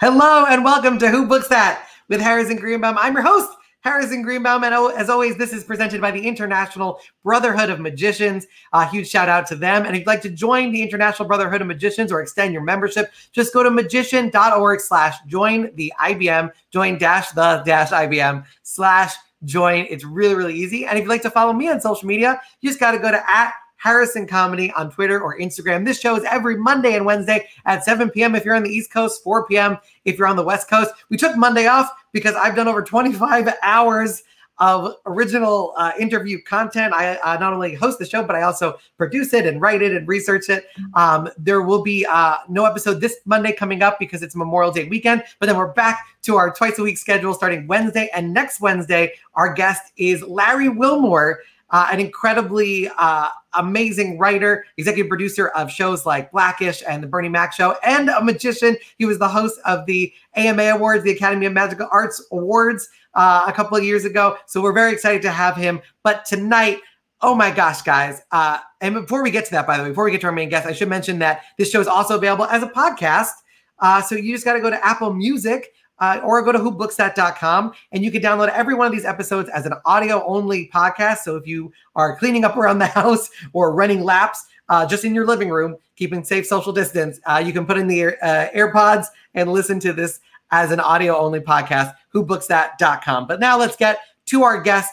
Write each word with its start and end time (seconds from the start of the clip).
Hello 0.00 0.46
and 0.46 0.64
welcome 0.64 0.98
to 0.98 1.10
Who 1.10 1.26
Books 1.26 1.48
That 1.48 1.86
with 2.08 2.22
Harrison 2.22 2.56
Greenbaum. 2.56 2.96
I'm 2.96 3.12
your 3.12 3.22
host, 3.22 3.54
Harrison 3.80 4.22
Greenbaum, 4.22 4.64
and 4.64 4.74
as 4.96 5.10
always, 5.10 5.36
this 5.36 5.52
is 5.52 5.62
presented 5.62 6.00
by 6.00 6.10
the 6.10 6.26
International 6.26 6.98
Brotherhood 7.22 7.68
of 7.68 7.80
Magicians. 7.80 8.46
A 8.72 8.88
huge 8.88 9.10
shout 9.10 9.28
out 9.28 9.46
to 9.48 9.56
them. 9.56 9.84
And 9.84 9.94
if 9.94 10.00
you'd 10.00 10.06
like 10.06 10.22
to 10.22 10.30
join 10.30 10.72
the 10.72 10.80
International 10.80 11.28
Brotherhood 11.28 11.60
of 11.60 11.66
Magicians 11.66 12.10
or 12.10 12.22
extend 12.22 12.54
your 12.54 12.62
membership, 12.62 13.12
just 13.32 13.52
go 13.52 13.62
to 13.62 13.70
magician.org 13.70 14.80
slash 14.80 15.18
join 15.26 15.70
the 15.74 15.92
IBM, 16.00 16.50
join 16.70 16.96
dash 16.96 17.32
the 17.32 17.62
dash 17.66 17.90
IBM 17.90 18.46
slash 18.62 19.16
join. 19.44 19.86
It's 19.90 20.06
really, 20.06 20.34
really 20.34 20.54
easy. 20.54 20.86
And 20.86 20.96
if 20.96 21.02
you'd 21.02 21.10
like 21.10 21.20
to 21.22 21.30
follow 21.30 21.52
me 21.52 21.68
on 21.68 21.78
social 21.78 22.08
media, 22.08 22.40
you 22.62 22.70
just 22.70 22.80
got 22.80 22.92
to 22.92 22.98
go 22.98 23.10
to 23.10 23.30
at 23.30 23.52
Harrison 23.80 24.26
Comedy 24.26 24.70
on 24.72 24.90
Twitter 24.90 25.20
or 25.20 25.38
Instagram. 25.38 25.86
This 25.86 25.98
show 25.98 26.14
is 26.14 26.24
every 26.24 26.56
Monday 26.56 26.96
and 26.96 27.06
Wednesday 27.06 27.48
at 27.64 27.82
7 27.82 28.10
p.m. 28.10 28.34
if 28.34 28.44
you're 28.44 28.54
on 28.54 28.62
the 28.62 28.70
East 28.70 28.92
Coast, 28.92 29.24
4 29.24 29.46
p.m. 29.46 29.78
if 30.04 30.18
you're 30.18 30.26
on 30.26 30.36
the 30.36 30.44
West 30.44 30.68
Coast. 30.68 30.92
We 31.08 31.16
took 31.16 31.34
Monday 31.36 31.66
off 31.66 31.90
because 32.12 32.34
I've 32.34 32.54
done 32.54 32.68
over 32.68 32.82
25 32.82 33.48
hours 33.62 34.22
of 34.58 34.96
original 35.06 35.72
uh, 35.78 35.92
interview 35.98 36.42
content. 36.42 36.92
I 36.92 37.16
uh, 37.16 37.38
not 37.38 37.54
only 37.54 37.74
host 37.74 37.98
the 37.98 38.04
show, 38.04 38.22
but 38.22 38.36
I 38.36 38.42
also 38.42 38.78
produce 38.98 39.32
it 39.32 39.46
and 39.46 39.58
write 39.62 39.80
it 39.80 39.96
and 39.96 40.06
research 40.06 40.50
it. 40.50 40.66
Um, 40.92 41.30
there 41.38 41.62
will 41.62 41.82
be 41.82 42.04
uh, 42.04 42.36
no 42.50 42.66
episode 42.66 43.00
this 43.00 43.16
Monday 43.24 43.52
coming 43.52 43.82
up 43.82 43.98
because 43.98 44.22
it's 44.22 44.36
Memorial 44.36 44.70
Day 44.70 44.84
weekend, 44.84 45.24
but 45.38 45.46
then 45.46 45.56
we're 45.56 45.72
back 45.72 46.00
to 46.24 46.36
our 46.36 46.52
twice 46.52 46.78
a 46.78 46.82
week 46.82 46.98
schedule 46.98 47.32
starting 47.32 47.66
Wednesday. 47.66 48.10
And 48.12 48.34
next 48.34 48.60
Wednesday, 48.60 49.14
our 49.32 49.54
guest 49.54 49.92
is 49.96 50.22
Larry 50.22 50.68
Wilmore 50.68 51.40
uh, 51.70 51.88
an 51.90 52.00
incredibly 52.00 52.90
uh, 52.98 53.28
amazing 53.54 54.18
writer, 54.18 54.64
executive 54.76 55.08
producer 55.08 55.48
of 55.48 55.70
shows 55.70 56.06
like 56.06 56.30
Blackish 56.32 56.82
and 56.86 57.02
The 57.02 57.06
Bernie 57.06 57.28
Mac 57.28 57.52
Show, 57.52 57.76
and 57.84 58.08
a 58.08 58.22
magician. 58.22 58.76
He 58.98 59.06
was 59.06 59.18
the 59.18 59.28
host 59.28 59.58
of 59.64 59.86
the 59.86 60.12
AMA 60.34 60.62
Awards, 60.62 61.04
the 61.04 61.10
Academy 61.12 61.46
of 61.46 61.52
Magical 61.52 61.88
Arts 61.90 62.24
Awards, 62.32 62.88
uh, 63.14 63.44
a 63.46 63.52
couple 63.52 63.76
of 63.76 63.84
years 63.84 64.04
ago. 64.04 64.36
So 64.46 64.62
we're 64.62 64.72
very 64.72 64.92
excited 64.92 65.22
to 65.22 65.30
have 65.30 65.56
him. 65.56 65.80
But 66.02 66.24
tonight, 66.24 66.80
Oh 67.22 67.34
my 67.34 67.50
gosh, 67.50 67.82
guys. 67.82 68.22
Uh, 68.32 68.58
and 68.80 68.94
before 68.94 69.22
we 69.22 69.30
get 69.30 69.44
to 69.44 69.50
that, 69.50 69.66
by 69.66 69.76
the 69.76 69.82
way, 69.82 69.88
before 69.90 70.04
we 70.04 70.10
get 70.10 70.22
to 70.22 70.26
our 70.28 70.32
main 70.32 70.48
guest, 70.48 70.66
I 70.66 70.72
should 70.72 70.88
mention 70.88 71.18
that 71.18 71.42
this 71.58 71.70
show 71.70 71.80
is 71.80 71.86
also 71.86 72.16
available 72.16 72.46
as 72.46 72.62
a 72.62 72.68
podcast. 72.68 73.32
Uh, 73.78 74.00
so 74.00 74.14
you 74.14 74.32
just 74.32 74.44
got 74.44 74.54
to 74.54 74.60
go 74.60 74.70
to 74.70 74.86
Apple 74.86 75.12
Music 75.12 75.72
uh, 76.00 76.20
or 76.24 76.42
go 76.42 76.52
to 76.52 76.58
whobookstat.com 76.58 77.72
and 77.92 78.02
you 78.02 78.10
can 78.10 78.22
download 78.22 78.48
every 78.48 78.74
one 78.74 78.86
of 78.86 78.92
these 78.92 79.04
episodes 79.04 79.48
as 79.50 79.66
an 79.66 79.74
audio 79.84 80.24
only 80.26 80.68
podcast. 80.72 81.18
So 81.18 81.36
if 81.36 81.46
you 81.46 81.72
are 81.94 82.16
cleaning 82.16 82.44
up 82.44 82.56
around 82.56 82.78
the 82.78 82.86
house 83.00 83.30
or 83.52 83.72
running 83.74 84.02
laps 84.02 84.46
uh, 84.68 84.86
just 84.86 85.04
in 85.04 85.14
your 85.14 85.26
living 85.26 85.50
room, 85.50 85.76
keeping 85.96 86.24
safe 86.24 86.46
social 86.46 86.72
distance, 86.72 87.20
uh, 87.26 87.42
you 87.44 87.52
can 87.52 87.66
put 87.66 87.76
in 87.76 87.86
the 87.86 88.06
uh, 88.06 88.48
AirPods 88.50 89.06
and 89.34 89.52
listen 89.52 89.78
to 89.80 89.92
this 89.92 90.20
as 90.50 90.72
an 90.72 90.80
audio 90.80 91.16
only 91.16 91.40
podcast, 91.40 91.94
whobookstat.com. 92.14 93.26
But 93.26 93.40
now 93.40 93.58
let's 93.58 93.76
get 93.76 94.00
to 94.26 94.42
our 94.42 94.60
guest, 94.60 94.92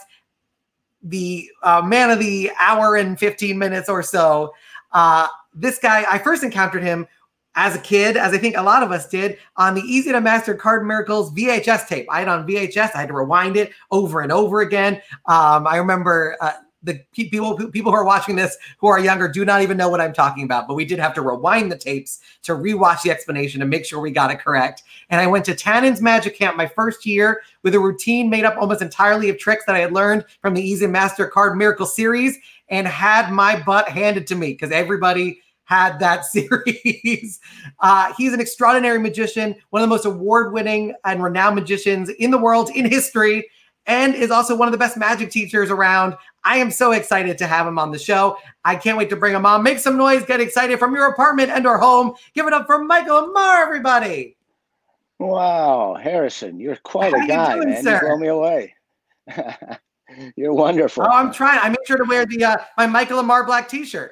the 1.03 1.49
uh, 1.64 1.81
man 1.81 2.09
of 2.11 2.19
the 2.19 2.52
hour 2.59 2.95
and 2.95 3.17
15 3.17 3.58
minutes 3.58 3.88
or 3.89 4.03
so. 4.03 4.53
Uh, 4.92 5.27
this 5.53 5.80
guy, 5.80 6.05
I 6.09 6.19
first 6.19 6.44
encountered 6.44 6.83
him 6.83 7.08
as 7.58 7.75
a 7.75 7.80
kid, 7.80 8.16
as 8.16 8.33
I 8.33 8.38
think 8.38 8.55
a 8.55 8.61
lot 8.61 8.83
of 8.83 8.91
us 8.91 9.09
did, 9.09 9.39
on 9.58 9.73
the 9.73 9.81
Easy 9.81 10.11
to 10.11 10.22
Master 10.22 10.53
Card 10.53 10.86
Miracles 10.86 11.31
VHS 11.31 11.88
tape. 11.88 12.05
I 12.09 12.19
had 12.19 12.27
on 12.27 12.47
VHS. 12.47 12.91
I 12.94 12.99
had 12.99 13.08
to 13.08 13.16
rewind 13.16 13.58
it 13.58 13.72
over 13.89 14.22
and 14.22 14.31
over 14.31 14.61
again. 14.61 15.02
Um, 15.25 15.66
I 15.66 15.77
remember 15.77 16.38
uh, 16.39 16.53
the 16.83 17.02
people 17.11 17.58
people 17.72 17.91
who 17.91 17.97
are 17.97 18.05
watching 18.05 18.36
this 18.36 18.55
who 18.77 18.86
are 18.86 18.99
younger 18.99 19.27
do 19.27 19.44
not 19.44 19.64
even 19.64 19.75
know 19.75 19.89
what 19.89 19.99
I'm 19.99 20.14
talking 20.14 20.44
about, 20.44 20.67
but 20.67 20.75
we 20.75 20.86
did 20.86 20.99
have 20.99 21.16
to 21.16 21.23
rewind 21.23 21.72
the 21.72 21.77
tapes 21.77 22.19
to 22.44 22.53
rewatch 22.53 23.02
the 23.02 23.09
explanation 23.09 23.59
to 23.59 23.66
make 23.66 23.86
sure 23.86 23.99
we 23.99 24.11
got 24.11 24.30
it 24.30 24.39
correct. 24.39 24.83
And 25.09 25.19
I 25.19 25.25
went 25.25 25.44
to 25.45 25.55
Tannen's 25.55 25.99
Magic 25.99 26.38
Camp 26.38 26.58
my 26.58 26.67
first 26.67 27.08
year 27.08 27.42
with 27.64 27.73
a 27.73 27.80
routine 27.80 28.30
made 28.30 28.45
up 28.45 28.55
almost 28.58 28.83
entirely 28.83 29.30
of 29.30 29.39
tricks 29.39 29.66
that 29.66 29.75
I 29.75 29.80
had 29.80 29.94
learned 29.94 30.25
from 30.42 30.53
the 30.53 30.61
Easy 30.61 30.86
Master 30.86 31.25
Card 31.25 31.58
Miracle 31.58 31.88
series 31.88 32.38
and 32.69 32.87
had 32.87 33.31
my 33.31 33.60
butt 33.64 33.89
handed 33.89 34.27
to 34.27 34.36
me 34.36 34.52
because 34.52 34.71
everybody 34.71 35.42
had 35.67 36.00
that 36.00 36.26
series. 36.26 37.39
Uh, 37.80 38.14
he's 38.17 38.33
an 38.33 38.39
extraordinary 38.39 38.98
magician, 38.98 39.54
one 39.70 39.82
of 39.82 39.88
the 39.88 39.94
most 39.94 40.05
award 40.05 40.54
winning 40.54 40.94
and 41.04 41.22
renowned 41.22 41.55
magicians 41.55 42.10
in 42.10 42.32
the 42.32 42.38
world, 42.38 42.72
in 42.73 42.89
history, 42.89 43.48
and 43.86 44.16
is 44.16 44.32
also 44.32 44.55
one 44.55 44.67
of 44.67 44.72
the 44.72 44.78
best 44.78 44.98
magic 44.98 45.30
teachers 45.30 45.70
around. 45.70 46.16
I 46.44 46.58
am 46.58 46.72
so 46.72 46.94
excited 46.94 47.38
to 47.39 47.48
have 47.48 47.67
him 47.67 47.78
on 47.78 47.92
the 47.92 48.00
show. 48.00 48.38
I 48.64 48.78
can't 48.78 48.98
wait 48.98 49.10
to 49.10 49.17
bring 49.17 49.36
him 49.36 49.45
on. 49.45 49.61
Make 49.61 49.80
some 49.80 49.98
noise, 49.98 50.26
get 50.26 50.39
excited 50.39 50.80
from 50.80 50.95
your 50.95 51.08
apartment 51.08 51.52
and 51.52 51.67
or 51.67 51.78
home. 51.78 52.16
Give 52.34 52.48
it 52.48 52.54
up 52.54 52.66
for 52.66 52.84
Michael 52.84 53.34
Ammar, 53.34 53.61
everybody. 53.61 54.38
Wow, 55.20 55.95
Harrison, 56.02 56.60
you're 56.60 56.78
quite 56.78 57.14
How 57.14 57.23
a 57.23 57.28
guy, 57.28 57.55
doing, 57.55 57.70
man. 57.72 57.84
Sir? 57.84 57.99
You 58.02 58.08
blow 58.08 58.17
me 58.17 58.28
away. 58.28 58.73
you're 60.38 60.54
wonderful. 60.54 61.04
Oh, 61.04 61.11
I'm 61.11 61.34
trying. 61.34 61.60
I 61.61 61.70
made 61.70 61.86
sure 61.86 61.98
to 61.98 62.05
wear 62.05 62.26
the 62.26 62.44
uh, 62.45 62.58
my 62.78 62.88
Michael 62.88 63.22
Ammar 63.22 63.45
black 63.45 63.67
T-shirt. 63.67 64.11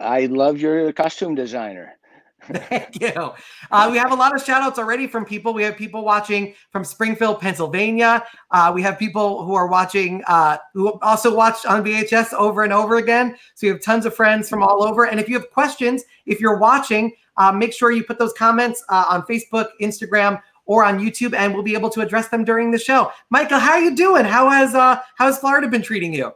I 0.00 0.26
love 0.26 0.58
your 0.58 0.92
costume 0.92 1.34
designer. 1.34 1.98
Thank 2.52 3.00
you. 3.00 3.32
Uh, 3.70 3.88
we 3.90 3.98
have 3.98 4.12
a 4.12 4.14
lot 4.14 4.34
of 4.34 4.42
shout 4.42 4.62
outs 4.62 4.78
already 4.78 5.06
from 5.06 5.24
people. 5.24 5.52
We 5.52 5.62
have 5.64 5.76
people 5.76 6.04
watching 6.04 6.54
from 6.70 6.84
Springfield, 6.84 7.40
Pennsylvania. 7.40 8.24
Uh, 8.50 8.70
we 8.74 8.80
have 8.82 8.98
people 8.98 9.44
who 9.44 9.54
are 9.54 9.66
watching, 9.66 10.22
uh, 10.26 10.58
who 10.72 10.98
also 11.00 11.34
watched 11.34 11.66
on 11.66 11.84
VHS 11.84 12.32
over 12.34 12.62
and 12.62 12.72
over 12.72 12.96
again. 12.96 13.36
So 13.54 13.66
we 13.66 13.72
have 13.72 13.82
tons 13.82 14.06
of 14.06 14.14
friends 14.14 14.48
from 14.48 14.62
all 14.62 14.82
over. 14.82 15.06
And 15.06 15.18
if 15.20 15.28
you 15.28 15.34
have 15.34 15.50
questions, 15.50 16.04
if 16.26 16.40
you're 16.40 16.58
watching, 16.58 17.12
uh, 17.36 17.52
make 17.52 17.72
sure 17.72 17.90
you 17.90 18.04
put 18.04 18.18
those 18.18 18.32
comments 18.32 18.84
uh, 18.88 19.04
on 19.08 19.22
Facebook, 19.22 19.68
Instagram, 19.80 20.40
or 20.64 20.84
on 20.84 20.98
YouTube, 21.00 21.34
and 21.34 21.54
we'll 21.54 21.62
be 21.62 21.74
able 21.74 21.90
to 21.90 22.00
address 22.02 22.28
them 22.28 22.44
during 22.44 22.70
the 22.70 22.78
show. 22.78 23.10
Michael, 23.30 23.58
how 23.58 23.72
are 23.72 23.80
you 23.80 23.96
doing? 23.96 24.24
How 24.24 24.48
has 24.50 24.74
uh, 24.74 25.00
how 25.16 25.26
has 25.26 25.38
Florida 25.38 25.66
been 25.66 25.82
treating 25.82 26.12
you? 26.12 26.32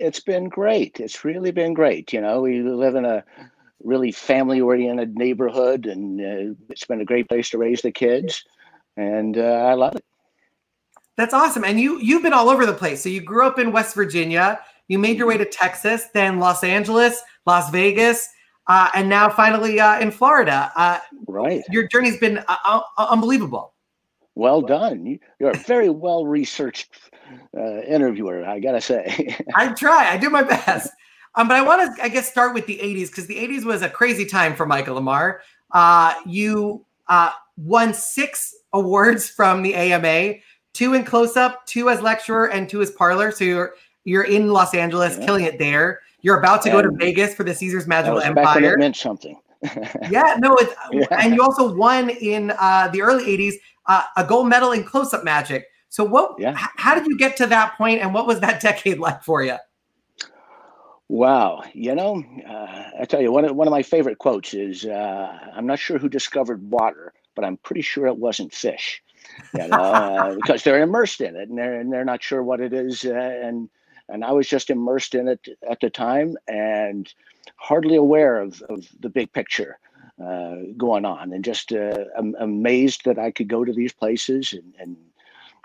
It's 0.00 0.20
been 0.20 0.48
great. 0.48 0.98
It's 0.98 1.24
really 1.24 1.50
been 1.50 1.74
great. 1.74 2.12
You 2.12 2.20
know, 2.20 2.40
we 2.40 2.62
live 2.62 2.94
in 2.94 3.04
a 3.04 3.22
really 3.84 4.12
family 4.12 4.60
oriented 4.60 5.16
neighborhood, 5.16 5.86
and 5.86 6.20
uh, 6.20 6.54
it's 6.68 6.86
been 6.86 7.00
a 7.00 7.04
great 7.04 7.28
place 7.28 7.50
to 7.50 7.58
raise 7.58 7.82
the 7.82 7.92
kids, 7.92 8.44
and 8.96 9.38
uh, 9.38 9.66
I 9.70 9.74
love 9.74 9.94
it. 9.94 10.04
That's 11.16 11.34
awesome. 11.34 11.64
And 11.64 11.78
you 11.78 12.00
you've 12.00 12.22
been 12.22 12.32
all 12.32 12.48
over 12.48 12.64
the 12.64 12.72
place. 12.72 13.02
So 13.02 13.08
you 13.08 13.20
grew 13.20 13.46
up 13.46 13.58
in 13.58 13.72
West 13.72 13.94
Virginia. 13.94 14.60
You 14.88 14.98
made 14.98 15.18
your 15.18 15.26
way 15.26 15.36
to 15.36 15.44
Texas, 15.44 16.06
then 16.14 16.40
Los 16.40 16.64
Angeles, 16.64 17.22
Las 17.46 17.70
Vegas, 17.70 18.28
uh, 18.66 18.90
and 18.94 19.08
now 19.08 19.28
finally 19.28 19.78
uh, 19.78 20.00
in 20.00 20.10
Florida. 20.10 20.72
Uh, 20.74 20.98
right. 21.28 21.62
Your 21.70 21.86
journey's 21.86 22.18
been 22.18 22.38
uh, 22.38 22.56
uh, 22.64 22.82
unbelievable. 22.98 23.74
Well 24.34 24.62
done. 24.62 25.18
You're 25.38 25.50
a 25.50 25.58
very 25.58 25.90
well 25.90 26.26
researched 26.26 27.09
uh, 27.56 27.80
interviewer, 27.82 28.44
I 28.44 28.60
gotta 28.60 28.80
say. 28.80 29.36
I 29.54 29.72
try. 29.72 30.10
I 30.10 30.16
do 30.16 30.30
my 30.30 30.42
best. 30.42 30.90
Um, 31.36 31.46
but 31.48 31.56
I 31.56 31.62
want 31.62 31.96
to, 31.96 32.02
I 32.02 32.08
guess, 32.08 32.30
start 32.30 32.54
with 32.54 32.66
the 32.66 32.78
'80s 32.78 33.08
because 33.08 33.26
the 33.26 33.36
'80s 33.36 33.64
was 33.64 33.82
a 33.82 33.88
crazy 33.88 34.26
time 34.26 34.54
for 34.54 34.66
Michael 34.66 35.00
Ammar. 35.00 35.38
Uh, 35.72 36.14
you 36.26 36.84
uh, 37.08 37.32
won 37.56 37.94
six 37.94 38.54
awards 38.72 39.28
from 39.28 39.62
the 39.62 39.74
AMA, 39.74 40.34
two 40.72 40.94
in 40.94 41.04
close 41.04 41.36
up, 41.36 41.66
two 41.66 41.88
as 41.88 42.00
lecturer, 42.00 42.48
and 42.48 42.68
two 42.68 42.82
as 42.82 42.90
parlor. 42.90 43.30
So 43.30 43.44
you're 43.44 43.74
you're 44.04 44.24
in 44.24 44.48
Los 44.48 44.74
Angeles, 44.74 45.18
yeah. 45.18 45.24
killing 45.24 45.44
it 45.44 45.58
there. 45.58 46.00
You're 46.22 46.38
about 46.38 46.62
to 46.62 46.70
and 46.70 46.76
go 46.76 46.82
to 46.82 46.96
Vegas 46.96 47.34
for 47.34 47.44
the 47.44 47.54
Caesar's 47.54 47.86
Magical 47.86 48.20
Empire. 48.20 48.74
it 48.74 48.78
meant 48.78 48.96
something. 48.96 49.38
yeah, 50.10 50.36
no, 50.38 50.56
it's, 50.56 50.74
yeah. 50.90 51.06
and 51.10 51.34
you 51.34 51.42
also 51.42 51.74
won 51.74 52.10
in 52.10 52.52
uh, 52.58 52.88
the 52.88 53.02
early 53.02 53.24
'80s 53.24 53.54
uh, 53.86 54.04
a 54.16 54.24
gold 54.24 54.48
medal 54.48 54.72
in 54.72 54.84
close 54.84 55.12
up 55.12 55.24
magic. 55.24 55.66
So 55.90 56.04
what? 56.04 56.36
Yeah. 56.38 56.52
H- 56.52 56.68
how 56.76 56.94
did 56.94 57.06
you 57.06 57.18
get 57.18 57.36
to 57.38 57.46
that 57.46 57.76
point, 57.76 58.00
and 58.00 58.14
what 58.14 58.26
was 58.26 58.40
that 58.40 58.60
decade 58.62 58.98
like 58.98 59.22
for 59.22 59.42
you? 59.42 59.56
Wow, 61.08 61.64
you 61.74 61.94
know, 61.96 62.22
uh, 62.48 62.84
I 63.00 63.04
tell 63.04 63.20
you, 63.20 63.32
one 63.32 63.44
of 63.44 63.56
one 63.56 63.66
of 63.66 63.72
my 63.72 63.82
favorite 63.82 64.18
quotes 64.18 64.54
is, 64.54 64.86
uh, 64.86 65.38
"I'm 65.54 65.66
not 65.66 65.80
sure 65.80 65.98
who 65.98 66.08
discovered 66.08 66.70
water, 66.70 67.12
but 67.34 67.44
I'm 67.44 67.56
pretty 67.58 67.82
sure 67.82 68.06
it 68.06 68.16
wasn't 68.16 68.54
fish." 68.54 69.02
You 69.52 69.66
know, 69.66 69.76
uh, 69.76 70.34
because 70.36 70.62
they're 70.62 70.80
immersed 70.80 71.20
in 71.20 71.34
it, 71.34 71.48
and 71.48 71.58
they're 71.58 71.80
and 71.80 71.92
they're 71.92 72.04
not 72.04 72.22
sure 72.22 72.44
what 72.44 72.60
it 72.60 72.72
is, 72.72 73.04
uh, 73.04 73.10
and 73.12 73.68
and 74.08 74.24
I 74.24 74.30
was 74.30 74.48
just 74.48 74.70
immersed 74.70 75.16
in 75.16 75.26
it 75.26 75.48
at 75.68 75.80
the 75.80 75.90
time, 75.90 76.36
and 76.46 77.12
hardly 77.56 77.96
aware 77.96 78.38
of 78.38 78.62
of 78.68 78.86
the 79.00 79.08
big 79.08 79.32
picture 79.32 79.80
uh, 80.24 80.54
going 80.76 81.04
on, 81.04 81.32
and 81.32 81.44
just 81.44 81.72
uh, 81.72 82.04
amazed 82.38 83.04
that 83.06 83.18
I 83.18 83.32
could 83.32 83.48
go 83.48 83.64
to 83.64 83.72
these 83.72 83.92
places 83.92 84.52
and 84.52 84.72
and 84.78 84.96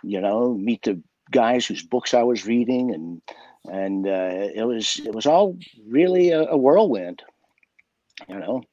you 0.05 0.21
know, 0.21 0.53
meet 0.53 0.83
the 0.83 1.01
guys 1.31 1.65
whose 1.65 1.83
books 1.83 2.13
I 2.13 2.23
was 2.23 2.45
reading, 2.45 2.93
and 2.93 3.21
and 3.65 4.07
uh, 4.07 4.49
it 4.53 4.65
was 4.65 5.01
it 5.03 5.13
was 5.13 5.25
all 5.25 5.57
really 5.87 6.29
a, 6.29 6.43
a 6.43 6.57
whirlwind. 6.57 7.23
You 8.29 8.39
know, 8.39 8.63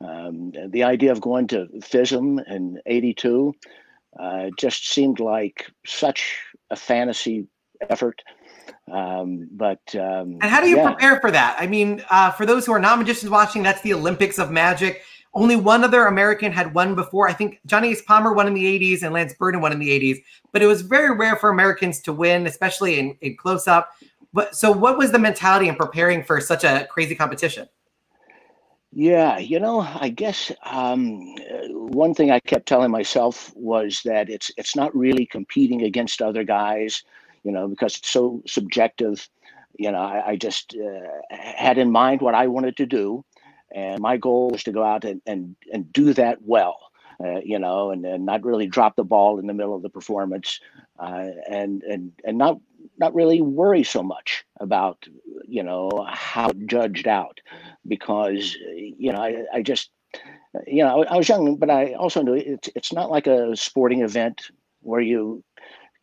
um, 0.00 0.52
the 0.70 0.82
idea 0.82 1.12
of 1.12 1.20
going 1.20 1.46
to 1.48 1.68
FISM 1.80 2.40
in 2.50 2.80
'82 2.86 3.54
uh, 4.18 4.46
just 4.58 4.88
seemed 4.88 5.20
like 5.20 5.70
such 5.86 6.38
a 6.70 6.76
fantasy 6.76 7.46
effort. 7.88 8.20
Um, 8.90 9.48
but 9.52 9.80
um, 9.94 10.38
and 10.40 10.44
how 10.44 10.60
do 10.60 10.68
you 10.68 10.78
yeah. 10.78 10.90
prepare 10.90 11.20
for 11.20 11.30
that? 11.30 11.56
I 11.58 11.66
mean, 11.66 12.02
uh, 12.10 12.32
for 12.32 12.46
those 12.46 12.66
who 12.66 12.72
are 12.72 12.80
not 12.80 12.98
magicians 12.98 13.30
watching, 13.30 13.62
that's 13.62 13.82
the 13.82 13.94
Olympics 13.94 14.38
of 14.38 14.50
magic. 14.50 15.02
Only 15.34 15.56
one 15.56 15.84
other 15.84 16.06
American 16.06 16.52
had 16.52 16.74
won 16.74 16.94
before. 16.94 17.28
I 17.28 17.32
think 17.32 17.60
Johnny 17.66 17.90
Ace 17.90 18.02
Palmer 18.02 18.32
won 18.32 18.46
in 18.46 18.54
the 18.54 18.64
80s 18.64 19.02
and 19.02 19.12
Lance 19.12 19.34
Burton 19.34 19.60
won 19.60 19.72
in 19.72 19.78
the 19.78 19.90
80s, 19.90 20.22
but 20.52 20.62
it 20.62 20.66
was 20.66 20.82
very 20.82 21.14
rare 21.14 21.36
for 21.36 21.50
Americans 21.50 22.00
to 22.02 22.12
win, 22.12 22.46
especially 22.46 22.98
in, 22.98 23.16
in 23.20 23.36
close 23.36 23.68
up. 23.68 23.92
But 24.32 24.56
so, 24.56 24.72
what 24.72 24.98
was 24.98 25.12
the 25.12 25.18
mentality 25.18 25.68
in 25.68 25.76
preparing 25.76 26.22
for 26.22 26.40
such 26.40 26.64
a 26.64 26.86
crazy 26.90 27.14
competition? 27.14 27.68
Yeah, 28.92 29.38
you 29.38 29.60
know, 29.60 29.80
I 29.80 30.08
guess 30.08 30.50
um, 30.64 31.34
one 31.70 32.14
thing 32.14 32.30
I 32.30 32.40
kept 32.40 32.66
telling 32.66 32.90
myself 32.90 33.52
was 33.54 34.00
that 34.04 34.30
it's 34.30 34.50
it's 34.56 34.74
not 34.74 34.96
really 34.96 35.26
competing 35.26 35.82
against 35.82 36.22
other 36.22 36.42
guys, 36.42 37.02
you 37.44 37.52
know, 37.52 37.68
because 37.68 37.98
it's 37.98 38.10
so 38.10 38.42
subjective. 38.46 39.28
You 39.78 39.92
know, 39.92 39.98
I, 39.98 40.30
I 40.30 40.36
just 40.36 40.74
uh, 40.74 41.06
had 41.30 41.78
in 41.78 41.92
mind 41.92 42.22
what 42.22 42.34
I 42.34 42.46
wanted 42.46 42.76
to 42.78 42.86
do, 42.86 43.24
and 43.72 44.00
my 44.00 44.16
goal 44.16 44.50
was 44.50 44.62
to 44.64 44.72
go 44.72 44.82
out 44.82 45.04
and 45.04 45.20
and, 45.26 45.56
and 45.72 45.92
do 45.92 46.12
that 46.14 46.38
well. 46.42 46.78
Uh, 47.22 47.40
you 47.44 47.58
know, 47.58 47.90
and, 47.90 48.06
and 48.06 48.24
not 48.24 48.44
really 48.44 48.68
drop 48.68 48.94
the 48.94 49.02
ball 49.02 49.40
in 49.40 49.48
the 49.48 49.52
middle 49.52 49.74
of 49.74 49.82
the 49.82 49.88
performance, 49.88 50.60
uh, 51.00 51.26
and 51.50 51.82
and 51.82 52.12
and 52.24 52.38
not 52.38 52.60
not 52.98 53.14
really 53.14 53.40
worry 53.40 53.82
so 53.82 54.02
much 54.02 54.44
about 54.60 55.04
you 55.46 55.62
know 55.62 56.06
how 56.08 56.52
judged 56.66 57.08
out 57.08 57.40
because 57.86 58.56
you 58.74 59.12
know 59.12 59.20
I, 59.20 59.44
I 59.52 59.62
just 59.62 59.90
you 60.66 60.84
know 60.84 61.04
I, 61.04 61.16
was 61.16 61.28
young 61.28 61.56
but 61.56 61.70
I 61.70 61.94
also 61.94 62.22
knew 62.22 62.34
it's 62.34 62.68
it's 62.74 62.92
not 62.92 63.10
like 63.10 63.26
a 63.26 63.56
sporting 63.56 64.02
event 64.02 64.50
where 64.82 65.00
you 65.00 65.42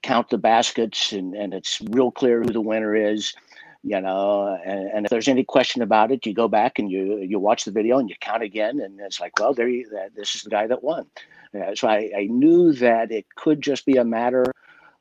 count 0.04 0.30
the 0.30 0.38
baskets 0.38 1.12
and, 1.12 1.34
and 1.34 1.54
it's 1.54 1.82
real 1.90 2.12
clear 2.12 2.42
who 2.42 2.52
the 2.52 2.62
winner 2.62 2.96
is 2.96 3.34
you 3.86 4.02
know 4.02 4.60
and, 4.66 4.90
and 4.90 5.06
if 5.06 5.10
there's 5.10 5.28
any 5.28 5.44
question 5.44 5.82
about 5.82 6.12
it 6.12 6.26
you 6.26 6.34
go 6.34 6.48
back 6.48 6.80
and 6.80 6.92
you 6.92 7.18
you 7.20 7.38
watch 7.40 7.66
the 7.66 7.72
video 7.72 8.00
and 8.00 8.10
you 8.10 8.16
count 8.20 8.44
again 8.44 8.80
and 8.80 9.00
it's 9.00 9.20
like 9.20 9.38
well 9.40 9.54
there 9.54 9.68
you 9.68 9.88
that 9.90 10.16
this 10.16 10.36
is 10.36 10.42
the 10.42 10.50
guy 10.50 10.66
that 10.68 10.84
won 10.84 11.06
so 11.76 11.88
I, 11.88 12.12
I 12.18 12.28
knew 12.30 12.74
that 12.74 13.12
it 13.12 13.26
could 13.36 13.62
just 13.62 13.86
be 13.86 13.98
a 13.98 14.04
matter 14.04 14.46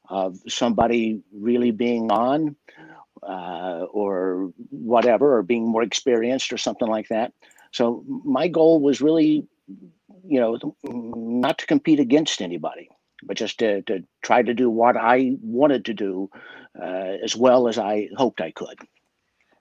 of 0.09 0.39
somebody 0.49 1.23
really 1.33 1.71
being 1.71 2.13
on 2.13 2.57
uh, 3.23 3.87
or 3.91 4.53
whatever, 4.71 5.37
or 5.37 5.43
being 5.43 5.67
more 5.67 5.83
experienced 5.83 6.53
or 6.53 6.59
something 6.59 6.89
like 6.89 7.09
that. 7.09 7.33
So 7.73 8.05
my 8.07 8.49
goal 8.49 8.81
was 8.81 9.01
really, 9.01 9.47
you 10.27 10.41
know, 10.41 10.59
not 10.85 11.59
to 11.59 11.67
compete 11.67 12.01
against 12.01 12.43
anybody, 12.43 12.89
but 13.27 13.37
just 13.37 13.59
to, 13.59 13.83
to 13.83 14.05
try 14.23 14.43
to 14.43 14.55
do 14.55 14.71
what 14.71 14.97
I 14.97 15.37
wanted 15.43 15.85
to 15.87 15.95
do 15.95 16.31
uh, 16.81 17.17
as 17.23 17.37
well 17.37 17.69
as 17.69 17.79
I 17.79 18.09
hoped 18.17 18.41
I 18.41 18.51
could. 18.51 18.79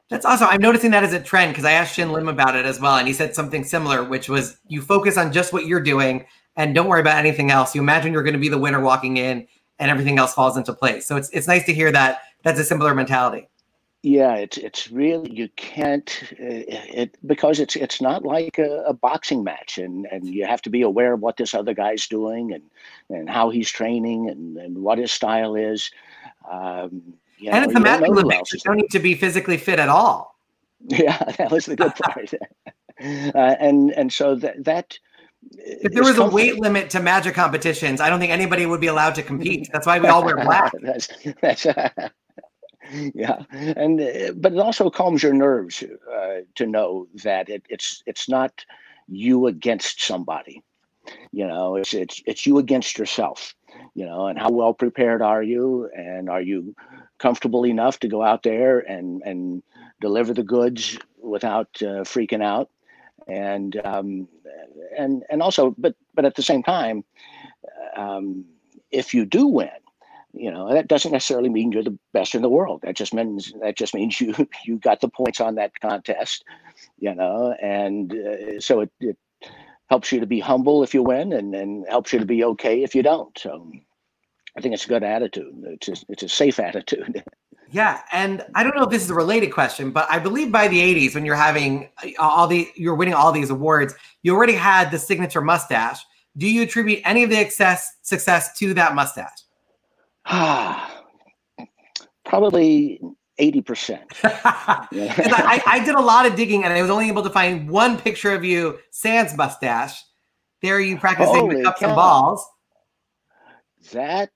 That's 0.09 0.25
awesome. 0.25 0.47
I'm 0.49 0.61
noticing 0.61 0.91
that 0.91 1.03
as 1.03 1.13
a 1.13 1.19
trend 1.19 1.53
because 1.53 1.65
I 1.65 1.71
asked 1.71 1.95
Shin 1.95 2.11
Lim 2.11 2.27
about 2.27 2.55
it 2.55 2.65
as 2.65 2.79
well, 2.79 2.97
and 2.97 3.07
he 3.07 3.13
said 3.13 3.33
something 3.33 3.63
similar, 3.63 4.03
which 4.03 4.29
was 4.29 4.57
you 4.67 4.81
focus 4.81 5.17
on 5.17 5.31
just 5.31 5.53
what 5.53 5.65
you're 5.65 5.79
doing 5.79 6.25
and 6.55 6.75
don't 6.75 6.87
worry 6.87 7.01
about 7.01 7.17
anything 7.17 7.49
else. 7.49 7.73
You 7.73 7.81
imagine 7.81 8.13
you're 8.13 8.23
going 8.23 8.33
to 8.33 8.39
be 8.39 8.49
the 8.49 8.57
winner 8.57 8.79
walking 8.79 9.17
in, 9.17 9.47
and 9.79 9.89
everything 9.89 10.19
else 10.19 10.33
falls 10.33 10.55
into 10.55 10.73
place. 10.73 11.05
So 11.05 11.15
it's 11.15 11.29
it's 11.31 11.47
nice 11.47 11.65
to 11.65 11.73
hear 11.73 11.91
that 11.91 12.19
that's 12.43 12.59
a 12.59 12.63
similar 12.63 12.93
mentality. 12.93 13.47
Yeah, 14.03 14.35
it's 14.35 14.57
it's 14.57 14.91
really 14.91 15.31
you 15.31 15.47
can't 15.55 16.23
uh, 16.33 16.35
it 16.37 17.17
because 17.25 17.61
it's 17.61 17.77
it's 17.77 18.01
not 18.01 18.25
like 18.25 18.59
a, 18.59 18.83
a, 18.85 18.93
boxing 18.93 19.45
match, 19.45 19.77
and 19.77 20.05
and 20.11 20.27
you 20.27 20.45
have 20.45 20.61
to 20.63 20.69
be 20.69 20.81
aware 20.81 21.13
of 21.13 21.21
what 21.21 21.37
this 21.37 21.53
other 21.53 21.73
guy's 21.73 22.05
doing 22.07 22.51
and 22.51 22.63
and 23.09 23.29
how 23.29 23.49
he's 23.49 23.71
training 23.71 24.29
and 24.29 24.57
and 24.57 24.77
what 24.77 24.97
his 24.97 25.13
style 25.13 25.55
is. 25.55 25.89
Um, 26.51 27.13
you 27.37 27.49
know, 27.49 27.55
and 27.55 27.65
it's 27.65 27.75
a 27.75 27.79
match 27.79 28.01
Olympics. 28.03 28.51
You 28.51 28.59
don't 28.65 28.75
need 28.75 28.91
to 28.91 28.99
be 28.99 29.15
physically 29.15 29.57
fit 29.57 29.79
at 29.79 29.89
all. 29.89 30.33
Yeah, 30.89 31.17
that 31.37 31.49
was 31.49 31.65
the 31.65 31.77
good 31.77 31.95
part. 31.95 32.33
uh, 33.33 33.55
and 33.57 33.91
and 33.91 34.11
so 34.11 34.35
that 34.35 34.65
that 34.65 34.99
if 35.51 35.93
there 35.93 36.03
was 36.03 36.17
a 36.17 36.25
weight 36.25 36.59
limit 36.59 36.89
to 36.89 36.99
magic 36.99 37.35
competitions, 37.35 38.01
I 38.01 38.09
don't 38.09 38.19
think 38.19 38.33
anybody 38.33 38.65
would 38.65 38.81
be 38.81 38.87
allowed 38.87 39.15
to 39.15 39.23
compete. 39.23 39.69
That's 39.71 39.87
why 39.87 39.99
we 39.99 40.09
all 40.09 40.25
wear 40.25 40.35
black. 40.43 40.73
that's, 40.81 41.07
that's 41.41 41.65
yeah, 43.13 43.43
and 43.51 43.99
uh, 43.99 44.33
but 44.35 44.53
it 44.53 44.59
also 44.59 44.89
calms 44.89 45.23
your 45.23 45.33
nerves 45.33 45.83
uh, 45.83 46.41
to 46.55 46.65
know 46.65 47.07
that 47.23 47.49
it, 47.49 47.63
it's 47.69 48.03
it's 48.05 48.29
not 48.29 48.65
you 49.07 49.47
against 49.47 50.01
somebody. 50.01 50.61
You 51.31 51.47
know, 51.47 51.75
it's 51.75 51.93
it's 51.93 52.21
it's 52.25 52.45
you 52.45 52.57
against 52.57 52.97
yourself. 52.97 53.55
You 53.95 54.05
know, 54.05 54.27
and 54.27 54.37
how 54.37 54.51
well 54.51 54.73
prepared 54.73 55.21
are 55.21 55.41
you, 55.41 55.89
and 55.95 56.29
are 56.29 56.41
you 56.41 56.75
comfortable 57.17 57.65
enough 57.65 57.99
to 57.99 58.07
go 58.07 58.21
out 58.23 58.43
there 58.43 58.79
and 58.79 59.21
and 59.25 59.63
deliver 60.01 60.33
the 60.33 60.43
goods 60.43 60.97
without 61.21 61.69
uh, 61.81 62.03
freaking 62.03 62.43
out? 62.43 62.69
and 63.27 63.79
um, 63.85 64.27
and 64.97 65.23
and 65.29 65.41
also, 65.41 65.75
but 65.77 65.95
but 66.13 66.25
at 66.25 66.35
the 66.35 66.41
same 66.41 66.63
time, 66.63 67.03
um, 67.95 68.45
if 68.91 69.13
you 69.13 69.25
do 69.25 69.47
win, 69.47 69.69
you 70.33 70.51
know 70.51 70.73
that 70.73 70.87
doesn't 70.87 71.11
necessarily 71.11 71.49
mean 71.49 71.71
you're 71.71 71.83
the 71.83 71.97
best 72.13 72.35
in 72.35 72.41
the 72.41 72.49
world. 72.49 72.81
That 72.83 72.95
just 72.95 73.13
means 73.13 73.53
that 73.61 73.77
just 73.77 73.93
means 73.93 74.19
you 74.21 74.33
you 74.65 74.77
got 74.77 75.01
the 75.01 75.09
points 75.09 75.39
on 75.39 75.55
that 75.55 75.79
contest, 75.79 76.43
you 76.99 77.13
know, 77.13 77.55
and 77.61 78.13
uh, 78.13 78.59
so 78.59 78.81
it, 78.81 78.91
it 78.99 79.17
helps 79.89 80.11
you 80.11 80.19
to 80.19 80.25
be 80.25 80.39
humble 80.39 80.83
if 80.83 80.93
you 80.93 81.03
win, 81.03 81.33
and 81.33 81.53
and 81.55 81.85
helps 81.87 82.13
you 82.13 82.19
to 82.19 82.25
be 82.25 82.43
okay 82.43 82.83
if 82.83 82.95
you 82.95 83.03
don't. 83.03 83.37
So. 83.37 83.71
I 84.55 84.61
think 84.61 84.75
it's 84.75 84.85
a 84.85 84.87
good 84.87 85.03
attitude. 85.03 85.63
It's 85.65 85.87
a, 85.87 85.95
it's 86.09 86.21
a 86.21 86.29
safe 86.29 86.59
attitude. 86.59 87.23
Yeah, 87.73 88.01
and 88.11 88.45
I 88.53 88.61
don't 88.61 88.75
know 88.75 88.83
if 88.83 88.91
this 88.91 89.03
is 89.03 89.09
a 89.09 89.15
related 89.15 89.47
question, 89.47 89.89
but 89.89 90.07
I 90.07 90.19
believe 90.19 90.51
by 90.51 90.67
the 90.67 90.79
80s 90.79 91.15
when 91.15 91.25
you're 91.25 91.33
having 91.33 91.89
uh, 92.03 92.09
all 92.19 92.45
the 92.45 92.69
you're 92.75 92.93
winning 92.93 93.15
all 93.15 93.31
these 93.31 93.49
awards, 93.49 93.95
you 94.21 94.35
already 94.35 94.53
had 94.53 94.91
the 94.91 94.99
signature 94.99 95.41
mustache. 95.41 96.05
Do 96.37 96.47
you 96.47 96.61
attribute 96.61 97.01
any 97.03 97.23
of 97.23 97.31
the 97.31 97.37
excess 97.37 97.95
success 98.03 98.55
to 98.59 98.75
that 98.75 98.93
mustache? 98.93 99.42
Ah, 100.25 101.03
probably 102.25 102.99
80%. 103.39 104.01
I, 104.23 105.61
I, 105.65 105.83
did 105.83 105.95
a 105.95 106.01
lot 106.01 106.25
of 106.25 106.35
digging 106.35 106.63
and 106.63 106.73
I 106.73 106.81
was 106.81 106.91
only 106.91 107.07
able 107.07 107.23
to 107.23 107.29
find 107.29 107.69
one 107.69 107.97
picture 107.97 108.31
of 108.31 108.43
you 108.43 108.79
sans 108.91 109.35
mustache. 109.35 110.03
There 110.61 110.79
you 110.79 110.97
practicing 110.97 111.35
Holy 111.35 111.55
with 111.55 111.65
cups 111.65 111.81
cow. 111.81 111.87
and 111.87 111.95
balls. 111.95 112.45
That 113.91 114.29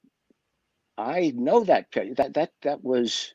I 0.97 1.31
know 1.35 1.63
that 1.63 1.85
that 2.17 2.33
that 2.33 2.51
that 2.63 2.83
was 2.83 3.33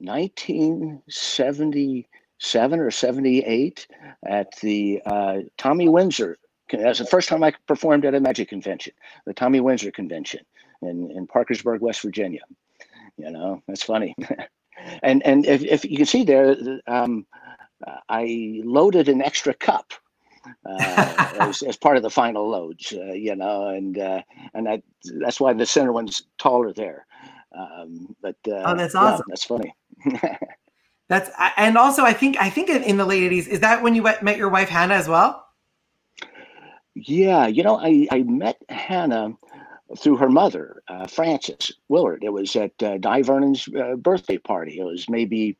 1977 0.00 2.78
or 2.78 2.90
78 2.90 3.86
at 4.26 4.54
the 4.60 5.00
uh, 5.06 5.38
Tommy 5.56 5.88
Windsor. 5.88 6.36
That's 6.70 6.98
the 6.98 7.06
first 7.06 7.30
time 7.30 7.42
I 7.42 7.54
performed 7.66 8.04
at 8.04 8.14
a 8.14 8.20
magic 8.20 8.50
convention, 8.50 8.92
the 9.24 9.32
Tommy 9.32 9.60
Windsor 9.60 9.92
convention 9.92 10.40
in, 10.82 11.10
in 11.10 11.26
Parkersburg, 11.26 11.80
West 11.80 12.02
Virginia. 12.02 12.42
You 13.16 13.30
know, 13.30 13.62
that's 13.66 13.82
funny. 13.82 14.14
and 15.02 15.24
and 15.26 15.46
if, 15.46 15.62
if 15.62 15.84
you 15.84 15.96
can 15.96 16.06
see 16.06 16.24
there, 16.24 16.56
um, 16.86 17.26
I 18.08 18.60
loaded 18.64 19.08
an 19.08 19.22
extra 19.22 19.54
cup 19.54 19.92
uh, 20.64 21.34
as, 21.40 21.62
as, 21.68 21.76
part 21.76 21.96
of 21.96 22.02
the 22.02 22.10
final 22.10 22.48
loads, 22.48 22.92
uh, 22.92 23.12
you 23.12 23.34
know, 23.34 23.68
and 23.68 23.98
uh, 23.98 24.22
and 24.54 24.66
that 24.66 24.82
that's 25.20 25.40
why 25.40 25.52
the 25.52 25.66
center 25.66 25.92
one's 25.92 26.22
taller 26.38 26.72
there. 26.72 27.06
Um, 27.56 28.14
but 28.20 28.36
uh, 28.48 28.62
oh, 28.66 28.76
that's 28.76 28.94
awesome. 28.94 29.24
Yeah, 29.28 29.32
that's 29.32 29.44
funny. 29.44 29.74
that's 31.08 31.30
and 31.56 31.78
also 31.78 32.02
I 32.02 32.12
think 32.12 32.36
I 32.38 32.50
think 32.50 32.68
in 32.68 32.96
the 32.96 33.06
late 33.06 33.22
eighties 33.22 33.48
is 33.48 33.60
that 33.60 33.82
when 33.82 33.94
you 33.94 34.02
met 34.02 34.36
your 34.36 34.48
wife 34.48 34.68
Hannah 34.68 34.94
as 34.94 35.08
well. 35.08 35.44
Yeah, 36.94 37.46
you 37.46 37.62
know, 37.62 37.78
I 37.78 38.08
I 38.10 38.22
met 38.22 38.56
Hannah 38.68 39.34
through 39.98 40.16
her 40.16 40.28
mother, 40.28 40.82
uh, 40.88 41.06
Frances 41.06 41.72
Willard. 41.88 42.24
It 42.24 42.32
was 42.32 42.56
at 42.56 42.82
uh, 42.82 42.98
Dai 42.98 43.22
Vernon's 43.22 43.68
birthday 43.98 44.38
party. 44.38 44.78
It 44.78 44.84
was 44.84 45.08
maybe 45.08 45.56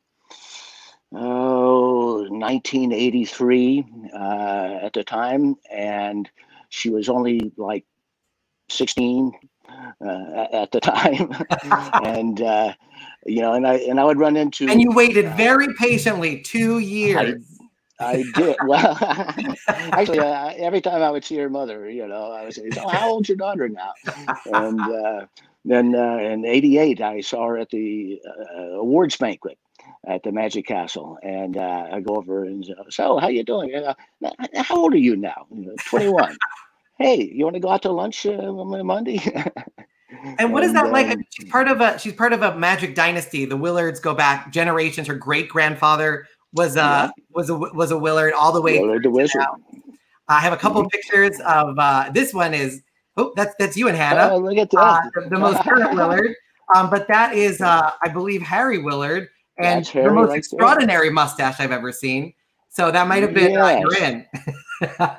oh, 1.13 2.23
1983 2.29 3.85
uh, 4.13 4.79
at 4.81 4.93
the 4.93 5.03
time, 5.03 5.55
and 5.71 6.29
she 6.69 6.89
was 6.89 7.09
only 7.09 7.51
like 7.57 7.85
16 8.69 9.31
uh, 10.01 10.45
at 10.51 10.71
the 10.71 10.79
time, 10.81 11.31
and 12.03 12.41
uh, 12.41 12.73
you 13.25 13.41
know, 13.41 13.53
and 13.53 13.67
I 13.67 13.75
and 13.75 13.99
I 13.99 14.03
would 14.03 14.19
run 14.19 14.35
into 14.35 14.67
and 14.67 14.81
you 14.81 14.91
waited 14.91 15.29
very 15.35 15.67
patiently 15.79 16.41
two 16.41 16.79
years. 16.79 17.17
I, 17.17 17.56
I 17.99 18.23
did 18.35 18.55
well. 18.65 18.97
actually, 19.67 20.19
uh, 20.19 20.53
every 20.57 20.81
time 20.81 21.01
I 21.01 21.09
would 21.09 21.23
see 21.23 21.37
her 21.37 21.49
mother, 21.49 21.89
you 21.89 22.07
know, 22.07 22.31
I 22.31 22.45
would 22.45 22.53
say, 22.53 22.69
"Oh, 22.77 22.87
how 22.87 23.09
old's 23.09 23.29
your 23.29 23.37
daughter 23.37 23.69
now?" 23.69 23.93
and 24.45 24.79
uh, 24.79 25.25
then 25.65 25.95
uh, 25.95 26.17
in 26.17 26.45
'88, 26.45 27.01
I 27.01 27.21
saw 27.21 27.47
her 27.47 27.57
at 27.57 27.69
the 27.69 28.21
uh, 28.27 28.61
awards 28.79 29.17
banquet, 29.17 29.57
at 30.07 30.23
the 30.23 30.31
Magic 30.31 30.67
Castle, 30.67 31.17
and 31.23 31.57
uh, 31.57 31.87
I 31.91 31.99
go 32.01 32.15
over 32.15 32.43
and 32.43 32.65
say, 32.65 32.73
so 32.89 33.17
how 33.17 33.27
you 33.27 33.43
doing? 33.43 33.73
How 34.55 34.75
old 34.75 34.93
are 34.93 34.97
you 34.97 35.15
now? 35.15 35.47
Twenty 35.89 36.09
one. 36.09 36.37
hey, 36.99 37.31
you 37.33 37.43
want 37.43 37.55
to 37.55 37.59
go 37.59 37.69
out 37.69 37.81
to 37.83 37.91
lunch 37.91 38.25
uh, 38.25 38.51
Monday? 38.51 39.19
and 40.39 40.53
what 40.53 40.63
is 40.63 40.73
that 40.73 40.91
like? 40.91 41.07
Um, 41.07 41.23
she's 41.31 41.49
part 41.49 41.67
of 41.67 41.81
a 41.81 41.97
she's 41.97 42.13
part 42.13 42.33
of 42.33 42.43
a 42.43 42.55
Magic 42.55 42.93
dynasty. 42.93 43.45
The 43.45 43.57
Willards 43.57 43.99
go 43.99 44.13
back 44.13 44.51
generations. 44.51 45.07
Her 45.07 45.15
great 45.15 45.49
grandfather 45.49 46.27
was 46.57 46.75
uh 46.75 47.09
yeah. 47.17 47.23
was 47.31 47.49
a 47.49 47.55
was 47.55 47.91
a 47.91 47.97
Willard 47.97 48.33
all 48.33 48.51
the 48.51 48.61
way. 48.61 48.79
Willard 48.79 49.03
the 49.03 49.09
Wizard. 49.09 49.43
I 50.27 50.41
have 50.41 50.51
a 50.51 50.57
couple 50.57 50.81
mm-hmm. 50.81 50.89
pictures 50.89 51.39
of 51.41 51.77
uh, 51.79 52.09
this 52.13 52.33
one 52.33 52.53
is 52.53 52.81
oh 53.15 53.31
that's 53.35 53.55
that's 53.59 53.77
you 53.77 53.87
and 53.87 53.95
Hannah. 53.95 54.33
Oh, 54.33 54.37
look 54.39 54.57
at 54.57 54.69
that. 54.71 54.77
Uh, 54.77 55.01
the, 55.15 55.29
the, 55.29 55.39
most 55.39 55.61
current 55.63 55.93
Willard. 55.93 56.35
Um, 56.75 56.89
but 56.89 57.07
that 57.07 57.33
is 57.33 57.61
uh, 57.61 57.91
I 58.03 58.09
believe 58.09 58.41
Harry 58.41 58.77
Willard 58.77 59.29
and 59.57 59.85
the 59.85 60.11
most 60.11 60.27
right 60.27 60.37
extraordinary 60.37 61.07
there. 61.07 61.13
mustache 61.13 61.61
I've 61.61 61.71
ever 61.71 61.93
seen. 61.93 62.33
So 62.67 62.91
that 62.91 63.07
might 63.07 63.23
have 63.23 63.33
been 63.33 63.53
yes. 63.53 63.85
uh, 64.99 65.15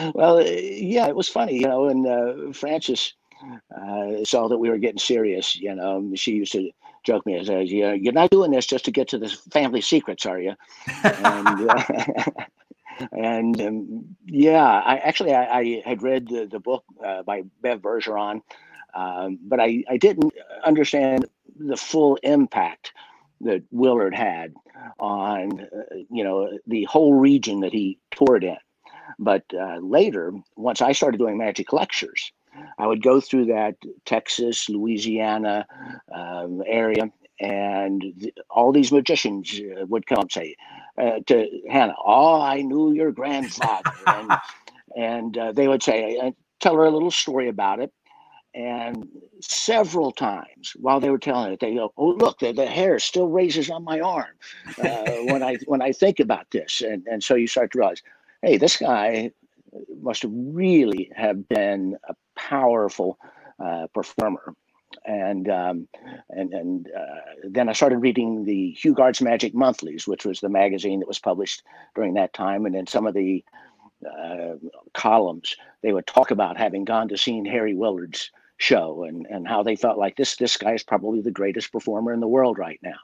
in. 0.00 0.12
well, 0.14 0.42
yeah, 0.42 1.06
it 1.06 1.14
was 1.14 1.28
funny, 1.28 1.58
you 1.58 1.68
know, 1.68 1.88
and 1.88 2.06
uh, 2.06 2.52
Frances 2.54 3.12
uh, 3.70 4.24
saw 4.24 4.48
that 4.48 4.56
we 4.56 4.70
were 4.70 4.78
getting 4.78 4.98
serious. 4.98 5.54
You 5.54 5.74
know, 5.74 6.12
she 6.14 6.32
used 6.32 6.52
to 6.52 6.70
joke 7.06 7.24
me 7.24 7.36
as, 7.36 7.48
"Yeah, 7.48 7.92
you're 7.92 8.12
not 8.12 8.30
doing 8.30 8.50
this 8.50 8.66
just 8.66 8.84
to 8.86 8.90
get 8.90 9.08
to 9.08 9.18
the 9.18 9.28
family 9.50 9.80
secrets, 9.80 10.26
are 10.26 10.40
you?" 10.40 10.54
and, 11.04 11.70
uh, 11.70 11.84
and 13.12 13.60
um, 13.60 14.16
yeah, 14.26 14.64
I 14.64 14.96
actually 14.96 15.32
I, 15.34 15.58
I, 15.58 15.82
had 15.84 16.02
read 16.02 16.28
the, 16.28 16.46
the 16.46 16.60
book 16.60 16.84
uh, 17.04 17.22
by 17.22 17.42
Bev 17.62 17.80
Bergeron, 17.80 18.42
um, 18.94 19.38
but 19.42 19.60
I, 19.60 19.84
I 19.88 19.96
didn't 19.96 20.32
understand 20.64 21.26
the 21.58 21.76
full 21.76 22.16
impact 22.22 22.92
that 23.42 23.62
Willard 23.70 24.14
had 24.14 24.54
on 24.98 25.60
uh, 25.60 25.96
you 26.10 26.24
know 26.24 26.58
the 26.66 26.84
whole 26.84 27.14
region 27.14 27.60
that 27.60 27.72
he 27.72 27.98
toured 28.10 28.44
in. 28.44 28.56
But 29.18 29.44
uh, 29.54 29.78
later, 29.78 30.32
once 30.56 30.82
I 30.82 30.92
started 30.92 31.18
doing 31.18 31.38
magic 31.38 31.72
lectures, 31.72 32.32
I 32.78 32.86
would 32.86 33.02
go 33.02 33.20
through 33.20 33.46
that 33.46 33.76
Texas, 34.04 34.68
Louisiana 34.68 35.66
um, 36.14 36.62
area, 36.66 37.10
and 37.40 38.02
th- 38.20 38.34
all 38.50 38.72
these 38.72 38.92
magicians 38.92 39.60
uh, 39.60 39.86
would 39.86 40.06
come 40.06 40.20
and 40.22 40.32
say 40.32 40.56
uh, 40.98 41.20
to 41.26 41.48
Hannah, 41.70 41.94
"Oh, 42.04 42.40
I 42.40 42.62
knew 42.62 42.92
your 42.92 43.12
grandfather," 43.12 43.90
and, 44.06 44.38
and 44.96 45.36
uh, 45.38 45.52
they 45.52 45.68
would 45.68 45.82
say, 45.82 46.18
uh, 46.18 46.30
tell 46.60 46.74
her 46.74 46.84
a 46.84 46.90
little 46.90 47.10
story 47.10 47.48
about 47.48 47.80
it. 47.80 47.92
And 48.54 49.06
several 49.42 50.12
times 50.12 50.72
while 50.76 50.98
they 50.98 51.10
were 51.10 51.18
telling 51.18 51.52
it, 51.52 51.60
they 51.60 51.74
go, 51.74 51.92
"Oh, 51.96 52.08
look, 52.10 52.38
the, 52.38 52.52
the 52.52 52.66
hair 52.66 52.98
still 52.98 53.28
raises 53.28 53.70
on 53.70 53.84
my 53.84 54.00
arm 54.00 54.34
uh, 54.78 55.16
when 55.22 55.42
I 55.42 55.58
when 55.66 55.82
I 55.82 55.92
think 55.92 56.20
about 56.20 56.50
this." 56.50 56.80
And 56.80 57.06
and 57.06 57.22
so 57.22 57.34
you 57.34 57.46
start 57.46 57.72
to 57.72 57.78
realize, 57.78 58.02
hey, 58.42 58.56
this 58.56 58.76
guy 58.78 59.30
must 60.00 60.24
really 60.28 61.10
have 61.14 61.48
been 61.48 61.96
a 62.08 62.14
powerful 62.36 63.18
uh, 63.62 63.86
performer. 63.94 64.54
And 65.04 65.48
um, 65.48 65.88
and 66.30 66.54
and 66.54 66.90
uh, 66.96 67.48
then 67.50 67.68
I 67.68 67.72
started 67.72 67.98
reading 67.98 68.44
the 68.44 68.70
Hugard's 68.70 69.20
Magic 69.20 69.52
Monthlies, 69.52 70.06
which 70.06 70.24
was 70.24 70.40
the 70.40 70.48
magazine 70.48 71.00
that 71.00 71.08
was 71.08 71.18
published 71.18 71.62
during 71.94 72.14
that 72.14 72.32
time, 72.32 72.66
and 72.66 72.74
then 72.74 72.86
some 72.86 73.06
of 73.06 73.14
the 73.14 73.44
uh, 74.06 74.54
columns 74.94 75.56
they 75.82 75.92
would 75.92 76.06
talk 76.06 76.30
about 76.30 76.56
having 76.56 76.84
gone 76.84 77.08
to 77.08 77.18
see 77.18 77.42
Harry 77.48 77.74
Willard's 77.74 78.30
show 78.58 79.04
and 79.04 79.26
and 79.26 79.46
how 79.46 79.62
they 79.62 79.76
felt 79.76 79.98
like 79.98 80.16
this 80.16 80.36
this 80.36 80.56
guy 80.56 80.72
is 80.72 80.82
probably 80.82 81.20
the 81.20 81.30
greatest 81.30 81.72
performer 81.72 82.12
in 82.12 82.20
the 82.20 82.28
world 82.28 82.58
right 82.58 82.80
now. 82.82 82.98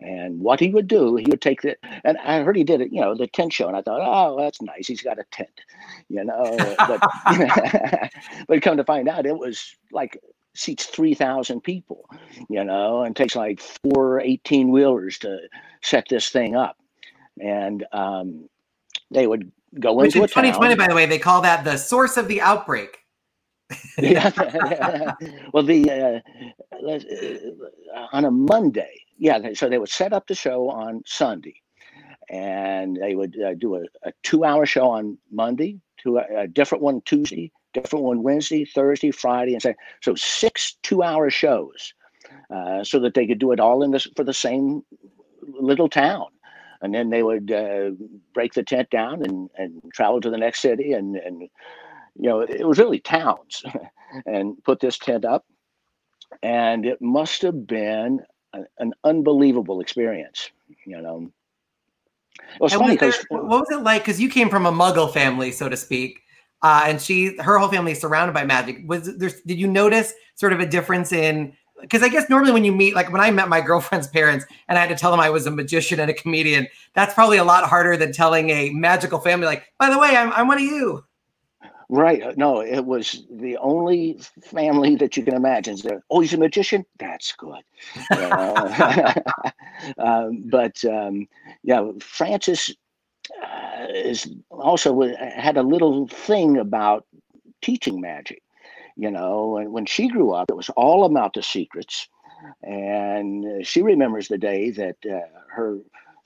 And 0.00 0.40
what 0.40 0.60
he 0.60 0.70
would 0.70 0.88
do, 0.88 1.16
he 1.16 1.26
would 1.28 1.40
take 1.40 1.62
the, 1.62 1.76
and 2.04 2.18
I 2.18 2.42
heard 2.42 2.56
he 2.56 2.64
did 2.64 2.80
it, 2.80 2.92
you 2.92 3.00
know, 3.00 3.14
the 3.14 3.26
tent 3.26 3.52
show, 3.52 3.68
and 3.68 3.76
I 3.76 3.82
thought, 3.82 4.00
oh, 4.02 4.38
that's 4.38 4.62
nice. 4.62 4.86
He's 4.86 5.02
got 5.02 5.18
a 5.18 5.24
tent, 5.30 5.60
you 6.08 6.24
know. 6.24 6.56
But, 6.78 7.00
but 8.48 8.62
come 8.62 8.76
to 8.76 8.84
find 8.84 9.08
out, 9.08 9.26
it 9.26 9.36
was 9.36 9.76
like 9.92 10.18
seats 10.54 10.86
3,000 10.86 11.60
people, 11.60 12.08
you 12.48 12.64
know, 12.64 13.02
and 13.02 13.14
takes 13.14 13.36
like 13.36 13.60
four 13.60 14.20
18 14.20 14.70
wheelers 14.70 15.18
to 15.18 15.38
set 15.82 16.06
this 16.08 16.30
thing 16.30 16.56
up. 16.56 16.76
And 17.40 17.86
um, 17.92 18.48
they 19.10 19.26
would 19.26 19.52
go 19.78 19.94
Which 19.94 20.16
into 20.16 20.24
in 20.24 20.28
2020, 20.28 20.74
by 20.74 20.88
the 20.88 20.94
way, 20.94 21.06
they 21.06 21.18
call 21.18 21.42
that 21.42 21.64
the 21.64 21.76
source 21.76 22.16
of 22.16 22.28
the 22.28 22.40
outbreak. 22.40 22.98
yeah. 23.98 24.30
well, 25.52 25.62
the 25.62 25.90
uh, 25.90 26.86
uh, 26.86 28.06
on 28.12 28.24
a 28.24 28.30
Monday, 28.30 29.04
yeah. 29.18 29.38
So 29.54 29.68
they 29.68 29.78
would 29.78 29.88
set 29.88 30.12
up 30.12 30.26
the 30.26 30.34
show 30.34 30.68
on 30.70 31.02
Sunday, 31.06 31.60
and 32.28 32.96
they 32.96 33.14
would 33.14 33.36
uh, 33.40 33.54
do 33.54 33.76
a, 33.76 33.82
a, 34.04 34.12
two-hour 34.22 34.66
show 34.66 34.88
on 34.90 35.18
Monday, 35.30 35.80
to 36.02 36.18
a, 36.18 36.42
a, 36.42 36.46
different 36.46 36.82
one 36.82 37.00
Tuesday, 37.02 37.50
different 37.74 38.04
one 38.04 38.22
Wednesday, 38.22 38.64
Thursday, 38.64 39.10
Friday, 39.10 39.54
and 39.54 39.62
say 39.62 39.74
so 40.02 40.14
six 40.14 40.76
two-hour 40.82 41.30
shows, 41.30 41.92
uh, 42.54 42.84
so 42.84 42.98
that 43.00 43.14
they 43.14 43.26
could 43.26 43.38
do 43.38 43.52
it 43.52 43.60
all 43.60 43.82
in 43.82 43.90
this 43.90 44.06
for 44.16 44.24
the 44.24 44.34
same 44.34 44.82
little 45.42 45.88
town. 45.88 46.26
And 46.80 46.94
then 46.94 47.10
they 47.10 47.24
would 47.24 47.50
uh, 47.50 47.90
break 48.32 48.54
the 48.54 48.62
tent 48.62 48.90
down 48.90 49.24
and, 49.24 49.50
and 49.56 49.82
travel 49.92 50.20
to 50.20 50.30
the 50.30 50.38
next 50.38 50.60
city 50.60 50.92
and, 50.92 51.16
and 51.16 51.48
you 52.18 52.28
know, 52.28 52.40
it 52.40 52.66
was 52.66 52.78
really 52.78 52.98
towns 52.98 53.62
and 54.26 54.62
put 54.64 54.80
this 54.80 54.98
tent 54.98 55.24
up. 55.24 55.44
And 56.42 56.84
it 56.84 57.00
must 57.00 57.42
have 57.42 57.66
been 57.66 58.20
a, 58.52 58.60
an 58.78 58.92
unbelievable 59.04 59.80
experience, 59.80 60.50
you 60.84 61.00
know. 61.00 61.30
It 62.54 62.60
was 62.60 62.72
funny 62.72 62.94
because 62.94 63.24
what 63.30 63.46
was 63.46 63.70
it 63.70 63.82
like? 63.82 64.02
Because 64.02 64.20
you 64.20 64.28
came 64.28 64.48
from 64.48 64.66
a 64.66 64.72
Muggle 64.72 65.12
family, 65.12 65.50
so 65.52 65.68
to 65.68 65.76
speak, 65.76 66.20
uh, 66.62 66.84
and 66.86 67.00
she, 67.00 67.36
her 67.38 67.58
whole 67.58 67.68
family 67.68 67.92
is 67.92 68.00
surrounded 68.00 68.32
by 68.32 68.44
magic. 68.44 68.82
Was 68.86 69.16
there? 69.16 69.30
Did 69.46 69.58
you 69.58 69.66
notice 69.66 70.12
sort 70.34 70.52
of 70.52 70.60
a 70.60 70.66
difference 70.66 71.12
in? 71.12 71.52
Because 71.80 72.02
I 72.02 72.08
guess 72.08 72.28
normally 72.28 72.52
when 72.52 72.64
you 72.64 72.72
meet, 72.72 72.94
like 72.94 73.12
when 73.12 73.20
I 73.20 73.30
met 73.30 73.48
my 73.48 73.60
girlfriend's 73.70 74.08
parents, 74.08 74.44
and 74.68 74.78
I 74.78 74.80
had 74.80 74.88
to 74.90 74.96
tell 74.96 75.10
them 75.10 75.20
I 75.20 75.30
was 75.30 75.46
a 75.46 75.50
magician 75.50 76.00
and 76.00 76.10
a 76.10 76.14
comedian, 76.14 76.66
that's 76.94 77.14
probably 77.14 77.38
a 77.38 77.44
lot 77.44 77.68
harder 77.68 77.96
than 77.96 78.12
telling 78.12 78.50
a 78.50 78.70
magical 78.70 79.18
family, 79.18 79.46
like, 79.46 79.64
by 79.78 79.90
the 79.90 79.98
way, 79.98 80.16
I'm, 80.16 80.32
I'm 80.32 80.48
one 80.48 80.58
of 80.58 80.64
you. 80.64 81.04
Right. 81.90 82.22
Uh, 82.22 82.34
no, 82.36 82.60
it 82.60 82.84
was 82.84 83.24
the 83.30 83.56
only 83.58 84.20
family 84.42 84.96
that 84.96 85.16
you 85.16 85.24
can 85.24 85.34
imagine. 85.34 85.78
Oh, 86.10 86.20
he's 86.20 86.34
a 86.34 86.38
magician. 86.38 86.84
That's 86.98 87.32
good. 87.32 87.62
Uh, 88.10 89.14
um, 89.98 90.44
but 90.50 90.84
um, 90.84 91.28
yeah, 91.62 91.90
Frances 92.00 92.76
uh, 93.42 93.86
is 93.94 94.30
also 94.50 95.00
had 95.18 95.56
a 95.56 95.62
little 95.62 96.08
thing 96.08 96.58
about 96.58 97.06
teaching 97.62 98.00
magic. 98.00 98.42
You 98.96 99.10
know, 99.10 99.56
and 99.56 99.72
when 99.72 99.86
she 99.86 100.08
grew 100.08 100.32
up, 100.32 100.50
it 100.50 100.56
was 100.56 100.70
all 100.70 101.04
about 101.04 101.34
the 101.34 101.42
secrets. 101.42 102.08
And 102.62 103.64
she 103.66 103.80
remembers 103.80 104.28
the 104.28 104.38
day 104.38 104.70
that 104.72 104.96
uh, 105.08 105.20
her 105.50 105.78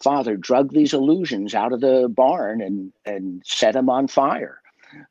father 0.02 0.36
drugged 0.36 0.74
these 0.74 0.92
illusions 0.92 1.54
out 1.54 1.72
of 1.72 1.80
the 1.80 2.08
barn 2.08 2.60
and 2.60 2.92
and 3.04 3.42
set 3.44 3.74
them 3.74 3.88
on 3.88 4.08
fire 4.08 4.61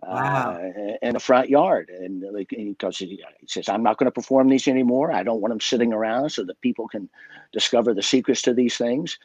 wow. 0.02 0.60
uh, 0.60 0.98
in 1.02 1.14
the 1.14 1.20
front 1.20 1.50
yard. 1.50 1.90
And 1.90 2.24
because 2.48 2.98
he, 2.98 3.24
he 3.40 3.48
says, 3.48 3.70
I'm 3.70 3.84
not 3.84 3.98
going 3.98 4.08
to 4.08 4.12
perform 4.12 4.50
these 4.50 4.68
anymore. 4.68 5.12
I 5.12 5.24
don't 5.24 5.42
want 5.42 5.52
them 5.52 5.62
sitting 5.62 5.94
around 5.94 6.30
so 6.32 6.44
that 6.46 6.62
people 6.62 6.88
can 6.88 7.10
discover 7.52 7.94
the 7.94 8.04
secrets 8.04 8.42
to 8.44 8.54
these 8.54 8.78
things. 8.78 9.18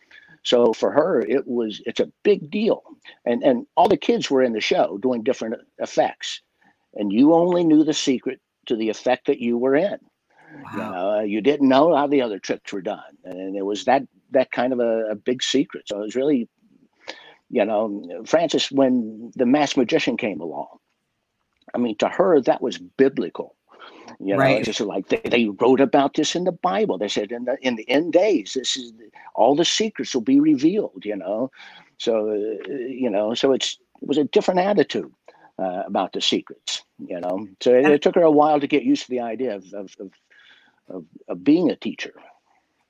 So 0.42 0.72
for 0.72 0.92
her, 0.92 1.20
it 1.22 1.46
was 1.48 1.82
it's 1.86 1.98
a 1.98 2.12
big 2.22 2.52
deal, 2.52 2.84
and 3.24 3.42
and 3.42 3.66
all 3.76 3.88
the 3.88 3.96
kids 3.96 4.30
were 4.30 4.44
in 4.44 4.52
the 4.52 4.60
show 4.60 4.96
doing 4.98 5.24
different 5.24 5.56
effects, 5.78 6.40
and 6.94 7.12
you 7.12 7.34
only 7.34 7.64
knew 7.64 7.82
the 7.82 7.92
secret 7.92 8.40
to 8.66 8.76
the 8.76 8.88
effect 8.88 9.26
that 9.26 9.40
you 9.40 9.58
were 9.58 9.74
in. 9.74 9.98
Wow. 10.72 11.20
You 11.20 11.40
didn't 11.40 11.68
know 11.68 11.96
how 11.96 12.06
the 12.06 12.22
other 12.22 12.38
tricks 12.38 12.72
were 12.72 12.80
done, 12.80 13.18
and 13.24 13.56
it 13.56 13.64
was 13.64 13.86
that 13.86 14.04
that 14.30 14.52
kind 14.52 14.72
of 14.72 14.78
a, 14.78 15.10
a 15.10 15.14
big 15.16 15.42
secret. 15.42 15.88
So 15.88 15.98
it 15.98 16.02
was 16.02 16.14
really 16.14 16.48
you 17.50 17.64
know, 17.64 18.24
Frances, 18.26 18.70
when 18.70 19.32
the 19.36 19.46
mass 19.46 19.76
magician 19.76 20.16
came 20.16 20.40
along, 20.40 20.78
I 21.74 21.78
mean, 21.78 21.96
to 21.98 22.08
her, 22.08 22.40
that 22.40 22.62
was 22.62 22.78
biblical. 22.78 23.54
You 24.18 24.34
know, 24.34 24.38
right. 24.38 24.64
just 24.64 24.80
like 24.80 25.08
they, 25.08 25.20
they 25.24 25.48
wrote 25.48 25.80
about 25.80 26.14
this 26.14 26.34
in 26.34 26.44
the 26.44 26.52
Bible. 26.52 26.96
They 26.96 27.08
said 27.08 27.32
in 27.32 27.44
the 27.44 27.56
in 27.60 27.76
the 27.76 27.88
end 27.88 28.12
days, 28.12 28.54
this 28.54 28.76
is 28.76 28.92
all 29.34 29.54
the 29.54 29.64
secrets 29.64 30.14
will 30.14 30.22
be 30.22 30.40
revealed. 30.40 31.04
You 31.04 31.16
know, 31.16 31.50
so 31.98 32.30
uh, 32.30 32.68
you 32.68 33.10
know, 33.10 33.34
so 33.34 33.52
it's 33.52 33.78
it 34.00 34.08
was 34.08 34.18
a 34.18 34.24
different 34.24 34.60
attitude 34.60 35.12
uh, 35.58 35.82
about 35.86 36.12
the 36.12 36.20
secrets. 36.20 36.82
You 36.98 37.20
know, 37.20 37.46
so 37.60 37.74
it, 37.74 37.86
it, 37.86 38.02
took 38.02 38.14
her 38.14 38.22
a 38.22 38.30
while 38.30 38.60
to 38.60 38.66
get 38.66 38.84
used 38.84 39.04
to 39.04 39.10
the 39.10 39.20
idea 39.20 39.56
of 39.56 39.64
of, 39.74 39.94
of, 40.00 40.10
of, 40.88 41.04
of 41.28 41.44
being 41.44 41.70
a 41.70 41.76
teacher. 41.76 42.14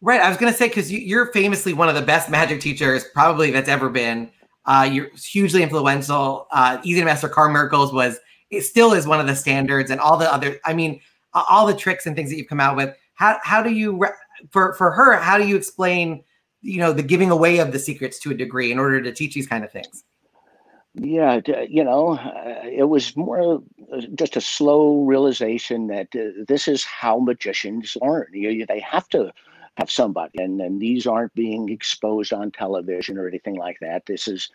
Right. 0.00 0.20
I 0.20 0.28
was 0.28 0.38
going 0.38 0.52
to 0.52 0.56
say 0.56 0.68
because 0.68 0.92
you, 0.92 1.18
are 1.18 1.32
famously 1.32 1.72
one 1.72 1.88
of 1.88 1.94
the 1.94 2.02
best 2.02 2.28
magic 2.28 2.60
teachers 2.60 3.04
probably 3.14 3.50
that's 3.50 3.68
ever 3.68 3.88
been. 3.88 4.30
Uh, 4.66 4.88
you're 4.90 5.08
hugely 5.14 5.62
influential. 5.62 6.46
Uh, 6.50 6.78
Easy 6.82 7.00
to 7.00 7.06
Master 7.06 7.28
Card 7.28 7.52
Miracles 7.52 7.92
was 7.92 8.18
it 8.50 8.62
still 8.62 8.92
is 8.92 9.06
one 9.06 9.20
of 9.20 9.26
the 9.26 9.36
standards, 9.36 9.90
and 9.90 10.00
all 10.00 10.16
the 10.16 10.32
other. 10.32 10.58
I 10.64 10.74
mean, 10.74 11.00
all 11.32 11.66
the 11.66 11.74
tricks 11.74 12.06
and 12.06 12.16
things 12.16 12.30
that 12.30 12.36
you've 12.36 12.48
come 12.48 12.60
out 12.60 12.76
with. 12.76 12.94
How 13.14 13.38
how 13.42 13.62
do 13.62 13.70
you 13.70 14.06
for 14.50 14.74
for 14.74 14.90
her? 14.90 15.16
How 15.16 15.38
do 15.38 15.46
you 15.46 15.56
explain? 15.56 16.22
You 16.62 16.80
know, 16.80 16.92
the 16.92 17.02
giving 17.02 17.30
away 17.30 17.58
of 17.58 17.72
the 17.72 17.78
secrets 17.78 18.18
to 18.20 18.30
a 18.30 18.34
degree 18.34 18.72
in 18.72 18.78
order 18.78 19.00
to 19.00 19.12
teach 19.12 19.34
these 19.34 19.46
kind 19.46 19.64
of 19.64 19.70
things. 19.70 20.04
Yeah, 20.98 21.40
you 21.68 21.84
know, 21.84 22.16
uh, 22.16 22.62
it 22.64 22.88
was 22.88 23.14
more 23.16 23.62
uh, 23.92 24.00
just 24.14 24.36
a 24.36 24.40
slow 24.40 25.04
realization 25.04 25.88
that 25.88 26.08
uh, 26.16 26.44
this 26.48 26.66
is 26.68 26.84
how 26.84 27.18
magicians 27.18 27.98
learn. 28.00 28.28
You, 28.32 28.64
they 28.64 28.80
have 28.80 29.06
to 29.10 29.30
have 29.76 29.90
somebody 29.90 30.38
and, 30.38 30.60
and 30.60 30.80
these 30.80 31.06
aren't 31.06 31.34
being 31.34 31.68
exposed 31.68 32.32
on 32.32 32.50
television 32.50 33.18
or 33.18 33.28
anything 33.28 33.56
like 33.56 33.78
that 33.80 34.06
this 34.06 34.26
is 34.26 34.50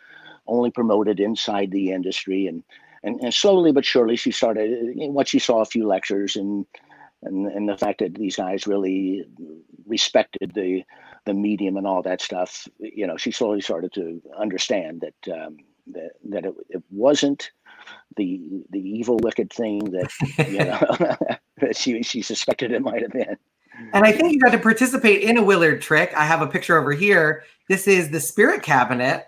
only 0.48 0.72
promoted 0.72 1.20
inside 1.20 1.72
the 1.72 1.92
industry. 1.92 2.48
And, 2.48 2.63
and, 3.04 3.20
and 3.22 3.34
slowly 3.34 3.72
but 3.72 3.86
surely, 3.86 4.16
she 4.16 4.32
started, 4.32 4.94
once 4.96 5.30
she 5.30 5.40
saw 5.40 5.62
a 5.62 5.66
few 5.66 5.88
lectures 5.88 6.36
and, 6.36 6.66
and, 7.24 7.48
and 7.48 7.70
the 7.70 7.78
fact 7.78 8.00
that 8.00 8.16
these 8.16 8.36
guys 8.36 8.68
really 8.68 9.25
respected 9.86 10.54
the, 10.54 10.84
the 11.25 11.34
medium 11.34 11.78
and 11.78 11.88
all 11.88 12.01
that 12.01 12.22
stuff, 12.22 12.68
you 12.80 13.06
know, 13.08 13.18
she 13.18 13.32
slowly 13.32 13.62
started 13.62 13.94
to 13.94 14.22
understand 14.38 15.01
that, 15.01 15.34
um, 15.34 15.58
that, 15.88 16.12
that 16.30 16.46
it, 16.46 16.54
it 16.70 16.84
wasn't 16.90 17.51
the 18.16 18.40
the 18.70 18.80
evil 18.80 19.18
wicked 19.24 19.51
thing 19.51 19.80
that 19.86 20.12
you 20.48 20.60
know 20.60 21.16
that 21.58 21.75
she 21.75 22.04
she 22.04 22.22
suspected 22.22 22.72
it 22.72 22.82
might 22.82 23.01
have 23.01 23.12
been. 23.12 23.38
And 23.94 24.06
I 24.06 24.12
think 24.12 24.34
you 24.34 24.40
got 24.40 24.52
to 24.52 24.60
participate 24.60 25.24
in 25.24 25.38
a 25.38 25.44
Willard 25.44 25.82
trick. 25.82 26.14
I 26.16 26.26
have 26.26 26.42
a 26.42 26.48
picture 26.48 26.78
over 26.78 26.92
here. 26.92 27.44
This 27.68 27.88
is 27.88 28.10
the 28.10 28.20
spirit 28.20 28.64
cabinet. 28.64 29.28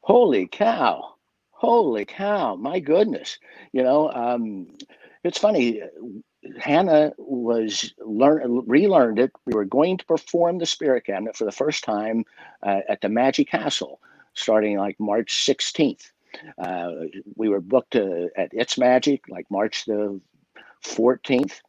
Holy 0.00 0.46
cow. 0.46 1.14
Holy 1.50 2.04
cow. 2.04 2.56
My 2.56 2.78
goodness. 2.78 3.38
You 3.72 3.82
know, 3.82 4.10
um, 4.12 4.76
it's 5.22 5.38
funny. 5.38 5.82
Hannah 6.58 7.12
was 7.16 7.94
learn 8.04 8.64
relearned 8.66 9.18
it. 9.18 9.32
We 9.46 9.54
were 9.54 9.64
going 9.64 9.96
to 9.96 10.04
perform 10.04 10.58
the 10.58 10.66
spirit 10.66 11.06
cabinet 11.06 11.36
for 11.36 11.44
the 11.44 11.52
first 11.52 11.84
time 11.84 12.24
uh, 12.62 12.80
at 12.88 13.00
the 13.00 13.08
Magic 13.08 13.48
Castle 13.48 14.00
starting 14.34 14.76
like 14.76 14.98
March 15.00 15.46
16th. 15.46 16.10
Uh, 16.58 16.90
we 17.36 17.48
were 17.48 17.60
booked 17.60 17.96
uh, 17.96 18.26
at 18.36 18.50
It's 18.52 18.76
Magic 18.76 19.22
like 19.28 19.50
March 19.50 19.84
the 19.86 20.20
14th. 20.84 21.60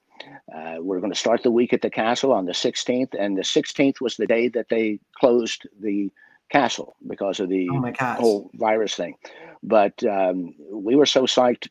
Uh, 0.53 0.75
we're 0.79 1.00
going 1.00 1.12
to 1.12 1.17
start 1.17 1.44
the 1.44 1.51
week 1.51 1.74
at 1.74 1.82
the 1.82 1.89
castle 1.89 2.32
on 2.32 2.46
the 2.46 2.51
16th, 2.51 3.15
and 3.17 3.38
the 3.38 3.41
16th 3.41 4.01
was 4.01 4.17
the 4.17 4.27
day 4.27 4.48
that 4.50 4.70
they 4.70 5.00
closed 5.20 5.67
the 5.79 6.12
castle 6.50 6.96
because 7.08 7.39
of 7.39 7.50
the 7.50 7.70
oh 7.72 7.94
whole 8.15 8.51
virus 8.53 8.96
thing. 8.96 9.15
But 9.63 10.03
um, 10.03 10.53
we 10.72 10.96
were 10.96 11.05
so 11.05 11.24
psyched 11.24 11.67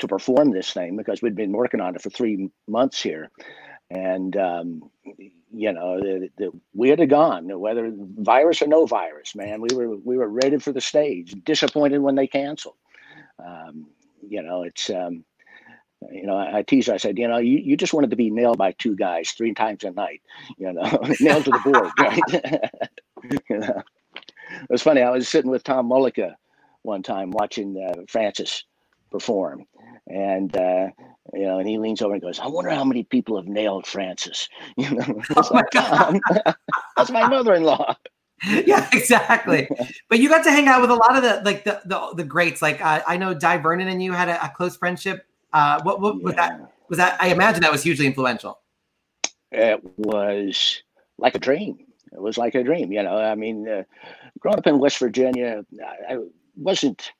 to 0.00 0.08
perform 0.08 0.50
this 0.50 0.72
thing 0.72 0.96
because 0.96 1.22
we'd 1.22 1.36
been 1.36 1.52
working 1.52 1.80
on 1.80 1.94
it 1.94 2.02
for 2.02 2.10
three 2.10 2.50
months 2.66 3.02
here, 3.02 3.30
and 3.90 4.36
um, 4.36 4.90
you 5.52 5.72
know 5.72 6.00
the, 6.00 6.28
the, 6.38 6.50
we 6.74 6.88
had 6.88 7.08
gone 7.08 7.58
whether 7.60 7.92
virus 7.94 8.62
or 8.62 8.66
no 8.66 8.86
virus. 8.86 9.34
Man, 9.34 9.60
we 9.60 9.74
were 9.74 9.96
we 9.96 10.16
were 10.16 10.28
ready 10.28 10.58
for 10.58 10.72
the 10.72 10.80
stage. 10.80 11.34
Disappointed 11.44 11.98
when 11.98 12.14
they 12.14 12.26
canceled. 12.26 12.76
Um, 13.44 13.86
you 14.26 14.42
know, 14.42 14.62
it's 14.64 14.90
um, 14.90 15.24
you 16.10 16.26
know, 16.26 16.36
I, 16.36 16.58
I 16.58 16.62
teased 16.62 16.88
her. 16.88 16.94
I 16.94 16.98
said, 16.98 17.18
you 17.18 17.28
know, 17.28 17.38
you, 17.38 17.58
you 17.58 17.76
just 17.76 17.92
wanted 17.92 18.10
to 18.10 18.16
be 18.16 18.30
nailed 18.30 18.58
by 18.58 18.72
two 18.72 18.96
guys 18.96 19.30
three 19.30 19.52
times 19.52 19.84
a 19.84 19.90
night, 19.90 20.22
you 20.56 20.72
know, 20.72 20.82
nailed 21.20 21.44
to 21.44 21.50
the 21.50 21.60
board, 21.64 21.90
right? 21.98 23.40
you 23.50 23.58
know, 23.58 23.82
it 24.62 24.70
was 24.70 24.82
funny. 24.82 25.02
I 25.02 25.10
was 25.10 25.28
sitting 25.28 25.50
with 25.50 25.64
Tom 25.64 25.88
Mullica 25.88 26.34
one 26.82 27.02
time 27.02 27.30
watching 27.30 27.76
uh, 27.76 28.02
Frances 28.08 28.64
perform, 29.10 29.66
and 30.06 30.56
uh, 30.56 30.88
you 31.34 31.42
know, 31.42 31.58
and 31.58 31.68
he 31.68 31.78
leans 31.78 32.00
over 32.02 32.14
and 32.14 32.22
goes, 32.22 32.40
"I 32.40 32.46
wonder 32.46 32.70
how 32.70 32.84
many 32.84 33.04
people 33.04 33.36
have 33.36 33.46
nailed 33.46 33.86
Frances." 33.86 34.48
You 34.76 34.90
know, 34.90 35.22
oh 35.36 35.48
like, 35.52 35.70
Tom, 35.70 36.20
that's 36.96 37.10
my 37.10 37.28
mother-in-law. 37.28 37.94
yeah, 38.64 38.88
exactly. 38.92 39.68
but 40.08 40.18
you 40.18 40.30
got 40.30 40.42
to 40.44 40.50
hang 40.50 40.66
out 40.66 40.80
with 40.80 40.90
a 40.90 40.94
lot 40.94 41.14
of 41.14 41.22
the 41.22 41.42
like 41.44 41.64
the 41.64 41.80
the, 41.84 42.14
the 42.16 42.24
greats. 42.24 42.62
Like 42.62 42.84
uh, 42.84 43.02
I 43.06 43.18
know 43.18 43.34
Dai 43.34 43.58
Vernon 43.58 43.88
and 43.88 44.02
you 44.02 44.12
had 44.12 44.28
a, 44.28 44.42
a 44.44 44.48
close 44.48 44.76
friendship 44.76 45.26
uh, 45.52 45.82
what, 45.82 46.00
what 46.00 46.16
yeah. 46.16 46.22
was 46.22 46.34
that? 46.34 46.72
Was 46.88 46.98
that? 46.98 47.16
I 47.20 47.28
imagine 47.28 47.62
that 47.62 47.72
was 47.72 47.82
hugely 47.82 48.06
influential. 48.06 48.58
It 49.52 49.80
was 49.96 50.82
like 51.18 51.34
a 51.34 51.38
dream. 51.38 51.78
It 52.12 52.20
was 52.20 52.38
like 52.38 52.54
a 52.54 52.64
dream. 52.64 52.92
You 52.92 53.02
know, 53.02 53.16
I 53.16 53.34
mean, 53.34 53.68
uh, 53.68 53.84
growing 54.40 54.58
up 54.58 54.66
in 54.66 54.78
West 54.78 54.98
Virginia, 54.98 55.64
I, 55.82 56.14
I 56.14 56.18
wasn't. 56.56 57.12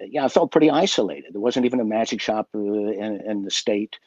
Yeah, 0.00 0.24
I 0.24 0.28
felt 0.28 0.52
pretty 0.52 0.70
isolated. 0.70 1.34
There 1.34 1.40
wasn't 1.40 1.66
even 1.66 1.80
a 1.80 1.84
magic 1.84 2.20
shop 2.20 2.48
uh, 2.54 2.58
in, 2.58 3.20
in 3.26 3.42
the 3.42 3.50
state 3.50 3.98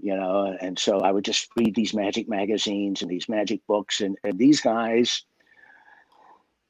you 0.00 0.16
know 0.16 0.56
and 0.60 0.78
so 0.78 1.00
i 1.00 1.10
would 1.10 1.24
just 1.24 1.48
read 1.56 1.74
these 1.74 1.94
magic 1.94 2.28
magazines 2.28 3.02
and 3.02 3.10
these 3.10 3.28
magic 3.28 3.60
books 3.66 4.00
and, 4.00 4.16
and 4.24 4.38
these 4.38 4.60
guys 4.60 5.24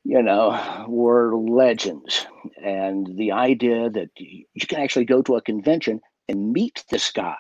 you 0.05 0.23
know 0.23 0.87
were 0.89 1.37
legends 1.37 2.27
and 2.63 3.17
the 3.17 3.33
idea 3.33 3.91
that 3.91 4.09
you 4.17 4.45
can 4.67 4.81
actually 4.81 5.05
go 5.05 5.21
to 5.23 5.37
a 5.37 5.43
convention 5.43 6.01
and 6.29 6.53
meet 6.53 6.85
this 6.91 7.11
guy 7.11 7.37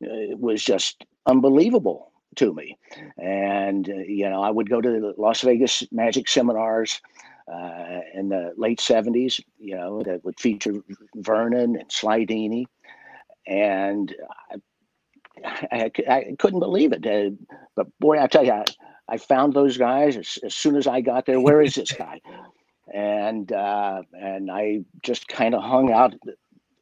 it 0.00 0.38
was 0.38 0.62
just 0.62 1.04
unbelievable 1.26 2.12
to 2.36 2.52
me. 2.54 2.78
And, 3.16 3.88
uh, 3.88 3.94
you 4.06 4.28
know, 4.28 4.42
I 4.42 4.50
would 4.50 4.70
go 4.70 4.80
to 4.80 4.88
the 4.88 5.14
Las 5.16 5.40
Vegas 5.40 5.82
magic 5.90 6.28
seminars 6.28 7.00
uh, 7.52 8.00
in 8.14 8.28
the 8.28 8.52
late 8.56 8.78
70s, 8.78 9.40
you 9.58 9.74
know, 9.74 10.02
that 10.02 10.24
would 10.24 10.38
feature 10.38 10.74
Vernon 11.16 11.76
and 11.76 11.88
Slydini. 11.88 12.66
And 13.46 14.14
I, 15.44 15.56
I, 15.72 15.90
I 16.08 16.36
couldn't 16.38 16.60
believe 16.60 16.92
it. 16.92 17.06
Uh, 17.06 17.34
but 17.74 17.86
boy, 17.98 18.22
I 18.22 18.26
tell 18.26 18.44
you, 18.44 18.52
I, 18.52 18.64
I 19.08 19.16
found 19.16 19.54
those 19.54 19.78
guys 19.78 20.16
as, 20.16 20.38
as, 20.44 20.54
soon 20.54 20.76
as 20.76 20.86
I 20.86 21.00
got 21.00 21.24
there. 21.24 21.40
Where 21.40 21.62
is 21.62 21.74
this 21.74 21.92
guy? 21.92 22.20
And 22.90 23.52
uh, 23.52 24.00
and 24.14 24.50
I 24.50 24.78
just 25.02 25.28
kind 25.28 25.54
of 25.54 25.62
hung 25.62 25.92
out 25.92 26.14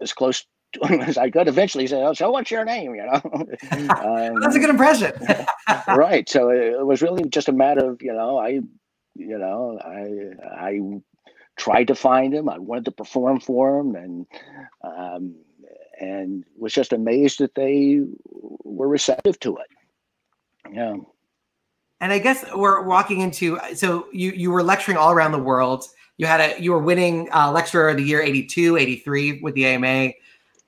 as 0.00 0.12
close 0.12 0.46
as 0.84 1.18
I 1.18 1.30
could 1.30 1.48
eventually 1.48 1.86
say, 1.86 2.02
"Oh, 2.02 2.12
so 2.12 2.30
what's 2.30 2.50
your 2.50 2.64
name?" 2.64 2.94
You 2.94 3.06
know, 3.06 3.20
um, 3.72 4.40
that's 4.40 4.56
a 4.56 4.58
good 4.58 4.70
impression, 4.70 5.12
right? 5.88 6.28
So 6.28 6.50
it 6.50 6.84
was 6.84 7.02
really 7.02 7.28
just 7.28 7.48
a 7.48 7.52
matter 7.52 7.90
of 7.90 8.02
you 8.02 8.12
know, 8.12 8.38
I, 8.38 8.60
you 9.14 9.38
know, 9.38 9.78
I 9.84 10.68
I 10.68 10.80
tried 11.56 11.88
to 11.88 11.94
find 11.94 12.34
him. 12.34 12.48
I 12.48 12.58
wanted 12.58 12.84
to 12.86 12.92
perform 12.92 13.40
for 13.40 13.80
him, 13.80 13.94
and 13.94 14.26
um, 14.82 15.34
and 16.00 16.44
was 16.56 16.72
just 16.72 16.92
amazed 16.92 17.38
that 17.40 17.54
they 17.54 18.02
were 18.24 18.88
receptive 18.88 19.40
to 19.40 19.56
it. 19.56 19.66
Yeah. 20.72 20.96
And 22.00 22.12
I 22.12 22.18
guess 22.18 22.44
we're 22.54 22.82
walking 22.82 23.20
into 23.20 23.58
so 23.74 24.06
you 24.12 24.32
you 24.32 24.50
were 24.50 24.62
lecturing 24.62 24.98
all 24.98 25.12
around 25.12 25.32
the 25.32 25.38
world. 25.38 25.84
You 26.18 26.26
had 26.26 26.40
a 26.40 26.62
you 26.62 26.72
were 26.72 26.78
winning 26.78 27.28
uh, 27.32 27.50
lecturer 27.52 27.88
of 27.88 27.96
the 27.96 28.02
year 28.02 28.20
82, 28.20 28.76
83 28.76 29.40
with 29.40 29.54
the 29.54 29.66
AMA. 29.66 30.12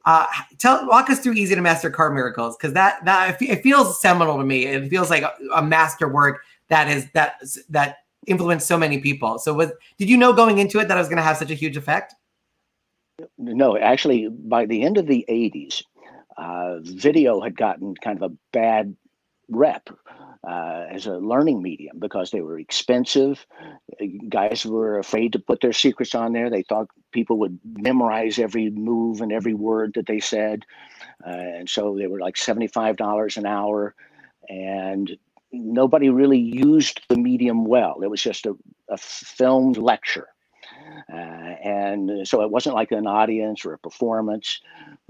Uh, 0.08 0.24
tell 0.56 0.86
walk 0.86 1.10
us 1.10 1.20
through 1.20 1.34
Easy 1.34 1.54
to 1.54 1.60
Master 1.60 1.90
Card 1.90 2.14
Miracles 2.14 2.56
because 2.56 2.72
that 2.72 3.04
that 3.04 3.36
it 3.42 3.62
feels 3.62 4.00
seminal 4.00 4.38
to 4.38 4.42
me. 4.42 4.64
It 4.64 4.88
feels 4.88 5.10
like 5.10 5.22
a, 5.22 5.34
a 5.54 5.62
master 5.62 6.08
work 6.08 6.40
that 6.68 6.88
is 6.88 7.10
that 7.10 7.34
that 7.68 7.98
influenced 8.26 8.66
so 8.66 8.78
many 8.78 9.00
people. 9.00 9.38
So 9.38 9.52
was 9.52 9.70
did 9.98 10.08
you 10.08 10.16
know 10.16 10.32
going 10.32 10.60
into 10.60 10.78
it 10.78 10.88
that 10.88 10.96
I 10.96 11.00
was 11.00 11.08
going 11.08 11.18
to 11.18 11.22
have 11.22 11.36
such 11.36 11.50
a 11.50 11.54
huge 11.54 11.76
effect? 11.76 12.14
No, 13.36 13.76
actually, 13.76 14.30
by 14.30 14.64
the 14.64 14.82
end 14.82 14.96
of 14.96 15.08
the 15.08 15.26
'80s, 15.28 15.82
uh, 16.38 16.78
video 16.80 17.42
had 17.42 17.54
gotten 17.54 17.94
kind 17.96 18.16
of 18.16 18.32
a 18.32 18.34
bad 18.54 18.96
rep 19.50 19.90
uh, 20.48 20.86
as 20.90 21.06
a 21.06 21.18
learning 21.18 21.62
medium 21.62 21.98
because 21.98 22.30
they 22.30 22.40
were 22.40 22.58
expensive. 22.58 23.44
Guys 24.30 24.64
were 24.64 24.98
afraid 24.98 25.32
to 25.34 25.38
put 25.38 25.60
their 25.60 25.74
secrets 25.74 26.14
on 26.14 26.32
there. 26.32 26.48
They 26.48 26.62
thought 26.62 26.88
people 27.12 27.38
would 27.40 27.58
memorize 27.64 28.38
every 28.38 28.70
move 28.70 29.20
and 29.20 29.30
every 29.30 29.52
word 29.52 29.92
that 29.94 30.06
they 30.06 30.20
said. 30.20 30.64
Uh, 31.26 31.30
and 31.30 31.68
so 31.68 31.96
they 31.98 32.06
were 32.06 32.20
like 32.20 32.36
$75 32.36 33.36
an 33.36 33.44
hour. 33.44 33.94
And 34.48 35.18
nobody 35.52 36.08
really 36.08 36.38
used 36.38 37.02
the 37.08 37.18
medium 37.18 37.66
well. 37.66 38.00
It 38.02 38.08
was 38.08 38.22
just 38.22 38.46
a, 38.46 38.56
a 38.88 38.96
filmed 38.96 39.76
lecture. 39.76 40.28
Uh, 41.12 41.16
and 41.16 42.26
so 42.26 42.40
it 42.40 42.50
wasn't 42.50 42.74
like 42.74 42.90
an 42.90 43.06
audience 43.06 43.66
or 43.66 43.74
a 43.74 43.78
performance. 43.78 44.62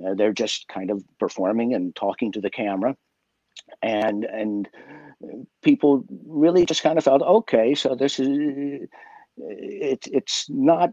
Uh, 0.05 0.15
they're 0.15 0.33
just 0.33 0.67
kind 0.67 0.91
of 0.91 1.05
performing 1.21 1.75
and 1.75 1.95
talking 1.95 2.33
to 2.33 2.41
the 2.41 2.51
camera. 2.51 2.97
And, 3.83 4.25
and 4.25 4.69
people 5.63 6.05
really 6.27 6.65
just 6.65 6.83
kind 6.83 6.97
of 6.97 7.05
felt 7.05 7.23
okay 7.23 7.75
so 7.75 7.95
this 7.95 8.21
is 8.21 8.89
it's 9.39 10.07
it's 10.09 10.51
not 10.51 10.91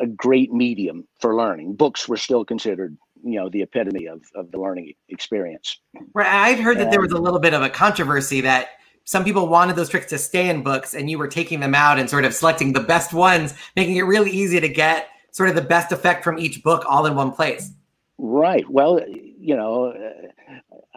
a 0.00 0.06
great 0.06 0.52
medium 0.52 1.06
for 1.20 1.34
learning. 1.34 1.74
Books 1.74 2.08
were 2.08 2.16
still 2.16 2.44
considered 2.44 2.96
you 3.24 3.38
know 3.38 3.48
the 3.48 3.62
epitome 3.62 4.06
of, 4.06 4.22
of 4.34 4.50
the 4.50 4.58
learning 4.58 4.92
experience. 5.08 5.80
Right 6.14 6.26
I've 6.26 6.58
heard 6.58 6.76
and, 6.76 6.86
that 6.86 6.90
there 6.90 7.00
was 7.00 7.12
a 7.12 7.18
little 7.18 7.40
bit 7.40 7.54
of 7.54 7.62
a 7.62 7.68
controversy 7.68 8.40
that 8.42 8.70
some 9.04 9.24
people 9.24 9.48
wanted 9.48 9.76
those 9.76 9.88
tricks 9.88 10.06
to 10.06 10.18
stay 10.18 10.48
in 10.48 10.62
books 10.62 10.94
and 10.94 11.08
you 11.08 11.18
were 11.18 11.28
taking 11.28 11.60
them 11.60 11.74
out 11.74 11.98
and 11.98 12.10
sort 12.10 12.24
of 12.24 12.34
selecting 12.34 12.72
the 12.72 12.80
best 12.80 13.12
ones 13.12 13.54
making 13.74 13.96
it 13.96 14.02
really 14.02 14.30
easy 14.30 14.60
to 14.60 14.68
get 14.68 15.08
sort 15.30 15.48
of 15.48 15.54
the 15.54 15.62
best 15.62 15.92
effect 15.92 16.24
from 16.24 16.38
each 16.38 16.62
book 16.62 16.84
all 16.88 17.06
in 17.06 17.14
one 17.14 17.32
place. 17.32 17.72
Right 18.18 18.68
well 18.68 19.00
you 19.08 19.56
know 19.56 19.94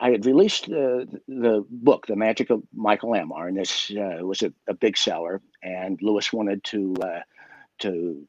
I 0.01 0.11
had 0.11 0.25
released 0.25 0.65
uh, 0.65 1.05
the 1.27 1.65
book, 1.69 2.07
The 2.07 2.15
Magic 2.15 2.49
of 2.49 2.63
Michael 2.73 3.11
Ammar, 3.11 3.47
and 3.47 3.57
this 3.57 3.91
uh, 3.91 4.25
was 4.25 4.41
a, 4.41 4.53
a, 4.67 4.73
big 4.73 4.97
seller. 4.97 5.41
And 5.61 5.99
Lewis 6.01 6.31
wanted 6.31 6.63
to 6.65 6.95
uh, 7.01 7.19
to 7.79 8.25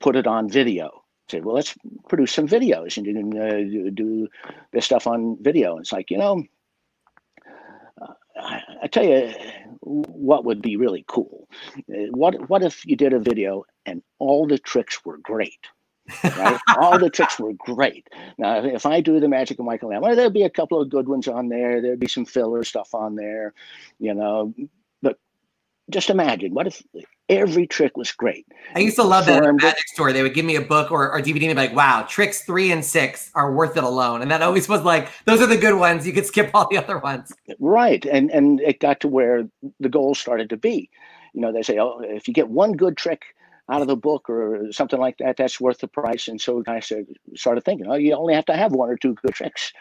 put 0.00 0.16
it 0.16 0.26
on 0.26 0.50
video. 0.50 1.04
Said, 1.30 1.44
"Well, 1.44 1.54
let's 1.54 1.74
produce 2.08 2.32
some 2.32 2.48
videos 2.48 2.96
and 2.96 3.06
you 3.06 3.14
can 3.14 3.38
uh, 3.38 3.90
do 3.94 4.28
this 4.72 4.84
stuff 4.84 5.06
on 5.06 5.38
video." 5.40 5.72
And 5.72 5.80
it's 5.80 5.92
like, 5.92 6.10
you 6.10 6.18
know, 6.18 6.44
uh, 8.00 8.14
I, 8.36 8.62
I 8.82 8.86
tell 8.86 9.04
you 9.04 9.32
what 9.80 10.44
would 10.44 10.60
be 10.60 10.76
really 10.76 11.04
cool. 11.08 11.48
What 11.86 12.48
what 12.48 12.62
if 12.62 12.84
you 12.84 12.96
did 12.96 13.12
a 13.12 13.18
video 13.18 13.64
and 13.86 14.02
all 14.18 14.46
the 14.46 14.58
tricks 14.58 15.04
were 15.04 15.18
great? 15.18 15.68
Right? 16.24 16.58
All 16.76 16.98
the 16.98 17.10
tricks 17.10 17.38
were 17.38 17.52
great. 17.54 18.08
Now, 18.38 18.64
if 18.64 18.86
I 18.86 19.00
do 19.00 19.20
the 19.20 19.28
Magic 19.28 19.58
of 19.58 19.64
Michael 19.64 19.90
Ammar, 19.90 20.00
well, 20.00 20.16
there'd 20.16 20.32
be 20.32 20.42
a 20.42 20.50
couple 20.50 20.80
of 20.80 20.88
good 20.88 21.08
ones 21.08 21.28
on 21.28 21.48
there. 21.48 21.80
There'd 21.80 22.00
be 22.00 22.08
some 22.08 22.24
filler 22.24 22.64
stuff 22.64 22.94
on 22.94 23.16
there, 23.16 23.54
you 23.98 24.14
know. 24.14 24.54
But 25.02 25.18
just 25.90 26.10
imagine, 26.10 26.54
what 26.54 26.66
if 26.66 26.82
every 27.28 27.66
trick 27.66 27.96
was 27.96 28.10
great? 28.12 28.46
I 28.74 28.80
used 28.80 28.96
to 28.96 29.02
love 29.02 29.26
that 29.26 29.42
magic 29.42 29.88
store. 29.88 30.12
They 30.12 30.22
would 30.22 30.34
give 30.34 30.44
me 30.44 30.56
a 30.56 30.60
book 30.60 30.90
or, 30.90 31.10
or 31.10 31.20
DVD 31.20 31.48
and 31.48 31.50
be 31.50 31.54
like, 31.54 31.74
wow, 31.74 32.06
tricks 32.08 32.42
three 32.42 32.72
and 32.72 32.84
six 32.84 33.30
are 33.34 33.52
worth 33.52 33.76
it 33.76 33.84
alone. 33.84 34.22
And 34.22 34.30
that 34.30 34.42
always 34.42 34.68
was 34.68 34.82
like, 34.82 35.08
those 35.24 35.40
are 35.40 35.46
the 35.46 35.56
good 35.56 35.78
ones. 35.78 36.06
You 36.06 36.12
could 36.12 36.26
skip 36.26 36.50
all 36.54 36.68
the 36.70 36.78
other 36.78 36.98
ones. 36.98 37.32
Right. 37.58 38.04
And 38.06 38.30
and 38.30 38.60
it 38.60 38.80
got 38.80 39.00
to 39.00 39.08
where 39.08 39.48
the 39.80 39.88
goal 39.88 40.14
started 40.14 40.50
to 40.50 40.56
be. 40.56 40.90
You 41.34 41.42
know, 41.42 41.52
they 41.52 41.62
say, 41.62 41.78
oh, 41.78 42.00
if 42.00 42.26
you 42.26 42.34
get 42.34 42.48
one 42.48 42.72
good 42.72 42.96
trick 42.96 43.22
out 43.70 43.82
of 43.82 43.88
the 43.88 43.96
book 43.96 44.30
or 44.30 44.72
something 44.72 44.98
like 44.98 45.18
that, 45.18 45.36
that's 45.36 45.60
worth 45.60 45.78
the 45.78 45.88
price. 45.88 46.28
And 46.28 46.40
so 46.40 46.62
I 46.66 46.80
started 47.34 47.64
thinking, 47.64 47.86
oh, 47.88 47.94
you 47.96 48.14
only 48.14 48.34
have 48.34 48.46
to 48.46 48.56
have 48.56 48.72
one 48.72 48.90
or 48.90 48.96
two 48.96 49.14
good 49.14 49.34
tricks 49.34 49.72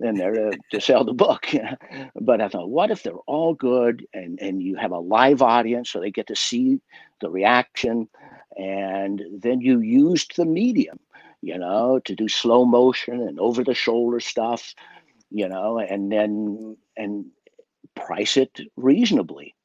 in 0.00 0.14
there 0.14 0.32
to, 0.32 0.52
to 0.72 0.80
sell 0.80 1.04
the 1.04 1.12
book. 1.12 1.46
but 2.20 2.40
I 2.40 2.48
thought, 2.48 2.70
what 2.70 2.90
if 2.90 3.02
they're 3.02 3.14
all 3.26 3.54
good 3.54 4.06
and, 4.14 4.38
and 4.40 4.62
you 4.62 4.76
have 4.76 4.92
a 4.92 4.98
live 4.98 5.42
audience 5.42 5.90
so 5.90 6.00
they 6.00 6.10
get 6.10 6.28
to 6.28 6.36
see 6.36 6.80
the 7.20 7.30
reaction 7.30 8.08
and 8.56 9.22
then 9.32 9.60
you 9.60 9.80
used 9.80 10.36
the 10.36 10.46
medium, 10.46 10.98
you 11.42 11.58
know, 11.58 12.00
to 12.04 12.14
do 12.14 12.28
slow 12.28 12.64
motion 12.64 13.20
and 13.20 13.38
over 13.38 13.64
the 13.64 13.74
shoulder 13.74 14.20
stuff, 14.20 14.74
you 15.30 15.48
know, 15.48 15.78
and 15.78 16.10
then 16.10 16.76
and 16.96 17.26
price 17.94 18.36
it 18.36 18.60
reasonably 18.76 19.55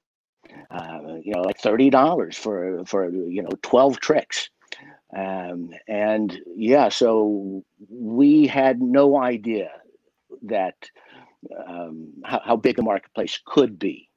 uh, 0.71 1.17
you 1.21 1.33
know, 1.33 1.41
like 1.41 1.59
thirty 1.59 1.89
dollars 1.89 2.37
for 2.37 2.83
for 2.85 3.09
you 3.09 3.41
know 3.41 3.49
twelve 3.61 3.99
tricks, 3.99 4.49
um, 5.15 5.71
and 5.87 6.39
yeah, 6.55 6.89
so 6.89 7.63
we 7.89 8.47
had 8.47 8.81
no 8.81 9.21
idea 9.21 9.71
that 10.43 10.75
um, 11.67 12.07
how, 12.23 12.41
how, 12.43 12.55
big 12.55 12.79
a 12.79 12.81
marketplace 12.81 13.39
could 13.45 13.77
be, 13.77 14.09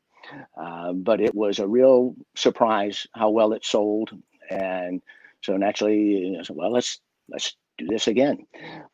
uh, 0.57 0.93
but 0.93 1.21
it 1.21 1.35
was 1.35 1.59
a 1.59 1.67
real 1.67 2.15
surprise 2.37 3.07
how 3.15 3.31
well 3.31 3.53
it 3.53 3.65
sold, 3.65 4.11
and 4.51 5.03
so 5.43 5.57
naturally, 5.57 5.99
you 5.99 6.33
know, 6.33 6.43
well, 6.51 6.71
let's 6.71 7.01
let's 7.29 7.57
do 7.79 7.87
this 7.89 8.07
again. 8.07 8.47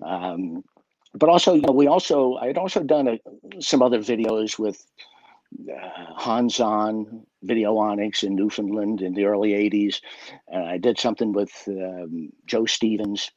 Um, 0.04 0.64
but 1.14 1.28
also, 1.28 1.54
you 1.54 1.62
know, 1.62 1.72
we 1.72 1.86
also 1.86 2.36
I 2.36 2.46
had 2.46 2.58
also 2.58 2.82
done 2.82 3.08
a, 3.08 3.60
some 3.60 3.82
other 3.82 3.98
videos 3.98 4.58
with 4.58 4.84
uh, 5.68 6.14
Hans 6.16 6.56
Zahn 6.56 7.26
Videonics 7.44 8.22
in 8.22 8.34
Newfoundland 8.34 9.02
in 9.02 9.14
the 9.14 9.24
early 9.24 9.50
80s. 9.50 10.00
And 10.48 10.64
I 10.64 10.78
did 10.78 10.98
something 10.98 11.32
with 11.32 11.52
um, 11.68 12.30
Joe 12.46 12.66
Stevens. 12.66 13.30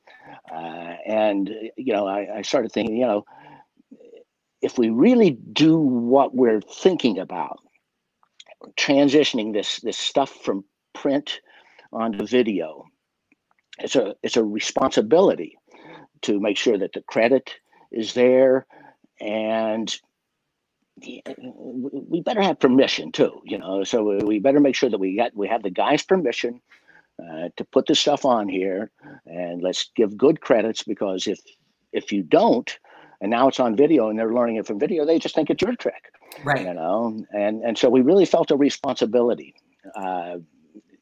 Uh, 0.51 0.95
and, 1.05 1.49
you 1.77 1.93
know, 1.93 2.07
I, 2.07 2.37
I 2.37 2.41
started 2.41 2.71
thinking, 2.71 2.97
you 2.97 3.05
know, 3.05 3.25
if 4.61 4.77
we 4.77 4.89
really 4.89 5.31
do 5.31 5.77
what 5.77 6.33
we're 6.33 6.61
thinking 6.61 7.19
about, 7.19 7.59
transitioning 8.77 9.53
this 9.53 9.81
this 9.81 9.97
stuff 9.97 10.29
from 10.29 10.63
print 10.93 11.41
onto 11.91 12.25
video, 12.25 12.85
it's 13.79 13.97
a 13.97 14.15
it's 14.23 14.37
a 14.37 14.43
responsibility 14.43 15.57
to 16.21 16.39
make 16.39 16.57
sure 16.57 16.77
that 16.77 16.93
the 16.93 17.01
credit 17.01 17.53
is 17.91 18.13
there 18.13 18.65
and 19.19 19.95
we 21.01 22.21
better 22.21 22.41
have 22.41 22.59
permission 22.59 23.11
too, 23.11 23.41
you 23.45 23.57
know. 23.57 23.83
So 23.83 24.23
we 24.25 24.39
better 24.39 24.59
make 24.59 24.75
sure 24.75 24.89
that 24.89 24.99
we 24.99 25.15
got 25.15 25.35
we 25.35 25.47
have 25.47 25.63
the 25.63 25.69
guy's 25.69 26.03
permission 26.03 26.61
uh, 27.21 27.49
to 27.57 27.63
put 27.65 27.87
this 27.87 27.99
stuff 27.99 28.25
on 28.25 28.47
here, 28.47 28.91
and 29.25 29.61
let's 29.61 29.89
give 29.95 30.17
good 30.17 30.41
credits 30.41 30.83
because 30.83 31.27
if 31.27 31.39
if 31.91 32.11
you 32.11 32.23
don't, 32.23 32.77
and 33.21 33.31
now 33.31 33.47
it's 33.47 33.59
on 33.59 33.75
video 33.75 34.09
and 34.09 34.17
they're 34.17 34.33
learning 34.33 34.57
it 34.57 34.67
from 34.67 34.79
video, 34.79 35.05
they 35.05 35.19
just 35.19 35.35
think 35.35 35.49
it's 35.49 35.61
your 35.61 35.75
trick, 35.75 36.11
right? 36.43 36.65
You 36.65 36.73
know, 36.73 37.25
and 37.31 37.63
and 37.63 37.77
so 37.77 37.89
we 37.89 38.01
really 38.01 38.25
felt 38.25 38.51
a 38.51 38.57
responsibility, 38.57 39.55
uh, 39.95 40.37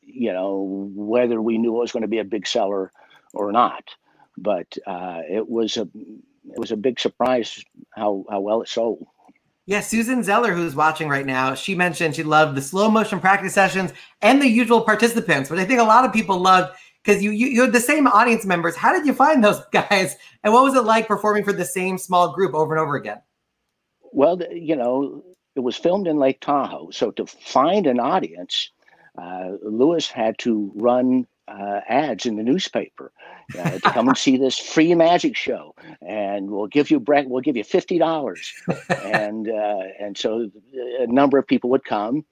you 0.02 0.32
know, 0.34 0.90
whether 0.96 1.42
we 1.42 1.58
knew 1.58 1.76
it 1.76 1.80
was 1.80 1.92
going 1.92 2.04
to 2.04 2.08
be 2.08 2.20
a 2.20 2.26
big 2.26 2.48
seller 2.48 2.92
or 3.34 3.52
not, 3.52 3.84
but 4.38 4.78
uh, 4.88 5.22
it 5.30 5.48
was 5.50 5.78
a 5.78 5.82
it 5.84 6.60
was 6.60 6.72
a 6.72 6.78
big 6.78 7.00
surprise 7.00 7.64
how 7.96 8.26
how 8.30 8.40
well 8.40 8.62
it 8.62 8.70
sold. 8.70 9.06
Yeah, 9.72 9.80
Susan 9.80 10.22
Zeller, 10.22 10.52
who's 10.52 10.76
watching 10.76 11.08
right 11.08 11.26
now, 11.26 11.56
she 11.56 11.76
mentioned 11.76 12.14
she 12.14 12.24
loved 12.24 12.58
the 12.58 12.62
slow 12.62 12.92
motion 12.92 13.22
practice 13.22 13.54
sessions 13.54 13.94
and 14.22 14.42
the 14.42 14.48
usual 14.50 14.82
participants, 14.82 15.50
which 15.50 15.62
I 15.62 15.64
think 15.64 15.80
a 15.80 15.84
lot 15.84 16.04
of 16.04 16.12
people 16.12 16.38
loved 16.38 16.78
because 17.02 17.24
you, 17.24 17.32
you 17.32 17.48
you 17.48 17.62
had 17.62 17.72
the 17.72 17.80
same 17.80 18.06
audience 18.06 18.46
members. 18.46 18.76
How 18.76 18.92
did 18.92 19.06
you 19.06 19.14
find 19.14 19.42
those 19.42 19.62
guys, 19.72 20.18
and 20.44 20.54
what 20.54 20.66
was 20.66 20.76
it 20.76 20.82
like 20.82 21.08
performing 21.08 21.46
for 21.46 21.54
the 21.54 21.64
same 21.64 21.98
small 21.98 22.34
group 22.34 22.54
over 22.54 22.76
and 22.76 22.82
over 22.82 22.98
again? 22.98 23.22
Well, 24.12 24.42
you 24.52 24.76
know, 24.76 25.24
it 25.56 25.62
was 25.62 25.78
filmed 25.78 26.06
in 26.06 26.18
Lake 26.18 26.42
Tahoe, 26.42 26.92
so 26.92 27.12
to 27.12 27.26
find 27.26 27.88
an 27.88 28.02
audience, 28.02 28.72
uh, 29.18 29.52
Lewis 29.64 30.12
had 30.12 30.38
to 30.40 30.70
run 30.76 31.26
uh, 31.48 31.82
ads 31.88 32.26
in 32.26 32.36
the 32.36 32.44
newspaper 32.44 33.12
uh, 33.58 33.72
to 33.72 33.92
come 33.92 34.08
and 34.08 34.18
see 34.18 34.38
this 34.38 34.58
free 34.58 34.94
magic 34.96 35.36
show, 35.36 35.76
and 36.02 36.50
we'll 36.50 36.68
give 36.68 36.92
you 36.92 37.00
bre- 37.00 37.28
we'll 37.28 37.42
give 37.42 37.58
you 37.58 37.64
fifty 37.64 37.98
dollars, 37.98 38.54
and 39.04 39.50
uh, 39.50 39.84
and 40.00 40.18
so 40.18 40.50
a 41.00 41.08
number 41.08 41.38
of 41.38 41.48
people 41.48 41.70
would 41.70 41.84
come, 41.84 42.26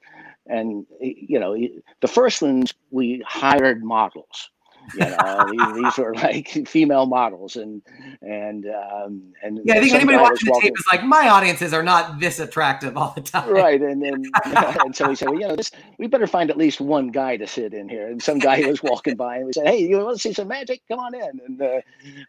and 0.48 0.86
you 1.00 1.40
know 1.40 1.58
the 2.02 2.08
first 2.08 2.42
ones 2.42 2.74
we 2.92 3.24
hired 3.26 3.84
models 3.84 4.50
you 4.96 5.56
know, 5.58 5.74
these 5.74 5.98
were 5.98 6.14
like 6.16 6.68
female 6.68 7.06
models, 7.06 7.56
and 7.56 7.82
and 8.22 8.66
um, 8.66 9.34
and 9.44 9.60
yeah, 9.64 9.76
I 9.76 9.80
think 9.80 9.94
anybody 9.94 10.18
watching 10.18 10.52
the 10.52 10.60
tape 10.62 10.74
is 10.78 10.86
like, 10.92 11.04
my 11.04 11.30
audiences 11.30 11.74
are 11.74 11.84
not 11.84 12.20
this 12.20 12.40
attractive 12.40 12.98
all 12.98 13.14
the 13.16 13.22
time, 13.22 13.50
right? 13.50 13.82
And 13.82 14.02
then 14.02 14.24
and 14.46 14.96
so 14.96 15.10
we 15.10 15.16
said, 15.16 15.30
well, 15.30 15.40
you 15.40 15.48
know, 15.48 15.56
this 15.56 15.72
we 15.98 16.08
better 16.08 16.28
find 16.28 16.50
at 16.50 16.58
least 16.58 16.82
one 16.82 17.10
guy 17.10 17.38
to 17.38 17.48
sit 17.48 17.74
in 17.74 17.90
here. 17.90 18.08
And 18.08 18.22
some 18.22 18.40
guy 18.40 18.66
was 18.66 18.82
walking 18.84 19.16
by, 19.16 19.38
and 19.38 19.46
we 19.46 19.54
said, 19.54 19.68
hey, 19.68 19.80
you 19.80 19.98
want 19.98 20.18
to 20.18 20.22
see 20.22 20.34
some 20.34 20.48
magic? 20.48 20.82
Come 20.88 21.00
on 21.00 21.14
in. 21.16 21.40
And 21.46 21.62
uh, 21.62 21.82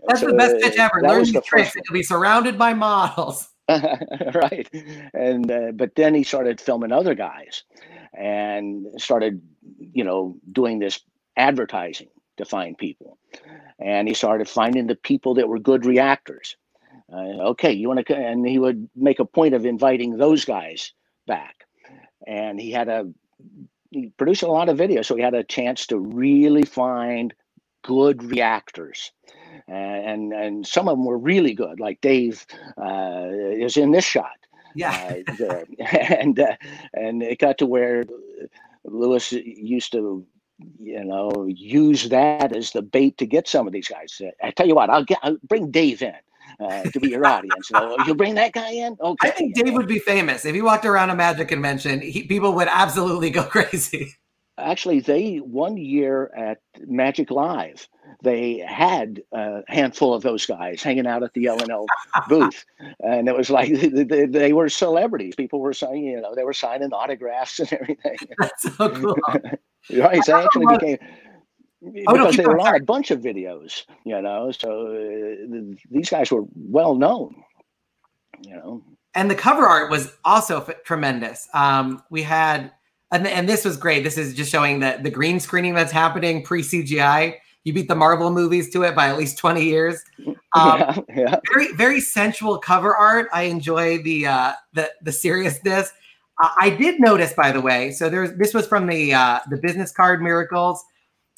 that's 0.07 0.21
so, 0.21 0.27
the 0.29 0.35
best 0.35 0.57
pitch 0.61 0.79
ever. 0.79 1.03
Learn 1.03 1.31
the 1.33 1.41
tricks. 1.41 1.75
You'll 1.75 1.93
be 1.93 2.03
surrounded 2.03 2.59
by 2.59 2.75
models. 2.75 3.49
right, 4.35 4.69
and 5.15 5.51
uh, 5.51 5.71
but 5.73 5.95
then 5.95 6.13
he 6.13 6.25
started 6.25 6.61
filming 6.61 6.91
other 6.91 7.15
guys, 7.15 7.63
and 8.15 8.85
started, 8.97 9.41
you 9.93 10.03
know, 10.03 10.37
doing 10.51 10.81
this 10.81 11.01
advertising 11.37 12.09
to 12.41 12.49
find 12.49 12.77
people. 12.77 13.19
And 13.79 14.09
he 14.09 14.15
started 14.15 14.49
finding 14.49 14.87
the 14.87 14.97
people 14.97 15.35
that 15.35 15.49
were 15.49 15.59
good 15.59 15.87
reactors. 15.87 16.57
Uh, 17.13 17.51
okay, 17.51 17.73
you 17.73 17.89
want 17.89 18.07
to, 18.07 18.17
and 18.17 18.47
he 18.47 18.59
would 18.59 18.89
make 18.95 19.19
a 19.21 19.25
point 19.25 19.55
of 19.55 19.65
inviting 19.65 20.17
those 20.17 20.45
guys 20.45 20.93
back. 21.27 21.65
And 22.27 22.61
he 22.61 22.71
had 22.71 22.89
a, 22.89 23.11
he 23.91 24.13
produced 24.17 24.43
a 24.43 24.49
lot 24.51 24.69
of 24.69 24.79
videos, 24.79 25.07
so 25.07 25.17
he 25.17 25.23
had 25.23 25.35
a 25.35 25.45
chance 25.45 25.87
to 25.89 25.99
really 25.99 26.63
find 26.63 27.35
good 27.83 28.23
reactors. 28.23 29.13
And 29.67 30.33
and 30.33 30.67
some 30.67 30.89
of 30.89 30.97
them 30.97 31.05
were 31.05 31.19
really 31.19 31.55
good, 31.55 31.81
like 31.81 32.01
Dave 32.01 32.45
uh, 32.77 33.29
is 33.31 33.77
in 33.77 33.93
this 33.93 34.05
shot. 34.05 34.37
Yeah, 34.75 35.17
uh, 35.41 35.65
and 35.79 36.39
uh, 36.39 36.57
and 36.95 37.23
it 37.23 37.39
got 37.39 37.59
to 37.59 37.67
where 37.67 38.05
Lewis 38.85 39.33
used 39.33 39.93
to 39.93 40.25
you 40.79 41.05
know, 41.05 41.47
use 41.49 42.09
that 42.09 42.55
as 42.55 42.73
the 42.73 42.83
bait 42.83 43.19
to 43.19 43.27
get 43.27 43.49
some 43.49 43.67
of 43.67 43.73
these 43.73 43.89
guys. 43.89 44.21
I 44.43 44.51
tell 44.51 44.67
you 44.67 44.75
what, 44.75 44.91
I'll 44.91 45.05
get 45.05 45.19
I'll 45.23 45.39
bring 45.49 45.71
Dave 45.71 46.03
in. 46.03 46.15
Uh, 46.59 46.83
to 46.83 47.01
be 47.01 47.09
your 47.11 47.25
audience. 47.25 47.71
So 47.71 47.97
you 48.07 48.15
bring 48.15 48.35
that 48.35 48.53
guy 48.53 48.71
in. 48.71 48.97
Okay. 49.01 49.29
I 49.29 49.31
think 49.31 49.55
Dave 49.55 49.73
would 49.73 49.87
be 49.87 50.01
famous 50.01 50.45
if 50.45 50.55
he 50.55 50.61
walked 50.61 50.85
around 50.85 51.11
a 51.11 51.15
magic 51.15 51.49
convention. 51.49 52.01
He, 52.01 52.25
people 52.25 52.53
would 52.55 52.69
absolutely 52.69 53.31
go 53.31 53.45
crazy. 53.57 54.15
Actually, 54.59 55.01
they 55.01 55.37
one 55.37 55.77
year 55.77 56.31
at 56.37 56.61
Magic 56.87 57.31
Live, 57.31 57.89
they 58.23 58.59
had 58.59 59.23
a 59.33 59.63
handful 59.69 60.13
of 60.13 60.23
those 60.23 60.45
guys 60.45 60.83
hanging 60.83 61.07
out 61.07 61.23
at 61.23 61.33
the 61.33 61.47
L&L 61.47 61.87
booth, 62.29 62.67
and 63.01 63.29
it 63.29 63.37
was 63.37 63.49
like 63.49 63.73
they, 63.73 64.27
they, 64.27 64.53
were 64.53 64.69
celebrities. 64.69 65.35
People 65.37 65.61
were 65.61 65.73
saying, 65.73 66.05
you 66.05 66.21
know, 66.21 66.35
they 66.35 66.45
were 66.45 66.53
signing 66.53 66.93
autographs 66.93 67.61
and 67.61 67.73
everything. 67.73 68.17
That's 68.39 68.77
so 68.77 68.91
cool. 68.91 69.17
Right. 69.91 70.23
So 70.25 70.37
they 70.37 70.45
actually 70.45 70.67
became 70.77 70.99
oh, 72.07 72.13
because 72.13 72.37
they 72.37 72.47
were 72.47 72.61
on 72.61 72.75
a 72.75 72.85
bunch 72.85 73.11
of 73.11 73.21
videos, 73.21 73.85
you 74.05 74.21
know. 74.21 74.51
So 74.53 74.87
uh, 74.89 75.75
these 75.91 76.11
guys 76.11 76.31
were 76.31 76.45
well 76.55 76.95
known, 76.95 77.43
you 78.43 78.55
know. 78.55 78.83
And 79.15 79.31
the 79.31 79.35
cover 79.35 79.67
art 79.67 79.91
was 79.91 80.17
also 80.25 80.61
f- 80.63 80.85
tremendous. 80.85 81.49
Um, 81.53 82.03
we 82.11 82.23
had, 82.23 82.71
and, 83.11 83.27
and 83.27 83.49
this 83.49 83.65
was 83.65 83.77
great. 83.77 84.05
This 84.05 84.17
is 84.17 84.35
just 84.35 84.53
showing 84.53 84.81
that 84.81 85.03
the 85.03 85.11
green 85.11 85.41
screening 85.41 85.75
that's 85.75 85.93
happening 85.93 86.45
pre 86.45 86.63
CGI. 86.63 87.37
You 87.65 87.75
beat 87.75 87.89
the 87.89 87.97
Marvel 87.97 88.31
movies 88.31 88.71
to 88.71 88.85
it 88.85 88.95
by 88.95 89.09
at 89.09 89.19
least 89.19 89.39
twenty 89.39 89.65
years. 89.65 90.03
Um, 90.53 90.81
yeah, 90.81 90.97
yeah. 91.15 91.37
Very 91.53 91.73
very 91.75 92.01
sensual 92.01 92.59
cover 92.59 92.97
art. 92.97 93.29
I 93.33 93.43
enjoy 93.43 94.03
the 94.03 94.27
uh, 94.27 94.53
the 94.73 94.91
the 95.01 95.13
seriousness. 95.13 95.93
Uh, 96.43 96.51
I 96.61 96.71
did 96.71 97.01
notice, 97.01 97.33
by 97.33 97.53
the 97.53 97.61
way. 97.61 97.91
So 97.91 98.09
there's 98.09 98.33
this 98.35 98.55
was 98.55 98.67
from 98.67 98.87
the 98.87 99.15
uh, 99.15 99.41
the 99.51 99.57
business 99.57 99.93
card 99.93 100.23
miracles. 100.23 100.85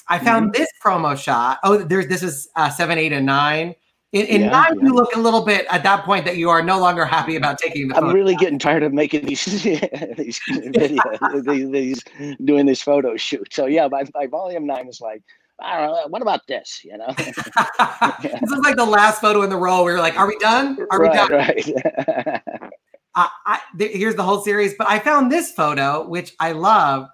I 0.09 0.19
found 0.19 0.53
mm-hmm. 0.53 0.61
this 0.61 0.69
promo 0.85 1.17
shot. 1.17 1.59
Oh, 1.65 1.79
there's 1.79 2.09
this 2.09 2.23
is 2.23 2.49
uh, 2.57 2.71
seven, 2.71 2.99
eight, 2.99 3.13
and 3.13 3.27
nine. 3.27 3.75
In, 4.13 4.27
in 4.27 4.41
yeah, 4.43 4.51
nine, 4.51 4.79
yeah. 4.79 4.85
you 4.85 4.95
look 4.95 5.17
a 5.17 5.19
little 5.19 5.43
bit 5.43 5.67
at 5.71 5.83
that 5.85 6.05
point 6.05 6.27
that 6.27 6.37
you 6.37 6.51
are 6.51 6.63
no 6.63 6.79
longer 6.79 7.07
happy 7.07 7.37
about 7.37 7.57
taking 7.59 7.89
the. 7.89 7.97
I'm 7.97 8.13
really 8.13 8.37
getting 8.37 8.59
tired 8.59 8.83
of 8.83 8.93
making 8.93 9.25
these 9.25 9.45
these 9.63 10.39
videos, 10.51 11.45
these, 11.47 11.71
these, 11.71 12.37
doing 12.45 12.67
this 12.67 12.83
photo 12.83 13.17
shoot. 13.17 13.55
So 13.55 13.65
yeah, 13.65 13.89
my, 13.89 14.05
my 14.15 14.27
volume 14.27 14.67
nine 14.67 14.87
is 14.87 15.01
like, 15.01 15.23
I 15.63 15.81
don't 15.81 15.93
know. 15.93 16.07
What 16.09 16.21
about 16.21 16.41
this? 16.47 16.83
You 16.85 16.99
know, 16.99 17.07
this 17.17 17.39
is 17.39 18.61
like 18.63 18.77
the 18.77 18.85
last 18.87 19.23
photo 19.23 19.43
in 19.43 19.51
the 19.51 19.57
row. 19.57 19.83
We 19.83 19.93
are 19.93 19.99
like, 19.99 20.19
are 20.19 20.27
we 20.27 20.37
done? 20.39 20.77
Are 20.91 20.99
right, 20.99 21.11
we 21.11 21.17
done? 21.17 22.35
Right. 22.35 22.71
uh, 23.15 23.29
I, 23.47 23.61
th- 23.79 23.97
here's 23.97 24.15
the 24.15 24.23
whole 24.23 24.41
series, 24.41 24.75
but 24.79 24.89
I 24.89 24.99
found 24.99 25.31
this 25.31 25.53
photo 25.53 26.07
which 26.07 26.35
I 26.41 26.53
love, 26.53 27.09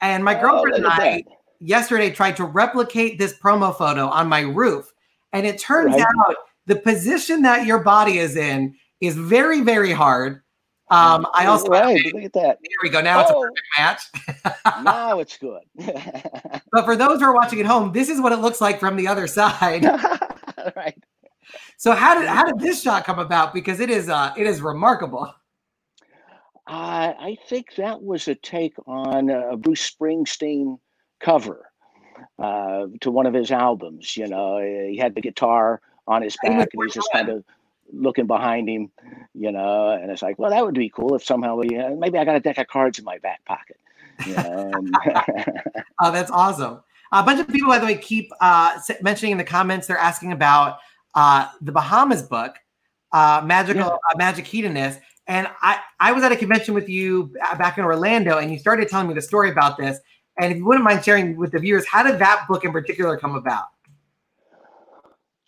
and 0.00 0.24
my 0.24 0.38
oh, 0.38 0.40
girlfriend 0.40 0.74
oh, 0.74 0.76
and 0.78 0.86
I 0.86 1.24
yesterday 1.60 2.10
tried 2.10 2.36
to 2.36 2.44
replicate 2.44 3.18
this 3.18 3.38
promo 3.38 3.76
photo 3.76 4.08
on 4.08 4.28
my 4.28 4.40
roof 4.40 4.92
and 5.32 5.46
it 5.46 5.58
turns 5.58 5.94
right. 5.94 6.06
out 6.26 6.34
the 6.66 6.76
position 6.76 7.42
that 7.42 7.66
your 7.66 7.82
body 7.82 8.18
is 8.18 8.36
in 8.36 8.74
is 9.00 9.16
very, 9.16 9.62
very 9.62 9.92
hard. 9.92 10.42
Um, 10.90 11.26
I 11.32 11.46
also 11.46 11.68
right. 11.68 11.98
Look 12.12 12.22
at 12.22 12.32
that. 12.34 12.58
Here 12.62 12.78
we 12.82 12.90
go. 12.90 13.00
Now 13.00 13.18
oh. 13.18 13.22
it's 13.22 13.30
a 13.30 13.34
perfect 13.34 14.44
match. 14.44 14.84
now 14.84 15.20
it's 15.20 15.38
good. 15.38 15.62
but 16.72 16.84
for 16.84 16.96
those 16.96 17.20
who 17.20 17.26
are 17.26 17.34
watching 17.34 17.60
at 17.60 17.66
home, 17.66 17.92
this 17.92 18.10
is 18.10 18.20
what 18.20 18.32
it 18.32 18.40
looks 18.40 18.60
like 18.60 18.78
from 18.78 18.96
the 18.96 19.08
other 19.08 19.26
side. 19.26 19.84
right. 20.76 21.02
So 21.78 21.92
how 21.92 22.18
did 22.18 22.28
how 22.28 22.44
did 22.44 22.58
this 22.58 22.82
shot 22.82 23.04
come 23.04 23.18
about? 23.18 23.54
Because 23.54 23.80
it 23.80 23.90
is 23.90 24.08
uh 24.08 24.34
it 24.36 24.46
is 24.46 24.60
remarkable. 24.60 25.34
Uh, 26.66 27.12
I 27.18 27.36
think 27.48 27.74
that 27.76 28.02
was 28.02 28.28
a 28.28 28.34
take 28.34 28.74
on 28.86 29.30
a 29.30 29.56
Bruce 29.56 29.90
Springsteen 29.90 30.78
cover 31.20 31.72
uh, 32.38 32.86
to 33.00 33.10
one 33.10 33.26
of 33.26 33.34
his 33.34 33.50
albums. 33.50 34.16
You 34.16 34.28
know, 34.28 34.58
he 34.58 34.96
had 34.96 35.14
the 35.14 35.20
guitar 35.20 35.80
on 36.06 36.22
his 36.22 36.36
back, 36.42 36.68
and 36.72 36.82
he's 36.84 36.94
just 36.94 37.08
kind 37.12 37.28
of 37.28 37.44
looking 37.92 38.26
behind 38.26 38.68
him. 38.68 38.90
You 39.34 39.50
know, 39.50 39.90
and 39.90 40.10
it's 40.10 40.22
like, 40.22 40.38
well, 40.38 40.50
that 40.50 40.64
would 40.64 40.74
be 40.74 40.88
cool 40.88 41.14
if 41.14 41.24
somehow 41.24 41.56
we 41.56 41.76
uh, 41.76 41.90
maybe 41.90 42.18
I 42.18 42.24
got 42.24 42.36
a 42.36 42.40
deck 42.40 42.58
of 42.58 42.68
cards 42.68 42.98
in 42.98 43.04
my 43.04 43.18
back 43.18 43.44
pocket. 43.44 43.78
You 44.26 44.34
know, 44.34 44.72
oh, 46.00 46.12
that's 46.12 46.30
awesome. 46.30 46.80
A 47.12 47.22
bunch 47.22 47.40
of 47.40 47.48
people, 47.48 47.68
by 47.68 47.78
the 47.78 47.86
way, 47.86 47.96
keep 47.96 48.30
uh, 48.40 48.78
mentioning 49.02 49.32
in 49.32 49.38
the 49.38 49.44
comments. 49.44 49.86
They're 49.86 49.98
asking 49.98 50.32
about 50.32 50.78
uh, 51.14 51.48
the 51.60 51.72
Bahamas 51.72 52.22
book, 52.22 52.56
uh, 53.12 53.42
Magical 53.44 53.82
yeah. 53.82 53.88
uh, 53.88 54.16
Magic 54.16 54.46
Hedonist. 54.46 55.00
And 55.32 55.48
I, 55.62 55.80
I 55.98 56.12
was 56.12 56.22
at 56.24 56.30
a 56.30 56.36
convention 56.36 56.74
with 56.74 56.90
you 56.90 57.32
back 57.56 57.78
in 57.78 57.84
Orlando, 57.84 58.36
and 58.36 58.52
you 58.52 58.58
started 58.58 58.86
telling 58.90 59.08
me 59.08 59.14
the 59.14 59.22
story 59.22 59.50
about 59.50 59.78
this. 59.78 59.98
And 60.38 60.52
if 60.52 60.58
you 60.58 60.66
wouldn't 60.66 60.84
mind 60.84 61.02
sharing 61.02 61.38
with 61.38 61.52
the 61.52 61.58
viewers, 61.58 61.86
how 61.86 62.02
did 62.02 62.18
that 62.18 62.44
book 62.46 62.66
in 62.66 62.72
particular 62.72 63.16
come 63.16 63.34
about? 63.34 63.64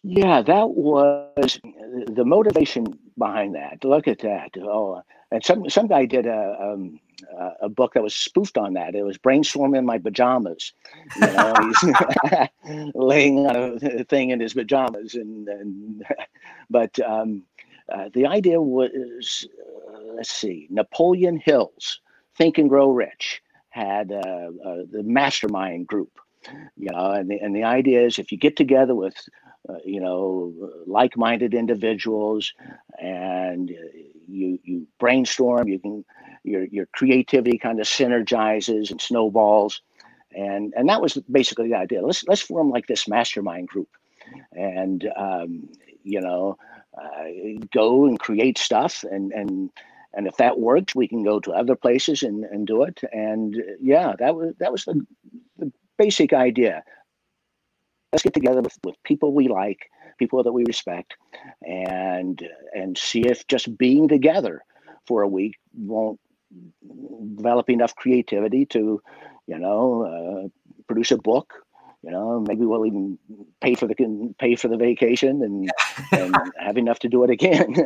Yeah, 0.02 0.40
that 0.40 0.70
was 0.70 1.60
the 1.62 2.24
motivation 2.24 2.98
behind 3.18 3.54
that. 3.56 3.84
Look 3.84 4.08
at 4.08 4.20
that. 4.20 4.52
Oh, 4.56 5.02
and 5.30 5.44
some 5.44 5.68
some 5.68 5.86
guy 5.86 6.06
did 6.06 6.24
a 6.24 6.56
um, 6.58 6.98
a 7.60 7.68
book 7.68 7.92
that 7.92 8.02
was 8.02 8.14
spoofed 8.14 8.56
on 8.56 8.72
that. 8.74 8.94
It 8.94 9.02
was 9.02 9.18
brainstorming 9.18 9.78
in 9.78 9.84
my 9.84 9.98
pajamas. 9.98 10.72
You 11.16 11.26
know, 11.26 11.54
he's 11.60 12.90
laying 12.94 13.46
on 13.46 13.78
a 13.82 14.04
thing 14.04 14.30
in 14.30 14.40
his 14.40 14.54
pajamas, 14.54 15.14
and, 15.14 15.46
and 15.48 16.04
but 16.70 16.98
um, 17.00 17.42
uh, 17.94 18.10
the 18.12 18.26
idea 18.26 18.60
was, 18.60 19.46
uh, 19.88 19.98
let's 20.16 20.30
see, 20.30 20.68
Napoleon 20.70 21.40
Hill's 21.44 22.00
Think 22.36 22.58
and 22.58 22.68
Grow 22.68 22.90
Rich 22.90 23.42
had 23.70 24.12
uh, 24.12 24.50
the 24.90 25.02
mastermind 25.04 25.86
group, 25.86 26.12
you 26.76 26.90
know, 26.92 27.12
and 27.12 27.30
the, 27.30 27.38
and 27.40 27.54
the 27.56 27.64
idea 27.64 28.04
is 28.06 28.18
if 28.18 28.32
you 28.32 28.38
get 28.38 28.56
together 28.56 28.94
with, 28.94 29.16
you 29.84 30.00
know, 30.00 30.52
like-minded 30.86 31.54
individuals 31.54 32.52
and 33.00 33.70
you 34.28 34.58
you 34.62 34.86
brainstorm, 35.00 35.68
you 35.68 35.78
can 35.78 36.04
your 36.44 36.64
your 36.66 36.86
creativity 36.92 37.58
kind 37.58 37.80
of 37.80 37.86
synergizes 37.86 38.90
and 38.90 39.00
snowballs, 39.00 39.80
and 40.36 40.74
and 40.76 40.88
that 40.88 41.00
was 41.02 41.14
basically 41.30 41.68
the 41.68 41.76
idea. 41.76 42.02
Let's 42.04 42.24
let's 42.24 42.42
form 42.42 42.70
like 42.70 42.86
this 42.86 43.08
mastermind 43.08 43.68
group, 43.68 43.88
and 44.52 45.08
um, 45.16 45.68
you 46.02 46.20
know, 46.20 46.58
uh, 47.02 47.64
go 47.72 48.06
and 48.06 48.18
create 48.18 48.58
stuff 48.58 49.04
and 49.10 49.32
and 49.32 49.70
and 50.16 50.26
if 50.26 50.36
that 50.36 50.60
works, 50.60 50.94
we 50.94 51.08
can 51.08 51.24
go 51.24 51.40
to 51.40 51.52
other 51.52 51.74
places 51.74 52.22
and, 52.22 52.44
and 52.44 52.66
do 52.66 52.84
it. 52.84 53.00
And 53.12 53.56
yeah, 53.80 54.14
that 54.18 54.34
was 54.34 54.54
that 54.60 54.72
was 54.72 54.84
the, 54.84 55.04
the 55.58 55.72
basic 55.98 56.32
idea. 56.32 56.84
Let's 58.12 58.22
get 58.22 58.34
together 58.34 58.62
with, 58.62 58.78
with 58.84 58.94
people 59.02 59.34
we 59.34 59.48
like, 59.48 59.90
people 60.18 60.42
that 60.44 60.52
we 60.52 60.64
respect, 60.66 61.16
and 61.62 62.40
and 62.72 62.96
see 62.96 63.22
if 63.22 63.46
just 63.48 63.76
being 63.76 64.08
together 64.08 64.62
for 65.06 65.22
a 65.22 65.28
week 65.28 65.56
won't 65.76 66.20
develop 67.34 67.68
enough 67.68 67.96
creativity 67.96 68.64
to, 68.66 69.02
you 69.48 69.58
know, 69.58 70.04
uh, 70.46 70.48
produce 70.86 71.10
a 71.10 71.18
book 71.18 71.63
you 72.04 72.10
know 72.10 72.40
maybe 72.40 72.64
we'll 72.66 72.84
even 72.84 73.18
pay 73.60 73.74
for 73.74 73.86
the 73.86 74.34
pay 74.38 74.54
for 74.54 74.68
the 74.68 74.76
vacation 74.76 75.42
and, 75.42 75.70
and 76.12 76.36
have 76.58 76.76
enough 76.76 76.98
to 76.98 77.08
do 77.08 77.24
it 77.24 77.30
again. 77.30 77.74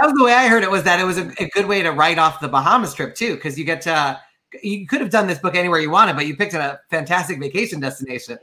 That 0.00 0.06
was 0.06 0.14
the 0.16 0.24
way 0.24 0.32
i 0.32 0.48
heard 0.48 0.62
it 0.62 0.70
was 0.70 0.82
that 0.84 0.98
it 0.98 1.04
was 1.04 1.18
a, 1.18 1.30
a 1.38 1.48
good 1.50 1.66
way 1.66 1.82
to 1.82 1.90
write 1.90 2.18
off 2.18 2.40
the 2.40 2.48
bahamas 2.48 2.94
trip 2.94 3.14
too 3.14 3.34
because 3.34 3.58
you 3.58 3.64
get 3.64 3.82
to 3.82 4.18
you 4.62 4.86
could 4.86 5.00
have 5.00 5.10
done 5.10 5.26
this 5.26 5.38
book 5.38 5.54
anywhere 5.54 5.78
you 5.78 5.90
wanted 5.90 6.16
but 6.16 6.26
you 6.26 6.36
picked 6.36 6.54
a 6.54 6.80
fantastic 6.90 7.38
vacation 7.38 7.80
destination. 7.80 8.38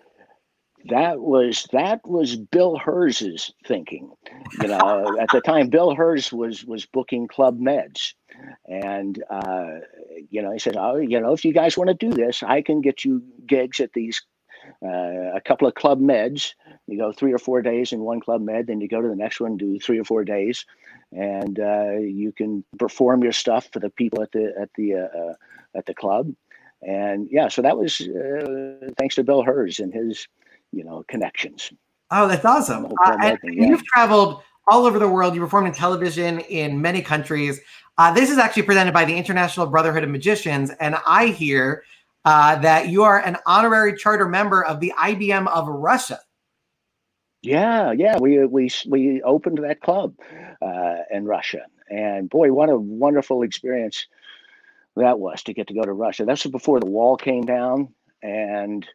That 0.90 1.20
was 1.20 1.68
that 1.72 2.00
was 2.06 2.36
bill 2.36 2.78
herz's 2.78 3.52
thinking 3.66 4.12
you 4.62 4.68
know. 4.68 5.18
At 5.20 5.30
the 5.32 5.42
time 5.42 5.70
bill 5.70 5.96
herz 5.96 6.32
was 6.32 6.64
was 6.66 6.86
booking 6.86 7.28
club 7.28 7.60
meds. 7.60 8.14
And 8.68 9.24
uh, 9.30 9.80
you 10.30 10.42
know 10.42 10.52
he 10.52 10.60
said 10.60 10.78
oh 10.78 10.98
you 10.98 11.20
know 11.20 11.34
if 11.34 11.44
you 11.44 11.54
guys 11.54 11.78
want 11.78 11.90
to 11.90 11.94
do 11.94 12.12
this 12.12 12.44
i 12.44 12.62
can 12.62 12.82
get 12.82 13.04
you 13.04 13.24
gigs 13.48 13.80
at 13.80 13.94
these 13.94 14.22
uh, 14.84 15.36
a 15.36 15.42
couple 15.44 15.68
of 15.68 15.76
club 15.76 16.00
meds. 16.00 16.54
You 16.88 16.98
go 16.98 17.12
three 17.12 17.34
or 17.34 17.40
four 17.40 17.62
days 17.62 17.92
in 17.92 18.02
one 18.02 18.20
club 18.20 18.42
med, 18.42 18.68
then 18.68 18.82
you 18.82 18.88
go 18.88 19.02
to 19.02 19.08
the 19.08 19.16
next 19.16 19.40
one, 19.40 19.58
do 19.58 19.80
three 19.80 20.00
or 20.00 20.04
four 20.04 20.24
days, 20.24 20.66
and 21.12 21.60
uh, 21.60 21.98
you 21.98 22.32
can 22.32 22.64
perform 22.78 23.24
your 23.24 23.32
stuff 23.32 23.70
for 23.72 23.80
the 23.80 23.90
people 23.90 24.22
at 24.22 24.32
the 24.32 24.54
at 24.60 24.70
the 24.76 24.96
uh, 24.96 25.18
uh 25.18 25.34
at 25.76 25.86
the 25.86 25.94
club. 25.94 26.32
And 26.84 27.28
yeah, 27.32 27.48
so 27.48 27.62
that 27.62 27.78
was 27.78 28.02
uh, 28.02 28.90
thanks 28.98 29.16
to 29.16 29.24
Bill 29.24 29.44
Herz 29.44 29.80
and 29.80 29.94
his 29.94 30.28
you 30.72 30.84
know 30.84 31.04
connections. 31.08 31.72
Oh, 32.12 32.28
that's 32.28 32.46
awesome! 32.46 32.86
And 33.06 33.40
yeah. 33.44 33.68
You've 33.68 33.84
traveled 33.86 34.42
all 34.70 34.86
over 34.86 35.00
the 35.00 35.10
world. 35.10 35.34
You 35.34 35.42
performed 35.42 35.68
in 35.68 35.74
television 35.74 36.40
in 36.42 36.82
many 36.82 37.02
countries. 37.02 37.60
this 38.14 38.30
is 38.30 38.38
actually 38.38 38.64
presented 38.64 38.94
by 38.94 39.06
the 39.06 39.18
International 39.18 39.66
Brotherhood 39.66 40.04
of 40.04 40.10
Magicians, 40.10 40.72
and 40.80 40.96
I 41.06 41.28
hear 41.28 41.84
uh, 42.28 42.58
that 42.58 42.90
you 42.90 43.04
are 43.04 43.20
an 43.20 43.38
honorary 43.46 43.96
charter 43.96 44.28
member 44.28 44.62
of 44.62 44.82
the 44.82 44.92
IBM 45.00 45.48
of 45.48 45.66
Russia. 45.66 46.20
Yeah, 47.42 47.94
yeah, 47.94 48.18
we 48.20 48.46
we 48.46 48.70
we 48.86 49.22
opened 49.22 49.60
that 49.60 49.80
club 49.80 50.14
uh, 50.62 50.96
in 51.10 51.24
Russia, 51.24 51.62
and 51.90 52.30
boy, 52.30 52.52
what 52.52 52.68
a 52.68 52.76
wonderful 52.76 53.44
experience 53.44 54.08
that 54.98 55.20
was 55.20 55.42
to 55.44 55.54
get 55.54 55.68
to 55.68 55.74
go 55.74 55.84
to 55.84 55.94
Russia. 55.94 56.26
That's 56.26 56.46
before 56.46 56.82
the 56.82 56.88
wall 56.88 57.16
came 57.16 57.46
down, 57.46 57.94
and 58.22 58.86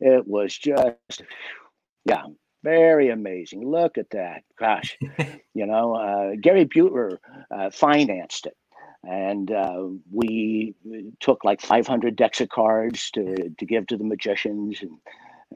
it 0.00 0.26
was 0.26 0.58
just, 0.58 1.22
yeah, 2.06 2.24
very 2.64 3.10
amazing. 3.10 3.64
Look 3.64 3.98
at 3.98 4.10
that, 4.10 4.42
gosh, 4.58 4.98
you 5.54 5.66
know, 5.66 5.94
uh, 5.94 6.34
Gary 6.40 6.64
Butler 6.64 7.20
uh, 7.52 7.70
financed 7.70 8.46
it, 8.46 8.56
and 9.04 9.50
uh, 9.50 9.84
we 10.12 10.74
took 11.20 11.44
like 11.44 11.60
500 11.60 12.16
decks 12.16 12.40
of 12.40 12.48
cards 12.48 13.10
to, 13.12 13.50
to 13.56 13.66
give 13.66 13.86
to 13.88 13.96
the 13.96 14.04
magicians 14.04 14.82
and 14.82 14.98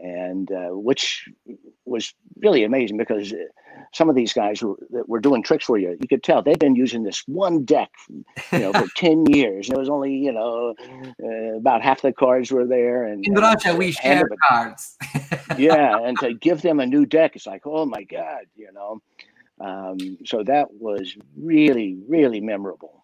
and 0.02 0.50
uh, 0.50 0.70
which 0.70 1.28
was 1.84 2.14
really 2.38 2.64
amazing 2.64 2.96
because 2.96 3.32
uh, 3.32 3.36
some 3.92 4.08
of 4.08 4.16
these 4.16 4.32
guys 4.32 4.58
who 4.58 4.76
that 4.90 5.08
were 5.08 5.20
doing 5.20 5.42
tricks 5.42 5.64
for 5.66 5.78
you, 5.78 5.96
you 6.00 6.08
could 6.08 6.22
tell 6.22 6.42
they've 6.42 6.58
been 6.58 6.74
using 6.74 7.04
this 7.04 7.22
one 7.26 7.64
deck, 7.64 7.90
you 8.52 8.58
know, 8.58 8.72
for 8.72 8.86
ten 8.96 9.24
years. 9.26 9.68
And 9.68 9.76
it 9.76 9.80
was 9.80 9.88
only, 9.88 10.12
you 10.12 10.32
know, 10.32 10.74
uh, 11.22 11.56
about 11.56 11.82
half 11.82 12.02
the 12.02 12.12
cards 12.12 12.50
were 12.50 12.66
there. 12.66 13.04
And 13.04 13.24
in 13.24 13.34
Russia, 13.34 13.74
we 13.76 13.92
share 13.92 14.28
cards. 14.48 14.96
yeah, 15.58 15.98
and 16.04 16.18
to 16.20 16.34
give 16.34 16.62
them 16.62 16.80
a 16.80 16.86
new 16.86 17.06
deck, 17.06 17.36
it's 17.36 17.46
like, 17.46 17.62
oh 17.64 17.86
my 17.86 18.02
god, 18.02 18.46
you 18.56 18.70
know. 18.72 19.00
Um, 19.60 20.18
so 20.26 20.42
that 20.42 20.66
was 20.72 21.16
really, 21.36 21.96
really 22.08 22.40
memorable. 22.40 23.03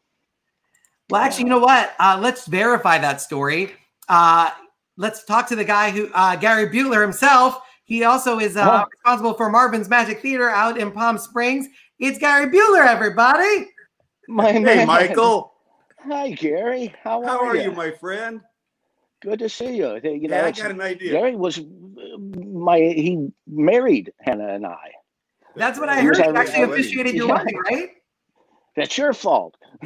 Well, 1.10 1.20
actually, 1.20 1.44
you 1.44 1.50
know 1.50 1.58
what? 1.58 1.94
Uh, 1.98 2.18
let's 2.20 2.46
verify 2.46 2.98
that 2.98 3.20
story. 3.20 3.72
Uh, 4.08 4.50
let's 4.96 5.24
talk 5.24 5.48
to 5.48 5.56
the 5.56 5.64
guy 5.64 5.90
who, 5.90 6.08
uh, 6.14 6.36
Gary 6.36 6.66
Butler 6.66 7.02
himself. 7.02 7.60
He 7.84 8.04
also 8.04 8.38
is 8.38 8.56
uh, 8.56 8.84
oh. 8.84 8.88
responsible 8.88 9.34
for 9.34 9.50
Marvin's 9.50 9.88
Magic 9.88 10.22
Theater 10.22 10.48
out 10.48 10.78
in 10.78 10.92
Palm 10.92 11.18
Springs. 11.18 11.66
It's 11.98 12.18
Gary 12.18 12.46
Butler, 12.46 12.84
everybody. 12.84 13.68
My 14.28 14.52
hey, 14.52 14.60
man. 14.60 14.86
Michael. 14.86 15.54
Hi, 15.98 16.30
Gary. 16.30 16.94
How, 17.02 17.22
How 17.22 17.40
are, 17.40 17.48
are 17.48 17.56
you? 17.56 17.64
you, 17.64 17.72
my 17.72 17.90
friend? 17.90 18.40
Good 19.20 19.40
to 19.40 19.48
see 19.48 19.76
you. 19.76 20.00
You 20.02 20.28
know, 20.28 20.36
Yeah, 20.36 20.46
I 20.46 20.50
got 20.52 20.70
an 20.70 20.80
idea. 20.80 21.12
Gary 21.12 21.34
was 21.34 21.60
my 22.18 22.78
he 22.78 23.28
married 23.46 24.12
Hannah 24.20 24.54
and 24.54 24.64
I. 24.64 24.92
That's 25.56 25.78
what 25.78 25.88
I 25.88 26.00
heard. 26.00 26.10
was 26.10 26.18
You 26.18 26.24
already- 26.26 26.50
actually 26.50 26.72
officiated 26.72 27.14
your 27.14 27.28
wedding, 27.28 27.58
right? 27.68 27.90
That's 28.76 28.96
your 28.96 29.12
fault. 29.12 29.56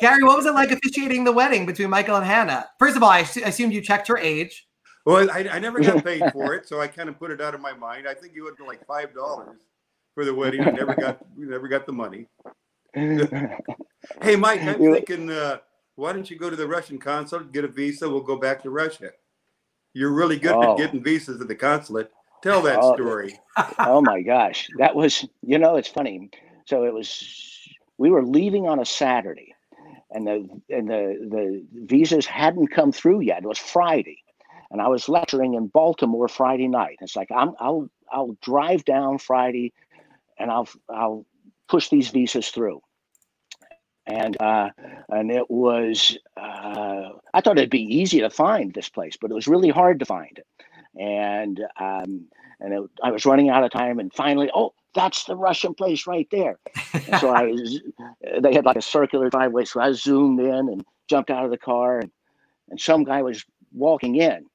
Gary, 0.00 0.22
what 0.22 0.36
was 0.36 0.46
it 0.46 0.54
like 0.54 0.70
officiating 0.70 1.24
the 1.24 1.32
wedding 1.32 1.66
between 1.66 1.90
Michael 1.90 2.16
and 2.16 2.24
Hannah? 2.24 2.66
First 2.78 2.96
of 2.96 3.02
all, 3.02 3.08
I 3.10 3.22
assu- 3.22 3.44
assumed 3.46 3.72
you 3.72 3.80
checked 3.80 4.08
her 4.08 4.18
age. 4.18 4.66
well, 5.04 5.30
I, 5.30 5.48
I 5.50 5.58
never 5.58 5.80
got 5.80 6.04
paid 6.04 6.22
for 6.32 6.54
it, 6.54 6.68
so 6.68 6.80
I 6.80 6.86
kind 6.88 7.08
of 7.08 7.18
put 7.18 7.30
it 7.30 7.40
out 7.40 7.54
of 7.54 7.60
my 7.60 7.72
mind. 7.72 8.06
I 8.08 8.14
think 8.14 8.34
you 8.34 8.46
owed 8.48 8.64
like 8.66 8.86
five 8.86 9.14
dollars 9.14 9.56
for 10.14 10.24
the 10.24 10.34
wedding. 10.34 10.64
We 10.64 10.72
never 10.72 10.94
got 10.94 11.18
we 11.36 11.46
never 11.46 11.68
got 11.68 11.86
the 11.86 11.92
money. 11.92 12.26
Hey, 12.94 14.36
Mike, 14.36 14.62
I'm 14.62 14.80
You- 14.80 14.94
thinking, 14.94 15.30
uh, 15.30 15.58
why 15.96 16.12
don't 16.12 16.30
you 16.30 16.36
go 16.38 16.48
to 16.50 16.56
the 16.56 16.66
Russian 16.66 16.98
consulate, 16.98 17.52
get 17.52 17.64
a 17.64 17.68
visa? 17.68 18.08
We'll 18.08 18.20
go 18.20 18.36
back 18.36 18.62
to 18.62 18.70
Russia. 18.70 19.10
You're 19.94 20.12
really 20.12 20.38
good 20.38 20.52
Oh. 20.54 20.72
at 20.72 20.78
getting 20.78 21.02
visas 21.02 21.40
at 21.40 21.48
the 21.48 21.54
consulate. 21.54 22.10
Tell 22.46 22.62
that 22.62 22.78
Oh. 22.78 22.94
story. 22.94 23.40
oh 23.80 24.00
my 24.00 24.22
gosh, 24.22 24.68
that 24.78 24.94
was 24.94 25.26
you 25.42 25.58
know 25.58 25.74
it's 25.74 25.88
funny. 25.88 26.30
So 26.66 26.84
it 26.84 26.94
was 26.94 27.68
we 27.98 28.08
were 28.08 28.24
leaving 28.24 28.68
on 28.68 28.78
a 28.78 28.84
Saturday, 28.84 29.52
and 30.12 30.24
the 30.26 30.48
and 30.70 30.88
the 30.88 31.18
the 31.28 31.66
visas 31.72 32.24
hadn't 32.24 32.68
come 32.68 32.92
through 32.92 33.20
yet. 33.22 33.42
It 33.42 33.48
was 33.48 33.58
Friday, 33.58 34.22
and 34.70 34.80
I 34.80 34.86
was 34.86 35.08
lecturing 35.08 35.54
in 35.54 35.66
Baltimore 35.66 36.28
Friday 36.28 36.68
night. 36.68 36.98
It's 37.00 37.16
like 37.16 37.32
I'm 37.34 37.54
I'll 37.58 37.90
I'll 38.12 38.36
drive 38.42 38.84
down 38.84 39.18
Friday, 39.18 39.72
and 40.38 40.48
I'll 40.48 40.68
I'll 40.88 41.26
push 41.68 41.88
these 41.88 42.10
visas 42.10 42.50
through. 42.50 42.80
And 44.06 44.40
uh, 44.40 44.70
and 45.08 45.32
it 45.32 45.50
was 45.50 46.16
uh, 46.36 47.08
I 47.34 47.40
thought 47.40 47.58
it'd 47.58 47.70
be 47.70 47.82
easy 47.82 48.20
to 48.20 48.30
find 48.30 48.72
this 48.72 48.88
place, 48.88 49.16
but 49.20 49.32
it 49.32 49.34
was 49.34 49.48
really 49.48 49.70
hard 49.70 49.98
to 49.98 50.04
find 50.04 50.38
it. 50.38 50.46
And 50.98 51.60
um, 51.80 52.26
and 52.60 52.74
it, 52.74 52.90
I 53.02 53.12
was 53.12 53.26
running 53.26 53.50
out 53.50 53.64
of 53.64 53.70
time, 53.72 53.98
and 54.00 54.12
finally, 54.14 54.50
oh, 54.54 54.74
that's 54.94 55.24
the 55.24 55.36
Russian 55.36 55.74
place 55.74 56.06
right 56.06 56.28
there. 56.32 56.58
And 57.06 57.16
so 57.16 57.30
I, 57.30 57.44
was, 57.48 57.80
they 58.40 58.54
had 58.54 58.64
like 58.66 58.76
a 58.76 58.82
circular 58.82 59.30
driveway, 59.30 59.64
so 59.66 59.80
I 59.80 59.92
zoomed 59.92 60.40
in 60.40 60.50
and 60.70 60.84
jumped 61.08 61.30
out 61.30 61.44
of 61.44 61.50
the 61.50 61.58
car, 61.58 62.00
and, 62.00 62.10
and 62.70 62.80
some 62.80 63.04
guy 63.04 63.22
was 63.22 63.44
walking 63.72 64.16
in, 64.16 64.46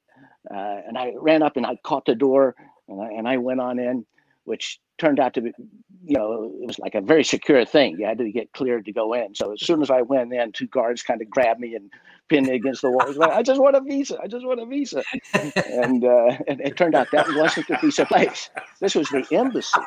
uh, 0.51 0.79
and 0.87 0.97
I 0.97 1.13
ran 1.17 1.43
up 1.43 1.57
and 1.57 1.65
I 1.65 1.77
caught 1.83 2.05
the 2.05 2.15
door, 2.15 2.55
and 2.89 3.01
I, 3.01 3.07
and 3.11 3.27
I 3.27 3.37
went 3.37 3.61
on 3.61 3.79
in, 3.79 4.05
which 4.45 4.79
turned 4.99 5.19
out 5.19 5.35
to 5.35 5.41
be, 5.41 5.53
you 6.03 6.17
know, 6.17 6.51
it 6.61 6.67
was 6.67 6.79
like 6.79 6.95
a 6.95 7.01
very 7.01 7.23
secure 7.23 7.63
thing. 7.65 7.99
You 7.99 8.05
had 8.05 8.17
to 8.17 8.31
get 8.31 8.51
cleared 8.53 8.85
to 8.85 8.91
go 8.91 9.13
in. 9.13 9.35
So 9.35 9.53
as 9.53 9.61
soon 9.61 9.81
as 9.81 9.91
I 9.91 10.01
went 10.01 10.33
in, 10.33 10.51
two 10.51 10.67
guards 10.67 11.03
kind 11.03 11.21
of 11.21 11.29
grabbed 11.29 11.59
me 11.59 11.75
and 11.75 11.91
pinned 12.27 12.47
me 12.47 12.55
against 12.55 12.81
the 12.81 12.89
wall. 12.89 13.05
Was 13.07 13.17
like, 13.17 13.31
I 13.31 13.43
just 13.43 13.61
want 13.61 13.75
a 13.75 13.81
visa. 13.81 14.17
I 14.21 14.27
just 14.27 14.45
want 14.45 14.59
a 14.59 14.65
visa. 14.65 15.03
And, 15.33 16.03
uh, 16.03 16.37
and 16.47 16.59
it 16.61 16.75
turned 16.77 16.95
out 16.95 17.07
that 17.11 17.27
wasn't 17.35 17.67
the 17.67 17.77
visa 17.81 18.05
place. 18.05 18.49
This 18.79 18.95
was 18.95 19.09
the 19.09 19.25
embassy, 19.31 19.79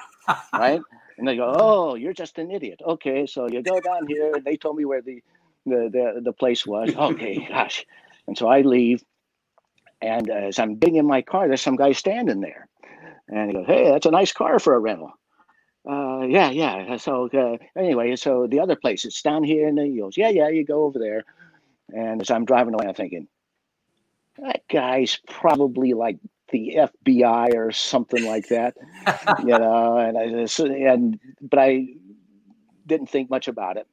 right? 0.52 0.80
And 1.16 1.28
they 1.28 1.36
go, 1.36 1.52
"Oh, 1.56 1.94
you're 1.94 2.12
just 2.12 2.38
an 2.38 2.50
idiot." 2.50 2.80
Okay, 2.84 3.26
so 3.26 3.48
you 3.48 3.62
go 3.62 3.80
down 3.80 4.06
here, 4.08 4.34
and 4.34 4.44
they 4.44 4.56
told 4.56 4.76
me 4.76 4.84
where 4.84 5.00
the 5.02 5.22
the 5.64 5.88
the, 5.92 6.20
the 6.22 6.32
place 6.32 6.66
was. 6.66 6.94
Okay, 6.96 7.46
gosh, 7.48 7.86
and 8.26 8.36
so 8.36 8.48
I 8.48 8.62
leave, 8.62 9.02
and 10.02 10.28
uh, 10.28 10.34
as 10.34 10.58
I'm 10.58 10.76
getting 10.76 10.96
in 10.96 11.06
my 11.06 11.22
car, 11.22 11.46
there's 11.46 11.62
some 11.62 11.76
guy 11.76 11.92
standing 11.92 12.40
there, 12.40 12.66
and 13.28 13.48
he 13.48 13.56
goes, 13.56 13.66
"Hey, 13.66 13.90
that's 13.90 14.06
a 14.06 14.10
nice 14.10 14.32
car 14.32 14.58
for 14.58 14.74
a 14.74 14.80
rental." 14.80 15.12
Uh, 15.88 16.22
yeah, 16.28 16.50
yeah. 16.50 16.96
So 16.96 17.28
uh, 17.34 17.58
anyway, 17.78 18.16
so 18.16 18.46
the 18.46 18.60
other 18.60 18.76
place, 18.76 19.04
it's 19.04 19.22
down 19.22 19.44
here, 19.44 19.68
and 19.68 19.78
he 19.78 19.98
goes, 19.98 20.16
"Yeah, 20.16 20.30
yeah, 20.30 20.48
you 20.48 20.64
go 20.64 20.84
over 20.84 20.98
there." 20.98 21.24
And 21.92 22.20
as 22.22 22.30
I'm 22.30 22.44
driving 22.46 22.74
away, 22.74 22.86
I'm 22.86 22.94
thinking, 22.94 23.28
that 24.38 24.62
guy's 24.68 25.18
probably 25.28 25.92
like 25.92 26.18
the 26.50 26.74
FBI 26.76 27.54
or 27.54 27.72
something 27.72 28.24
like 28.24 28.48
that, 28.48 28.74
you 29.40 29.58
know. 29.58 29.98
And 29.98 30.16
I 30.18 30.28
just, 30.28 30.58
and 30.60 31.18
but 31.40 31.58
I 31.58 31.86
didn't 32.86 33.08
think 33.08 33.30
much 33.30 33.48
about 33.48 33.76
it. 33.76 33.86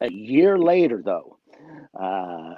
A 0.00 0.10
year 0.10 0.58
later, 0.58 1.02
though, 1.04 1.38
uh, 1.98 2.54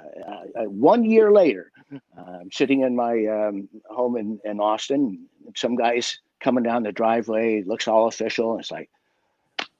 uh, 0.57 0.63
one 0.63 1.03
year 1.05 1.31
later, 1.31 1.71
uh, 2.17 2.21
I'm 2.41 2.51
sitting 2.51 2.81
in 2.81 2.95
my 2.95 3.25
um, 3.25 3.69
home 3.89 4.17
in, 4.17 4.39
in 4.45 4.59
Austin. 4.59 5.27
Some 5.55 5.75
guys 5.75 6.19
coming 6.45 6.63
down 6.63 6.83
the 6.83 6.91
driveway, 6.91 7.63
looks 7.63 7.87
all 7.87 8.07
official. 8.07 8.51
And 8.51 8.61
it's 8.61 8.71
like, 8.71 8.89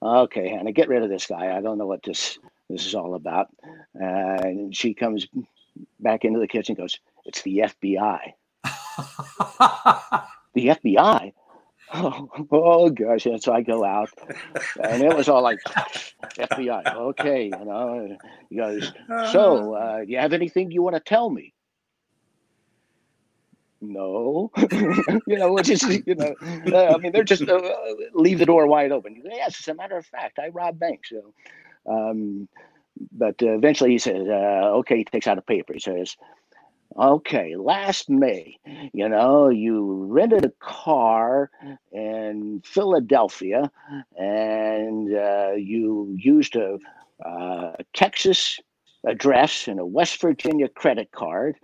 okay, 0.02 0.48
Hannah, 0.48 0.72
get 0.72 0.88
rid 0.88 1.04
of 1.04 1.08
this 1.08 1.26
guy. 1.26 1.56
I 1.56 1.60
don't 1.60 1.78
know 1.78 1.86
what 1.86 2.02
this 2.02 2.38
this 2.68 2.84
is 2.84 2.96
all 2.96 3.14
about. 3.14 3.46
Uh, 3.98 4.42
and 4.42 4.76
she 4.76 4.92
comes 4.92 5.28
back 6.00 6.24
into 6.24 6.40
the 6.40 6.48
kitchen, 6.48 6.72
and 6.72 6.82
goes, 6.82 6.98
"It's 7.24 7.42
the 7.42 7.58
FBI." 7.58 8.32
The 10.56 10.68
FBI. 10.68 11.34
Oh, 11.92 12.28
oh 12.50 12.88
gosh! 12.88 13.26
And 13.26 13.42
so 13.42 13.52
I 13.52 13.60
go 13.60 13.84
out, 13.84 14.08
and 14.82 15.02
it 15.02 15.14
was 15.14 15.28
all 15.28 15.42
like 15.42 15.58
FBI. 16.38 16.94
Okay, 16.94 17.44
you 17.44 17.64
know. 17.64 18.16
He 18.48 18.56
goes, 18.56 18.90
so, 19.32 19.74
uh, 19.74 19.98
do 19.98 20.10
you 20.10 20.16
have 20.16 20.32
anything 20.32 20.70
you 20.70 20.80
want 20.80 20.96
to 20.96 21.00
tell 21.00 21.28
me? 21.28 21.52
No, 23.80 24.50
you 25.26 25.36
know, 25.38 25.52
which 25.52 25.68
is, 25.68 25.82
you 26.06 26.14
know, 26.14 26.34
uh, 26.72 26.94
I 26.94 26.98
mean, 26.98 27.12
they're 27.12 27.24
just 27.24 27.48
uh, 27.48 27.60
leave 28.14 28.38
the 28.38 28.46
door 28.46 28.66
wide 28.66 28.92
open. 28.92 29.22
Yes, 29.24 29.60
as 29.60 29.68
a 29.68 29.74
matter 29.74 29.96
of 29.96 30.06
fact, 30.06 30.38
I 30.38 30.48
rob 30.48 30.78
banks. 30.78 31.10
So, 31.10 31.34
um, 31.90 32.48
but 33.12 33.42
uh, 33.42 33.52
eventually 33.52 33.90
he 33.90 33.98
says, 33.98 34.26
uh, 34.28 34.70
okay, 34.78 34.98
he 34.98 35.04
takes 35.04 35.26
out 35.26 35.38
a 35.38 35.42
paper. 35.42 35.74
He 35.74 35.80
says, 35.80 36.16
okay, 36.98 37.56
last 37.56 38.10
May, 38.10 38.58
you 38.92 39.08
know, 39.08 39.48
you 39.48 40.06
rented 40.10 40.46
a 40.46 40.52
car 40.60 41.50
in 41.92 42.62
Philadelphia 42.64 43.70
and 44.16 45.14
uh, 45.14 45.52
you 45.56 46.14
used 46.18 46.56
a 46.56 46.78
uh, 47.24 47.72
Texas 47.94 48.60
address 49.06 49.68
and 49.68 49.78
a 49.78 49.86
West 49.86 50.20
Virginia 50.20 50.68
credit 50.68 51.12
card, 51.12 51.56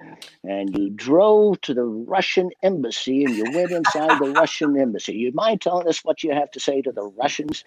and 0.44 0.76
you 0.78 0.90
drove 0.90 1.61
to 1.62 1.74
the 1.74 1.85
Russian 1.85 2.50
embassy 2.62 3.24
and 3.24 3.37
you 3.37 3.44
went 3.55 3.72
inside 3.72 4.18
the 4.20 4.31
Russian 4.31 4.78
embassy. 4.78 5.14
You 5.14 5.33
mind 5.33 5.61
telling 5.61 5.88
us 5.88 6.05
what 6.05 6.22
you 6.22 6.33
have 6.33 6.50
to 6.52 6.61
say 6.61 6.81
to 6.83 6.92
the 6.92 7.02
Russians? 7.02 7.64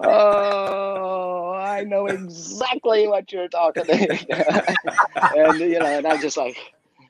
oh, 0.00 1.52
I 1.52 1.84
know 1.84 2.06
exactly 2.06 3.06
what 3.06 3.30
you're 3.30 3.48
talking 3.48 3.82
about. 3.82 4.00
and 5.36 5.60
you 5.60 5.78
know, 5.78 5.86
and 5.86 6.06
I'm 6.06 6.20
just 6.20 6.36
like, 6.36 6.56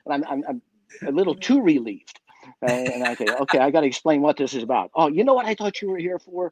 I'm, 0.09 0.23
I'm, 0.27 0.43
I'm 0.47 0.61
a 1.07 1.11
little 1.11 1.35
too 1.35 1.61
relieved. 1.61 2.19
And, 2.61 3.03
I 3.03 3.15
say, 3.15 3.25
okay, 3.41 3.59
I 3.59 3.71
got 3.71 3.81
to 3.81 3.87
explain 3.87 4.21
what 4.21 4.37
this 4.37 4.53
is 4.53 4.63
about. 4.63 4.91
Oh, 4.95 5.07
you 5.07 5.23
know 5.23 5.33
what 5.33 5.45
I 5.45 5.55
thought 5.55 5.81
you 5.81 5.89
were 5.89 5.97
here 5.97 6.19
for? 6.19 6.51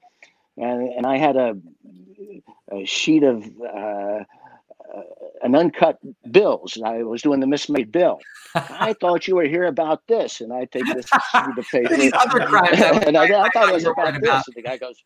And, 0.57 0.89
and 0.89 1.05
I 1.05 1.17
had 1.17 1.35
a, 1.35 1.57
a 2.71 2.85
sheet 2.85 3.23
of 3.23 3.43
uh, 3.61 4.23
uh, 4.95 5.01
an 5.41 5.55
uncut 5.55 5.99
bills. 6.31 6.77
I 6.83 7.03
was 7.03 7.21
doing 7.21 7.39
the 7.39 7.45
mismade 7.45 7.91
bill. 7.91 8.19
I 8.55 8.93
thought 9.01 9.27
you 9.27 9.35
were 9.35 9.45
here 9.45 9.65
about 9.65 10.01
this, 10.07 10.41
and 10.41 10.53
I 10.53 10.65
take 10.65 10.85
this 10.85 11.05
sheet 11.31 11.57
of 11.57 11.67
paper. 11.71 11.95
These 11.95 12.13
other 12.13 12.45
crimes. 12.45 12.79
and 13.05 13.17
I, 13.17 13.23
I 13.25 13.49
thought 13.49 13.69
it 13.69 13.73
was 13.73 13.85
about 13.85 14.13
this. 14.13 14.23
about. 14.23 14.47
And 14.47 14.55
the 14.55 14.61
guy 14.61 14.77
goes, 14.77 15.03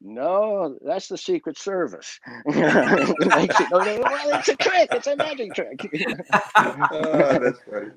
"No, 0.00 0.78
that's 0.84 1.08
the 1.08 1.18
Secret 1.18 1.58
Service." 1.58 2.20
Like, 2.46 2.56
"No, 3.70 3.78
no, 3.78 4.00
well, 4.02 4.38
it's 4.38 4.48
a 4.48 4.56
trick. 4.56 4.90
It's 4.92 5.06
a 5.06 5.16
magic 5.16 5.54
trick. 5.54 5.80
Oh, 6.56 7.38
that's 7.38 7.60
funny. 7.68 7.90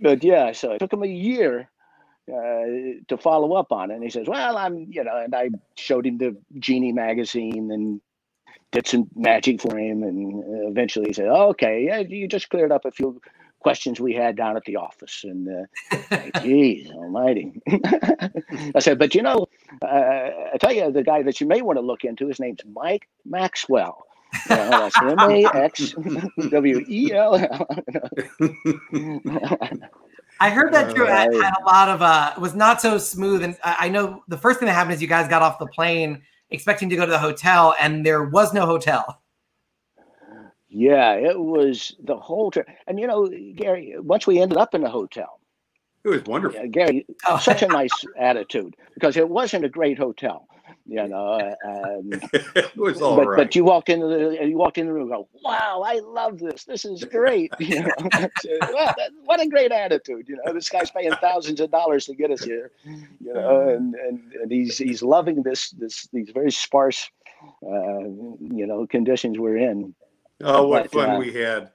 but 0.00 0.24
yeah, 0.24 0.52
so 0.52 0.72
it 0.72 0.78
took 0.78 0.92
him 0.92 1.02
a 1.02 1.06
year 1.06 1.68
uh, 2.32 3.02
to 3.08 3.16
follow 3.18 3.54
up 3.54 3.72
on 3.72 3.90
it. 3.90 3.94
And 3.94 4.02
he 4.02 4.10
says, 4.10 4.26
"Well, 4.28 4.56
I'm, 4.56 4.86
you 4.90 5.04
know," 5.04 5.16
and 5.16 5.34
I 5.34 5.50
showed 5.76 6.06
him 6.06 6.18
the 6.18 6.36
Genie 6.58 6.92
magazine 6.92 7.70
and 7.70 8.00
did 8.72 8.86
some 8.86 9.08
magic 9.14 9.60
for 9.60 9.78
him, 9.78 10.02
and 10.02 10.42
uh, 10.42 10.68
eventually 10.68 11.06
he 11.08 11.12
said, 11.12 11.28
oh, 11.28 11.50
"Okay, 11.50 11.84
yeah, 11.86 11.98
you 11.98 12.28
just 12.28 12.50
cleared 12.50 12.72
up 12.72 12.84
a 12.84 12.90
few." 12.90 13.20
questions 13.60 13.98
we 13.98 14.12
had 14.12 14.36
down 14.36 14.58
at 14.58 14.64
the 14.66 14.76
office 14.76 15.24
and 15.24 15.48
uh, 15.48 16.40
geez 16.42 16.90
almighty 16.90 17.50
i 18.74 18.78
said 18.78 18.98
but 18.98 19.14
you 19.14 19.22
know 19.22 19.46
uh, 19.82 20.28
i 20.52 20.56
tell 20.60 20.70
you 20.70 20.92
the 20.92 21.02
guy 21.02 21.22
that 21.22 21.40
you 21.40 21.46
may 21.46 21.62
want 21.62 21.78
to 21.78 21.80
look 21.80 22.04
into 22.04 22.28
his 22.28 22.38
name's 22.38 22.60
mike 22.74 23.08
maxwell 23.24 24.04
know, 24.50 24.70
that's 24.70 25.00
M-A-X-W-E-L-L. 25.00 25.96
I 30.40 30.50
heard 30.50 30.72
that 30.74 30.94
too. 30.94 31.06
I 31.08 31.26
Right. 31.26 31.32
had 31.40 31.54
a 31.62 31.64
lot 31.66 31.88
of 31.88 32.02
uh 32.02 32.34
was 32.38 32.54
not 32.54 32.80
so 32.80 32.98
smooth. 32.98 33.42
And 33.42 33.56
I 33.64 33.76
I 33.82 33.88
know 33.88 34.22
the 34.28 34.38
first 34.38 34.58
thing 34.60 34.66
that 34.66 34.74
happened 34.74 34.94
is 34.94 35.02
you 35.02 35.08
guys 35.08 35.28
got 35.28 35.42
off 35.42 35.58
the 35.58 35.66
plane 35.66 36.22
expecting 36.50 36.88
to 36.90 36.96
go 36.96 37.04
to 37.06 37.10
the 37.12 37.18
hotel, 37.18 37.74
and 37.80 38.04
there 38.06 38.24
was 38.24 38.52
no 38.54 38.66
hotel. 38.66 39.22
Yeah, 40.68 41.14
it 41.14 41.38
was 41.38 41.94
the 42.02 42.16
whole 42.16 42.50
trip. 42.50 42.68
And 42.86 42.98
you 42.98 43.06
know, 43.06 43.28
Gary, 43.54 43.94
once 43.98 44.26
we 44.26 44.40
ended 44.40 44.58
up 44.58 44.74
in 44.74 44.82
the 44.82 44.90
hotel, 44.90 45.40
It 46.04 46.08
was 46.08 46.24
wonderful. 46.24 46.60
uh, 46.60 46.66
Gary, 46.70 47.06
Oh. 47.28 47.38
such 47.38 47.62
a 47.62 47.68
nice 47.70 48.04
attitude 48.16 48.76
because 48.94 49.16
it 49.16 49.28
wasn't 49.28 49.64
a 49.64 49.68
great 49.68 49.98
hotel. 49.98 50.48
You 50.86 51.08
know, 51.08 51.56
um, 51.64 52.10
it 52.32 52.76
was 52.76 53.00
all 53.00 53.16
but, 53.16 53.26
right. 53.26 53.36
but 53.38 53.56
you 53.56 53.64
walk 53.64 53.88
into 53.88 54.06
the 54.06 54.46
you 54.46 54.58
walk 54.58 54.76
in 54.76 54.86
the 54.86 54.92
room, 54.92 55.10
and 55.10 55.12
go, 55.12 55.28
"Wow, 55.42 55.82
I 55.84 56.00
love 56.00 56.38
this. 56.38 56.64
This 56.64 56.84
is 56.84 57.04
great." 57.04 57.52
You 57.64 57.80
know, 57.80 58.28
what, 58.70 58.98
what 59.24 59.40
a 59.40 59.46
great 59.48 59.72
attitude. 59.72 60.28
You 60.28 60.38
know, 60.44 60.52
this 60.52 60.68
guy's 60.68 60.90
paying 60.90 61.12
thousands 61.12 61.60
of 61.60 61.70
dollars 61.70 62.04
to 62.06 62.14
get 62.14 62.30
us 62.30 62.44
here. 62.44 62.70
You 62.84 63.32
know, 63.32 63.68
and 63.68 63.94
and, 63.94 64.32
and 64.34 64.52
he's 64.52 64.76
he's 64.76 65.02
loving 65.02 65.42
this 65.42 65.70
this 65.70 66.06
these 66.12 66.30
very 66.34 66.52
sparse, 66.52 67.10
uh, 67.66 68.00
you 68.00 68.66
know, 68.66 68.86
conditions 68.86 69.38
we're 69.38 69.56
in. 69.56 69.94
oh, 70.42 70.68
what 70.68 70.90
but, 70.90 70.92
fun 70.92 71.10
uh, 71.10 71.18
we 71.18 71.32
had! 71.32 71.70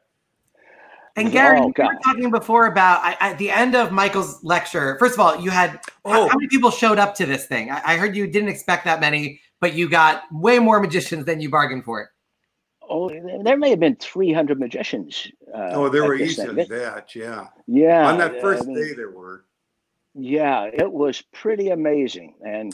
And 1.19 1.31
Gary, 1.31 1.59
Oh, 1.59 1.73
you 1.77 1.83
were 1.85 1.99
talking 2.03 2.31
before 2.31 2.67
about 2.67 3.03
I, 3.03 3.17
at 3.19 3.37
the 3.37 3.51
end 3.51 3.75
of 3.75 3.91
Michael's 3.91 4.41
lecture. 4.43 4.97
First 4.99 5.15
of 5.15 5.19
all, 5.19 5.39
you 5.39 5.49
had 5.49 5.71
how, 6.05 6.23
Oh. 6.23 6.27
how 6.29 6.35
many 6.37 6.47
people 6.47 6.71
showed 6.71 6.97
up 6.97 7.13
to 7.15 7.25
this 7.25 7.45
thing? 7.45 7.69
I, 7.71 7.81
I 7.85 7.97
heard 7.97 8.15
you 8.15 8.25
didn't 8.27 8.49
expect 8.49 8.85
that 8.85 8.99
many, 9.01 9.41
but 9.59 9.73
you 9.73 9.89
got 9.89 10.23
way 10.31 10.59
more 10.59 10.79
magicians 10.79 11.25
than 11.25 11.41
you 11.41 11.49
bargained 11.49 11.83
for. 11.83 12.09
Oh, 12.89 13.09
there 13.43 13.57
may 13.57 13.69
have 13.69 13.79
been 13.79 13.97
300 13.97 14.59
magicians. 14.59 15.27
Uh, 15.53 15.69
Oh, 15.73 15.89
there 15.89 16.05
were 16.05 16.17
this 16.17 16.31
easily 16.31 16.65
thing. 16.65 16.79
that, 16.79 17.13
yeah. 17.13 17.47
Yeah. 17.67 18.07
On 18.09 18.17
that 18.17 18.35
I 18.35 18.41
first 18.41 18.65
mean, 18.65 18.75
day, 18.75 18.93
there 18.93 19.11
were. 19.11 19.45
Yeah, 20.15 20.63
it 20.73 20.91
was 20.91 21.21
pretty 21.33 21.69
amazing. 21.69 22.35
And, 22.43 22.73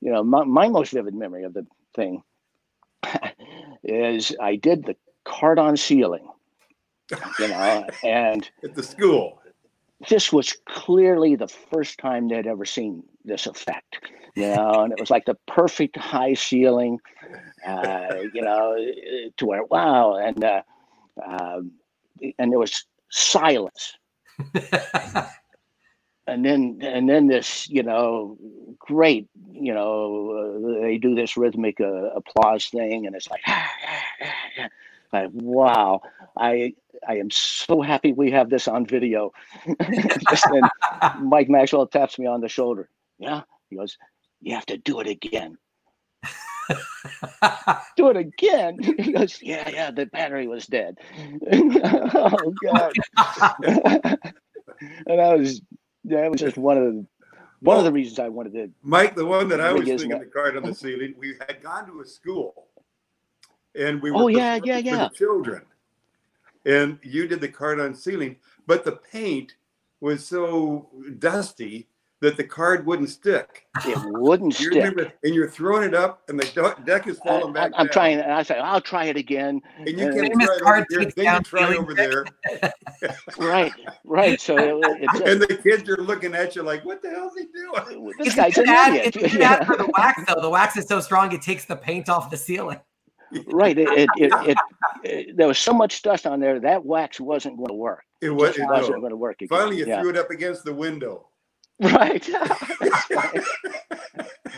you 0.00 0.10
know, 0.12 0.24
my, 0.24 0.42
my 0.44 0.68
most 0.68 0.92
vivid 0.92 1.14
memory 1.14 1.44
of 1.44 1.54
the 1.54 1.64
thing 1.94 2.22
is 3.84 4.34
I 4.40 4.56
did 4.56 4.84
the 4.84 4.96
card 5.24 5.58
on 5.60 5.76
ceiling, 5.76 6.28
you 7.38 7.48
know, 7.48 7.86
and 8.04 8.50
At 8.64 8.74
the 8.74 8.82
school. 8.82 9.40
this 10.08 10.32
was 10.32 10.56
clearly 10.68 11.36
the 11.36 11.48
first 11.48 11.98
time 11.98 12.28
they'd 12.28 12.46
ever 12.46 12.64
seen 12.64 13.02
this 13.24 13.46
effect, 13.46 13.98
you 14.34 14.54
know, 14.54 14.82
and 14.82 14.92
it 14.92 15.00
was 15.00 15.10
like 15.10 15.24
the 15.24 15.36
perfect 15.46 15.96
high 15.96 16.34
ceiling, 16.34 16.98
uh, 17.66 18.14
you 18.32 18.42
know, 18.42 18.76
to 19.36 19.46
where, 19.46 19.64
wow. 19.64 20.16
And, 20.16 20.44
uh, 20.44 20.62
um, 21.26 21.72
and 22.38 22.52
there 22.52 22.58
was 22.58 22.84
silence. 23.10 23.96
and 26.26 26.44
then 26.44 26.78
and 26.82 27.08
then 27.08 27.26
this 27.26 27.68
you 27.68 27.82
know 27.82 28.36
great 28.78 29.28
you 29.52 29.72
know 29.72 30.30
uh, 30.30 30.82
they 30.82 30.98
do 30.98 31.14
this 31.14 31.36
rhythmic 31.36 31.80
uh, 31.80 32.10
applause 32.14 32.66
thing 32.66 33.06
and 33.06 33.14
it's 33.14 33.28
like 33.30 33.42
like 35.12 35.30
wow. 35.32 36.00
I 36.36 36.74
i 37.06 37.16
am 37.16 37.30
so 37.30 37.80
happy 37.82 38.12
we 38.12 38.30
have 38.30 38.50
this 38.50 38.68
on 38.68 38.86
video. 38.86 39.32
Mike 41.20 41.48
maxwell 41.48 41.86
taps 41.86 42.18
me 42.18 42.26
on 42.26 42.40
the 42.40 42.48
shoulder. 42.48 42.88
Yeah. 43.18 43.42
He 43.70 43.76
goes 43.76 43.96
you 44.40 44.54
have 44.54 44.66
to 44.66 44.76
do 44.76 45.00
it 45.00 45.06
again. 45.06 45.56
Do 47.96 48.08
it 48.08 48.16
again? 48.16 48.78
He 48.98 49.12
goes 49.12 49.40
yeah 49.40 49.68
yeah 49.68 49.90
the 49.90 50.06
battery 50.06 50.46
was 50.48 50.66
dead. 50.66 50.98
Oh 51.50 52.54
god. 52.62 52.92
And 55.06 55.20
i 55.20 55.34
was 55.34 55.62
that 56.04 56.30
was 56.30 56.40
just 56.40 56.56
one 56.56 56.76
of 56.76 56.84
the 56.84 57.06
one 57.60 57.78
of 57.78 57.84
the 57.84 57.92
reasons 57.92 58.18
I 58.18 58.28
wanted 58.28 58.52
to. 58.52 58.70
Mike, 58.82 59.16
the 59.16 59.24
one 59.24 59.48
that 59.48 59.60
I 59.60 59.72
was 59.72 59.88
isn't 59.88 60.08
the 60.08 60.26
card 60.26 60.56
on 60.56 60.62
the 60.62 60.74
ceiling, 60.74 61.14
we 61.18 61.34
had 61.46 61.62
gone 61.62 61.86
to 61.86 62.00
a 62.00 62.06
school 62.06 62.68
and 63.78 64.00
we 64.02 64.10
oh, 64.10 64.14
were 64.14 64.22
Oh, 64.22 64.26
yeah, 64.28 64.58
yeah, 64.64 64.78
yeah. 64.78 65.08
the 65.08 65.14
children. 65.14 65.62
And 66.64 66.98
you 67.02 67.28
did 67.28 67.40
the 67.40 67.48
card 67.48 67.78
on 67.80 67.94
ceiling, 67.94 68.36
but 68.66 68.84
the 68.84 68.92
paint 68.92 69.54
was 70.00 70.26
so 70.26 70.88
dusty 71.18 71.88
that 72.20 72.36
the 72.38 72.44
card 72.44 72.86
wouldn't 72.86 73.10
stick. 73.10 73.66
It 73.84 73.98
wouldn't 74.06 74.58
You 74.58 74.70
stick. 74.70 74.82
remember, 74.84 75.12
and 75.22 75.34
you're 75.34 75.50
throwing 75.50 75.86
it 75.86 75.94
up, 75.94 76.22
and 76.28 76.40
the 76.40 76.74
deck 76.84 77.06
is 77.06 77.20
I, 77.20 77.28
falling 77.28 77.52
back. 77.52 77.72
I, 77.76 77.80
am 77.80 77.86
down. 77.86 77.92
trying, 77.92 78.18
and 78.20 78.32
I 78.32 78.42
say, 78.42 78.58
I'll 78.58 78.80
try 78.80 79.04
it 79.04 79.16
again. 79.16 79.60
And 79.78 79.88
you 79.90 79.96
can't 80.10 80.32
try 80.32 80.54
it 80.56 80.62
card 80.62 80.78
over 80.78 80.86
here, 80.88 81.00
takes 81.02 81.14
then 81.14 81.34
you 81.34 81.40
try 81.42 81.76
over 81.76 81.94
there, 81.94 82.24
Right, 83.38 83.72
right. 84.04 84.40
So 84.40 84.56
it, 84.56 84.98
it's 85.02 85.20
and 85.20 85.40
the 85.42 85.60
kids 85.62 85.88
are 85.90 85.98
looking 85.98 86.34
at 86.34 86.56
you 86.56 86.62
like, 86.62 86.84
"What 86.86 87.02
the 87.02 87.10
hell's 87.10 87.34
he 87.36 87.44
doing?" 87.54 88.12
this 88.18 88.28
It's 88.28 88.34
a 88.34 88.36
guy's 88.38 88.58
an 88.58 88.68
ad- 88.70 88.94
idiot. 88.94 89.16
it's 89.16 89.24
a 89.24 89.28
good 89.36 89.42
ad 89.42 89.66
for 89.66 89.76
the 89.76 89.90
wax, 89.96 90.22
though. 90.26 90.40
The 90.40 90.50
wax 90.50 90.76
is 90.78 90.86
so 90.86 91.00
strong 91.00 91.30
it 91.32 91.42
takes 91.42 91.66
the 91.66 91.76
paint 91.76 92.08
off 92.08 92.30
the 92.30 92.36
ceiling. 92.38 92.80
Right. 93.46 93.76
It, 93.78 93.88
it, 93.88 94.10
it, 94.16 94.32
it, 94.48 94.58
it- 95.04 95.36
there 95.36 95.46
was 95.48 95.58
so 95.58 95.72
much 95.72 96.02
dust 96.02 96.26
on 96.26 96.40
there 96.40 96.60
that 96.60 96.84
wax 96.84 97.20
wasn't 97.20 97.56
going 97.56 97.68
to 97.68 97.74
work. 97.74 98.04
It 98.20 98.30
was. 98.30 98.50
just 98.56 98.60
It, 98.60 98.66
wasn't 98.68 98.96
no. 98.96 99.00
going 99.00 99.10
to 99.10 99.16
work. 99.16 99.42
Again. 99.42 99.58
Finally, 99.58 99.78
you 99.78 99.86
yeah. 99.86 100.00
threw 100.00 100.10
it 100.10 100.16
up 100.16 100.30
against 100.30 100.64
the 100.64 100.72
window. 100.74 101.28
Right. 101.80 102.26
Right. 102.28 103.44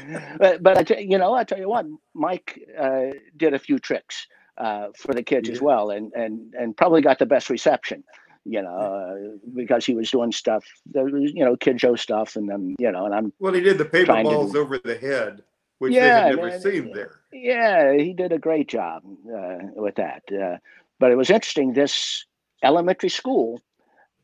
but 0.38 0.62
but 0.62 0.78
I 0.78 0.82
tell, 0.84 1.00
you 1.00 1.18
know 1.18 1.34
I 1.34 1.44
tell 1.44 1.58
you 1.58 1.68
what, 1.68 1.86
Mike 2.14 2.60
uh, 2.78 3.06
did 3.36 3.54
a 3.54 3.58
few 3.58 3.78
tricks 3.78 4.26
uh, 4.56 4.88
for 4.96 5.12
the 5.14 5.22
kids 5.22 5.48
as 5.48 5.60
well, 5.60 5.90
and 5.90 6.12
and 6.12 6.54
and 6.54 6.76
probably 6.76 7.02
got 7.02 7.18
the 7.18 7.26
best 7.26 7.50
reception. 7.50 8.04
You 8.44 8.62
know, 8.62 8.70
uh, 8.70 9.36
because 9.54 9.84
he 9.84 9.94
was 9.94 10.10
doing 10.10 10.32
stuff, 10.32 10.64
was, 10.94 11.32
you 11.34 11.44
know, 11.44 11.56
kid 11.56 11.80
show 11.80 11.96
stuff, 11.96 12.36
and 12.36 12.48
then 12.48 12.76
you 12.78 12.90
know, 12.90 13.04
and 13.04 13.14
I'm 13.14 13.32
Well, 13.40 13.52
he 13.52 13.60
did 13.60 13.76
the 13.78 13.84
paper 13.84 14.06
Trying 14.06 14.24
to 14.24 14.30
balls 14.30 14.54
over 14.54 14.78
the 14.78 14.96
head, 14.96 15.42
which 15.78 15.92
Yeah, 15.92 16.02
they 16.02 16.08
had 16.28 16.36
never 16.36 16.48
man. 16.48 16.60
seen 16.60 16.92
there. 16.92 17.20
yeah, 17.32 17.94
he 17.96 18.12
did 18.12 18.32
a 18.32 18.38
great 18.38 18.68
job 18.68 19.02
uh, 19.34 19.58
with 19.76 19.94
that. 19.96 20.22
Uh, 20.32 20.58
but 20.98 21.10
it 21.10 21.16
was 21.16 21.30
interesting. 21.30 21.72
This 21.72 22.24
elementary 22.62 23.08
school 23.08 23.60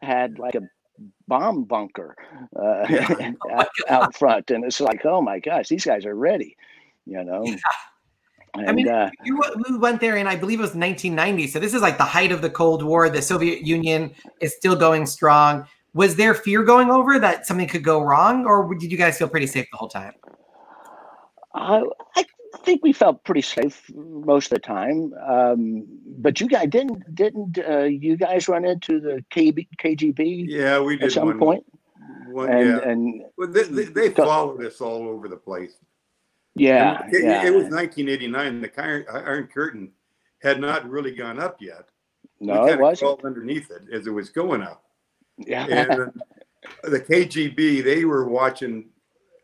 had 0.02 0.38
like 0.38 0.54
a 0.54 0.62
bomb 1.28 1.64
bunker 1.64 2.16
uh, 2.56 2.84
Yeah. 2.88 3.32
out, 3.52 3.68
out 3.88 4.16
front, 4.16 4.50
and 4.50 4.64
it's 4.64 4.80
like, 4.80 5.04
oh 5.04 5.20
my 5.22 5.38
gosh, 5.38 5.68
these 5.68 5.84
guys 5.84 6.04
are 6.04 6.14
ready. 6.14 6.56
You 7.06 7.22
know. 7.24 7.44
And, 8.54 8.68
I 8.70 8.72
mean, 8.72 8.88
uh, 8.88 9.10
you, 9.24 9.42
we 9.68 9.76
went 9.78 10.00
there 10.00 10.16
and 10.16 10.28
I 10.28 10.36
believe 10.36 10.60
it 10.60 10.62
was 10.62 10.76
1990. 10.76 11.48
So 11.48 11.58
this 11.58 11.74
is 11.74 11.82
like 11.82 11.98
the 11.98 12.04
height 12.04 12.30
of 12.30 12.40
the 12.40 12.48
Cold 12.48 12.84
War. 12.84 13.08
The 13.10 13.20
Soviet 13.20 13.62
Union 13.66 14.14
is 14.40 14.54
still 14.54 14.76
going 14.76 15.06
strong. 15.06 15.66
Was 15.92 16.14
there 16.14 16.34
fear 16.34 16.62
going 16.62 16.88
over 16.88 17.18
that 17.18 17.46
something 17.46 17.66
could 17.66 17.82
go 17.82 18.00
wrong, 18.00 18.46
or 18.46 18.72
did 18.76 18.92
you 18.92 18.98
guys 18.98 19.18
feel 19.18 19.28
pretty 19.28 19.48
safe 19.48 19.66
the 19.72 19.76
whole 19.76 19.88
time? 19.88 20.12
I, 21.54 21.84
I 22.16 22.24
think 22.64 22.82
we 22.82 22.92
felt 22.92 23.24
pretty 23.24 23.42
safe 23.42 23.90
most 23.94 24.46
of 24.52 24.56
the 24.56 24.58
time. 24.60 25.12
Um, 25.26 25.86
but 26.18 26.40
you 26.40 26.48
guys 26.48 26.68
didn't 26.68 27.14
didn't 27.14 27.58
uh, 27.58 27.84
you 27.84 28.16
guys 28.16 28.48
run 28.48 28.64
into 28.64 29.00
the 29.00 29.24
KB, 29.30 29.68
KGB 29.78 30.46
Yeah, 30.48 30.80
we 30.80 30.96
did 30.96 31.06
at 31.06 31.12
some 31.12 31.26
one, 31.26 31.38
point? 31.38 31.64
One, 32.28 32.50
And 32.50 32.68
yeah, 32.68 32.88
and 32.88 33.22
well, 33.36 33.48
they, 33.48 33.62
they, 33.64 33.84
they 33.84 34.10
followed 34.10 34.64
us 34.64 34.80
all 34.80 35.08
over 35.08 35.28
the 35.28 35.36
place. 35.36 35.74
yeah, 36.54 37.06
it, 37.10 37.24
yeah. 37.24 37.46
it 37.46 37.50
was 37.50 37.64
1989. 37.64 38.60
The 38.60 38.82
Iron, 38.82 39.04
Iron 39.10 39.46
Curtain 39.46 39.92
had 40.42 40.60
not 40.60 40.88
really 40.88 41.12
gone 41.12 41.38
up 41.40 41.56
yet. 41.60 41.86
no, 42.40 42.64
we 42.64 42.72
it 42.72 42.80
wasn't. 42.80 43.00
crawled 43.00 43.24
underneath 43.24 43.70
it 43.70 43.82
as 43.92 44.06
it 44.06 44.10
was 44.10 44.30
going 44.30 44.62
up. 44.62 44.82
Yeah. 45.38 45.66
And 45.66 46.12
the 46.84 47.00
KGB, 47.00 47.82
they 47.82 48.04
were 48.04 48.28
watching 48.28 48.90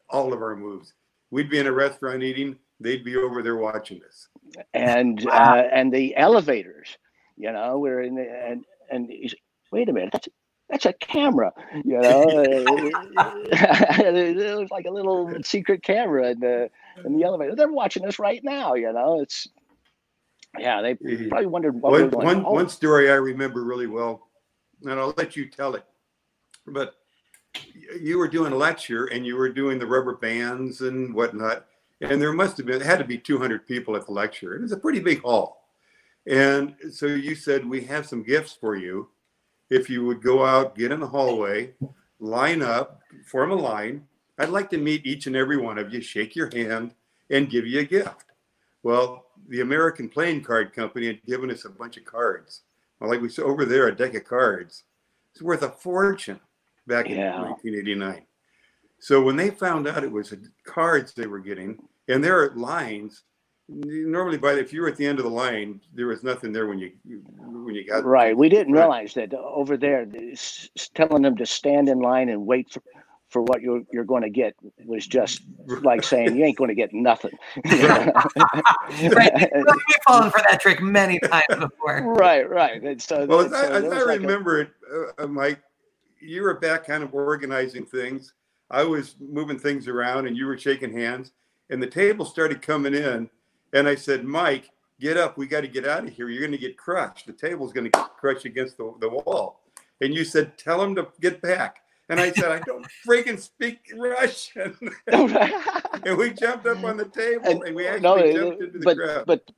all 0.09 0.33
of 0.33 0.43
our 0.43 0.57
moves. 0.57 0.93
We'd 1.31 1.51
be 1.51 1.59
in 1.59 1.67
a 1.67 1.73
restaurant 1.73 2.23
eating, 2.23 2.57
they'd 2.81 3.05
be 3.05 3.17
over 3.17 3.43
there 3.43 3.57
watching 3.57 4.01
us. 4.07 4.29
and 4.75 5.23
Wow. 5.25 5.33
uh, 5.59 5.69
and 5.73 5.93
the 5.93 6.17
elevators. 6.17 6.97
You 7.37 7.53
know, 7.53 7.79
we're 7.79 8.03
in 8.03 8.17
the 8.17 8.23
and 8.29 8.65
and 8.91 9.09
he's, 9.11 9.35
wait 9.73 9.89
a 9.89 9.93
minute, 9.93 10.11
that's 10.13 10.29
that's 10.69 10.87
a 10.87 10.93
camera. 10.93 11.53
You 11.85 11.99
know, 11.99 12.21
it 13.53 14.59
was 14.59 14.71
like 14.71 14.87
a 14.87 14.91
little 14.91 15.33
secret 15.43 15.83
camera 15.83 16.31
in 16.31 16.41
the 16.41 16.71
in 17.05 17.17
the 17.17 17.25
elevator. 17.25 17.55
They're 17.57 17.73
watching 17.73 18.05
us 18.07 18.19
right 18.19 18.43
now. 18.45 18.75
You 18.75 18.93
know, 18.93 19.21
it's 19.21 19.49
yeah. 20.59 20.83
They 20.83 20.95
probably 21.29 21.47
wondered 21.47 21.81
what 21.81 21.93
we 21.93 22.03
One, 22.03 22.11
were 22.11 22.17
one, 22.19 22.27
going. 22.27 22.47
Oh, 22.47 22.53
one 22.53 22.69
story 22.69 23.11
I 23.11 23.15
remember 23.15 23.65
really 23.65 23.87
well, 23.87 24.29
and 24.83 24.99
I'll 24.99 25.15
let 25.17 25.37
you 25.37 25.49
tell 25.49 25.75
it. 25.77 25.85
But 26.67 26.95
y- 26.95 27.00
you 28.01 28.19
were 28.19 28.29
doing 28.29 28.53
a 28.53 28.57
lecture 28.57 29.07
and 29.07 29.27
you 29.27 29.37
were 29.37 29.49
doing 29.49 29.79
the 29.79 29.87
rubber 29.87 30.17
bands 30.17 30.81
and 30.83 31.15
whatnot. 31.15 31.67
And 32.01 32.21
there 32.21 32.33
must 32.33 32.57
have 32.57 32.67
been, 32.67 32.81
it 32.81 32.87
had 32.87 32.99
to 32.99 33.05
be 33.05 33.19
200 33.19 33.67
people 33.67 33.95
at 33.97 34.07
the 34.07 34.13
lecture. 34.13 34.55
It 34.55 34.63
was 34.63 34.73
a 34.73 34.77
pretty 34.77 35.01
big 35.01 35.21
hall. 35.23 35.69
And 36.27 36.75
so 36.93 37.07
you 37.07 37.35
said, 37.35 37.67
We 37.67 37.83
have 37.83 38.07
some 38.07 38.23
gifts 38.23 38.57
for 38.59 38.77
you. 38.77 39.09
If 39.69 39.89
you 39.89 40.05
would 40.07 40.23
go 40.23 40.45
out, 40.45 40.77
get 40.77 40.93
in 40.93 41.01
the 41.01 41.07
hallway, 41.07 41.75
line 42.19 42.63
up, 42.63 43.01
form 43.27 43.51
a 43.51 43.55
line. 43.55 44.07
I'd 44.39 44.49
like 44.49 44.71
to 44.71 44.79
meet 44.79 45.07
each 45.07 45.27
and 45.27 45.37
every 45.37 45.59
one 45.59 45.79
of 45.79 45.93
you, 45.93 46.01
shake 46.01 46.35
your 46.35 46.51
hand, 46.53 46.95
and 47.29 47.51
give 47.51 47.67
you 47.67 47.81
a 47.81 47.85
gift. 47.85 48.25
Well, 48.83 49.27
the 49.49 49.61
American 49.61 50.09
Playing 50.09 50.43
Card 50.43 50.73
Company 50.73 51.07
had 51.07 51.23
given 51.25 51.51
us 51.51 51.65
a 51.65 51.71
bunch 51.71 51.97
of 51.99 52.05
cards. 52.05 52.63
Well, 52.99 53.11
like 53.11 53.21
we 53.21 53.29
saw 53.29 53.43
over 53.43 53.65
there, 53.65 53.89
a 53.89 53.95
deck 53.95 54.15
of 54.15 54.25
cards. 54.25 54.85
It's 55.33 55.43
worth 55.43 55.63
a 55.63 55.69
fortune 55.69 56.41
back 56.91 57.07
in 57.07 57.17
1989. 57.19 58.23
So 58.99 59.23
when 59.23 59.37
they 59.37 59.49
found 59.51 59.89
out 59.89 60.05
it 60.05 60.13
was 60.13 60.35
cards 60.67 61.15
they 61.15 61.27
were 61.27 61.39
getting, 61.39 61.79
and 62.09 62.23
there 62.23 62.39
are 62.43 62.55
lines. 62.55 63.23
Normally, 63.73 64.37
by 64.37 64.55
the, 64.55 64.61
if 64.61 64.73
you 64.73 64.83
were 64.83 64.89
at 64.89 64.97
the 64.97 65.07
end 65.07 65.21
of 65.21 65.25
the 65.25 65.31
line, 65.31 65.81
there 65.95 66.09
was 66.09 66.25
nothing 66.25 66.53
there 66.53 66.67
when 66.67 66.81
you 66.81 66.91
when 67.39 67.73
you 67.75 67.87
got 67.87 68.05
Right. 68.05 68.37
We 68.37 68.49
didn't 68.49 68.73
Right. 68.75 68.81
realize 68.81 69.15
that 69.15 69.33
over 69.33 69.77
there, 69.77 70.07
s- 70.33 70.69
s- 70.77 70.91
telling 70.93 71.23
them 71.23 71.37
to 71.37 71.47
stand 71.47 71.89
in 71.89 72.01
line 72.01 72.29
and 72.31 72.45
wait 72.45 72.73
for, 72.73 72.83
for 73.29 73.43
what 73.43 73.63
you're 73.63 73.83
you're 73.93 74.05
going 74.05 74.23
to 74.25 74.29
get 74.29 74.55
was 74.85 75.07
just 75.07 75.43
like 75.83 76.03
saying 76.03 76.37
you 76.37 76.45
ain't 76.45 76.59
going 76.59 76.67
to 76.69 76.75
get 76.75 76.93
nothing. 76.93 77.31
right. 77.65 79.51
We've 79.55 80.03
fallen 80.07 80.31
for 80.33 80.41
that 80.51 80.59
trick 80.61 80.83
many 80.83 81.21
times 81.21 81.45
before. 81.61 82.13
right, 82.15 82.51
right. 82.51 82.83
And 82.83 83.01
so, 83.01 83.25
Well, 83.27 83.41
as 83.43 83.51
so 83.53 83.57
I, 83.57 83.61
as 83.77 83.83
there 83.85 83.93
I 83.93 83.97
was 83.99 84.07
like 84.07 84.19
a- 84.19 84.23
remember 84.23 84.61
it, 84.63 84.71
uh, 84.93 85.23
uh, 85.25 85.27
Mike, 85.29 85.61
you 86.21 86.43
were 86.43 86.55
back 86.55 86.87
kind 86.87 87.03
of 87.03 87.15
organizing 87.15 87.87
things. 87.87 88.35
I 88.71 88.85
was 88.85 89.17
moving 89.21 89.59
things 89.59 89.89
around 89.89 90.27
and 90.27 90.37
you 90.37 90.47
were 90.47 90.59
shaking 90.59 90.93
hands 90.93 91.33
and 91.71 91.83
the 91.83 91.87
table 91.87 92.25
started 92.25 92.63
coming 92.63 92.95
in. 92.95 93.29
And 93.73 93.89
I 93.89 93.95
said, 93.95 94.25
Mike, 94.25 94.71
get 95.01 95.17
up. 95.17 95.39
We 95.39 95.47
got 95.47 95.61
to 95.63 95.69
get 95.69 95.87
out 95.87 96.05
of 96.05 96.11
here. 96.11 96.29
You're 96.29 96.41
going 96.41 96.53
to 96.53 96.59
get 96.59 96.77
crushed. 96.77 97.27
The 97.27 97.33
table's 97.33 97.73
going 97.73 97.85
to 97.85 97.91
get 97.91 98.17
crushed 98.17 98.45
against 98.45 98.77
the, 98.77 98.95
the 99.01 99.09
wall. 99.09 99.61
And 100.01 100.15
you 100.15 100.25
said, 100.25 100.57
tell 100.59 100.83
him 100.83 100.95
to 100.97 101.09
get 101.21 101.41
back. 101.41 101.81
And 102.09 102.19
I 102.19 102.33
said, 102.33 102.51
I 102.51 102.59
don't 102.61 102.87
freaking 103.09 103.39
speak 103.39 103.79
Russian. 103.97 104.77
and 105.07 106.17
we 106.19 106.31
jumped 106.31 106.67
up 106.67 106.83
on 106.83 106.97
the 106.97 107.09
table 107.13 107.47
and, 107.47 107.63
And- 107.65 107.77
we 107.77 107.87
actually 107.87 108.03
no, 108.03 108.33
jumped 108.33 108.63
into 108.63 108.79
the 108.79 108.85
but 108.85 108.97
crowd. 108.97 109.25
but 109.27 109.51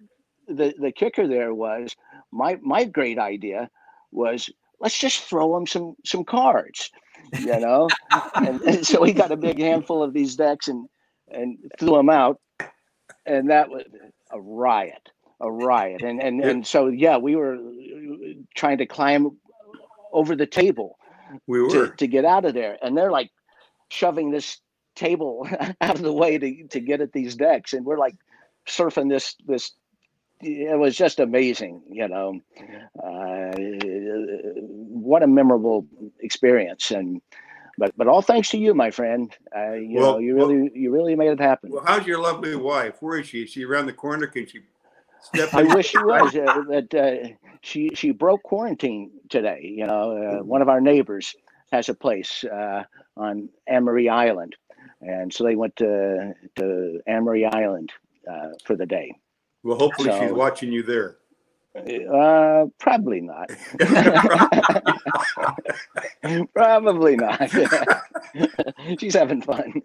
the 0.49 0.75
the 0.79 0.91
kicker 0.93 1.27
there 1.29 1.55
was 1.55 1.97
my 2.33 2.59
my 2.61 2.85
great 2.85 3.19
idea 3.19 3.71
was 4.11 4.51
let's 4.83 4.99
just 4.99 5.23
throw 5.23 5.55
them 5.55 5.67
some 5.67 5.95
some 6.05 6.25
cards, 6.25 6.91
you 7.39 7.59
know. 7.59 7.89
and, 8.35 8.61
and 8.63 8.87
so 8.87 9.01
we 9.01 9.13
got 9.13 9.33
a 9.33 9.37
big 9.37 9.59
handful 9.59 10.03
of 10.03 10.13
these 10.13 10.37
decks 10.37 10.69
and 10.69 10.87
and 11.31 11.57
threw 11.79 11.97
them 11.97 12.11
out, 12.11 12.39
and 13.25 13.49
that 13.49 13.71
was 13.71 13.85
a 14.33 14.41
riot, 14.41 15.09
a 15.41 15.51
riot. 15.51 16.03
And 16.03 16.21
and 16.21 16.45
and 16.45 16.67
so 16.67 16.89
yeah, 16.89 17.17
we 17.17 17.37
were 17.37 17.57
trying 18.55 18.79
to 18.79 18.87
climb 18.87 19.31
over 20.13 20.37
the 20.37 20.47
table 20.47 20.99
we 21.47 21.67
to, 21.71 21.93
to 21.97 22.07
get 22.07 22.25
out 22.25 22.45
of 22.45 22.55
there. 22.55 22.77
And 22.83 22.97
they're 22.97 23.11
like 23.11 23.31
shoving 23.91 24.31
this 24.31 24.59
table 24.95 25.49
out 25.81 25.97
of 25.97 26.03
the 26.03 26.13
way 26.13 26.39
to, 26.39 26.67
to 26.69 26.81
get 26.81 27.01
at 27.01 27.13
these 27.13 27.37
decks. 27.37 27.73
And 27.73 27.87
we're 27.87 27.99
like 27.99 28.17
surfing 28.69 29.09
this 29.09 29.35
this 29.47 29.73
it 30.43 30.79
was 30.79 30.97
just 30.97 31.21
amazing 31.21 31.83
you 31.91 32.09
know 32.09 32.41
uh, 33.03 33.53
what 34.89 35.23
a 35.23 35.27
memorable 35.27 35.87
experience 36.21 36.91
and 36.91 37.21
but 37.79 37.93
but 37.97 38.07
all 38.09 38.23
thanks 38.23 38.51
to 38.51 38.59
you 38.59 38.75
my 38.75 38.91
friend 38.91 39.35
uh, 39.57 39.73
you 39.73 39.99
Well, 40.01 40.13
know 40.15 40.19
you 40.19 40.37
well- 40.37 40.49
really 40.49 40.71
you 40.75 40.91
really 40.93 41.17
made 41.17 41.31
it 41.31 41.41
happen 41.41 41.71
Well, 41.71 41.85
how's 41.87 42.07
your 42.07 42.21
lovely 42.21 42.55
wife? 42.57 42.97
Where 43.01 43.19
is 43.19 43.29
she? 43.29 43.43
Is 43.43 43.51
she 43.51 43.65
around 43.65 43.87
the 43.87 43.93
corner? 43.93 44.27
Can 44.27 44.47
she 44.47 44.61
step 45.21 45.55
I 45.55 45.63
wish 45.63 45.89
she 45.91 45.99
was. 45.99 46.35
Uh, 46.37 46.63
that 46.69 46.95
uh, 46.95 47.29
she 47.63 47.91
she 47.95 48.11
broke 48.11 48.43
quarantine 48.43 49.11
today. 49.29 49.61
You 49.63 49.87
know, 49.87 50.17
uh, 50.41 50.45
one 50.45 50.63
of 50.63 50.69
our 50.69 50.81
neighbors 50.81 51.35
has 51.71 51.89
a 51.89 51.95
place 51.95 52.45
uh, 52.45 52.83
on 53.17 53.49
Amory 53.69 54.09
Island, 54.09 54.57
and 55.01 55.33
so 55.33 55.45
they 55.45 55.57
went 55.57 55.77
to 55.77 56.35
to 56.57 57.01
Amory 57.07 57.45
Island 57.47 57.93
uh, 58.31 58.51
for 58.65 58.77
the 58.77 58.87
day. 58.87 59.13
Well, 59.63 59.79
hopefully 59.79 60.11
she's 60.19 60.33
watching 60.33 60.73
you 60.73 60.83
there. 60.83 61.19
Uh, 61.75 62.67
probably 62.79 63.23
not. 63.23 63.51
probably 66.55 67.17
not. 67.17 67.51
She's 68.99 69.15
having 69.15 69.41
fun. 69.41 69.81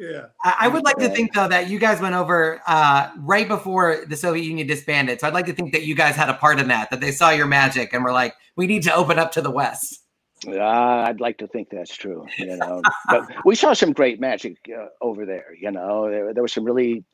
yeah. 0.00 0.26
I, 0.42 0.54
I 0.62 0.68
would 0.68 0.82
like 0.82 0.96
to 0.96 1.08
think 1.10 1.32
though 1.32 1.46
that 1.46 1.70
you 1.70 1.78
guys 1.78 2.00
went 2.00 2.16
over 2.16 2.60
uh, 2.66 3.10
right 3.18 3.46
before 3.46 4.04
the 4.08 4.16
Soviet 4.16 4.42
Union 4.42 4.66
disbanded. 4.66 5.20
So 5.20 5.28
I'd 5.28 5.34
like 5.34 5.46
to 5.46 5.52
think 5.52 5.72
that 5.72 5.84
you 5.84 5.94
guys 5.94 6.16
had 6.16 6.28
a 6.28 6.34
part 6.34 6.58
in 6.58 6.66
that, 6.68 6.90
that 6.90 7.00
they 7.00 7.12
saw 7.12 7.30
your 7.30 7.46
magic 7.46 7.92
and 7.92 8.02
were 8.02 8.12
like, 8.12 8.34
we 8.56 8.66
need 8.66 8.82
to 8.82 8.94
open 8.94 9.20
up 9.20 9.30
to 9.32 9.40
the 9.40 9.50
West. 9.50 10.00
Uh, 10.44 10.58
I'd 10.58 11.20
like 11.20 11.38
to 11.38 11.46
think 11.46 11.68
that's 11.70 11.96
true, 11.96 12.26
you 12.36 12.56
know. 12.56 12.82
but 13.08 13.30
we 13.44 13.54
saw 13.54 13.74
some 13.74 13.92
great 13.92 14.18
magic 14.18 14.56
uh, 14.76 14.86
over 15.00 15.24
there. 15.24 15.54
You 15.56 15.70
know, 15.70 16.10
there, 16.10 16.34
there 16.34 16.42
was 16.42 16.52
some 16.52 16.64
really, 16.64 17.04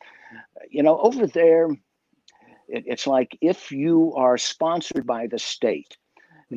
you 0.71 0.83
know, 0.83 0.99
over 1.01 1.27
there. 1.27 1.69
It, 2.69 2.85
it's 2.87 3.07
like 3.07 3.37
if 3.41 3.73
you 3.73 4.15
are 4.17 4.39
sponsored 4.39 5.07
by 5.07 5.27
the 5.27 5.39
state, 5.39 5.97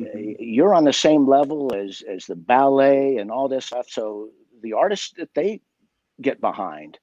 Mhm. 0.00 0.36
you're 0.38 0.74
on 0.74 0.84
the 0.84 0.92
same 0.92 1.26
level 1.28 1.74
as 1.74 2.02
as 2.02 2.26
the 2.26 2.36
ballet 2.36 3.16
and 3.18 3.30
all 3.30 3.48
this 3.48 3.66
stuff. 3.66 3.88
So 3.88 4.30
the 4.62 4.74
artists 4.74 5.12
that 5.18 5.34
they 5.34 5.60
get 6.20 6.40
behind, 6.40 6.98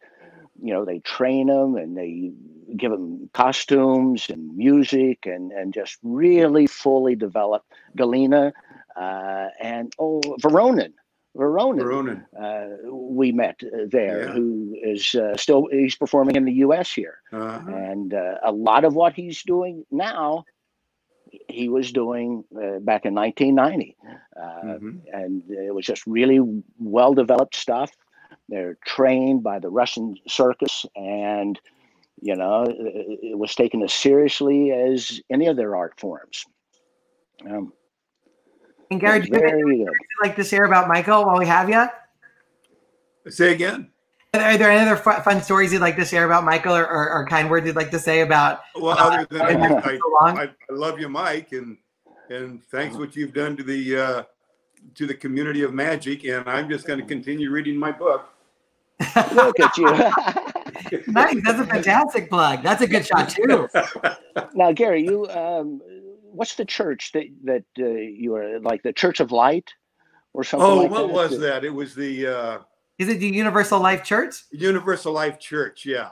you 0.61 0.73
know, 0.73 0.85
they 0.85 0.99
train 0.99 1.47
them 1.47 1.75
and 1.75 1.97
they 1.97 2.31
give 2.77 2.91
them 2.91 3.29
costumes 3.33 4.29
and 4.29 4.55
music 4.55 5.25
and 5.25 5.51
and 5.51 5.73
just 5.73 5.97
really 6.03 6.67
fully 6.67 7.15
develop 7.15 7.63
Galena 7.95 8.53
uh, 8.95 9.47
and 9.59 9.93
oh 9.99 10.35
Veronin, 10.41 10.93
Veronin. 11.37 11.79
Veronin. 11.83 12.25
Uh, 12.37 12.91
we 12.91 13.31
met 13.31 13.59
uh, 13.63 13.85
there, 13.91 14.25
Yeah. 14.27 14.33
who 14.33 14.75
is 14.81 15.13
uh, 15.15 15.35
still 15.37 15.67
he's 15.71 15.95
performing 15.95 16.35
in 16.35 16.45
the 16.45 16.53
U.S. 16.65 16.91
here, 16.91 17.21
Uh-huh. 17.31 17.71
and 17.71 18.13
uh, 18.13 18.35
a 18.43 18.51
lot 18.51 18.83
of 18.83 18.95
what 18.95 19.13
he's 19.13 19.43
doing 19.43 19.85
now, 19.91 20.43
he 21.47 21.69
was 21.69 21.91
doing 21.91 22.43
uh, 22.55 22.79
back 22.79 23.05
in 23.05 23.13
1990, 23.13 23.95
uh, 24.35 24.41
Mhm. 24.63 25.01
and 25.13 25.43
it 25.49 25.73
was 25.73 25.85
just 25.85 26.05
really 26.07 26.39
well 26.79 27.13
developed 27.13 27.55
stuff. 27.55 27.91
They're 28.49 28.77
trained 28.85 29.43
by 29.43 29.59
the 29.59 29.69
Russian 29.69 30.15
circus, 30.27 30.85
and 30.95 31.59
you 32.21 32.35
know 32.35 32.63
it, 32.63 33.19
it 33.31 33.37
was 33.37 33.53
taken 33.55 33.83
as 33.83 33.93
seriously 33.93 34.71
as 34.71 35.21
any 35.29 35.45
of 35.47 35.55
their 35.57 35.75
art 35.75 35.99
forms. 35.99 36.45
Um, 37.47 37.71
And 38.91 38.99
Gary, 38.99 39.21
do 39.21 39.27
you 39.27 39.33
have 39.35 39.53
anything 39.53 39.85
good. 39.85 39.93
like 40.21 40.35
to 40.35 40.43
share 40.43 40.63
about 40.63 40.87
Michael 40.87 41.25
while 41.25 41.37
we 41.37 41.45
have 41.45 41.69
you? 41.69 41.85
Say 43.31 43.53
again. 43.53 43.89
Are 44.33 44.57
there 44.57 44.69
any 44.69 44.87
other 44.87 44.95
fun 44.95 45.41
stories 45.41 45.73
you'd 45.73 45.81
like 45.81 45.95
to 45.95 46.05
share 46.05 46.25
about 46.25 46.43
Michael 46.43 46.75
or, 46.75 46.87
or, 46.87 47.09
or 47.11 47.25
kind 47.27 47.49
words 47.49 47.65
you'd 47.65 47.75
like 47.75 47.89
to 47.91 47.99
say 47.99 48.21
about 48.21 48.61
Well, 48.75 48.97
Uh, 48.97 49.03
other 49.03 49.27
than 49.29 49.41
I, 49.41 49.53
been 49.53 49.73
I. 49.73 49.99
I, 50.21 50.43
I 50.43 50.49
love 50.69 50.99
you, 50.99 51.09
Mike, 51.09 51.51
and 51.51 51.77
and 52.29 52.63
thanks 52.65 52.95
what 52.95 53.15
you've 53.15 53.33
done 53.33 53.57
to 53.57 53.63
the 53.63 53.97
uh, 53.97 54.23
to 54.95 55.07
the 55.07 55.15
community 55.15 55.63
of 55.63 55.73
magic. 55.73 56.25
And 56.25 56.47
I'm 56.47 56.69
just 56.69 56.85
going 56.85 56.99
to 56.99 57.05
continue 57.05 57.49
reading 57.49 57.75
my 57.75 57.91
book. 57.91 58.29
Look 59.33 59.59
at 59.59 59.77
you. 59.77 59.85
nice? 61.07 61.37
That's 61.43 61.59
a 61.59 61.65
fantastic 61.65 62.29
plug. 62.29 62.61
That's 62.61 62.81
a 62.83 62.87
good 62.87 63.05
shot 63.05 63.29
too. 63.29 63.67
now, 64.53 64.71
Gary, 64.71 65.03
you 65.03 65.27
um, 65.29 65.81
what's 66.31 66.55
the 66.55 66.65
church 66.65 67.11
that 67.13 67.25
that 67.43 67.63
uh, 67.79 67.85
you 67.87 68.35
are 68.35 68.59
like 68.59 68.83
the 68.83 68.93
Church 68.93 69.19
of 69.19 69.31
Light 69.31 69.69
or 70.33 70.43
something? 70.43 70.67
Oh, 70.69 70.77
like 70.83 70.91
what 70.91 71.07
that? 71.07 71.13
was 71.13 71.39
that? 71.39 71.63
It 71.65 71.73
was 71.73 71.95
the 71.95 72.27
uh, 72.27 72.57
Is 72.97 73.09
it 73.09 73.19
the 73.19 73.27
Universal 73.27 73.79
Life 73.79 74.03
Church? 74.03 74.43
Universal 74.51 75.13
Life 75.13 75.39
Church. 75.39 75.85
Yeah. 75.85 76.09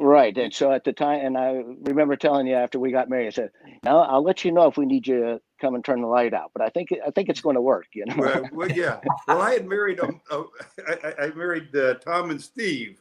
Right, 0.00 0.36
and 0.38 0.54
so 0.54 0.70
at 0.70 0.84
the 0.84 0.92
time, 0.92 1.26
and 1.26 1.36
I 1.36 1.60
remember 1.82 2.14
telling 2.14 2.46
you 2.46 2.54
after 2.54 2.78
we 2.78 2.92
got 2.92 3.08
married, 3.10 3.26
I 3.26 3.30
said, 3.30 3.50
"Now 3.82 3.98
I'll 3.98 4.22
let 4.22 4.44
you 4.44 4.52
know 4.52 4.68
if 4.68 4.76
we 4.76 4.86
need 4.86 5.08
you 5.08 5.18
to 5.20 5.40
come 5.60 5.74
and 5.74 5.84
turn 5.84 6.00
the 6.02 6.06
light 6.06 6.32
out." 6.32 6.52
But 6.54 6.62
I 6.62 6.68
think 6.68 6.90
I 7.04 7.10
think 7.10 7.28
it's 7.28 7.40
going 7.40 7.56
to 7.56 7.60
work, 7.60 7.86
you 7.94 8.06
know. 8.06 8.14
Well, 8.16 8.42
well, 8.52 8.70
yeah. 8.70 9.00
Well, 9.26 9.40
I 9.42 9.54
had 9.54 9.66
married 9.66 9.98
um, 9.98 10.20
uh, 10.30 10.44
I, 10.86 10.92
I- 11.08 11.24
I 11.24 11.30
married 11.34 11.74
uh, 11.74 11.94
Tom 11.94 12.30
and 12.30 12.40
Steve 12.40 13.00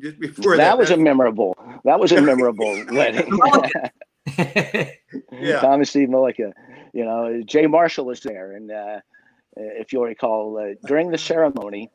just 0.00 0.20
before 0.20 0.52
that. 0.56 0.62
that 0.62 0.78
was 0.78 0.92
a 0.92 0.96
memorable. 0.96 1.56
That 1.84 1.98
was 1.98 2.12
a 2.12 2.20
memorable 2.22 2.84
wedding. 2.92 3.28
Yeah. 5.32 5.60
Tom 5.60 5.74
and 5.74 5.88
Steve 5.88 6.08
Mullica. 6.08 6.52
You 6.92 7.04
know, 7.04 7.42
Jay 7.44 7.66
Marshall 7.66 8.06
was 8.06 8.20
there, 8.20 8.52
and 8.52 8.70
uh, 8.70 9.00
if 9.56 9.92
you'll 9.92 10.04
recall, 10.04 10.58
uh, 10.58 10.74
during 10.86 11.10
the 11.10 11.18
ceremony, 11.18 11.90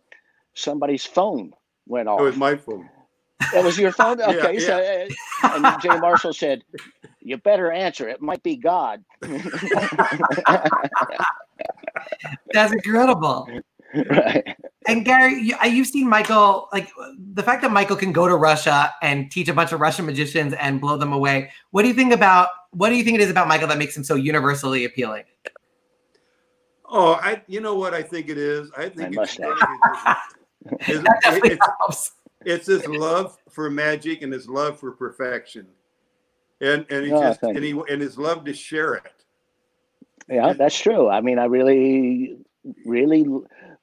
somebody's 0.53 1.05
phone 1.05 1.53
went 1.87 2.07
off. 2.07 2.19
It 2.19 2.23
was 2.23 2.37
my 2.37 2.55
phone. 2.55 2.89
That 3.53 3.63
was 3.63 3.77
your 3.77 3.91
phone? 3.91 4.17
Yeah, 4.19 4.27
Okay. 4.27 4.59
So, 4.59 4.77
uh, 4.77 5.07
and 5.55 5.81
Jay 5.81 5.97
Marshall 5.99 6.33
said, 6.33 6.63
You 7.21 7.37
better 7.37 7.71
answer. 7.71 8.07
It 8.07 8.21
might 8.21 8.43
be 8.43 8.55
God. 8.55 9.03
That's 12.53 12.71
incredible. 12.73 13.47
right. 14.09 14.55
And 14.87 15.05
Gary, 15.05 15.41
you, 15.41 15.55
you've 15.65 15.87
seen 15.87 16.09
Michael, 16.09 16.69
like 16.73 16.89
the 17.33 17.43
fact 17.43 17.61
that 17.61 17.71
Michael 17.71 17.95
can 17.95 18.11
go 18.11 18.27
to 18.27 18.35
Russia 18.35 18.91
and 19.01 19.29
teach 19.29 19.47
a 19.47 19.53
bunch 19.53 19.71
of 19.71 19.79
Russian 19.79 20.05
magicians 20.05 20.53
and 20.53 20.81
blow 20.81 20.97
them 20.97 21.13
away. 21.13 21.51
What 21.71 21.83
do 21.83 21.87
you 21.87 21.93
think 21.93 22.13
about, 22.13 22.49
what 22.71 22.89
do 22.89 22.95
you 22.95 23.03
think 23.03 23.15
it 23.15 23.21
is 23.21 23.29
about 23.29 23.47
Michael 23.47 23.67
that 23.67 23.77
makes 23.77 23.95
him 23.95 24.03
so 24.03 24.15
universally 24.15 24.85
appealing? 24.85 25.23
Oh, 26.91 27.13
I. 27.13 27.41
You 27.47 27.61
know 27.61 27.75
what 27.75 27.93
I 27.93 28.03
think 28.03 28.27
it 28.27 28.37
is. 28.37 28.69
I 28.77 28.89
think 28.89 29.15
My 29.15 29.23
it's, 29.23 29.39
mustache. 29.39 30.17
it's, 30.81 31.61
it's, 31.87 32.11
it's 32.45 32.67
his 32.67 32.85
love 32.85 33.37
for 33.49 33.69
magic 33.69 34.21
and 34.23 34.33
his 34.33 34.49
love 34.49 34.77
for 34.77 34.91
perfection, 34.91 35.67
and 36.59 36.85
and 36.89 37.05
he 37.05 37.13
Oh, 37.13 37.21
just 37.21 37.41
and 37.43 37.63
he 37.63 37.71
and 37.89 38.01
his 38.01 38.17
love 38.17 38.43
to 38.43 38.53
share 38.53 38.95
it. 38.95 39.23
Yeah, 40.27 40.51
that's 40.51 40.77
true. 40.77 41.09
I 41.09 41.21
mean, 41.21 41.39
I 41.39 41.45
really, 41.45 42.37
really 42.85 43.25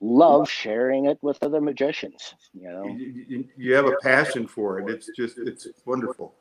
love 0.00 0.48
sharing 0.48 1.06
it 1.06 1.18
with 1.22 1.42
other 1.42 1.60
magicians. 1.60 2.34
You 2.54 2.70
know. 2.70 2.84
You, 2.86 3.24
you- 3.28 3.48
you 3.56 3.74
have 3.74 3.86
a 3.86 3.96
passion 4.02 4.46
for 4.46 4.78
it. 4.80 4.88
It's 4.90 5.08
just 5.16 5.38
it's 5.38 5.66
wonderful. 5.84 6.34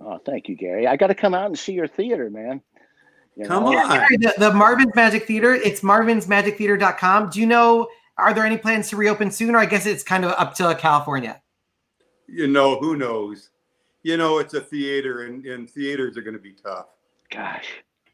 Oh, 0.00 0.18
thank 0.24 0.48
you, 0.48 0.56
Gary. 0.56 0.86
I 0.86 0.96
got 0.96 1.08
to 1.08 1.14
come 1.14 1.34
out 1.34 1.46
and 1.46 1.58
see 1.58 1.72
your 1.74 1.86
theater, 1.86 2.28
man. 2.30 2.60
You 3.36 3.46
Come 3.46 3.64
know? 3.64 3.78
on. 3.78 3.88
Gary, 3.98 4.16
the, 4.16 4.34
the 4.38 4.52
Marvyn's 4.52 4.94
Magic 4.94 5.26
Theater, 5.26 5.54
it's 5.54 5.80
marvynsmagictheater.com. 5.82 7.30
Do 7.30 7.40
you 7.40 7.46
know, 7.46 7.88
are 8.18 8.34
there 8.34 8.44
any 8.44 8.58
plans 8.58 8.88
to 8.90 8.96
reopen 8.96 9.30
sooner? 9.30 9.58
I 9.58 9.66
guess 9.66 9.86
it's 9.86 10.02
kind 10.02 10.24
of 10.24 10.32
up 10.32 10.54
to 10.56 10.74
California. 10.78 11.40
You 12.26 12.46
know, 12.48 12.78
who 12.78 12.96
knows? 12.96 13.50
You 14.02 14.16
know, 14.16 14.38
it's 14.38 14.54
a 14.54 14.60
theater, 14.60 15.22
and, 15.26 15.44
and 15.46 15.70
theaters 15.70 16.16
are 16.16 16.22
going 16.22 16.34
to 16.34 16.40
be 16.42 16.52
tough. 16.52 16.86
Gosh, 17.30 17.68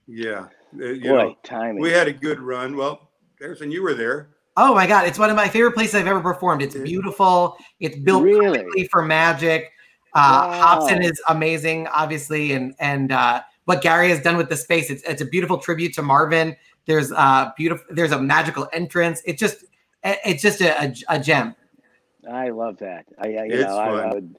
Yeah. 0.06 0.46
Uh, 0.78 0.84
you 0.84 1.00
boy, 1.10 1.16
know, 1.16 1.36
timing. 1.42 1.80
we 1.82 1.90
had 1.90 2.06
a 2.08 2.12
good 2.12 2.38
run. 2.40 2.76
Well, 2.76 3.10
Harrison, 3.40 3.70
you 3.70 3.82
were 3.82 3.94
there. 3.94 4.30
Oh 4.60 4.74
my 4.74 4.86
god, 4.88 5.06
it's 5.06 5.20
one 5.20 5.30
of 5.30 5.36
my 5.36 5.48
favorite 5.48 5.72
places 5.72 5.94
I've 5.94 6.08
ever 6.08 6.20
performed. 6.20 6.62
It's 6.62 6.74
beautiful. 6.74 7.56
It's 7.78 7.96
built 7.96 8.24
Really? 8.24 8.58
perfectly 8.58 8.88
for 8.88 9.02
magic. 9.02 9.70
Uh, 10.14 10.48
Wow. 10.50 10.60
Hobson 10.60 11.00
is 11.02 11.20
amazing, 11.28 11.86
obviously, 11.88 12.52
and 12.52 12.74
and 12.80 13.12
uh, 13.12 13.42
what 13.66 13.82
Gary 13.82 14.08
has 14.08 14.20
done 14.20 14.36
with 14.36 14.48
the 14.48 14.56
space. 14.56 14.90
It's 14.90 15.02
it's 15.04 15.22
a 15.22 15.26
beautiful 15.26 15.58
tribute 15.58 15.94
to 15.94 16.02
Marvyn. 16.02 16.56
There's 16.86 17.12
a 17.12 17.54
beautiful. 17.56 17.86
There's 17.94 18.10
a 18.12 18.20
magical 18.20 18.68
entrance. 18.72 19.22
It's 19.24 19.38
just 19.38 19.64
it's 20.02 20.42
just 20.42 20.60
a, 20.60 20.82
a, 20.82 20.94
a 21.08 21.20
gem. 21.20 21.54
I 22.28 22.48
love 22.50 22.78
that. 22.78 23.06
I, 23.18 23.28
I 23.28 23.44
you 23.44 23.52
It's 23.52 23.62
know, 23.64 23.78
I, 23.78 23.88
I 23.88 24.02
fun. 24.02 24.10
would, 24.14 24.36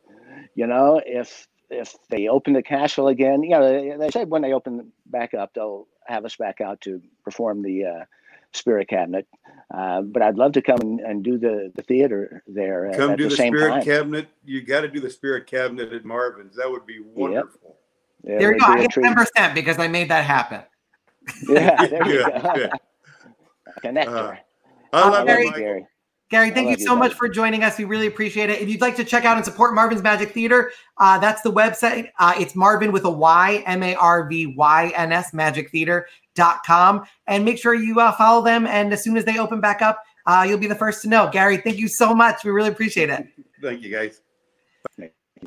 you 0.56 0.68
know, 0.68 1.02
if 1.06 1.48
if 1.70 1.96
they 2.10 2.28
open 2.28 2.54
the 2.54 2.64
castle 2.64 3.08
again, 3.08 3.42
you 3.44 3.52
know, 3.52 3.64
they, 3.72 3.96
they 3.98 4.10
said 4.10 4.30
when 4.30 4.42
they 4.42 4.54
open 4.54 4.92
back 5.06 5.34
up, 5.34 5.54
they'll 5.54 5.88
have 6.08 6.26
us 6.26 6.36
back 6.36 6.60
out 6.60 6.82
to 6.82 7.02
perform 7.24 7.62
the 7.62 7.86
uh, 7.86 8.06
Spirit 8.54 8.88
Cabinet. 8.90 9.28
Uh, 9.74 10.02
but 10.02 10.22
I'd 10.22 10.36
love 10.38 10.54
to 10.54 10.62
come 10.62 10.82
and, 10.82 11.00
and 11.00 11.24
do 11.24 11.38
the 11.38 11.72
the 11.76 11.84
theater 11.84 12.44
there 12.48 12.92
Come 12.94 13.12
at 13.12 13.18
do 13.18 13.24
the, 13.26 13.30
the, 13.30 13.36
same 13.36 13.54
spirit 13.54 13.70
time. 13.72 13.84
cabinet. 13.84 14.28
You 14.44 14.62
got 14.62 14.82
to 14.82 14.88
do 14.88 15.00
the 15.00 15.10
spirit 15.10 15.46
cabinet 15.48 15.94
at 15.94 16.06
Marvyn's. 16.06 16.56
That 16.56 16.70
would 16.70 16.86
be 16.86 17.00
wonderful. 17.00 17.78
It 18.24 18.40
there 18.40 18.54
you 18.54 18.60
go. 18.60 18.66
be 18.66 18.72
I 18.74 18.80
a 18.80 18.82
get 18.84 18.92
ten 18.92 19.14
percent 19.16 19.54
because 19.56 19.78
I 19.80 19.88
made 19.88 20.10
that 20.10 20.26
happen. 20.26 20.62
Yeah, 21.48 21.78
there 21.88 22.04
you 22.08 22.24
Good, 22.26 22.26
go. 22.26 22.52
good. 22.54 22.72
Connector. 23.84 24.08
Uh, 24.08 24.36
Uh, 24.92 24.98
I 24.98 25.10
love 25.10 25.28
Gary- 25.28 25.46
Michael. 25.46 25.88
Gary. 26.30 26.50
Gary, 26.50 26.56
thank 26.56 26.66
you 26.66 26.72
love 26.72 26.80
you, 26.80 26.86
so 26.86 26.96
much 26.96 27.14
for 27.14 27.28
joining 27.28 27.64
us. 27.64 27.78
We 27.78 27.86
really 27.86 28.08
appreciate 28.08 28.50
it. 28.50 28.62
If 28.62 28.70
you'd 28.70 28.82
like 28.82 28.96
to 28.98 29.04
check 29.04 29.26
out 29.26 29.38
and 29.38 29.46
support 29.46 29.74
Marvyn's 29.74 30.04
Magic 30.04 30.32
Theater, 30.32 30.72
uh, 30.98 31.18
that's 31.18 31.42
the 31.42 31.52
website. 31.52 32.10
Uh, 32.20 32.34
it's 32.38 32.56
Marvin 32.56 32.92
with 32.92 33.06
a 33.06 33.10
Y, 33.10 33.64
M 33.66 33.82
A 33.82 33.96
R 33.96 34.28
V 34.28 34.54
Y 34.56 34.92
N 34.96 35.12
S, 35.12 35.32
magictheater.com. 35.32 37.04
And 37.26 37.46
make 37.46 37.58
sure 37.58 37.74
you 37.74 38.00
uh, 38.00 38.12
follow 38.12 38.44
them. 38.44 38.68
And 38.68 38.94
as 38.94 39.04
soon 39.04 39.18
as 39.18 39.26
they 39.26 39.40
open 39.40 39.60
back 39.60 39.82
up, 39.82 40.04
uh, 40.28 40.46
you'll 40.48 40.60
be 40.60 40.68
the 40.68 40.76
first 40.76 41.02
to 41.02 41.10
know. 41.10 41.30
Gary, 41.32 41.58
thank 41.58 41.78
you 41.78 41.88
so 41.88 42.14
much. 42.14 42.44
We 42.44 42.52
really 42.52 42.70
appreciate 42.70 43.10
it. 43.10 43.28
Thank 43.62 43.82
you, 43.82 43.92
guys. 43.92 44.22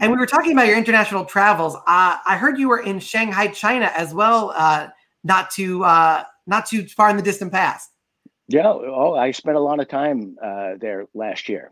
And 0.01 0.11
we 0.11 0.18
were 0.18 0.26
talking 0.26 0.53
about 0.53 0.66
your 0.66 0.76
international 0.76 1.24
travels. 1.26 1.76
Uh, 1.76 2.16
I 2.26 2.37
heard 2.37 2.59
you 2.59 2.68
were 2.68 2.80
in 2.80 2.99
Shanghai, 2.99 3.49
China 3.49 3.93
as 3.95 4.12
well, 4.12 4.53
uh, 4.57 4.89
not 5.22 5.51
too 5.51 5.85
uh, 5.85 6.24
not 6.47 6.66
too 6.66 6.89
far 6.89 7.11
in 7.11 7.16
the 7.16 7.22
distant 7.22 7.53
past. 7.53 7.91
Yeah, 8.49 8.66
oh, 8.66 9.14
I 9.14 9.30
spent 9.30 9.57
a 9.57 9.61
lot 9.61 9.80
of 9.80 9.88
time 9.88 10.36
uh, 10.43 10.72
there 10.80 11.07
last 11.14 11.49
year, 11.49 11.70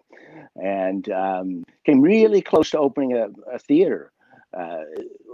and 0.56 1.08
um, 1.10 1.64
came 1.84 2.00
really 2.00 2.40
close 2.40 2.70
to 2.70 2.78
opening 2.78 3.12
a, 3.14 3.28
a 3.52 3.58
theater 3.58 4.12
uh, 4.56 4.84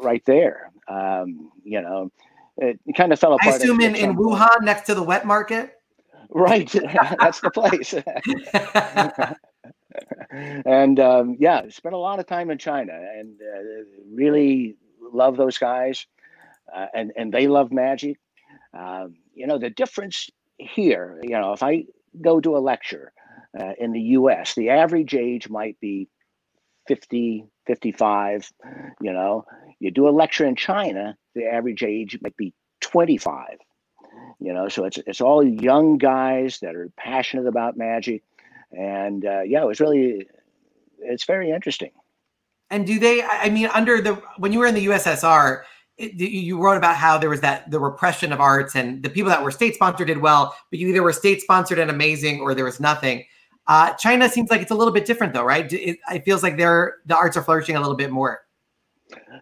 right 0.03 0.23
there. 0.27 0.71
Um, 0.89 1.51
you 1.63 1.81
know, 1.81 2.11
it, 2.59 2.81
kind 2.97 3.13
of 3.13 3.21
fell 3.21 3.33
I 3.41 3.47
apart. 3.49 3.57
at- 3.57 3.63
assume 3.63 3.81
in, 3.81 3.95
in 3.95 4.17
point. 4.17 4.17
Wuhan, 4.17 4.63
next 4.63 4.87
to 4.87 4.95
the 4.95 5.03
wet 5.03 5.27
market. 5.27 5.73
Right, 6.31 6.69
that's 7.21 7.41
the 7.41 7.51
place. 7.53 7.95
and 10.31 11.01
um, 11.01 11.37
yeah, 11.39 11.63
spent 11.69 11.95
a 11.95 11.99
lot 11.99 12.19
of 12.19 12.27
time 12.27 12.51
in 12.51 12.59
China, 12.59 12.93
and 12.93 13.35
uh, 13.41 13.85
really 14.13 14.77
love 15.01 15.37
those 15.37 15.57
guys, 15.57 16.07
uh, 16.75 16.87
and 16.95 17.13
and 17.17 17.33
they 17.33 17.47
love 17.47 17.73
magic. 17.73 18.19
Um, 18.77 19.15
you 19.35 19.47
know, 19.47 19.59
the 19.59 19.71
difference 19.71 20.29
here. 20.59 21.21
You 21.23 21.39
know, 21.41 21.53
if 21.53 21.63
I 21.63 21.85
go 22.21 22.41
to 22.41 22.57
a 22.57 22.61
lecture 22.61 23.13
uh, 23.59 23.73
in 23.79 23.93
the 23.93 24.01
U.S., 24.01 24.55
the 24.55 24.71
average 24.71 25.15
age 25.15 25.49
might 25.51 25.81
be 25.81 26.09
50, 26.89 27.47
55. 27.67 28.53
You 29.01 29.13
know, 29.13 29.47
you 29.81 29.91
do 29.91 30.09
a 30.09 30.11
lecture 30.11 30.47
in 30.47 30.57
China, 30.57 31.17
the 31.35 31.47
average 31.47 31.83
age 31.85 32.19
might 32.23 32.37
be 32.37 32.55
25 32.83 33.59
you 34.41 34.53
know 34.53 34.69
so 34.69 34.85
it's 34.85 34.99
it's 35.07 35.21
all 35.21 35.45
young 35.45 35.99
guys 35.99 36.61
that 36.61 36.77
are 36.77 36.91
passionate 36.97 37.47
about 37.47 37.77
magic 37.77 38.23
and 38.73 39.25
uh, 39.27 39.43
yeah 39.43 39.63
it 39.63 39.67
was 39.67 39.81
really 39.81 40.27
it's 41.01 41.25
very 41.27 41.51
interesting 41.51 41.91
And 42.71 42.87
do 42.87 42.99
they? 43.01 43.23
I 43.23 43.45
I 43.45 43.51
mean, 43.51 43.69
under 43.75 44.01
the 44.03 44.15
when 44.39 44.53
you 44.53 44.61
were 44.61 44.67
in 44.67 44.75
the 44.75 44.87
USSR, 44.87 45.63
you 45.99 46.63
wrote 46.63 46.77
about 46.77 46.97
how 46.97 47.19
there 47.19 47.31
was 47.31 47.41
that 47.41 47.71
the 47.71 47.81
repression 47.81 48.33
of 48.33 48.41
arts, 48.41 48.75
and 48.75 49.03
the 49.03 49.09
people 49.11 49.31
that 49.31 49.43
were 49.43 49.51
state 49.51 49.75
sponsored 49.75 50.09
did 50.09 50.19
well, 50.19 50.55
but 50.71 50.79
you 50.79 50.89
either 50.89 51.03
were 51.03 51.13
state 51.13 51.41
sponsored 51.41 51.79
and 51.79 51.91
amazing, 51.91 52.41
or 52.41 52.55
there 52.55 52.65
was 52.65 52.81
nothing. 52.81 53.25
Uh, 53.67 53.93
China 53.95 54.29
seems 54.29 54.51
like 54.51 54.61
it's 54.61 54.71
a 54.71 54.75
little 54.75 54.93
bit 54.93 55.07
different, 55.07 55.33
though, 55.35 55.43
right? 55.45 55.73
It, 55.73 55.99
it 56.13 56.25
feels 56.25 56.43
like 56.43 56.57
they're 56.57 56.97
the 57.07 57.17
arts 57.17 57.37
are 57.37 57.43
flourishing 57.43 57.77
a 57.77 57.81
little 57.81 57.97
bit 57.97 58.11
more. 58.11 58.41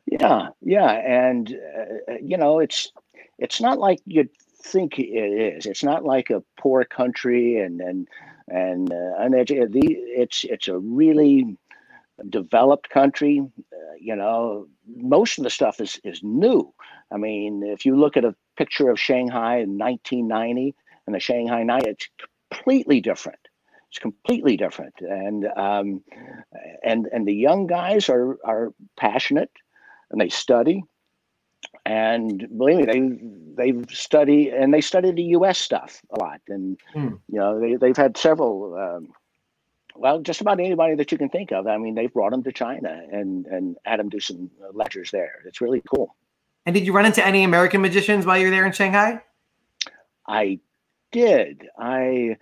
yeah 0.06 0.48
yeah 0.60 0.90
and 0.90 1.56
uh, 2.08 2.14
you 2.20 2.36
know 2.36 2.58
it's 2.58 2.92
it's 3.38 3.60
not 3.60 3.78
like 3.78 4.00
you'd 4.06 4.28
think 4.62 4.98
it 4.98 5.04
is 5.04 5.66
it's 5.66 5.82
not 5.82 6.04
like 6.04 6.30
a 6.30 6.42
poor 6.58 6.84
country 6.84 7.58
and 7.58 7.80
and 7.80 8.08
and 8.48 8.92
uh, 8.92 9.12
uneducated 9.18 9.72
it's 9.74 10.44
it's 10.44 10.68
a 10.68 10.78
really 10.78 11.56
developed 12.28 12.90
country 12.90 13.40
uh, 13.40 13.76
you 13.98 14.14
know 14.16 14.66
most 14.96 15.38
of 15.38 15.44
the 15.44 15.50
stuff 15.50 15.80
is 15.80 16.00
is 16.04 16.20
new. 16.22 16.72
I 17.12 17.16
mean 17.16 17.62
if 17.64 17.84
you 17.84 17.96
look 17.96 18.16
at 18.16 18.24
a 18.24 18.34
picture 18.56 18.90
of 18.90 19.00
shanghai 19.00 19.58
in 19.58 19.78
1990 19.78 20.74
and 21.06 21.14
the 21.14 21.20
shanghai 21.20 21.62
night 21.64 21.86
it's 21.86 22.08
completely 22.50 23.00
different. 23.00 23.38
It's 23.90 23.98
completely 23.98 24.56
different. 24.56 24.94
And 25.00 25.46
um 25.56 26.02
and 26.82 27.08
and 27.12 27.26
the 27.26 27.34
young 27.34 27.66
guys 27.66 28.08
are 28.08 28.38
are 28.44 28.72
passionate 28.96 29.50
and 30.10 30.20
they 30.20 30.28
study. 30.28 30.84
And 31.86 32.46
believe 32.56 32.78
me 32.78 32.84
they 32.84 33.72
they've 33.72 33.86
studied 33.90 34.52
and 34.54 34.72
they 34.72 34.80
studied 34.80 35.16
the 35.16 35.24
us 35.24 35.58
stuff 35.58 36.00
a 36.10 36.20
lot. 36.20 36.40
And 36.48 36.78
Hmm. 36.92 37.14
you 37.28 37.38
know 37.38 37.60
they, 37.60 37.76
they've 37.76 37.96
had 37.96 38.16
several 38.16 38.74
um, 38.74 39.12
well 39.96 40.20
just 40.20 40.40
about 40.40 40.60
anybody 40.60 40.94
that 40.94 41.12
you 41.12 41.18
can 41.18 41.28
think 41.28 41.52
of 41.52 41.66
i 41.66 41.76
mean 41.78 41.94
they've 41.94 42.12
brought 42.12 42.30
them 42.32 42.42
to 42.42 42.52
china 42.52 43.02
and 43.12 43.46
and 43.46 43.76
had 43.84 44.00
them 44.00 44.08
do 44.08 44.20
some 44.20 44.50
lectures 44.72 45.10
there 45.10 45.42
it's 45.46 45.60
really 45.60 45.82
cool 45.94 46.14
And 46.66 46.74
did 46.74 46.86
you 46.86 46.92
run 46.94 47.06
into 47.06 47.24
any 47.24 47.44
American 47.44 47.82
magicians 47.82 48.24
while 48.26 48.38
you 48.38 48.46
were 48.46 48.50
there 48.50 48.66
in 48.66 48.72
Shanghai? 48.72 49.20
i 50.26 50.58
did 51.12 51.68
i 51.78 52.36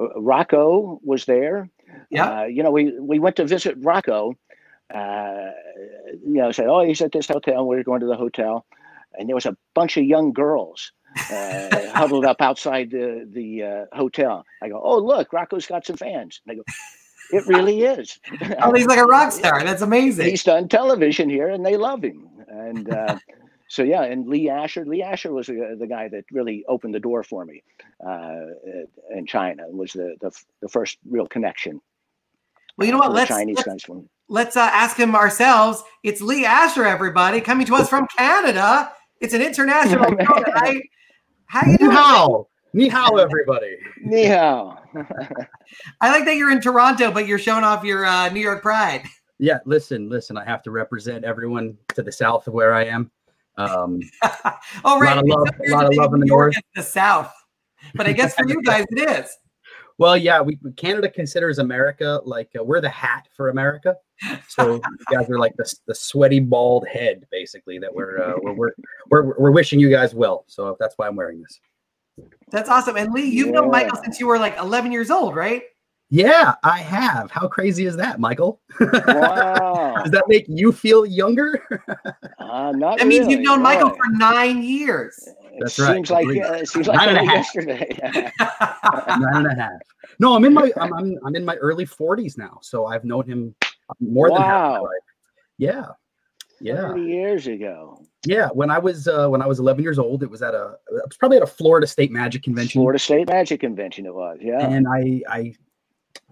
uh, 0.00 0.20
rocco 0.20 1.00
was 1.04 1.24
there 1.26 1.68
Yeah. 2.10 2.26
Uh, 2.28 2.44
you 2.44 2.62
know, 2.62 2.70
we 2.70 2.98
we 3.00 3.18
went 3.18 3.36
to 3.36 3.44
visit 3.46 3.74
Rocco. 3.78 4.34
Uh, 4.92 5.50
you 6.24 6.40
know, 6.40 6.52
said, 6.52 6.66
"Oh, 6.68 6.82
he's 6.84 7.00
at 7.02 7.12
this 7.12 7.28
hotel." 7.28 7.66
We're 7.66 7.82
going 7.84 8.00
to 8.00 8.06
the 8.06 8.16
hotel, 8.16 8.64
and 9.14 9.28
there 9.28 9.34
was 9.36 9.46
a 9.46 9.56
bunch 9.74 9.96
of 9.96 10.04
young 10.04 10.32
girls 10.32 10.92
uh, 11.30 11.90
huddled 11.92 12.24
up 12.24 12.40
outside 12.40 12.90
the 12.90 13.28
the 13.32 13.62
uh, 13.62 13.96
hotel. 13.96 14.44
I 14.62 14.68
go, 14.68 14.80
"Oh, 14.82 14.98
look, 14.98 15.32
Rocco's 15.32 15.66
got 15.66 15.86
some 15.86 15.96
fans." 15.96 16.40
And 16.46 16.52
they 16.52 16.56
go, 16.56 16.64
"It 17.32 17.46
really 17.46 17.82
is." 17.82 18.18
Oh, 18.62 18.72
he's 18.72 18.86
like 18.86 18.98
a 18.98 19.04
rock 19.04 19.32
star. 19.40 19.62
That's 19.64 19.82
amazing. 19.82 20.26
he's 20.26 20.44
done 20.44 20.68
television 20.68 21.28
here, 21.28 21.48
and 21.48 21.64
they 21.64 21.76
love 21.76 22.02
him. 22.02 22.28
And 22.48 22.92
uh, 22.92 23.18
so, 23.68 23.82
yeah, 23.82 24.02
and 24.02 24.28
Lee 24.28 24.48
Asher. 24.48 24.84
Lee 24.84 25.02
Asher 25.02 25.32
was 25.32 25.46
the, 25.46 25.76
the 25.78 25.86
guy 25.86 26.08
that 26.08 26.24
really 26.30 26.64
opened 26.68 26.94
the 26.94 27.00
door 27.00 27.22
for 27.22 27.44
me 27.44 27.62
uh, 28.06 28.46
in 29.10 29.26
China. 29.26 29.64
Was 29.68 29.92
the, 29.92 30.16
the 30.20 30.30
the 30.60 30.68
first 30.68 30.98
real 31.08 31.26
connection. 31.26 31.80
Well, 32.76 32.86
you 32.86 32.92
know 32.92 32.98
uh, 32.98 33.08
what? 33.08 33.12
Let's 33.12 33.28
Chinese 33.28 33.56
let's, 33.56 33.84
guys 33.84 33.94
me. 33.94 34.04
let's 34.28 34.56
uh, 34.56 34.70
ask 34.72 34.96
him 34.96 35.14
ourselves. 35.14 35.82
It's 36.02 36.20
Lee 36.20 36.44
Asher, 36.44 36.86
everybody, 36.86 37.40
coming 37.40 37.66
to 37.66 37.74
us 37.74 37.88
from 37.88 38.06
Canada. 38.16 38.92
It's 39.20 39.34
an 39.34 39.42
international 39.42 40.04
show 40.04 40.42
tonight. 40.42 40.82
How 41.52 41.66
you 41.66 41.72
Ni 41.72 41.76
doing? 41.78 41.90
hao. 41.90 42.48
Ni 42.72 42.88
hao, 42.88 43.16
everybody. 43.18 43.76
Ni 44.02 44.24
hao. 44.24 44.78
I 46.00 46.10
like 46.10 46.24
that 46.24 46.36
you're 46.36 46.50
in 46.50 46.62
Toronto, 46.62 47.10
but 47.10 47.26
you're 47.26 47.38
showing 47.38 47.62
off 47.62 47.84
your 47.84 48.06
uh, 48.06 48.30
New 48.30 48.40
York 48.40 48.62
pride. 48.62 49.02
Yeah, 49.38 49.58
listen, 49.66 50.08
listen. 50.08 50.38
I 50.38 50.46
have 50.46 50.62
to 50.62 50.70
represent 50.70 51.26
everyone 51.26 51.76
to 51.94 52.02
the 52.02 52.10
south 52.10 52.46
of 52.46 52.54
where 52.54 52.72
I 52.72 52.84
am. 52.86 53.10
Um, 53.58 54.00
oh, 54.84 54.98
right. 54.98 55.18
A 55.18 55.20
Lot 55.20 55.24
of 55.24 55.26
love- 55.26 55.48
There's 55.58 55.72
lot 55.72 55.84
of 55.84 55.94
love 55.94 56.14
in 56.14 56.20
the 56.20 56.26
north. 56.26 56.54
the 56.74 56.82
South, 56.82 57.30
but 57.94 58.06
I 58.06 58.12
guess 58.12 58.34
for 58.34 58.48
you 58.48 58.62
guys 58.62 58.86
it 58.90 59.10
is. 59.10 59.36
well, 59.98 60.16
yeah, 60.16 60.40
we 60.40 60.58
Canada 60.78 61.10
considers 61.10 61.58
America 61.58 62.18
like 62.24 62.48
uh, 62.58 62.64
we're 62.64 62.80
the 62.80 62.88
hat 62.88 63.28
for 63.36 63.50
America. 63.50 63.96
So 64.48 64.74
you 64.74 64.82
guys 65.10 65.28
are 65.30 65.38
like 65.38 65.54
the, 65.56 65.72
the 65.86 65.94
sweaty 65.94 66.40
bald 66.40 66.86
head, 66.86 67.26
basically. 67.30 67.78
That 67.78 67.94
we're, 67.94 68.22
uh, 68.22 68.34
we're 68.42 68.52
we're 68.54 68.72
we're 69.10 69.38
we're 69.38 69.50
wishing 69.50 69.80
you 69.80 69.90
guys 69.90 70.14
well. 70.14 70.44
So 70.48 70.76
that's 70.78 70.94
why 70.96 71.08
I'm 71.08 71.16
wearing 71.16 71.40
this. 71.40 71.60
That's 72.50 72.68
awesome. 72.68 72.96
And 72.96 73.12
Lee, 73.12 73.28
you've 73.28 73.48
known 73.48 73.70
Michael 73.70 73.98
since 74.02 74.20
you 74.20 74.26
were 74.26 74.38
like 74.38 74.58
11 74.58 74.92
years 74.92 75.10
old, 75.10 75.34
right? 75.34 75.62
Yeah, 76.10 76.56
I 76.62 76.78
have. 76.78 77.30
How 77.30 77.48
crazy 77.48 77.86
is 77.86 77.96
that, 77.96 78.20
Michael? 78.20 78.60
Wow. 78.78 79.94
Does 80.02 80.10
that 80.10 80.24
make 80.28 80.44
you 80.46 80.70
feel 80.70 81.06
younger? 81.06 81.58
Uh, 82.38 82.70
not 82.72 82.98
That 82.98 83.06
means 83.06 83.20
you've 83.28 83.38
really, 83.38 83.44
known 83.44 83.62
Michael 83.62 83.88
for 83.88 84.10
nine 84.10 84.62
years. 84.62 85.18
That's 85.58 85.78
right. 85.78 85.94
Seems 85.94 86.10
like 86.10 86.24
Agreed. 86.24 86.42
uh, 86.42 86.52
it 86.52 86.68
seems 86.68 86.86
like 86.86 86.98
Nine 86.98 87.08
and 87.08 87.16
a 87.16 87.20
only 87.22 87.34
half. 87.34 87.44
yesterday. 87.54 87.88
Nine 89.08 89.36
and 89.36 89.46
a 89.46 89.54
half. 89.54 89.80
No, 90.18 90.34
I'm 90.34 90.44
in 90.44 90.52
my 90.52 90.70
I'm, 90.78 90.92
I'm 90.92 91.18
I'm 91.24 91.34
in 91.34 91.46
my 91.46 91.56
early 91.56 91.86
40s 91.86 92.36
now, 92.36 92.58
so 92.60 92.84
I've 92.84 93.04
known 93.04 93.26
him 93.26 93.54
more 94.00 94.28
than 94.28 94.42
half 94.42 94.72
my 94.72 94.78
life. 94.78 94.90
Yeah, 95.58 95.86
yeah, 96.60 96.88
Thirty 96.88 97.02
years 97.02 97.46
ago, 97.46 98.04
yeah. 98.26 98.48
When 98.52 98.70
I 98.70 98.78
was 98.78 99.08
uh, 99.08 99.28
when 99.28 99.42
I 99.42 99.46
was 99.46 99.58
11 99.58 99.82
years 99.82 99.98
old, 99.98 100.22
it 100.22 100.30
was 100.30 100.42
at 100.42 100.54
a 100.54 100.76
it 100.88 101.02
was 101.08 101.16
probably 101.18 101.38
at 101.38 101.42
a 101.42 101.46
Florida 101.46 101.86
State 101.86 102.12
Magic 102.12 102.42
Convention, 102.42 102.80
Florida 102.80 102.98
State 102.98 103.28
Magic 103.28 103.60
Convention. 103.60 104.06
It 104.06 104.14
was, 104.14 104.38
yeah. 104.40 104.66
and 104.66 104.86
I 104.88 105.22
I 105.28 105.54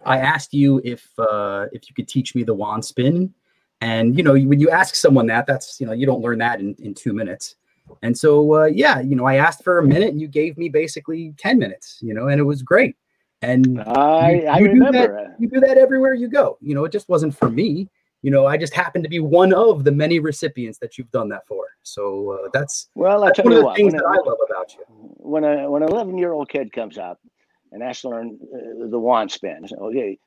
I 0.05 0.19
asked 0.19 0.55
you 0.55 0.81
if 0.85 1.09
uh, 1.19 1.67
if 1.73 1.89
you 1.89 1.95
could 1.95 2.09
teach 2.09 2.35
me 2.35 2.43
the 2.43 2.55
wand 2.55 2.85
spin, 2.85 3.35
and 3.81 4.17
you 4.17 4.23
know 4.23 4.33
when 4.33 4.61
you 4.61 4.71
ask 4.71 4.95
someone 4.95 5.27
that, 5.27 5.47
that's 5.47 5.81
you 5.81 5.87
know 5.87 5.93
you 5.93 6.07
don't 6.07 6.23
learn 6.23 6.39
that 6.39 6.61
in 6.61 6.75
in 6.79 6.95
two 6.95 7.13
minutes. 7.13 7.57
And 8.03 8.17
so 8.17 8.55
uh, 8.55 8.65
yeah, 8.67 9.01
you 9.01 9.17
know 9.17 9.27
I 9.27 9.37
asked 9.37 9.65
for 9.65 9.79
a 9.79 9.87
minute, 9.87 10.11
and 10.11 10.21
you 10.21 10.29
gave 10.29 10.57
me 10.57 10.69
basically 10.69 11.35
10 11.39 11.59
minutes, 11.59 11.99
you 12.01 12.15
know, 12.15 12.29
and 12.29 12.41
it 12.41 12.45
was 12.45 12.63
great. 12.63 12.97
And 13.43 13.81
I 13.83 14.33
you- 14.33 14.47
I 14.47 14.59
you 14.59 14.75
do 14.75 14.93
that- 14.93 15.37
you 15.39 15.49
do 15.49 15.61
that 15.61 15.79
everywhere 15.79 16.15
you 16.15 16.29
go. 16.29 16.59
You 16.61 16.75
know, 16.75 16.85
it 16.85 16.93
just 16.93 17.09
wasn't 17.09 17.35
for 17.35 17.49
me. 17.51 17.89
You 18.23 18.31
know, 18.31 18.45
I 18.47 18.59
just 18.59 18.75
happened 18.75 19.03
to 19.05 19.09
be 19.11 19.19
one 19.19 19.55
of 19.55 19.83
the 19.85 19.93
many 19.93 20.19
recipients 20.19 20.79
that 20.81 20.99
you've 20.99 21.11
done 21.11 21.31
that 21.31 21.47
for. 21.47 21.65
So 21.83 22.33
uh, 22.33 22.49
that's, 22.53 22.91
Well, 22.95 23.25
I 23.25 23.29
that's 23.29 23.39
one 23.39 23.53
of 23.55 23.59
the 23.61 23.65
what. 23.65 23.77
things 23.77 23.95
that 23.95 24.05
I 24.07 24.17
love 24.29 24.37
about 24.47 24.75
you. 24.75 24.85
when 25.17 25.45
a 25.45 25.71
when 25.71 25.83
an 25.83 25.89
eleven 25.89 26.19
year 26.19 26.33
old 26.33 26.51
kid 26.51 26.71
comes 26.73 26.99
up 26.99 27.19
and 27.73 27.83
has 27.83 28.03
to 28.03 28.11
learn 28.11 28.39
uh, 28.55 28.89
the 28.89 28.99
wand 28.99 29.31
spin, 29.31 29.65
okay, 29.81 30.19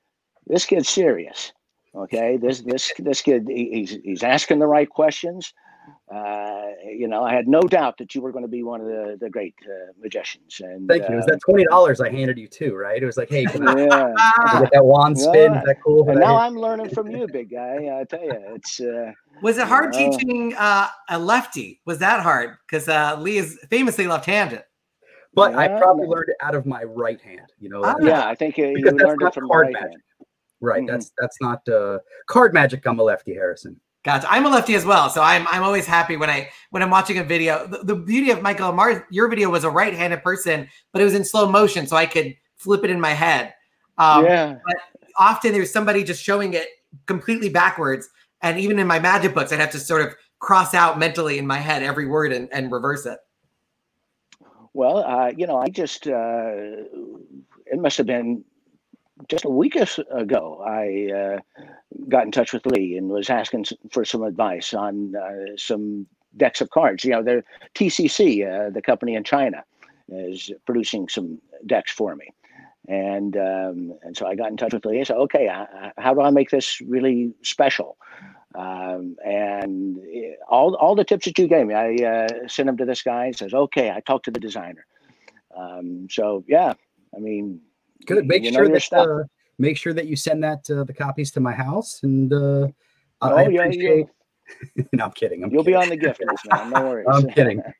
this 0.47 0.66
kid's 0.66 0.89
serious. 0.89 1.53
Okay, 1.95 2.38
this 2.38 2.61
this 2.61 2.91
this 2.97 3.22
kid 3.22 3.45
he- 3.47 3.70
he's 3.72 3.91
he's 4.03 4.24
asking 4.24 4.57
the 4.57 4.66
right 4.68 4.89
questions. 4.89 5.53
Uh, 6.14 6.72
you 6.86 7.08
know, 7.08 7.24
I 7.24 7.34
had 7.34 7.48
no 7.48 7.62
doubt 7.62 7.98
that 7.98 8.14
you 8.14 8.22
were 8.22 8.32
going 8.32 8.44
to 8.44 8.48
be 8.50 8.64
one 8.64 8.82
of 8.82 8.88
the 8.88 9.18
the 9.20 9.30
great 9.30 9.56
uh, 9.66 9.92
magicians. 10.00 10.60
And 10.60 10.88
Thank 10.88 11.08
you. 11.08 11.14
It 11.14 11.18
was 11.18 11.26
uh, 11.26 11.32
that 11.32 11.40
twenty 11.40 11.64
dollars 11.66 12.02
I 12.02 12.10
handed 12.10 12.38
you 12.38 12.48
too, 12.48 12.76
right? 12.76 13.02
It 13.02 13.06
was 13.06 13.18
like, 13.18 13.30
hey, 13.30 13.46
can 13.46 13.68
I 13.68 13.86
yeah. 13.86 14.14
Ah, 14.18 14.60
get 14.62 14.72
that 14.74 14.86
wand 14.86 15.18
spin? 15.18 15.54
Yeah. 15.54 15.60
Is 15.60 15.66
that 15.66 15.78
cool? 15.84 16.08
And 16.10 16.20
now 16.20 16.36
I- 16.36 16.46
I'm 16.46 16.56
learning 16.56 16.90
from 16.90 17.08
you, 17.10 17.28
big 17.28 17.50
guy. 17.52 18.00
I 18.00 18.04
tell 18.04 18.24
you, 18.24 18.34
it's 18.56 18.80
uh, 18.80 19.12
was 19.42 19.58
it 19.58 19.68
hard 19.68 19.96
Yeah. 19.96 20.10
teaching 20.10 20.54
uh, 20.58 20.88
a 21.10 21.18
lefty? 21.20 21.82
Was 21.86 21.98
that 22.00 22.22
hard? 22.22 22.58
Because 22.68 22.88
uh, 22.90 23.18
Lee 23.20 23.38
is 23.38 23.58
famously 23.70 24.06
left-handed. 24.08 24.64
but 25.34 25.56
I 25.56 25.66
Yeah. 25.66 25.80
probably 25.80 26.06
learned 26.08 26.30
it 26.30 26.36
out 26.42 26.54
of 26.54 26.66
my 26.68 26.84
right 26.84 27.20
hand. 27.22 27.48
You 27.60 27.70
know, 27.70 27.82
Ah. 27.84 27.96
yeah. 28.02 28.28
I 28.28 28.36
think 28.36 28.60
uh, 28.60 28.64
you 28.64 28.86
learned 28.86 29.22
it 29.22 29.34
from 29.34 29.46
the 29.46 29.50
card 29.50 29.66
right 29.68 29.74
magic. 29.74 29.90
hand. 29.90 30.02
right. 30.62 30.84
Mhm. 30.84 30.88
That's 30.88 31.12
that's 31.18 31.38
not 31.42 31.68
uh, 31.68 32.00
card 32.28 32.54
magic. 32.54 32.86
I'm 32.86 33.00
a 33.00 33.04
lefty, 33.04 33.34
Harrison. 33.34 33.80
Gotcha. 34.04 34.28
I'm 34.30 34.45
a 34.45 34.49
lefty 34.49 34.76
as 34.76 34.84
well, 34.84 35.10
so 35.10 35.22
I'm 35.22 35.47
I'm 35.47 35.64
always 35.64 35.86
happy 35.86 36.18
when 36.18 36.30
I 36.30 36.49
when 36.72 36.84
I'm 36.84 36.89
watching 36.89 37.20
a 37.20 37.24
video. 37.24 37.66
The, 37.66 37.78
the 37.80 37.95
beauty 37.95 38.32
of 38.32 38.41
Michael 38.41 38.72
Ammar, 38.72 39.06
your 39.10 39.30
video 39.30 39.49
was 39.49 39.64
a 39.64 39.70
right-handed 39.70 40.22
person, 40.24 40.68
but 40.91 41.01
it 41.01 41.06
was 41.06 41.14
in 41.14 41.24
slow 41.24 41.49
motion, 41.49 41.88
so 41.88 41.95
I 41.95 42.06
could 42.06 42.36
flip 42.58 42.84
it 42.84 42.89
in 42.89 42.99
my 42.99 43.12
head. 43.12 43.54
Um, 43.97 44.26
yeah. 44.26 44.58
Often 45.18 45.54
there's 45.54 45.72
somebody 45.72 46.04
just 46.04 46.22
showing 46.22 46.54
it 46.54 46.68
completely 47.06 47.47
backwards, 47.47 48.10
and 48.41 48.60
even 48.60 48.78
in 48.78 48.88
my 48.88 48.99
magic 48.99 49.34
books, 49.34 49.54
I'd 49.54 49.60
have 49.60 49.72
to 49.72 49.80
sort 49.80 50.01
of 50.01 50.14
cross 50.39 50.74
out 50.74 50.99
mentally 50.99 51.38
in 51.38 51.47
my 51.47 51.60
head 51.60 51.82
every 51.82 52.06
word 52.06 52.34
and, 52.34 52.51
and 52.51 52.74
reverse 52.74 53.06
it. 53.06 53.20
Well, 54.74 54.97
uh, 54.97 55.32
you 55.38 55.47
know, 55.47 55.58
I 55.58 55.70
just, 55.70 56.08
uh, 56.08 56.51
it 57.66 57.78
must 57.78 57.97
have 57.97 58.08
been 58.08 58.43
just 59.28 59.45
a 59.45 59.49
week 59.49 59.76
ago. 59.76 60.64
I 60.66 61.11
uh, 61.14 61.64
got 62.09 62.26
in 62.26 62.32
touch 62.32 62.53
with 62.53 62.66
Lee 62.66 62.97
and 62.97 63.09
was 63.09 63.30
asking 63.30 63.66
for 63.91 64.05
some 64.05 64.24
advice 64.24 64.74
on 64.74 65.16
uh, 65.16 65.55
some 65.57 66.07
decks 66.38 66.61
of 66.61 66.70
cards. 66.70 67.03
You 67.03 67.11
know, 67.11 67.24
they're 67.24 67.43
TCC, 67.76 68.43
uh, 68.45 68.70
the 68.70 68.82
company 68.82 69.16
in 69.16 69.24
China, 69.24 69.64
is 70.09 70.51
producing 70.66 71.07
some 71.09 71.39
decks 71.66 71.91
for 71.91 72.16
me. 72.16 72.30
And 72.88 73.38
um, 73.38 73.93
and 74.01 74.18
so 74.18 74.28
I 74.28 74.36
got 74.36 74.49
in 74.49 74.57
touch 74.57 74.74
with 74.74 74.86
Lee. 74.86 74.99
I 74.99 75.03
said, 75.03 75.16
okay, 75.16 75.47
uh, 75.47 75.64
uh, 75.64 75.89
how 75.97 76.14
do 76.14 76.22
I 76.22 76.32
make 76.32 76.49
this 76.49 76.82
really 76.82 77.34
special? 77.41 77.97
Um, 78.55 79.16
and 79.26 79.99
eh, 80.14 80.34
all 80.49 80.76
all 80.76 80.93
the 80.93 81.05
tips 81.05 81.26
that 81.26 81.39
you 81.39 81.47
gave 81.47 81.66
me, 81.66 81.74
I 81.74 81.95
uh, 81.95 82.47
sent 82.47 82.68
them 82.68 82.78
to 82.78 82.86
this 82.86 83.01
guy. 83.01 83.28
He 83.28 83.34
says, 83.34 83.53
"Okay." 83.53 83.89
I 83.89 84.01
talked 84.01 84.26
to 84.26 84.32
the 84.32 84.39
designer. 84.39 84.86
Um, 85.55 86.07
so 86.11 86.43
yeah, 86.47 86.74
I 87.16 87.20
mean, 87.20 87.61
Good. 88.06 88.26
Make 88.28 88.43
you 88.43 88.51
sure 88.51 88.70
that 88.70 88.82
stuff. 88.82 89.08
uh, 89.08 89.24
make 89.60 89.78
sure 89.78 89.93
that 89.93 90.08
you 90.08 90.16
send 90.16 90.43
that 90.43 90.70
uh, 90.70 90.84
the 90.84 90.93
copies 90.93 91.32
to 91.32 91.39
my 91.39 91.51
house, 91.54 92.01
and 92.04 92.32
uh, 92.34 92.68
I 93.22 93.32
Oh, 93.32 93.49
yeah, 93.49 93.62
appreciate. 93.64 94.08
no, 94.93 95.06
I'm 95.06 95.12
kidding. 95.12 95.43
I'm 95.43 95.51
you'll 95.51 95.64
be 95.64 95.76
on 95.76 95.89
the 95.89 95.97
gift 95.97 96.22
list, 96.26 96.45
man. 96.49 96.70
No 96.72 96.82
worries. 96.89 97.08
I'm 97.12 97.30
kidding. 97.30 97.62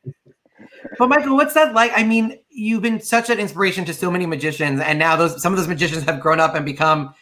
But 0.97 1.07
Michael, 1.07 1.36
what's 1.36 1.53
that 1.55 1.74
like? 1.74 1.91
I 1.95 2.03
mean, 2.03 2.39
you've 2.49 2.82
been 2.82 3.01
such 3.01 3.30
an 3.30 3.38
inspiration 3.39 3.84
to 3.86 3.93
so 3.93 4.09
many 4.09 4.26
magicians, 4.26 4.80
and 4.80 4.97
now 4.97 5.15
those 5.15 5.41
some 5.41 5.51
of 5.53 5.59
those 5.59 5.67
magicians 5.67 6.03
have 6.03 6.19
grown 6.21 6.39
up 6.39 6.55
and 6.55 6.65
become 6.65 7.13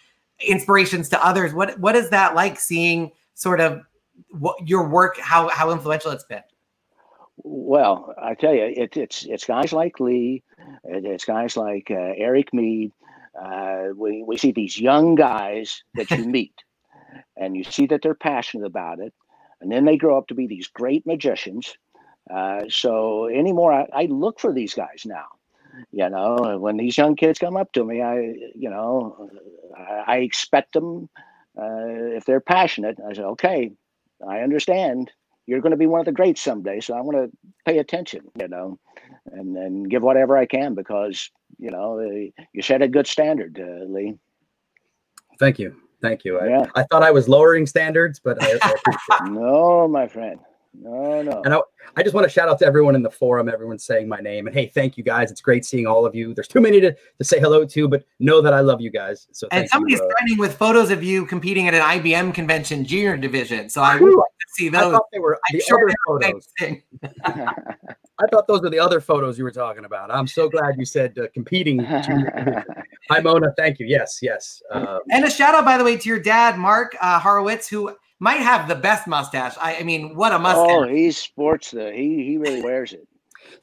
inspirations 0.48 1.10
to 1.10 1.26
others. 1.26 1.54
What 1.54 1.78
what 1.80 1.96
is 1.96 2.10
that 2.12 2.36
like 2.36 2.60
seeing 2.60 3.12
sort 3.34 3.60
of 3.60 3.82
what 4.32 4.56
your 4.68 4.88
work, 4.88 5.18
how 5.20 5.50
how 5.50 5.72
influential 5.72 6.12
it's 6.12 6.24
been? 6.24 6.42
Well, 7.44 8.14
I 8.22 8.36
tell 8.36 8.54
you, 8.54 8.64
it, 8.66 8.98
it's 8.98 9.26
it's 9.26 9.46
guys 9.46 9.74
like 9.74 10.00
Lee, 10.00 10.44
it, 10.84 11.06
it's 11.06 11.26
guys 11.26 11.58
like 11.58 11.90
uh, 11.92 12.14
Eric 12.18 12.54
Mead. 12.54 12.92
Uh, 13.40 13.90
we 13.96 14.24
we 14.24 14.38
see 14.38 14.52
these 14.52 14.80
young 14.80 15.16
guys 15.16 15.84
that 15.96 16.12
you 16.12 16.26
meet, 16.38 16.56
and 17.38 17.56
you 17.56 17.64
see 17.64 17.88
that 17.88 18.02
they're 18.04 18.16
passionate 18.16 18.66
about 18.68 19.00
it, 19.00 19.14
and 19.62 19.72
then 19.72 19.86
they 19.86 19.98
grow 19.98 20.18
up 20.18 20.28
to 20.28 20.36
be 20.36 20.48
these 20.48 20.68
great 20.68 21.06
magicians. 21.06 21.76
Uh, 22.34 22.62
so 22.70 23.28
anymore, 23.28 23.74
I, 23.74 23.88
I 23.94 24.06
look 24.06 24.40
for 24.40 24.54
these 24.54 24.74
guys 24.74 25.04
now. 25.06 25.26
You 25.92 26.10
know, 26.10 26.58
when 26.60 26.78
these 26.78 26.98
young 26.98 27.16
kids 27.16 27.40
come 27.40 27.58
up 27.58 27.72
to 27.74 27.84
me, 27.86 28.02
I 28.02 28.20
you 28.56 28.70
know, 28.70 29.30
I, 29.78 30.04
I 30.08 30.18
expect 30.18 30.74
them 30.74 31.10
uh, 31.58 32.16
if 32.18 32.26
they're 32.26 32.42
passionate. 32.42 33.00
I 33.08 33.14
say, 33.14 33.24
okay, 33.24 33.72
I 34.28 34.42
understand 34.42 35.12
you're 35.52 35.60
going 35.60 35.72
to 35.72 35.78
be 35.78 35.86
one 35.86 36.00
of 36.00 36.06
the 36.06 36.14
greats 36.14 36.42
someday. 36.42 36.80
So 36.80 36.96
I 36.96 37.02
want 37.02 37.18
to 37.18 37.38
pay 37.66 37.80
attention, 37.80 38.22
you 38.40 38.48
know, 38.48 38.80
and 39.34 39.58
and 39.58 39.90
give 39.90 40.02
whatever 40.02 40.38
I 40.38 40.46
can 40.46 40.76
because 40.76 41.30
you 41.60 41.70
know 41.70 42.00
uh, 42.00 42.44
you 42.54 42.62
set 42.62 42.82
a 42.82 42.88
good 42.88 43.06
standard, 43.06 43.60
uh, 43.60 43.84
Lee. 43.86 44.18
Thank 45.40 45.60
you. 45.60 45.76
Thank 46.02 46.24
you. 46.24 46.40
I, 46.40 46.48
Yeah. 46.48 46.66
I 46.76 46.84
thought 46.84 47.04
I 47.04 47.12
was 47.12 47.28
lowering 47.28 47.68
standards, 47.68 48.20
but 48.24 48.42
I, 48.42 48.52
I 48.64 48.72
appreciate 48.72 49.28
it. 49.28 49.32
No, 49.32 49.88
my 49.90 50.08
friend, 50.08 50.40
no, 50.74 51.22
no. 51.22 51.42
And 51.44 51.54
I, 51.54 51.60
I 51.98 52.04
just 52.04 52.16
want 52.16 52.24
to 52.26 52.30
shout 52.30 52.48
out 52.48 52.60
to 52.60 52.66
everyone 52.66 52.96
in 52.96 53.04
the 53.04 53.10
forum, 53.12 53.50
everyone's 53.50 53.84
saying 53.84 54.08
my 54.08 54.20
name. 54.20 54.48
And 54.48 54.56
hey, 54.56 54.68
thank 54.68 54.98
you 54.98 55.04
guys. 55.04 55.30
It's 55.30 55.42
great 55.42 55.66
seeing 55.66 55.86
all 55.86 56.06
of 56.06 56.16
you. 56.16 56.34
There's 56.34 56.48
too 56.48 56.62
many 56.62 56.80
to, 56.80 56.94
to 56.94 57.24
say 57.24 57.40
hello 57.40 57.66
to, 57.66 57.88
but 57.88 58.06
know 58.20 58.42
that 58.42 58.54
I 58.54 58.62
love 58.62 58.80
you 58.80 58.90
guys. 58.90 59.28
So 59.32 59.48
And 59.52 59.70
somebody's 59.70 60.00
you. 60.00 60.06
uh, 60.06 60.14
signing 60.20 60.38
with 60.38 60.56
photos 60.56 60.90
of 60.90 61.04
you 61.04 61.26
competing 61.26 61.68
at 61.68 61.74
an 61.74 61.82
IBM 61.82 62.34
convention 62.34 62.86
junior 62.86 63.18
division. 63.18 63.70
So 63.70 63.82
I 63.82 63.98
would 64.00 64.14
Whew. 64.60 64.68
like 64.72 64.74
to 64.74 64.82
see 64.82 64.88
I 64.88 64.92
thought 64.92 65.06
they 65.12 65.20
were 65.20 65.40
I'm 65.50 65.58
the 65.58 65.64
sure 65.64 65.90
other 65.90 65.96
photos. 66.08 66.48
I 68.22 68.28
thought 68.32 68.48
those 68.48 68.62
were 68.62 68.70
the 68.70 68.80
other 68.80 69.02
photos 69.02 69.38
you 69.38 69.44
were 69.44 69.52
talking 69.52 69.86
about. 69.86 70.12
I'm 70.12 70.28
so 70.28 70.48
glad 70.50 70.76
you 70.78 70.86
said 70.86 71.18
uh, 71.18 71.28
competing. 71.34 71.80
Hi, 71.84 73.20
Mona. 73.24 73.52
Thank 73.58 73.80
you. 73.80 73.88
Yes, 73.88 74.20
yes. 74.22 74.62
Um, 74.72 75.00
And 75.10 75.26
a 75.26 75.30
shout 75.32 75.56
out, 75.56 75.66
by 75.66 75.78
the 75.78 75.84
way, 75.84 75.98
to 75.98 76.08
your 76.10 76.20
dad, 76.20 76.58
Mark 76.58 76.96
uh, 77.02 77.20
Horowitz, 77.20 77.68
who 77.68 77.96
might 78.20 78.40
have 78.42 78.68
the 78.68 78.76
best 78.76 79.08
mustache. 79.08 79.56
I, 79.60 79.78
I 79.78 79.84
mean, 79.84 80.16
what 80.16 80.32
a 80.34 80.40
mustache! 80.40 80.68
oh, 80.70 80.84
he 80.88 81.12
sports 81.12 81.72
the 81.72 81.92
he 81.92 82.24
he 82.24 82.38
really 82.38 82.62
wears 82.62 82.94
it. 82.94 83.08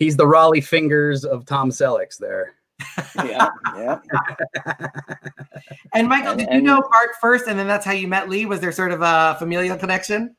he's 0.01 0.17
the 0.17 0.25
Rollie 0.25 0.65
Fingers 0.65 1.25
of 1.25 1.45
Tom 1.45 1.71
Selleck's 1.71 2.17
there. 2.19 2.55
Yeah, 3.25 3.49
yeah. 3.77 3.99
and 5.95 6.09
Michael, 6.09 6.31
and- 6.33 6.39
did 6.41 6.49
you 6.49 6.57
and- 6.57 6.65
know 6.65 6.83
Mark 6.91 7.11
first, 7.21 7.47
and 7.47 7.59
then 7.59 7.67
that's 7.69 7.85
how 7.85 7.93
you 7.93 8.09
met 8.09 8.29
Lee? 8.29 8.47
Was 8.47 8.61
there 8.61 8.73
sort 8.73 8.91
of 8.93 9.03
a 9.03 9.37
familial 9.39 9.77
connection? 9.77 10.35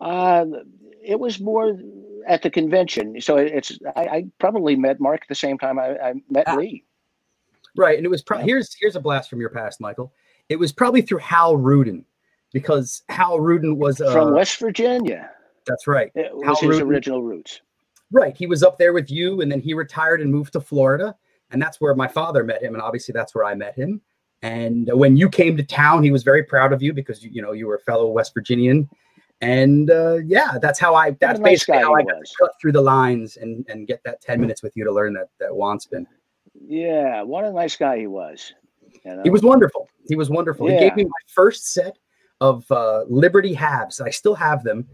Uh, 0.00 0.46
it 1.02 1.18
was 1.18 1.40
more 1.40 1.78
at 2.26 2.42
the 2.42 2.50
convention. 2.50 3.20
So 3.20 3.36
it's 3.36 3.78
I, 3.96 4.00
I 4.06 4.24
probably 4.38 4.76
met 4.76 5.00
Mark 5.00 5.22
at 5.22 5.28
the 5.28 5.34
same 5.34 5.58
time 5.58 5.78
I, 5.78 5.96
I 5.98 6.14
met 6.28 6.44
Ah. 6.46 6.54
Lee. 6.56 6.84
Right, 7.76 7.96
and 7.96 8.04
it 8.04 8.08
was 8.10 8.22
pro- 8.22 8.38
here's 8.38 8.74
here's 8.80 8.96
a 8.96 9.00
blast 9.00 9.30
from 9.30 9.40
your 9.40 9.50
past, 9.50 9.80
Michael. 9.80 10.12
It 10.48 10.56
was 10.56 10.72
probably 10.72 11.02
through 11.02 11.18
Hal 11.18 11.56
Rudin, 11.56 12.04
because 12.52 13.02
Hal 13.08 13.38
Rudin 13.38 13.76
was 13.78 14.00
uh, 14.00 14.12
from 14.12 14.34
West 14.34 14.58
Virginia. 14.58 15.30
That's 15.66 15.86
right, 15.86 16.10
It 16.16 16.34
was 16.34 16.44
Hal 16.44 16.56
his 16.56 16.68
Rudin. 16.80 16.88
original 16.88 17.22
roots. 17.22 17.60
right. 18.10 18.36
He 18.36 18.46
was 18.46 18.64
up 18.64 18.76
there 18.76 18.92
with 18.92 19.08
you, 19.10 19.40
and 19.40 19.52
then 19.52 19.60
he 19.60 19.72
retired 19.74 20.20
and 20.20 20.32
moved 20.32 20.52
to 20.54 20.60
Florida, 20.60 21.14
and 21.52 21.62
that's 21.62 21.80
where 21.80 21.94
my 21.94 22.08
father 22.08 22.42
met 22.42 22.60
him, 22.60 22.74
and 22.74 22.82
obviously 22.82 23.12
that's 23.12 23.34
where 23.36 23.44
I 23.44 23.54
met 23.54 23.76
him. 23.76 24.00
And 24.42 24.90
when 24.92 25.16
you 25.16 25.28
came 25.28 25.56
to 25.56 25.62
town, 25.62 26.02
he 26.02 26.10
was 26.10 26.24
very 26.24 26.42
proud 26.42 26.72
of 26.72 26.82
you 26.82 26.92
because 26.92 27.22
you, 27.22 27.30
you 27.30 27.40
know 27.42 27.52
you 27.52 27.68
were 27.68 27.76
a 27.76 27.80
fellow 27.80 28.08
West 28.08 28.34
Virginian, 28.34 28.88
and 29.40 29.90
uh, 29.90 30.18
yeah, 30.24 30.58
that's 30.60 30.78
how 30.78 30.94
I. 30.94 31.12
That's 31.12 31.40
nice 31.40 31.52
basically 31.64 31.78
how 31.78 31.94
I 31.94 32.02
got 32.02 32.18
was. 32.18 32.30
to 32.30 32.36
cut 32.40 32.52
through 32.60 32.72
the 32.72 32.80
lines 32.80 33.36
and 33.36 33.66
and 33.68 33.86
get 33.86 34.02
that 34.04 34.20
ten 34.20 34.40
minutes 34.40 34.62
with 34.62 34.76
you 34.76 34.84
to 34.84 34.92
learn 34.92 35.12
that 35.14 35.28
that 35.38 35.54
wand 35.54 35.82
spin. 35.82 36.06
Yeah, 36.66 37.22
what 37.22 37.44
a 37.44 37.52
nice 37.52 37.76
guy 37.76 37.98
he 37.98 38.06
was. 38.06 38.52
You 39.04 39.16
know? 39.16 39.22
He 39.22 39.30
was 39.30 39.42
wonderful. 39.42 39.88
He 40.08 40.16
was 40.16 40.28
wonderful. 40.28 40.66
He 40.66 40.78
gave 40.78 40.94
me 40.96 41.04
my 41.04 41.10
first 41.28 41.72
set 41.72 41.96
of 42.40 42.70
uh, 42.70 43.04
Liberty 43.08 43.54
halves. 43.54 44.00
I 44.00 44.10
still 44.10 44.34
have 44.34 44.62
them, 44.64 44.86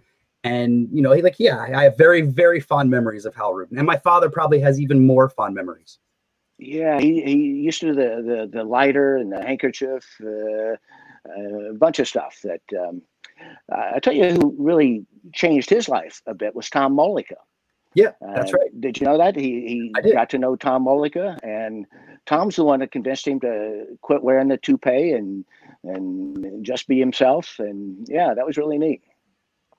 And 0.47 0.89
you 0.93 1.03
know, 1.03 1.11
he 1.11 1.23
like, 1.23 1.41
yeah, 1.41 1.59
I 1.59 1.83
have 1.83 1.99
very, 1.99 2.21
very 2.21 2.61
fond 2.61 2.89
memories 2.89 3.27
of 3.27 3.35
Hal 3.35 3.53
Rudin, 3.53 3.79
and 3.79 3.87
my 3.87 3.97
father 3.97 4.31
probably 4.31 4.61
has 4.61 4.81
even 4.81 5.05
more 5.05 5.29
fond 5.29 5.57
memories. 5.57 5.99
Yeah, 6.59 7.01
he, 7.01 7.21
he 7.23 7.35
used 7.35 7.81
to 7.81 7.87
do 7.87 7.95
the, 7.95 8.23
the 8.23 8.59
the 8.59 8.65
lighter 8.65 9.17
and 9.17 9.33
the 9.33 9.43
handkerchief, 9.43 10.07
uh, 10.23 10.77
uh, 11.29 11.71
a 11.71 11.75
bunch 11.75 11.99
of 11.99 12.07
stuff. 12.07 12.39
That 12.45 12.61
um, 12.81 13.03
I 13.71 13.99
tell 14.01 14.13
you, 14.15 14.31
who 14.33 14.55
really 14.59 15.05
changed 15.35 15.71
his 15.71 15.89
life 15.89 16.23
a 16.27 16.35
bit 16.35 16.55
was 16.55 16.71
Tom 16.71 16.97
Mullica. 16.97 17.37
Yeah, 17.95 18.13
that's 18.21 18.53
Uh, 18.53 18.59
right. 18.59 18.81
Did 18.81 19.01
you 19.01 19.07
know 19.07 19.17
that 19.17 19.37
he 19.37 19.91
he 20.03 20.13
got 20.13 20.29
to 20.31 20.39
know 20.39 20.55
Tom 20.57 20.85
Mullica, 20.85 21.39
and 21.43 21.87
Tom's 22.27 22.57
the 22.57 22.65
one 22.65 22.81
that 22.81 22.93
convinced 22.93 23.27
him 23.27 23.41
to 23.41 23.87
quit 24.03 24.23
wearing 24.23 24.49
the 24.49 24.59
toupee 24.59 25.13
and 25.13 25.45
and 25.85 26.65
just 26.65 26.89
be 26.89 26.99
himself. 26.99 27.57
And 27.59 28.07
yeah, 28.09 28.35
that 28.35 28.45
was 28.45 28.57
really 28.59 28.77
neat. 28.79 29.03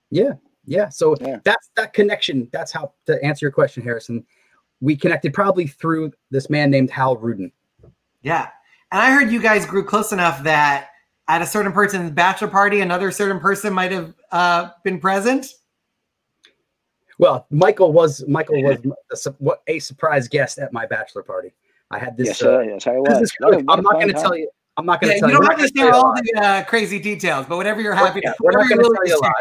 Yeah, 0.10 0.34
yeah. 0.66 0.90
So 0.90 1.16
Yeah. 1.22 1.40
that's 1.44 1.70
that 1.76 1.94
connection. 1.94 2.50
That's 2.52 2.72
how 2.72 2.94
to 3.06 3.24
answer 3.24 3.46
your 3.46 3.52
question, 3.52 3.84
Harrison. 3.84 4.26
We 4.80 4.96
connected 4.96 5.34
probably 5.34 5.68
through 5.68 6.14
this 6.32 6.50
man 6.50 6.72
named 6.72 6.90
Hal 6.90 7.18
Rudin. 7.18 7.52
Yeah. 8.22 8.50
And 8.92 9.02
I 9.02 9.12
heard 9.12 9.32
you 9.32 9.42
guys 9.42 9.66
grew 9.66 9.84
close 9.84 10.12
enough 10.14 10.44
that 10.44 10.90
at 11.28 11.42
a 11.42 11.46
certain 11.46 11.72
person's 11.72 12.12
bachelor 12.12 12.48
party, 12.48 12.82
another 12.82 13.12
certain 13.12 13.40
person 13.40 13.74
might 13.74 13.92
have 13.92 14.14
uh, 14.32 14.70
been 14.84 15.00
present. 15.00 15.48
Well, 17.20 17.48
Michael 17.50 17.92
was 17.92 18.24
Michael 18.28 18.62
was 18.62 18.78
a, 19.26 19.52
a 19.68 19.80
surprise 19.80 20.28
guest 20.28 20.60
at 20.60 20.72
my 20.72 20.86
bachelor 20.86 21.24
party. 21.24 21.54
I 21.90 21.98
had 22.00 22.16
this. 22.18 22.28
yes, 22.28 22.44
uh, 22.44 22.60
yes, 22.60 22.86
I 22.86 22.92
this 22.92 23.00
was. 23.02 23.22
is 23.24 23.34
What 23.40 23.54
a- 23.54 23.58
good. 23.58 23.66
what 23.68 23.78
I'm 23.80 23.84
not 23.84 23.94
going 23.94 24.08
to 24.08 24.14
tell 24.14 24.36
you. 24.38 24.50
I'm 24.78 24.86
not 24.86 25.02
going 25.02 25.10
Yeah, 25.10 25.16
to 25.16 25.20
tell 25.22 25.30
you 25.30 25.36
you. 25.36 25.42
don't 25.42 25.60
have 25.60 25.68
to 25.68 25.74
share 25.76 25.94
all 25.94 26.14
the 26.14 26.40
uh, 26.40 26.64
crazy 26.66 27.00
details, 27.00 27.48
but 27.48 27.58
whatever 27.58 27.82
you're 27.82 27.96
happy 27.96 28.20
Yeah, 28.24 28.34
to 28.34 28.36
we're 28.42 28.52
not 28.52 28.58
whatever 28.60 28.70
going 28.76 28.82
you're 28.82 28.90
to 29.08 29.10
tell 29.10 29.18
you 29.20 29.20
a 29.20 29.26
lot. 29.26 29.34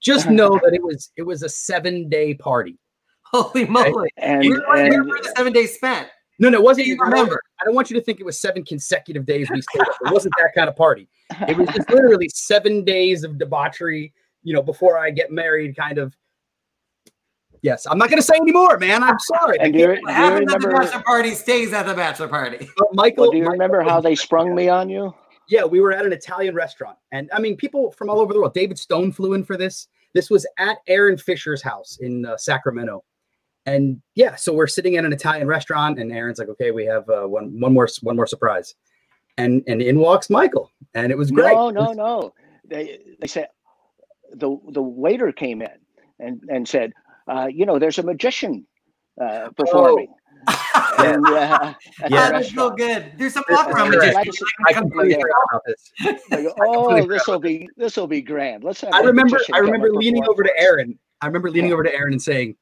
Just 0.00 0.28
know 0.30 0.58
that 0.64 0.74
it 0.74 0.82
was 0.82 1.12
it 1.16 1.22
was 1.22 1.42
a 1.44 1.48
seven 1.48 2.08
day 2.08 2.34
party. 2.34 2.76
Holy 3.22 3.64
moly. 3.66 4.10
And, 4.16 4.40
We 4.40 4.50
were 4.50 4.64
wondering 4.66 4.94
and 4.94 5.08
where 5.08 5.22
the 5.22 5.32
seven 5.36 5.52
days 5.52 5.74
spent. 5.74 6.08
No, 6.38 6.48
no, 6.48 6.58
it 6.58 6.64
wasn't. 6.64 6.86
You 6.88 6.96
remember. 7.00 7.40
I 7.60 7.64
don't 7.64 7.74
want 7.74 7.90
you 7.90 7.98
to 7.98 8.02
think 8.02 8.18
it 8.20 8.24
was 8.26 8.38
seven 8.38 8.64
consecutive 8.64 9.24
days 9.24 9.48
we 9.50 9.62
stayed 9.62 9.82
up. 9.82 9.96
It 10.04 10.12
wasn't 10.12 10.34
that 10.38 10.50
kind 10.54 10.68
of 10.68 10.74
party. 10.76 11.08
It 11.48 11.56
was 11.56 11.68
just 11.68 11.88
literally 11.90 12.28
seven 12.32 12.84
days 12.84 13.22
of 13.24 13.38
debauchery. 13.38 14.12
You 14.42 14.52
know, 14.54 14.62
before 14.62 14.98
I 14.98 15.10
get 15.10 15.30
married, 15.30 15.76
kind 15.76 15.98
of. 15.98 16.14
Yes, 17.62 17.86
I'm 17.86 17.96
not 17.96 18.10
going 18.10 18.18
to 18.20 18.26
say 18.26 18.34
anymore, 18.34 18.78
man. 18.78 19.02
I'm 19.02 19.18
sorry. 19.18 19.56
and 19.58 19.72
do 19.72 19.78
you, 19.78 19.86
do 19.86 19.92
you 19.94 20.06
happens 20.08 20.52
at 20.52 20.60
the 20.60 20.68
bachelor 20.68 21.02
party 21.02 21.30
stays 21.34 21.72
at 21.72 21.86
the 21.86 21.94
bachelor 21.94 22.28
party. 22.28 22.68
But 22.76 22.88
Michael, 22.94 23.22
Well, 23.24 23.30
do 23.30 23.38
you 23.38 23.44
Michael 23.44 23.52
remember 23.54 23.78
was- 23.82 23.90
how 23.90 24.00
they 24.02 24.14
sprung 24.14 24.54
me 24.54 24.68
on 24.68 24.90
you? 24.90 25.14
Yeah, 25.48 25.64
we 25.64 25.80
were 25.80 25.92
at 25.92 26.04
an 26.06 26.12
Italian 26.12 26.54
restaurant, 26.54 26.96
and 27.12 27.28
I 27.32 27.38
mean, 27.38 27.54
people 27.56 27.92
from 27.92 28.08
all 28.08 28.18
over 28.18 28.32
the 28.32 28.38
world. 28.38 28.54
David 28.54 28.78
Stone 28.78 29.12
flew 29.12 29.34
in 29.34 29.44
for 29.44 29.56
this. 29.58 29.88
This 30.14 30.30
was 30.30 30.46
at 30.58 30.78
Aaron 30.88 31.18
Fisher's 31.18 31.60
house 31.62 31.98
in 32.00 32.24
uh, 32.24 32.36
Sacramento, 32.38 33.04
and 33.66 34.00
yeah, 34.14 34.34
so 34.36 34.52
we're 34.52 34.66
sitting 34.66 34.94
in 34.94 35.04
an 35.04 35.12
Italian 35.12 35.46
restaurant, 35.46 35.98
and 35.98 36.12
Aaron's 36.12 36.38
like, 36.38 36.48
"Okay, 36.48 36.70
we 36.70 36.84
have 36.84 37.08
uh, 37.08 37.22
one 37.26 37.58
one 37.60 37.72
more 37.72 37.88
one 38.02 38.16
more 38.16 38.26
surprise," 38.26 38.74
and 39.38 39.62
and 39.66 39.80
in 39.82 39.98
walks 39.98 40.28
Michael, 40.30 40.70
and 40.94 41.10
it 41.10 41.18
was 41.18 41.30
great. 41.30 41.54
No, 41.54 41.70
no, 41.70 41.92
no. 41.92 42.34
They 42.66 42.98
they 43.20 43.26
said 43.26 43.48
the 44.32 44.56
the 44.70 44.82
waiter 44.82 45.32
came 45.32 45.62
in 45.62 45.70
and 46.20 46.40
and 46.48 46.68
said, 46.68 46.92
uh, 47.28 47.46
you 47.50 47.64
know, 47.66 47.78
there's 47.78 47.98
a 47.98 48.02
magician 48.02 48.66
uh, 49.20 49.48
performing. 49.56 50.08
And, 50.98 51.26
uh, 51.26 51.74
at 52.02 52.10
the 52.10 52.16
Oh, 52.16 52.30
that's 52.30 52.54
so 52.54 52.68
restaurant. 52.68 52.76
good. 52.78 53.12
There's 53.16 53.32
some 53.34 53.44
That's 53.48 53.64
walk 53.66 53.74
around 53.74 53.92
correct. 53.92 54.14
magicians. 54.16 54.50
I 54.68 54.72
completely 54.74 55.14
forgot 55.14 55.62
this. 55.66 56.20
They 56.30 56.46
oh, 56.66 57.06
this 57.06 57.26
will 57.26 57.38
be 57.38 57.68
this 57.76 57.96
will 57.96 58.06
be 58.06 58.20
grand. 58.20 58.62
Let's 58.64 58.82
have. 58.82 58.92
I 58.92 59.00
a 59.00 59.04
remember 59.04 59.36
magician 59.36 59.54
I 59.54 59.58
come 59.58 59.66
remember 59.70 59.92
leaning 59.94 60.24
over 60.28 60.42
to. 60.42 60.50
Aaron. 60.58 60.98
I 61.22 61.26
remember 61.26 61.50
leaning 61.50 61.70
Yeah. 61.70 61.74
over 61.74 61.82
to 61.84 61.94
Aaron 61.94 62.12
and 62.12 62.20
saying, 62.22 62.56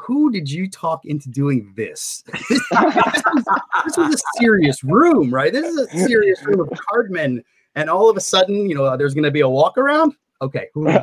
"Who 0.00 0.30
did 0.30 0.50
you 0.50 0.68
talk 0.70 1.04
into 1.04 1.28
doing 1.28 1.72
this? 1.76 2.22
This, 2.48 2.60
this 2.70 3.22
was, 3.34 3.44
this 3.84 3.96
was 3.96 4.14
a 4.14 4.38
serious 4.38 4.82
room, 4.84 5.32
right? 5.32 5.52
This 5.52 5.66
is 5.66 5.76
a 5.78 6.06
serious 6.06 6.44
room 6.44 6.60
of 6.60 6.68
cardmen, 6.70 7.42
and 7.74 7.88
all 7.90 8.08
of 8.10 8.16
a 8.16 8.20
sudden, 8.20 8.68
you 8.68 8.74
know, 8.74 8.96
there's 8.96 9.14
going 9.14 9.24
to 9.24 9.30
be 9.30 9.40
a 9.40 9.48
walk 9.48 9.78
around. 9.78 10.14
Okay, 10.42 10.68
who? 10.74 10.88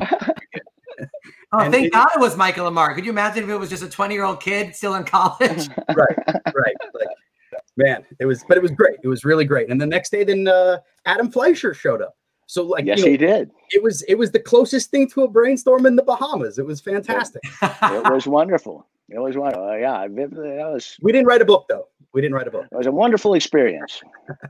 Oh, 1.52 1.58
And 1.60 1.72
thank 1.72 1.86
it- 1.86 1.92
God 1.92 2.08
it 2.16 2.20
was 2.20 2.36
Michael 2.36 2.68
Ammar. 2.68 2.94
Could 2.96 3.04
you 3.04 3.12
imagine 3.12 3.44
if 3.44 3.50
it 3.50 3.56
was 3.56 3.70
just 3.70 3.82
a 3.84 3.88
20 3.88 4.12
year 4.12 4.24
old 4.24 4.40
kid 4.40 4.74
still 4.74 4.94
in 4.94 5.04
college? 5.04 5.68
right, 5.94 6.18
right. 6.26 6.74
Like, 6.92 7.08
man, 7.76 8.04
it 8.18 8.26
was, 8.26 8.44
but 8.48 8.56
it 8.56 8.62
was 8.62 8.72
great. 8.72 8.96
It 9.04 9.08
was 9.08 9.24
really 9.24 9.44
great. 9.44 9.70
And 9.70 9.80
the 9.80 9.86
next 9.86 10.10
day, 10.10 10.24
then 10.24 10.48
uh, 10.48 10.78
Adam 11.06 11.30
Fleischer 11.30 11.72
showed 11.72 12.02
up. 12.02 12.16
So, 12.54 12.62
like, 12.62 12.84
yes, 12.84 12.98
you 13.00 13.06
know, 13.06 13.10
he 13.10 13.16
did. 13.16 13.50
it 13.72 13.82
was 13.82 14.02
it 14.02 14.14
was 14.14 14.30
the 14.30 14.38
closest 14.38 14.92
thing 14.92 15.08
to 15.10 15.22
a 15.24 15.28
brainstorm 15.28 15.86
in 15.86 15.96
the 15.96 16.04
Bahamas. 16.04 16.56
It 16.56 16.64
was 16.64 16.80
fantastic. 16.80 17.42
It 17.62 18.12
was 18.12 18.28
wonderful. 18.28 18.86
It 19.08 19.18
was 19.18 19.36
wonderful. 19.36 19.68
Uh, 19.70 19.74
yeah, 19.74 20.04
it- 20.04 20.14
that 20.14 20.70
was 20.72 20.96
We 21.02 21.10
didn't 21.10 21.26
write 21.26 21.42
a 21.42 21.44
book 21.44 21.66
though. 21.68 21.88
We 22.12 22.20
didn't 22.20 22.36
write 22.36 22.46
a 22.46 22.52
book. 22.52 22.66
it 22.70 22.76
was 22.76 22.86
a 22.86 22.92
wonderful 22.92 23.34
experience. 23.34 24.00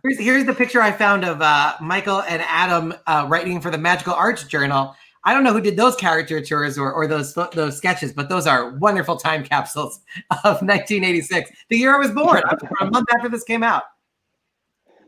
Here's, 0.02 0.18
here's 0.18 0.44
the 0.44 0.52
picture 0.52 0.82
I 0.82 0.92
found 0.92 1.24
of 1.24 1.40
uh, 1.40 1.76
Michael 1.80 2.20
and 2.28 2.42
Adam 2.46 2.92
uh, 3.06 3.24
writing 3.26 3.58
for 3.62 3.70
the 3.70 3.78
Magical 3.78 4.12
Arts 4.12 4.44
Journal. 4.44 4.94
I 5.24 5.32
don't 5.32 5.42
know 5.42 5.54
who 5.54 5.62
did 5.62 5.78
those 5.78 5.96
caricatures 5.96 6.76
or, 6.76 6.92
or 6.92 7.06
those 7.06 7.32
those 7.54 7.78
sketches, 7.78 8.12
but 8.12 8.28
those 8.28 8.46
are 8.46 8.76
wonderful 8.76 9.16
time 9.16 9.42
capsules 9.44 10.00
of 10.44 10.60
1986, 10.60 11.50
the 11.70 11.78
year 11.78 11.94
I 11.94 11.98
was 11.98 12.10
born. 12.10 12.42
I 12.44 12.52
was 12.52 12.60
born 12.60 12.88
a 12.88 12.90
month 12.90 13.08
after 13.16 13.30
this 13.30 13.44
came 13.44 13.62
out. 13.62 13.84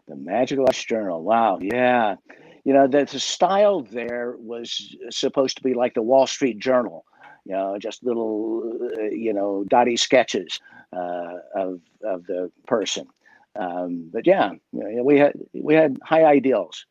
The 0.09 0.17
Magical 0.17 0.65
Arts 0.65 0.83
Journal. 0.83 1.23
Wow. 1.23 1.59
Yeah. 1.61 2.15
You 2.67 2.73
know, 2.73 2.89
the, 2.89 3.05
the 3.05 3.21
style 3.21 3.83
there 3.83 4.35
was 4.39 4.97
supposed 5.11 5.57
to 5.57 5.63
be 5.63 5.73
like 5.73 5.95
the 5.95 6.03
Wall 6.03 6.27
Street 6.27 6.59
Journal, 6.59 7.05
you 7.45 7.53
know, 7.53 7.79
just 7.79 8.03
little, 8.03 8.77
uh, 8.99 9.05
you 9.05 9.33
know, 9.33 9.63
dotty 9.69 9.97
sketches 9.97 10.59
uh, 10.93 11.35
of, 11.55 11.81
of 12.03 12.27
the 12.27 12.51
person. 12.67 13.07
Um, 13.55 14.11
but 14.13 14.27
yeah, 14.27 14.51
you 14.73 14.83
know, 14.97 15.05
we 15.05 15.17
had 15.17 15.35
we 15.55 15.75
had 15.75 15.97
high 16.03 16.25
ideals 16.25 16.85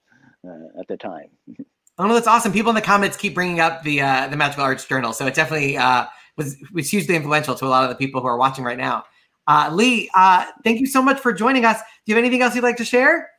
uh, 0.48 0.80
at 0.80 0.88
the 0.88 0.96
time. 0.96 1.28
Oh 1.98 2.06
no, 2.08 2.14
that's 2.14 2.28
awesome. 2.28 2.52
People 2.52 2.72
in 2.72 2.76
the 2.76 2.82
comments 2.82 3.16
keep 3.16 3.34
bringing 3.34 3.62
up 3.62 3.82
the 3.84 4.02
uh, 4.02 4.28
the 4.28 4.36
Magical 4.36 4.66
Arts 4.66 4.84
Journal, 4.84 5.14
so 5.14 5.28
it 5.28 5.34
definitely 5.34 5.78
uh, 5.78 6.06
was 6.36 6.58
was 6.74 6.90
hugely 6.90 7.16
influential 7.16 7.56
to 7.56 7.66
a 7.66 7.70
lot 7.70 7.86
of 7.86 7.90
the 7.90 7.96
people 7.96 8.20
who 8.20 8.28
are 8.28 8.36
watching 8.36 8.66
right 8.66 8.78
now. 8.78 9.06
Uh, 9.48 9.70
Lee, 9.72 10.10
uh, 10.14 10.46
thank 10.66 10.82
you 10.82 10.88
so 10.88 11.02
much 11.02 11.22
for 11.22 11.32
joining 11.32 11.64
us. 11.64 11.78
Do 11.78 12.12
you 12.12 12.16
have 12.16 12.22
anything 12.22 12.42
else 12.42 12.54
you'd 12.54 12.66
like 12.66 12.76
to 12.78 12.84
share? 12.84 13.30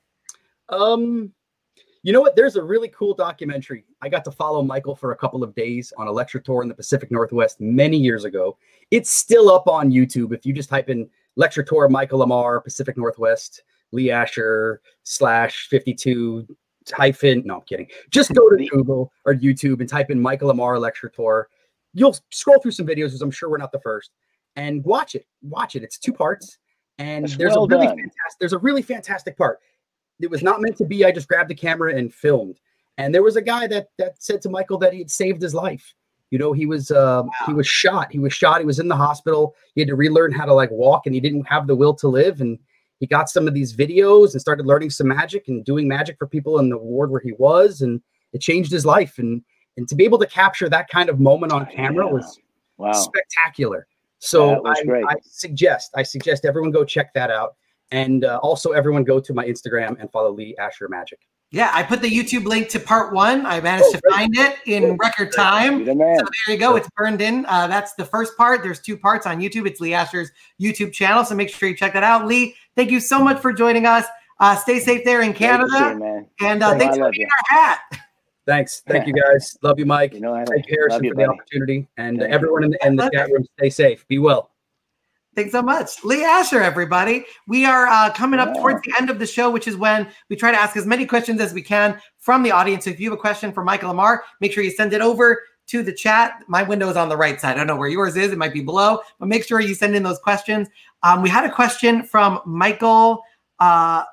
Um, 0.71 1.35
you 2.07 2.13
know 2.13 2.21
what? 2.21 2.37
There's 2.37 2.55
a 2.55 2.63
really 2.63 2.87
cool 2.91 3.15
documentary. 3.15 3.85
I 4.01 4.09
got 4.09 4.25
to 4.27 4.31
follow 4.31 4.63
Michael 4.63 4.95
for 4.95 5.11
a 5.11 5.17
couple 5.17 5.43
of 5.43 5.53
days 5.57 5.93
on 5.99 6.07
a 6.07 6.13
lecture 6.13 6.39
tour 6.39 6.63
in 6.63 6.69
the 6.69 6.75
Pacific 6.75 7.11
Northwest 7.11 7.61
many 7.61 7.97
years 7.97 8.25
ago. 8.25 8.57
It's 8.93 9.11
still 9.11 9.51
up 9.51 9.67
on 9.67 9.91
YouTube. 9.91 10.33
If 10.33 10.47
you 10.47 10.53
just 10.53 10.69
type 10.69 10.89
in 10.89 11.11
lecture 11.35 11.65
tour 11.65 11.89
Michael 11.89 12.25
Ammar, 12.25 12.63
Pacific 12.63 12.97
Northwest, 12.97 13.65
Lee 13.91 14.13
Asher 14.13 14.83
slash 15.03 15.67
52 15.67 16.47
hyphen. 16.93 17.43
No, 17.45 17.57
I'm 17.57 17.63
kidding. 17.63 17.89
Just 18.09 18.33
go 18.35 18.51
to 18.51 18.67
Google 18.69 19.11
or 19.25 19.35
YouTube 19.35 19.81
and 19.81 19.89
type 19.89 20.09
in 20.09 20.21
Michael 20.23 20.53
Ammar 20.53 20.79
lecture 20.79 21.09
tour. 21.09 21.49
You'll 21.93 22.17
scroll 22.31 22.61
through 22.61 22.71
some 22.71 22.87
videos, 22.87 23.07
because 23.07 23.23
I'm 23.23 23.33
sure 23.33 23.51
we're 23.51 23.59
not 23.59 23.73
the 23.73 23.81
first, 23.81 24.13
and 24.55 24.85
watch 24.85 25.17
it. 25.17 25.27
Watch 25.43 25.75
it. 25.75 25.83
It's 25.83 25.99
two 25.99 26.13
parts, 26.13 26.59
and 26.99 27.25
That's 27.25 27.37
there's 27.37 27.55
well 27.55 27.65
a 27.65 27.69
really 27.69 27.89
fantastic. 27.89 28.39
There's 28.39 28.53
a 28.53 28.59
really 28.59 28.83
fantastic 28.83 29.37
part 29.37 29.59
it 30.21 30.31
was 30.31 30.43
not 30.43 30.61
meant 30.61 30.77
to 30.79 30.85
be. 30.85 31.05
I 31.05 31.13
just 31.13 31.29
grabbed 31.29 31.51
the 31.51 31.55
camera 31.55 31.95
and 31.95 32.13
filmed. 32.13 32.61
And 32.99 33.15
there 33.15 33.23
was 33.23 33.37
a 33.37 33.43
guy 33.43 33.67
that 33.67 33.89
that 33.99 34.23
said 34.23 34.41
to 34.43 34.49
Michael 34.49 34.79
that 34.79 34.93
he 34.93 34.99
had 35.01 35.11
saved 35.11 35.43
his 35.43 35.55
life. 35.55 35.95
You 36.31 36.39
know, 36.39 36.53
he 36.53 36.67
was 36.67 36.91
uh, 36.91 37.23
he 37.47 37.53
was 37.53 37.67
shot. 37.67 38.11
He 38.11 38.19
was 38.19 38.33
shot. 38.33 38.61
He 38.61 38.67
was 38.67 38.79
in 38.79 38.89
the 38.89 38.97
hospital. 38.97 39.55
He 39.75 39.81
had 39.81 39.89
to 39.89 39.95
relearn 39.95 40.33
how 40.33 40.45
to 40.47 40.55
like 40.55 40.71
walk, 40.71 41.07
and 41.07 41.15
he 41.15 41.21
didn't 41.21 41.45
have 41.47 41.67
the 41.67 41.77
will 41.77 41.95
to 41.95 42.09
live. 42.09 42.41
And 42.41 42.59
he 42.99 43.07
got 43.07 43.29
some 43.29 43.47
of 43.47 43.55
these 43.55 43.77
videos 43.77 44.33
and 44.33 44.41
started 44.41 44.67
learning 44.67 44.91
some 44.91 45.09
magic 45.09 45.49
and 45.49 45.65
doing 45.65 45.87
magic 45.87 46.17
for 46.19 46.27
people 46.27 46.59
in 46.59 46.69
the 46.71 46.79
ward 46.79 47.11
where 47.11 47.21
he 47.21 47.33
was, 47.39 47.83
and 47.83 48.01
it 48.33 48.41
changed 48.41 48.73
his 48.73 48.87
life. 48.87 49.19
And 49.19 49.43
and 49.77 49.87
to 49.89 49.95
be 49.95 50.05
able 50.05 50.19
to 50.19 50.27
capture 50.27 50.69
that 50.71 50.89
kind 50.89 51.11
of 51.11 51.21
moment 51.21 51.53
on 51.53 51.67
camera 51.67 52.07
Yeah. 52.07 52.13
was 52.13 52.39
Wow. 52.79 52.93
spectacular. 52.93 53.87
So 54.19 54.67
I. 54.67 54.73
I 55.09 55.15
suggest 55.23 55.93
I 55.95 56.03
suggest 56.03 56.45
everyone 56.45 56.71
go 56.73 56.85
check 56.85 57.13
that 57.15 57.31
out, 57.31 57.55
and 57.91 58.25
uh, 58.25 58.39
also 58.43 58.73
everyone 58.73 59.05
go 59.05 59.21
to 59.21 59.33
my 59.35 59.45
Instagram 59.47 59.97
and 60.01 60.11
follow 60.11 60.31
Lee 60.33 60.55
Asher 60.59 60.89
Magic. 60.89 61.21
Yeah, 61.53 61.71
I 61.73 61.85
put 61.85 62.03
the 62.03 62.11
YouTube 62.11 62.45
link 62.45 62.69
to 62.71 62.81
part 62.81 63.13
one. 63.15 63.47
I 63.47 63.61
managed 63.61 63.87
Oh, 63.89 63.93
to 63.93 64.01
great. 64.01 64.15
find 64.15 64.37
it 64.37 64.57
in 64.67 64.97
record 64.97 65.33
time. 65.33 65.85
The. 65.85 65.93
So 65.93 66.27
there 66.47 66.55
you 66.55 66.57
go. 66.59 66.75
It's 66.75 66.89
burned 66.97 67.21
in. 67.23 67.47
Uh, 67.47 67.69
that's 67.69 67.95
the 67.95 68.05
first 68.05 68.37
part. 68.37 68.65
There's 68.65 68.81
two 68.81 68.97
parts 68.99 69.27
on 69.27 69.41
YouTube. 69.41 69.65
It's 69.67 69.81
Lee 69.81 69.95
Asher's 69.95 70.31
YouTube 70.61 70.93
channel. 70.93 71.25
So 71.25 71.37
make 71.37 71.49
sure 71.49 71.69
you 71.69 71.77
check 71.77 71.93
that 71.93 72.03
out. 72.03 72.27
Lee, 72.27 72.57
thank 72.75 72.91
you 72.91 72.99
so 72.99 73.23
much 73.23 73.39
for 73.41 73.53
joining 73.53 73.87
us. 73.87 74.05
Uh, 74.41 74.57
stay 74.57 74.81
safe 74.81 75.05
there 75.05 75.23
in 75.23 75.29
Great 75.31 75.39
to 75.39 75.45
you, 75.45 75.49
Canada. 75.71 75.99
man. 75.99 76.27
And 76.41 76.63
uh, 76.65 76.77
thanks 76.77 76.97
for 76.97 77.05
love 77.05 77.13
being 77.13 77.29
our 77.29 77.59
hat. 77.59 77.79
Thanks, 78.45 78.83
thank 78.87 79.07
you 79.07 79.13
guys. 79.13 79.57
Love 79.63 79.79
you, 79.79 79.87
Mike. 79.87 80.15
You 80.15 80.21
know, 80.21 80.35
I 80.35 80.45
Thank 80.45 80.67
you, 80.69 80.77
Harrison, 80.79 81.05
you, 81.05 81.11
for 81.11 81.17
the 81.17 81.27
opportunity, 81.29 81.89
and 81.97 82.23
uh, 82.23 82.27
everyone 82.27 82.63
in 82.65 82.71
the, 82.71 82.87
in 82.87 82.97
the 82.97 83.11
chat 83.13 83.29
room. 83.31 83.45
Stay 83.59 83.71
safe. 83.71 84.07
Be 84.09 84.19
well. 84.19 84.51
Thanks 85.37 85.53
so 85.53 85.61
much. 85.61 86.03
Lee 86.03 86.25
Asher, 86.25 86.63
everybody. 86.63 87.27
We 87.47 87.67
are 87.67 87.87
uh, 87.89 88.11
coming 88.15 88.41
up 88.41 88.55
towards 88.55 88.81
the 88.87 88.95
end 88.99 89.11
of 89.11 89.19
the 89.19 89.27
show, 89.27 89.51
which 89.51 89.69
is 89.69 89.77
when 89.77 90.09
we 90.31 90.37
try 90.37 90.51
to 90.51 90.59
ask 90.59 90.79
as 90.79 90.87
many 90.87 91.05
questions 91.05 91.43
as 91.43 91.53
we 91.53 91.61
can 91.61 92.01
from 92.17 92.43
the 92.43 92.53
audience. 92.53 92.87
So 92.87 92.91
if 92.91 92.99
you 92.99 93.11
have 93.11 93.19
a 93.19 93.21
question 93.21 93.53
for 93.53 93.63
Michael 93.63 93.93
Ammar, 93.93 94.21
make 94.41 94.51
sure 94.51 94.65
you 94.65 94.71
send 94.71 94.95
it 94.95 95.03
over 95.03 95.43
to 95.67 95.83
the 95.83 95.93
chat. 95.93 96.43
My 96.49 96.63
window 96.63 96.89
is 96.89 96.97
on 96.97 97.11
the 97.11 97.19
right 97.19 97.39
side. 97.39 97.51
I 97.51 97.59
don't 97.59 97.67
know 97.67 97.77
where 97.77 97.91
yours 97.91 98.17
is. 98.17 98.33
It 98.33 98.39
might 98.39 98.55
be 98.55 98.63
below, 98.63 99.01
but 99.19 99.29
make 99.29 99.45
sure 99.45 99.61
you 99.61 99.75
send 99.75 99.95
in 99.95 100.03
those 100.03 100.19
questions. 100.21 100.69
Um, 101.03 101.21
we 101.21 101.29
had 101.29 101.45
a 101.45 101.53
question 101.53 102.03
from 102.03 102.41
Michael. 102.47 103.23
Uh, 103.59 104.05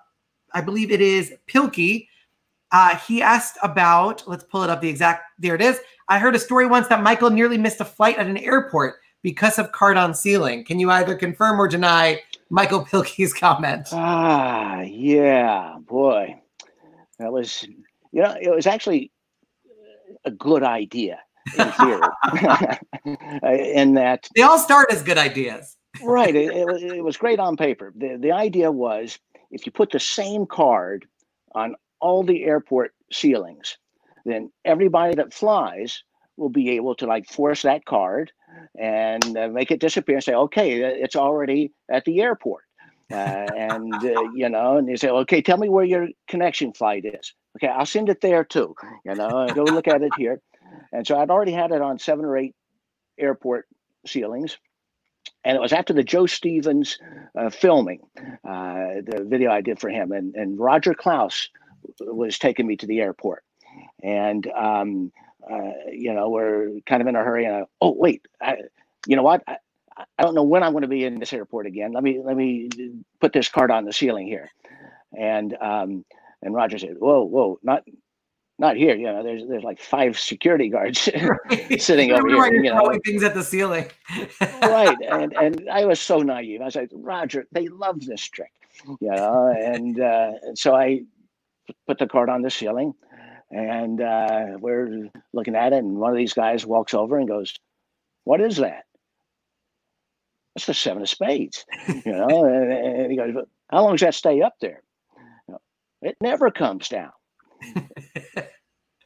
I 0.52 0.60
believe 0.60 0.92
it 0.92 1.00
is 1.00 1.34
Pilkey. 1.48 2.10
Uh, 2.74 2.98
he 2.98 3.22
asked 3.22 3.58
about, 3.64 4.28
let's 4.28 4.44
pull 4.44 4.64
it 4.64 4.70
up 4.70 4.82
the 4.82 4.90
exact, 4.90 5.24
there 5.40 5.56
it 5.56 5.62
is. 5.62 5.80
I 6.10 6.20
heard 6.20 6.36
a 6.36 6.40
story 6.40 6.68
once 6.68 6.88
that 6.88 7.02
Michael 7.02 7.30
nearly 7.30 7.58
missed 7.58 7.80
a 7.80 7.86
flight 7.86 8.18
at 8.18 8.28
an 8.28 8.38
airport 8.38 8.96
because 9.24 9.58
of 9.58 9.72
card 9.72 9.98
on 9.98 10.14
ceiling. 10.14 10.64
Can 10.64 10.80
you 10.80 10.92
either 10.92 11.16
confirm 11.16 11.60
or 11.60 11.68
deny 11.68 12.22
Michael 12.50 12.86
Pilkey's 12.86 13.34
comment? 13.34 13.88
Ah, 13.92 14.82
yeah, 14.82 15.78
boy. 15.80 16.40
That 17.18 17.32
was, 17.32 17.64
you 18.12 18.22
know, 18.22 18.36
it 18.40 18.54
was 18.54 18.68
actually 18.68 19.12
a 20.26 20.32
good 20.32 20.64
idea 20.64 21.20
in 21.58 21.72
theory. 21.72 22.02
in 23.76 23.94
that 23.96 24.30
they 24.36 24.42
all 24.42 24.60
start 24.60 24.92
as 24.92 25.02
good 25.04 25.18
ideas. 25.18 25.78
right. 26.02 26.36
It, 26.36 26.52
it, 26.52 26.84
it 26.98 27.04
was 27.04 27.18
great 27.18 27.40
on 27.40 27.56
paper. 27.58 27.94
The, 27.96 28.18
the 28.20 28.32
idea 28.32 28.72
was 28.72 29.18
if 29.52 29.66
you 29.66 29.72
put 29.72 29.92
the 29.92 30.00
same 30.00 30.46
card 30.46 31.06
on 31.56 31.76
all 32.00 32.24
the 32.24 32.44
airport 32.44 32.94
ceilings, 33.12 33.78
then 34.26 34.52
everybody 34.66 35.16
that 35.16 35.34
flies 35.34 36.04
will 36.38 36.50
be 36.50 36.72
able 36.72 36.96
to 36.96 37.06
like 37.06 37.28
force 37.28 37.62
that 37.62 37.86
card 37.86 38.32
and 38.80 39.38
uh, 39.38 39.48
make 39.48 39.72
it 39.72 39.80
disappear 39.80 40.16
and 40.16 40.24
say, 40.24 40.34
okay, 40.34 40.82
it's 40.82 41.16
already 41.16 41.72
at 41.90 42.06
the 42.06 42.22
airport. 42.22 42.64
Uh, 43.12 43.16
and 43.16 43.94
uh, 43.94 44.22
you 44.36 44.50
know, 44.50 44.78
and 44.78 44.88
you 44.88 44.98
say, 44.98 45.10
okay, 45.10 45.42
tell 45.42 45.58
me 45.58 45.70
where 45.70 45.86
your 45.86 46.08
connection 46.28 46.74
flight 46.74 47.06
is. 47.06 47.34
Okay, 47.58 47.68
I'll 47.68 47.86
send 47.86 48.10
it 48.10 48.22
there 48.22 48.44
too. 48.44 48.76
You 49.06 49.16
know, 49.16 49.48
go 49.54 49.64
look 49.64 49.88
at 49.88 50.02
it 50.02 50.12
here. 50.18 50.42
And 50.92 51.06
so 51.06 51.20
I'd 51.20 51.30
already 51.30 51.52
had 51.52 51.72
it 51.72 51.82
on 51.82 52.00
seven 52.00 52.26
or 52.26 52.38
eight 52.38 52.56
airport 53.20 53.68
ceilings. 54.06 54.58
And 55.46 55.56
it 55.56 55.62
was 55.62 55.74
after 55.74 55.94
the 55.94 56.04
Joe 56.04 56.26
Stevens 56.26 56.98
uh, 57.38 57.50
filming, 57.50 58.00
uh, 58.18 59.02
the 59.06 59.26
video 59.28 59.52
I 59.52 59.62
did 59.62 59.80
for 59.80 59.90
him, 59.90 60.12
and, 60.12 60.36
and 60.36 60.58
Roger 60.60 60.94
Klause 60.94 61.50
was 62.00 62.40
taking 62.40 62.66
me 62.66 62.78
to 62.78 62.88
the 62.88 63.02
airport. 63.02 63.44
And, 64.02 64.48
um, 64.48 65.12
uh, 65.52 65.92
you 65.92 66.14
know, 66.14 66.30
we're 66.30 66.80
kind 66.86 67.02
of 67.02 67.08
in 67.08 67.16
a 67.16 67.24
hurry. 67.24 67.46
And 67.46 67.56
I, 67.56 67.64
oh, 67.82 67.94
wait, 67.98 68.26
I, 68.42 68.58
you 69.08 69.16
know 69.16 69.24
what? 69.24 69.44
I, 69.48 69.58
I 69.98 70.24
don't 70.24 70.36
know 70.36 70.44
when 70.44 70.64
I'm 70.64 70.72
going 70.72 70.84
to 70.84 70.88
be 70.88 71.06
in 71.06 71.20
this 71.20 71.34
airport 71.34 71.68
again. 71.68 71.92
Let 71.94 72.04
me 72.04 72.20
let 72.24 72.36
me 72.36 72.70
put 73.20 73.34
this 73.34 73.48
card 73.50 73.72
on 73.72 73.86
the 73.86 73.94
ceiling 73.94 74.28
here. 74.28 74.50
And 75.18 75.56
um, 75.62 76.06
and 76.42 76.54
Roger 76.54 76.78
said, 76.80 76.96
"Whoa, 76.98 77.24
whoa, 77.24 77.60
not 77.62 77.84
not 78.60 78.76
here. 78.76 78.96
You 78.96 79.06
know, 79.06 79.24
there's 79.24 79.44
there's 79.48 79.64
like 79.64 79.80
five 79.80 80.20
security 80.20 80.70
guards 80.70 81.00
sitting 81.80 82.12
over 82.12 82.28
here. 82.28 82.64
You 82.64 82.74
know, 82.74 82.98
things 83.06 83.24
at 83.24 83.34
the 83.34 83.44
ceiling. 83.44 83.90
right, 84.62 84.98
and 85.10 85.34
and 85.34 85.70
I 85.70 85.86
was 85.86 86.00
so 86.00 86.20
naive. 86.20 86.62
I 86.62 86.66
was 86.66 86.76
like, 86.76 86.90
Roger, 86.94 87.46
they 87.52 87.68
love 87.68 88.06
this 88.06 88.22
trick, 88.22 88.52
you 88.86 89.12
know, 89.12 89.54
and 89.56 90.00
uh, 90.00 90.32
so 90.56 90.76
I 90.76 91.02
put 91.88 92.00
the 92.00 92.08
card 92.08 92.30
on 92.30 92.42
the 92.42 92.50
ceiling, 92.50 92.94
and 93.54 94.02
uh, 94.02 94.58
we're 94.60 95.10
looking 95.34 95.56
at 95.56 95.74
it, 95.74 95.78
and 95.78 95.98
one 95.98 96.12
of 96.12 96.18
these 96.18 96.34
guys 96.34 96.66
walks 96.66 96.94
over 96.94 97.18
and 97.18 97.28
goes, 97.28 97.54
"What 98.24 98.42
is 98.42 98.58
that?" 98.58 98.84
It's 100.56 100.66
the 100.66 100.74
seven 100.74 101.02
of 101.02 101.10
spades, 101.10 101.66
you 101.88 102.12
know, 102.12 102.46
and, 102.46 102.72
and 102.72 103.12
he 103.12 103.18
goes, 103.18 103.34
"How 103.70 103.84
long 103.84 103.94
does 103.94 104.02
that 104.02 104.16
stay 104.16 104.42
up 104.42 104.56
there?" 104.62 104.84
It 106.02 106.18
never 106.22 106.52
comes 106.52 106.90
down. 106.90 107.12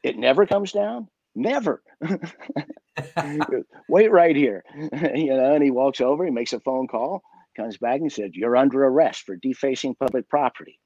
it 0.04 0.18
never 0.18 0.46
comes 0.48 0.72
down. 0.72 1.08
Never. 1.36 1.84
Wait 3.88 4.12
right 4.12 4.36
here. 4.36 4.64
you 4.76 5.28
know, 5.28 5.54
and 5.54 5.64
he 5.64 5.70
walks 5.70 6.02
over, 6.02 6.26
he 6.26 6.32
makes 6.32 6.54
a 6.54 6.60
phone 6.60 6.88
call, 6.88 7.22
comes 7.56 7.78
back 7.78 8.02
and 8.02 8.12
said, 8.12 8.32
You're 8.34 8.58
under 8.58 8.84
arrest 8.84 9.22
for 9.22 9.36
defacing 9.36 9.94
public 9.96 10.28
property. 10.28 10.80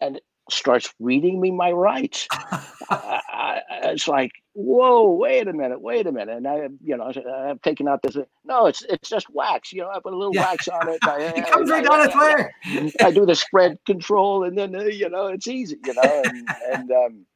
And 0.00 0.18
starts 0.50 0.92
reading 0.98 1.40
me 1.40 1.50
my 1.50 1.70
rights. 1.70 2.26
I, 2.32 2.62
I, 2.90 3.60
it's 3.84 4.08
like, 4.08 4.32
whoa, 4.54 5.10
wait 5.10 5.48
a 5.48 5.52
minute, 5.52 5.80
wait 5.80 6.06
a 6.06 6.12
minute. 6.12 6.36
And 6.36 6.46
I, 6.46 6.68
you 6.82 6.96
know, 6.96 7.12
I'm 7.26 7.58
taking 7.60 7.88
out 7.88 8.02
this. 8.02 8.16
No, 8.44 8.66
it's 8.66 8.82
it's 8.82 9.08
just 9.08 9.28
wax. 9.30 9.72
You 9.72 9.82
know, 9.82 9.90
I 9.90 9.98
put 10.00 10.12
a 10.12 10.16
little 10.16 10.34
yeah. 10.34 10.50
wax 10.50 10.68
on 10.68 10.88
it. 10.88 10.98
I, 11.02 11.18
it 11.36 11.46
comes 11.50 11.70
right 11.70 11.84
down 11.84 12.06
its 12.06 12.16
way. 12.16 12.92
I 13.00 13.10
do 13.10 13.26
the 13.26 13.34
spread 13.34 13.78
control, 13.86 14.44
and 14.44 14.56
then 14.56 14.74
uh, 14.74 14.84
you 14.84 15.08
know, 15.08 15.26
it's 15.26 15.46
easy. 15.46 15.78
You 15.84 15.94
know, 15.94 16.22
and 16.24 16.48
and 16.72 16.90
um, 16.92 17.26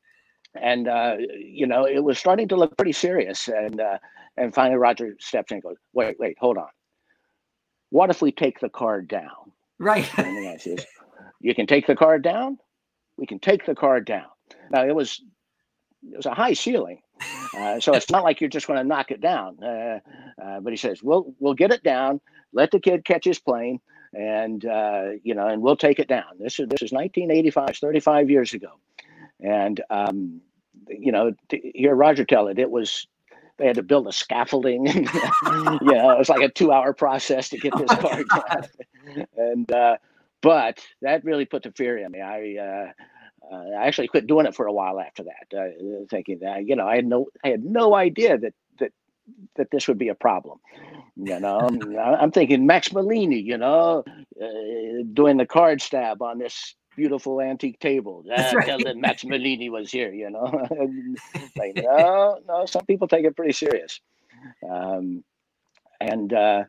and 0.61 0.89
uh, 0.89 1.17
you 1.39 1.67
know, 1.67 1.87
it 1.87 2.03
was 2.03 2.19
starting 2.19 2.49
to 2.49 2.57
look 2.57 2.77
pretty 2.77 2.93
serious. 2.93 3.49
And 3.49 3.81
uh, 3.81 3.99
and 4.37 4.55
finally, 4.55 4.79
Roger 4.79 5.17
steps 5.21 5.51
in 5.51 5.57
and 5.57 5.63
goes, 5.63 5.77
wait, 5.93 6.19
wait, 6.19 6.37
hold 6.41 6.59
on. 6.59 6.69
What 7.91 8.11
if 8.11 8.21
we 8.21 8.33
take 8.33 8.61
the 8.61 8.69
card 8.69 9.09
down? 9.09 9.53
Right. 9.79 10.09
And 10.19 10.37
the 10.37 10.49
answer 10.49 10.71
is, 10.71 10.85
you 11.41 11.55
can 11.55 11.67
take 11.67 11.87
the 11.87 11.95
card 11.95 12.23
down 12.23 12.59
we 13.17 13.27
can 13.27 13.39
take 13.39 13.67
the 13.67 13.75
card 13.75 14.05
down. 14.05 14.27
Now 14.71 14.85
it 14.87 14.95
was 14.95 15.23
it 16.03 16.17
was 16.17 16.27
a 16.27 16.35
high 16.35 16.53
ceiling, 16.53 17.01
uh, 17.57 17.81
so 17.81 17.95
it's 17.95 18.11
not 18.11 18.23
like 18.23 18.41
you're 18.41 18.51
just 18.51 18.67
going 18.67 18.79
to 18.79 18.85
knock 18.85 19.11
it 19.11 19.21
down. 19.21 19.63
Uh, 19.63 20.01
uh, 20.41 20.61
but 20.61 20.73
he 20.73 20.77
says 20.77 21.03
we'll 21.03 21.35
we'll 21.39 21.55
get 21.55 21.73
it 21.73 21.83
down. 21.83 22.21
Let 22.53 22.71
the 22.71 22.81
kid 22.81 23.05
catch 23.05 23.25
his 23.25 23.39
plane, 23.39 23.81
and 24.13 24.65
uh, 24.65 25.11
you 25.23 25.35
know, 25.35 25.49
and 25.49 25.63
we'll 25.63 25.77
take 25.77 25.99
it 25.99 26.09
down. 26.09 26.39
This 26.39 26.59
is 26.59 26.69
this 26.69 26.83
is 26.83 26.93
1985, 26.93 27.77
35 27.77 28.31
years 28.31 28.53
ago, 28.55 28.79
and 29.41 29.81
um, 29.91 30.41
you 30.89 31.13
know, 31.13 31.33
to 31.49 31.59
hear 31.75 31.95
Roger 31.95 32.25
tell 32.25 32.49
it, 32.49 32.59
it 32.59 32.71
was 32.71 33.07
they 33.59 33.67
had 33.67 33.77
to 33.77 33.83
build 33.83 34.07
a 34.07 34.13
scaffolding. 34.13 34.87
you 34.87 35.03
know, 35.03 36.11
it 36.11 36.19
was 36.19 36.29
like 36.29 36.43
a 36.43 36.51
two-hour 36.51 36.93
process 36.93 37.49
to 37.51 37.59
get 37.59 37.77
this 37.77 37.99
card 37.99 38.27
down, 38.29 39.27
and 39.37 39.73
uh, 39.73 39.97
but 40.47 40.79
that 41.03 41.25
really 41.25 41.45
put 41.45 41.65
the 41.65 41.73
fear 41.73 41.99
in 41.99 42.13
me. 42.13 42.21
I 42.21 42.57
uh, 42.57 43.53
uh, 43.53 43.71
I 43.81 43.87
actually 43.89 44.07
quit 44.07 44.29
doing 44.29 44.47
it 44.47 44.55
for 44.55 44.67
a 44.67 44.73
while 44.73 45.01
after 45.01 45.25
that, 45.25 45.59
uh, 45.59 46.07
thinking 46.09 46.39
that 46.43 46.69
you 46.69 46.77
know 46.77 46.87
I 46.87 46.95
had 46.95 47.07
no 47.07 47.27
I 47.45 47.49
had 47.49 47.65
no 47.65 47.97
idea 47.97 48.39
that 48.39 48.55
that 48.79 48.93
that 49.57 49.73
this 49.73 49.89
would 49.89 49.99
be 49.99 50.09
a 50.09 50.15
problem. 50.15 50.61
You 51.17 51.41
know, 51.41 51.59
I'm, 51.59 51.99
I'm 52.21 52.31
thinking 52.31 52.65
Max 52.65 52.91
Malini, 52.91 53.43
you 53.43 53.59
know, 53.59 54.05
uh, 54.41 55.03
doing 55.15 55.37
the 55.37 55.47
card 55.47 55.83
stab 55.83 56.23
on 56.23 56.39
this 56.39 56.77
beautiful 56.95 57.41
antique 57.41 57.81
table. 57.81 58.25
Uh, 58.31 58.53
right. 58.55 58.67
Tell 58.67 58.79
that 58.79 58.97
Max 58.97 59.25
Malini 59.25 59.69
was 59.69 59.91
here, 59.91 60.13
you 60.13 60.31
know. 60.31 60.45
like, 61.57 61.73
no, 61.75 62.39
no, 62.47 62.67
some 62.67 62.87
people 62.87 63.09
take 63.09 63.25
it 63.25 63.35
pretty 63.35 63.53
serious. 63.53 64.01
Um, 64.71 65.25
and 66.01 66.33
uh, 66.33 66.65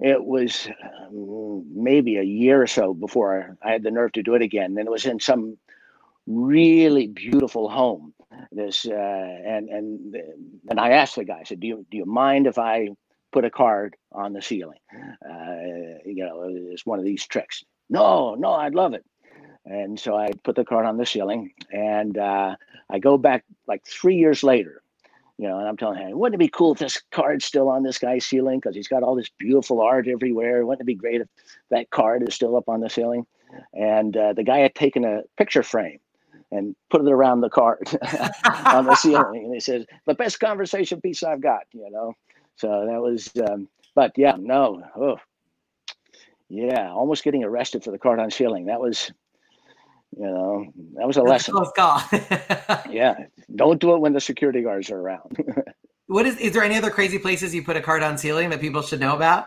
it 0.00 0.24
was 0.24 0.68
um, 1.08 1.64
maybe 1.72 2.16
a 2.16 2.22
year 2.22 2.60
or 2.60 2.66
so 2.66 2.94
before 2.94 3.56
I 3.62 3.72
had 3.72 3.82
the 3.82 3.90
nerve 3.90 4.12
to 4.12 4.22
do 4.22 4.34
it 4.34 4.42
again. 4.42 4.76
And 4.76 4.86
it 4.86 4.90
was 4.90 5.06
in 5.06 5.20
some 5.20 5.56
really 6.26 7.06
beautiful 7.06 7.68
home. 7.68 8.12
This 8.50 8.86
uh, 8.86 8.92
and 8.92 9.68
and 9.68 10.16
and 10.68 10.80
I 10.80 10.90
asked 10.90 11.14
the 11.14 11.24
guy, 11.24 11.38
I 11.40 11.44
said, 11.44 11.60
"Do 11.60 11.68
you 11.68 11.86
do 11.90 11.96
you 11.96 12.04
mind 12.04 12.48
if 12.48 12.58
I 12.58 12.88
put 13.32 13.44
a 13.44 13.50
card 13.50 13.96
on 14.10 14.32
the 14.32 14.42
ceiling? 14.42 14.78
Uh, 14.92 16.00
you 16.04 16.24
know, 16.24 16.44
it's 16.48 16.84
one 16.84 16.98
of 16.98 17.04
these 17.04 17.26
tricks." 17.26 17.62
No, 17.88 18.34
no, 18.34 18.52
I'd 18.52 18.74
love 18.74 18.94
it. 18.94 19.04
And 19.66 19.98
so 19.98 20.16
I 20.16 20.30
put 20.42 20.56
the 20.56 20.64
card 20.64 20.84
on 20.84 20.96
the 20.96 21.06
ceiling, 21.06 21.52
and 21.72 22.18
uh, 22.18 22.56
I 22.90 22.98
go 22.98 23.16
back 23.16 23.44
like 23.68 23.86
three 23.86 24.16
years 24.16 24.42
later 24.42 24.82
you 25.38 25.48
know, 25.48 25.58
and 25.58 25.68
I'm 25.68 25.76
telling 25.76 25.98
him, 25.98 26.18
wouldn't 26.18 26.36
it 26.40 26.44
be 26.44 26.48
cool 26.48 26.72
if 26.72 26.78
this 26.78 27.02
card's 27.10 27.44
still 27.44 27.68
on 27.68 27.82
this 27.82 27.98
guy's 27.98 28.24
ceiling 28.24 28.60
because 28.60 28.76
he's 28.76 28.88
got 28.88 29.02
all 29.02 29.16
this 29.16 29.30
beautiful 29.38 29.80
art 29.80 30.06
everywhere? 30.06 30.64
Wouldn't 30.64 30.82
it 30.82 30.86
be 30.86 30.94
great 30.94 31.20
if 31.20 31.28
that 31.70 31.90
card 31.90 32.26
is 32.26 32.34
still 32.34 32.56
up 32.56 32.68
on 32.68 32.80
the 32.80 32.88
ceiling? 32.90 33.26
And 33.72 34.16
uh, 34.16 34.32
the 34.32 34.44
guy 34.44 34.58
had 34.58 34.74
taken 34.74 35.04
a 35.04 35.22
picture 35.36 35.62
frame 35.62 35.98
and 36.52 36.76
put 36.90 37.00
it 37.00 37.10
around 37.10 37.40
the 37.40 37.50
card 37.50 37.88
on 38.66 38.84
the 38.84 38.94
ceiling, 38.94 39.44
and 39.44 39.54
he 39.54 39.60
says, 39.60 39.86
"The 40.06 40.14
best 40.14 40.40
conversation 40.40 41.00
piece 41.00 41.22
I've 41.22 41.40
got," 41.40 41.62
you 41.72 41.90
know. 41.90 42.14
So 42.56 42.86
that 42.86 43.00
was, 43.00 43.30
um, 43.48 43.68
but 43.94 44.12
yeah, 44.16 44.36
no, 44.38 44.82
oh, 44.96 45.16
yeah, 46.48 46.92
almost 46.92 47.24
getting 47.24 47.44
arrested 47.44 47.82
for 47.82 47.90
the 47.90 47.98
card 47.98 48.20
on 48.20 48.30
ceiling. 48.30 48.66
That 48.66 48.80
was 48.80 49.10
you 50.16 50.26
know, 50.26 50.72
that 50.94 51.06
was 51.06 51.16
a 51.16 51.22
That's 51.22 51.48
lesson. 51.48 52.84
Yeah, 52.90 53.26
don't 53.54 53.80
do 53.80 53.94
it 53.94 54.00
when 54.00 54.12
the 54.12 54.20
security 54.20 54.62
guards 54.62 54.90
are 54.90 54.98
around. 54.98 55.42
what 56.06 56.26
is? 56.26 56.36
Is 56.38 56.52
there 56.52 56.62
any 56.62 56.76
other 56.76 56.90
crazy 56.90 57.18
places 57.18 57.54
you 57.54 57.64
put 57.64 57.76
a 57.76 57.80
card 57.80 58.02
on 58.02 58.18
ceiling 58.18 58.50
that 58.50 58.60
people 58.60 58.82
should 58.82 59.00
know 59.00 59.16
about? 59.16 59.46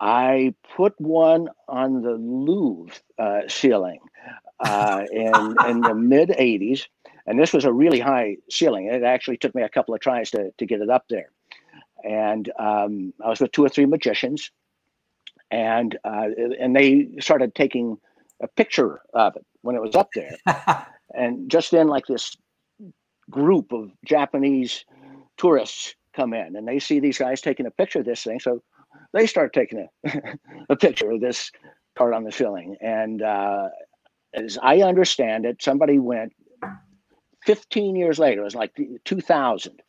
I 0.00 0.54
put 0.76 0.94
one 1.00 1.48
on 1.68 2.02
the 2.02 2.12
Louvre 2.12 2.94
uh, 3.18 3.40
ceiling 3.48 4.00
uh, 4.60 5.04
in 5.12 5.56
in 5.68 5.80
the 5.80 5.94
mid 5.96 6.30
'80s, 6.30 6.86
and 7.26 7.38
this 7.38 7.52
was 7.52 7.64
a 7.64 7.72
really 7.72 8.00
high 8.00 8.36
ceiling. 8.50 8.86
It 8.86 9.02
actually 9.02 9.36
took 9.36 9.54
me 9.54 9.62
a 9.62 9.68
couple 9.68 9.94
of 9.94 10.00
tries 10.00 10.30
to 10.32 10.50
to 10.58 10.66
get 10.66 10.80
it 10.80 10.90
up 10.90 11.04
there. 11.08 11.30
And 12.04 12.50
um, 12.58 13.12
I 13.24 13.28
was 13.28 13.40
with 13.40 13.52
two 13.52 13.64
or 13.64 13.68
three 13.68 13.86
magicians, 13.86 14.50
and 15.50 15.98
uh, 16.04 16.28
and 16.58 16.74
they 16.74 17.08
started 17.20 17.54
taking 17.54 17.98
a 18.42 18.48
picture 18.48 19.00
of 19.14 19.36
it 19.36 19.44
when 19.62 19.76
it 19.76 19.82
was 19.82 19.94
up 19.94 20.08
there. 20.14 20.36
and 21.14 21.50
just 21.50 21.70
then, 21.70 21.88
like 21.88 22.06
this 22.06 22.36
group 23.30 23.72
of 23.72 23.90
Japanese 24.04 24.84
tourists 25.36 25.94
come 26.14 26.34
in 26.34 26.56
and 26.56 26.66
they 26.66 26.78
see 26.78 27.00
these 27.00 27.18
guys 27.18 27.40
taking 27.40 27.66
a 27.66 27.70
picture 27.70 28.00
of 28.00 28.04
this 28.04 28.24
thing. 28.24 28.40
So 28.40 28.62
they 29.12 29.26
start 29.26 29.52
taking 29.52 29.88
a, 30.04 30.22
a 30.70 30.76
picture 30.76 31.10
of 31.10 31.20
this 31.20 31.50
card 31.96 32.14
on 32.14 32.24
the 32.24 32.32
ceiling. 32.32 32.76
And 32.80 33.22
uh, 33.22 33.68
as 34.34 34.58
I 34.62 34.80
understand 34.82 35.44
it, 35.44 35.62
somebody 35.62 35.98
went 35.98 36.32
15 37.46 37.96
years 37.96 38.18
later, 38.18 38.40
it 38.40 38.44
was 38.44 38.54
like 38.54 38.72
2000. 39.04 39.82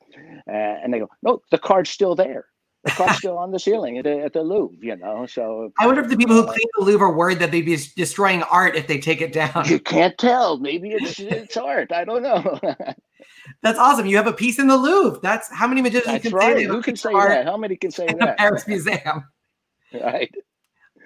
Uh, 0.48 0.52
and 0.52 0.94
they 0.94 1.00
go, 1.00 1.10
no, 1.22 1.42
the 1.52 1.58
card's 1.58 1.90
still 1.90 2.16
there. 2.16 2.46
The 2.86 3.14
still 3.14 3.38
on 3.38 3.52
the 3.52 3.60
ceiling 3.60 3.98
at 3.98 4.06
the, 4.06 4.22
at 4.22 4.32
the 4.32 4.42
Louvre, 4.42 4.78
you 4.80 4.96
know. 4.96 5.26
So 5.26 5.74
I 5.78 5.86
wonder 5.86 6.02
if 6.02 6.10
the 6.10 6.16
people 6.16 6.36
who 6.36 6.46
clean 6.46 6.68
the 6.78 6.86
Louvre 6.86 7.06
are 7.06 7.14
worried 7.14 7.40
that 7.40 7.52
they'd 7.52 7.66
be 7.66 7.78
destroying 7.98 8.42
art 8.44 8.78
if 8.78 8.88
they 8.88 9.00
take 9.00 9.20
it 9.22 9.34
down. 9.34 9.68
You 9.68 9.80
can't 9.80 10.18
tell. 10.18 10.58
Maybe 10.60 10.92
it's 10.92 11.20
it's 11.20 11.58
art. 11.58 11.92
I 11.92 12.06
don't 12.06 12.24
know. 12.24 12.60
That's 13.62 13.78
awesome. 13.78 14.06
You 14.06 14.16
have 14.16 14.28
a 14.28 14.34
piece 14.34 14.60
in 14.60 14.68
the 14.68 14.78
Louvre. 14.78 15.20
That's 15.22 15.54
how 15.54 15.68
many 15.68 15.82
magicians 15.82 16.06
That's 16.06 16.24
can 16.24 16.34
right. 16.34 16.58
say 16.58 16.64
Who 16.64 16.82
can 16.82 16.96
say 16.96 17.12
that? 17.12 17.46
How 17.46 17.58
many 17.58 17.76
can 17.76 17.92
say 17.92 18.08
in 18.08 18.18
that? 18.20 18.28
the 18.28 18.34
Paris 18.38 18.66
Museum. 18.66 19.26
right. 19.94 20.34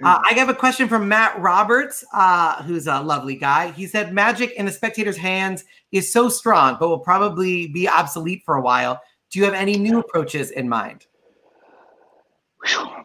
Uh, 0.03 0.19
I 0.23 0.33
have 0.33 0.49
a 0.49 0.55
question 0.55 0.87
from 0.87 1.07
Matt 1.07 1.39
Roberts, 1.39 2.03
uh, 2.13 2.61
who's 2.63 2.87
a 2.87 2.99
lovely 3.01 3.35
guy. 3.35 3.71
He 3.71 3.87
said, 3.87 4.13
"Magic 4.13 4.51
in 4.51 4.65
the 4.65 4.71
spectator's 4.71 5.17
hands 5.17 5.63
is 5.91 6.11
so 6.11 6.29
strong, 6.29 6.77
but 6.79 6.89
will 6.89 6.99
probably 6.99 7.67
be 7.67 7.87
obsolete 7.87 8.43
for 8.45 8.55
a 8.55 8.61
while. 8.61 9.01
Do 9.31 9.39
you 9.39 9.45
have 9.45 9.53
any 9.53 9.77
new 9.77 9.99
approaches 9.99 10.51
in 10.51 10.67
mind?" 10.69 11.07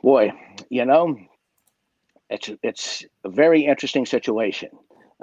Boy, 0.03 0.33
you 0.71 0.85
know, 0.85 1.17
it's 2.31 2.51
it's 2.63 3.05
a 3.25 3.29
very 3.29 3.65
interesting 3.65 4.07
situation 4.07 4.71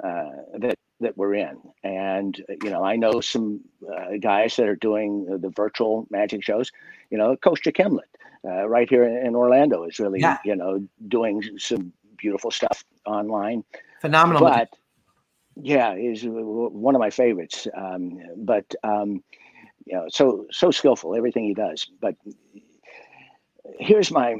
uh, 0.02 0.30
that 0.58 0.76
that 1.00 1.16
we're 1.16 1.34
in, 1.34 1.56
and 1.84 2.42
you 2.62 2.70
know, 2.70 2.82
I 2.84 2.96
know 2.96 3.20
some 3.20 3.60
uh, 3.86 4.16
guys 4.20 4.56
that 4.56 4.66
are 4.68 4.76
doing 4.76 5.26
the 5.26 5.50
virtual 5.50 6.06
magic 6.10 6.42
shows. 6.42 6.70
You 7.10 7.18
know, 7.18 7.36
Kostya 7.36 7.72
Kimlat, 7.72 8.10
uh, 8.44 8.68
right 8.68 8.88
here 8.88 9.04
in 9.04 9.34
Orlando, 9.34 9.84
is 9.84 9.98
really 9.98 10.20
Yeah. 10.20 10.38
you 10.44 10.56
know 10.56 10.86
doing 11.08 11.42
some 11.58 11.92
beautiful 12.16 12.50
stuff 12.50 12.84
online. 13.06 13.62
Phenomenal. 14.00 14.40
but 14.42 14.68
yeah, 15.62 15.94
is 15.94 16.24
one 16.24 16.94
of 16.94 17.00
my 17.00 17.10
favorites. 17.10 17.66
Um, 17.76 18.18
but 18.36 18.64
um, 18.82 19.22
you 19.86 19.94
know, 19.94 20.06
so 20.08 20.46
so 20.50 20.70
skillful 20.70 21.14
everything 21.14 21.44
he 21.44 21.54
does. 21.54 21.88
But 22.00 22.16
here's 23.78 24.10
my 24.10 24.36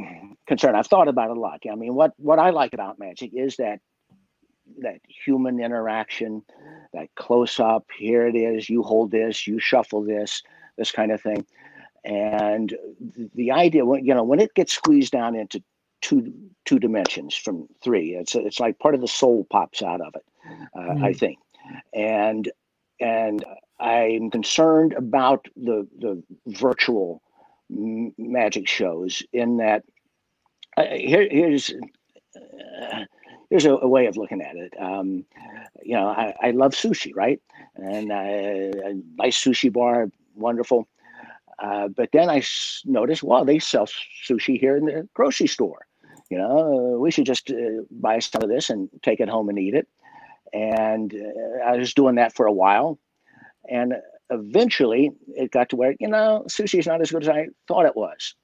concern. 0.46 0.74
I've 0.74 0.86
thought 0.86 1.08
about 1.08 1.30
it 1.30 1.36
a 1.36 1.40
lot. 1.40 1.60
I 1.70 1.74
mean, 1.74 1.94
what 1.94 2.12
what 2.16 2.38
I 2.38 2.50
like 2.50 2.72
about 2.72 2.98
magic 2.98 3.30
is 3.34 3.56
that 3.56 3.80
that 4.78 5.00
human 5.08 5.60
interaction, 5.60 6.42
that 6.92 7.08
close 7.14 7.60
up. 7.60 7.86
Here 7.96 8.26
it 8.26 8.34
is. 8.34 8.68
You 8.68 8.82
hold 8.82 9.10
this. 9.10 9.46
You 9.46 9.58
shuffle 9.58 10.02
this. 10.02 10.42
This 10.76 10.92
kind 10.92 11.12
of 11.12 11.20
thing. 11.20 11.46
And 12.04 12.76
the 13.34 13.50
idea, 13.50 13.84
you 13.84 14.14
know, 14.14 14.22
when 14.22 14.40
it 14.40 14.54
gets 14.54 14.72
squeezed 14.72 15.12
down 15.12 15.34
into 15.34 15.62
two 16.02 16.32
two 16.64 16.78
dimensions 16.78 17.34
from 17.34 17.66
three, 17.82 18.14
it's 18.14 18.34
it's 18.34 18.60
like 18.60 18.78
part 18.78 18.94
of 18.94 19.00
the 19.00 19.08
soul 19.08 19.46
pops 19.50 19.82
out 19.82 20.00
of 20.00 20.14
it. 20.14 20.24
Uh, 20.76 21.04
I 21.04 21.12
think, 21.12 21.38
and 21.92 22.50
and 23.00 23.44
I'm 23.80 24.30
concerned 24.30 24.92
about 24.92 25.46
the 25.56 25.88
the 25.98 26.22
virtual 26.46 27.22
magic 27.70 28.68
shows 28.68 29.22
in 29.32 29.58
that 29.58 29.84
uh, 30.76 30.84
here, 30.94 31.26
here's 31.30 31.72
uh, 32.36 33.04
here's 33.50 33.64
a, 33.66 33.72
a 33.74 33.88
way 33.88 34.06
of 34.06 34.16
looking 34.16 34.40
at 34.42 34.56
it. 34.56 34.72
Um, 34.80 35.24
you 35.82 35.96
know, 35.96 36.08
I, 36.08 36.34
I 36.42 36.50
love 36.52 36.72
sushi, 36.72 37.12
right? 37.14 37.40
And 37.76 38.10
a 38.12 38.94
nice 39.16 39.42
sushi 39.42 39.72
bar, 39.72 40.08
wonderful. 40.34 40.88
Uh, 41.62 41.88
but 41.88 42.10
then 42.12 42.28
I 42.30 42.38
s- 42.38 42.82
noticed, 42.84 43.22
wow, 43.22 43.44
they 43.44 43.58
sell 43.58 43.86
sushi 44.28 44.58
here 44.60 44.76
in 44.76 44.86
the 44.86 45.08
grocery 45.14 45.46
store. 45.46 45.86
You 46.30 46.38
know, 46.38 46.98
we 47.00 47.10
should 47.10 47.26
just 47.26 47.50
uh, 47.50 47.82
buy 47.90 48.18
some 48.20 48.42
of 48.42 48.48
this 48.48 48.70
and 48.70 48.88
take 49.02 49.20
it 49.20 49.28
home 49.28 49.48
and 49.48 49.58
eat 49.58 49.74
it. 49.74 49.88
And 50.52 51.14
uh, 51.14 51.64
I 51.64 51.76
was 51.76 51.94
doing 51.94 52.16
that 52.16 52.34
for 52.34 52.46
a 52.46 52.52
while, 52.52 52.98
and 53.68 53.94
eventually 54.30 55.10
it 55.28 55.50
got 55.50 55.68
to 55.70 55.76
where 55.76 55.94
you 56.00 56.08
know 56.08 56.44
sushi 56.48 56.78
is 56.78 56.86
not 56.86 57.00
as 57.00 57.10
good 57.10 57.22
as 57.22 57.28
I 57.28 57.48
thought 57.68 57.86
it 57.86 57.96
was. 57.96 58.34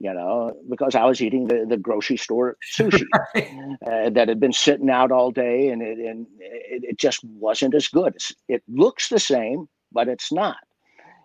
You 0.00 0.14
know, 0.14 0.54
because 0.70 0.94
I 0.94 1.04
was 1.04 1.20
eating 1.20 1.46
the, 1.46 1.66
the 1.68 1.76
grocery 1.76 2.16
store 2.16 2.56
sushi 2.76 3.04
uh, 3.36 4.10
that 4.10 4.28
had 4.28 4.40
been 4.40 4.52
sitting 4.52 4.88
out 4.90 5.12
all 5.12 5.30
day, 5.30 5.68
and 5.68 5.82
it 5.82 5.98
and 5.98 6.26
it, 6.40 6.84
it 6.84 6.98
just 6.98 7.22
wasn't 7.24 7.74
as 7.74 7.88
good. 7.88 8.14
It's, 8.14 8.32
it 8.48 8.62
looks 8.68 9.08
the 9.08 9.18
same, 9.18 9.68
but 9.92 10.08
it's 10.08 10.32
not. 10.32 10.56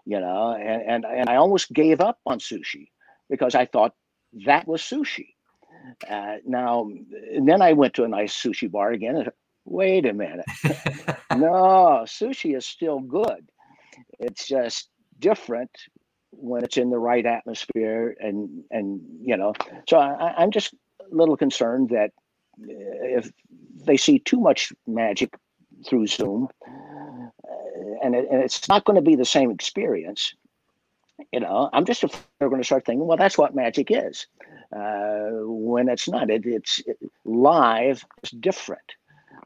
You 0.06 0.20
know, 0.20 0.54
and, 0.54 0.82
and 0.82 1.06
and 1.06 1.30
I 1.30 1.38
almost 1.38 1.72
gave 1.72 2.02
up 2.02 2.20
on 2.26 2.40
sushi 2.40 2.90
because 3.30 3.56
I 3.56 3.66
thought 3.66 3.94
that 4.46 4.68
was 4.68 4.82
sushi. 4.82 5.28
Uh, 6.10 6.38
now, 6.46 6.90
and 7.34 7.48
then 7.48 7.62
I 7.62 7.74
went 7.74 7.94
to 7.96 8.04
a 8.04 8.08
nice 8.08 8.34
sushi 8.36 8.70
bar 8.70 8.92
again. 8.92 9.18
And, 9.18 9.32
wait 9.66 10.06
a 10.06 10.14
minute, 10.14 10.46
no, 11.32 12.04
sushi 12.06 12.56
is 12.58 12.66
still 12.66 13.00
good. 13.00 13.48
It's 14.24 14.48
just 14.48 14.90
different 15.20 15.72
when 16.32 16.64
it's 16.64 16.78
in 16.78 16.90
the 16.90 17.00
right 17.00 17.26
atmosphere, 17.26 18.16
and 18.20 18.64
and 18.72 19.02
you 19.22 19.38
know. 19.38 19.54
So 19.88 19.98
I, 19.98 20.34
I'm 20.38 20.52
just 20.52 20.74
a 20.74 21.16
little 21.16 21.38
concerned 21.38 21.90
that 21.90 22.12
if 22.58 23.32
they 23.86 23.98
see 23.98 24.20
too 24.20 24.40
much 24.40 24.72
magic 24.88 25.36
through 25.88 26.08
Zoom, 26.08 26.48
uh, 26.66 27.28
and, 28.04 28.16
it, 28.16 28.28
and 28.32 28.42
it's 28.42 28.68
not 28.70 28.86
going 28.86 28.96
to 28.96 29.02
be 29.02 29.16
the 29.16 29.26
same 29.26 29.52
experience. 29.52 30.34
You 31.32 31.40
know, 31.40 31.70
I'm 31.74 31.86
just 31.86 32.04
afraid 32.04 32.24
they're 32.40 32.50
going 32.50 32.62
to 32.62 32.66
start 32.66 32.86
thinking, 32.86 33.06
well, 33.06 33.18
that's 33.18 33.38
what 33.38 33.56
magic 33.56 33.88
is. 33.92 34.28
Uh, 34.76 35.30
when 35.44 35.88
it's 35.88 36.08
not, 36.10 36.30
it, 36.30 36.46
it's 36.46 36.80
it, 36.86 36.98
live. 37.26 38.04
It's 38.22 38.32
different, 38.32 38.94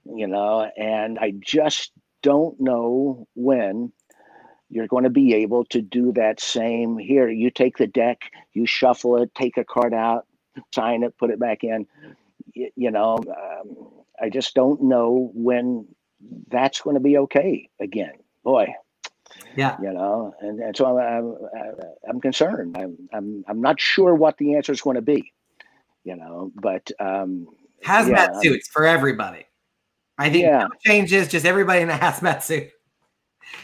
you 0.06 0.28
know, 0.28 0.70
and 0.78 1.20
I 1.20 1.34
just 1.42 1.92
don't 2.24 2.60
know 2.60 3.28
when 3.36 3.92
you're 4.70 4.88
going 4.88 5.04
to 5.04 5.10
be 5.10 5.34
able 5.36 5.66
to 5.66 5.82
do 5.82 6.12
that 6.14 6.40
same. 6.40 6.98
Here, 6.98 7.30
you 7.30 7.50
take 7.50 7.78
the 7.78 7.88
deck, 7.88 8.32
you 8.54 8.66
shuffle 8.66 9.22
it, 9.22 9.34
take 9.36 9.58
a 9.58 9.64
card 9.64 9.94
out, 9.94 10.26
sign 10.74 11.04
it, 11.04 11.18
put 11.18 11.30
it 11.30 11.40
back 11.40 11.64
in. 11.64 11.88
Y- 12.56 12.72
you 12.76 12.92
know, 12.92 13.18
um, 13.18 13.88
I 14.22 14.30
just 14.30 14.54
don't 14.56 14.84
know 14.84 15.32
when 15.34 15.88
that's 16.50 16.82
going 16.82 16.96
to 16.96 17.00
be 17.00 17.18
okay 17.20 17.70
again. 17.80 18.14
Boy, 18.44 18.74
Yeah. 19.56 19.78
you 19.82 19.92
know, 19.94 20.34
and, 20.42 20.60
and 20.60 20.76
so 20.76 20.98
I'm, 21.00 21.36
I'm, 21.58 21.76
I'm 22.10 22.22
concerned. 22.22 22.76
I'm, 22.78 22.98
I'm, 23.14 23.46
I'm 23.48 23.62
not 23.62 23.80
sure 23.80 24.16
what 24.16 24.38
the 24.38 24.56
answer 24.56 24.72
is 24.72 24.82
going 24.82 24.96
to 24.96 25.02
be, 25.02 25.34
you 26.04 26.16
know, 26.16 26.52
but 26.56 26.92
um, 27.00 27.48
Hazmat 27.86 28.10
Yeah. 28.10 28.42
suits 28.42 28.68
for 28.70 28.86
everybody. 28.86 29.46
I 30.18 30.30
think 30.30 30.46
Yeah. 30.46 30.64
no 30.64 30.70
changes, 30.86 31.28
just 31.28 31.46
everybody 31.46 31.82
in 31.82 31.90
a 31.90 31.98
hazmat 31.98 32.42
suit. 32.42 32.72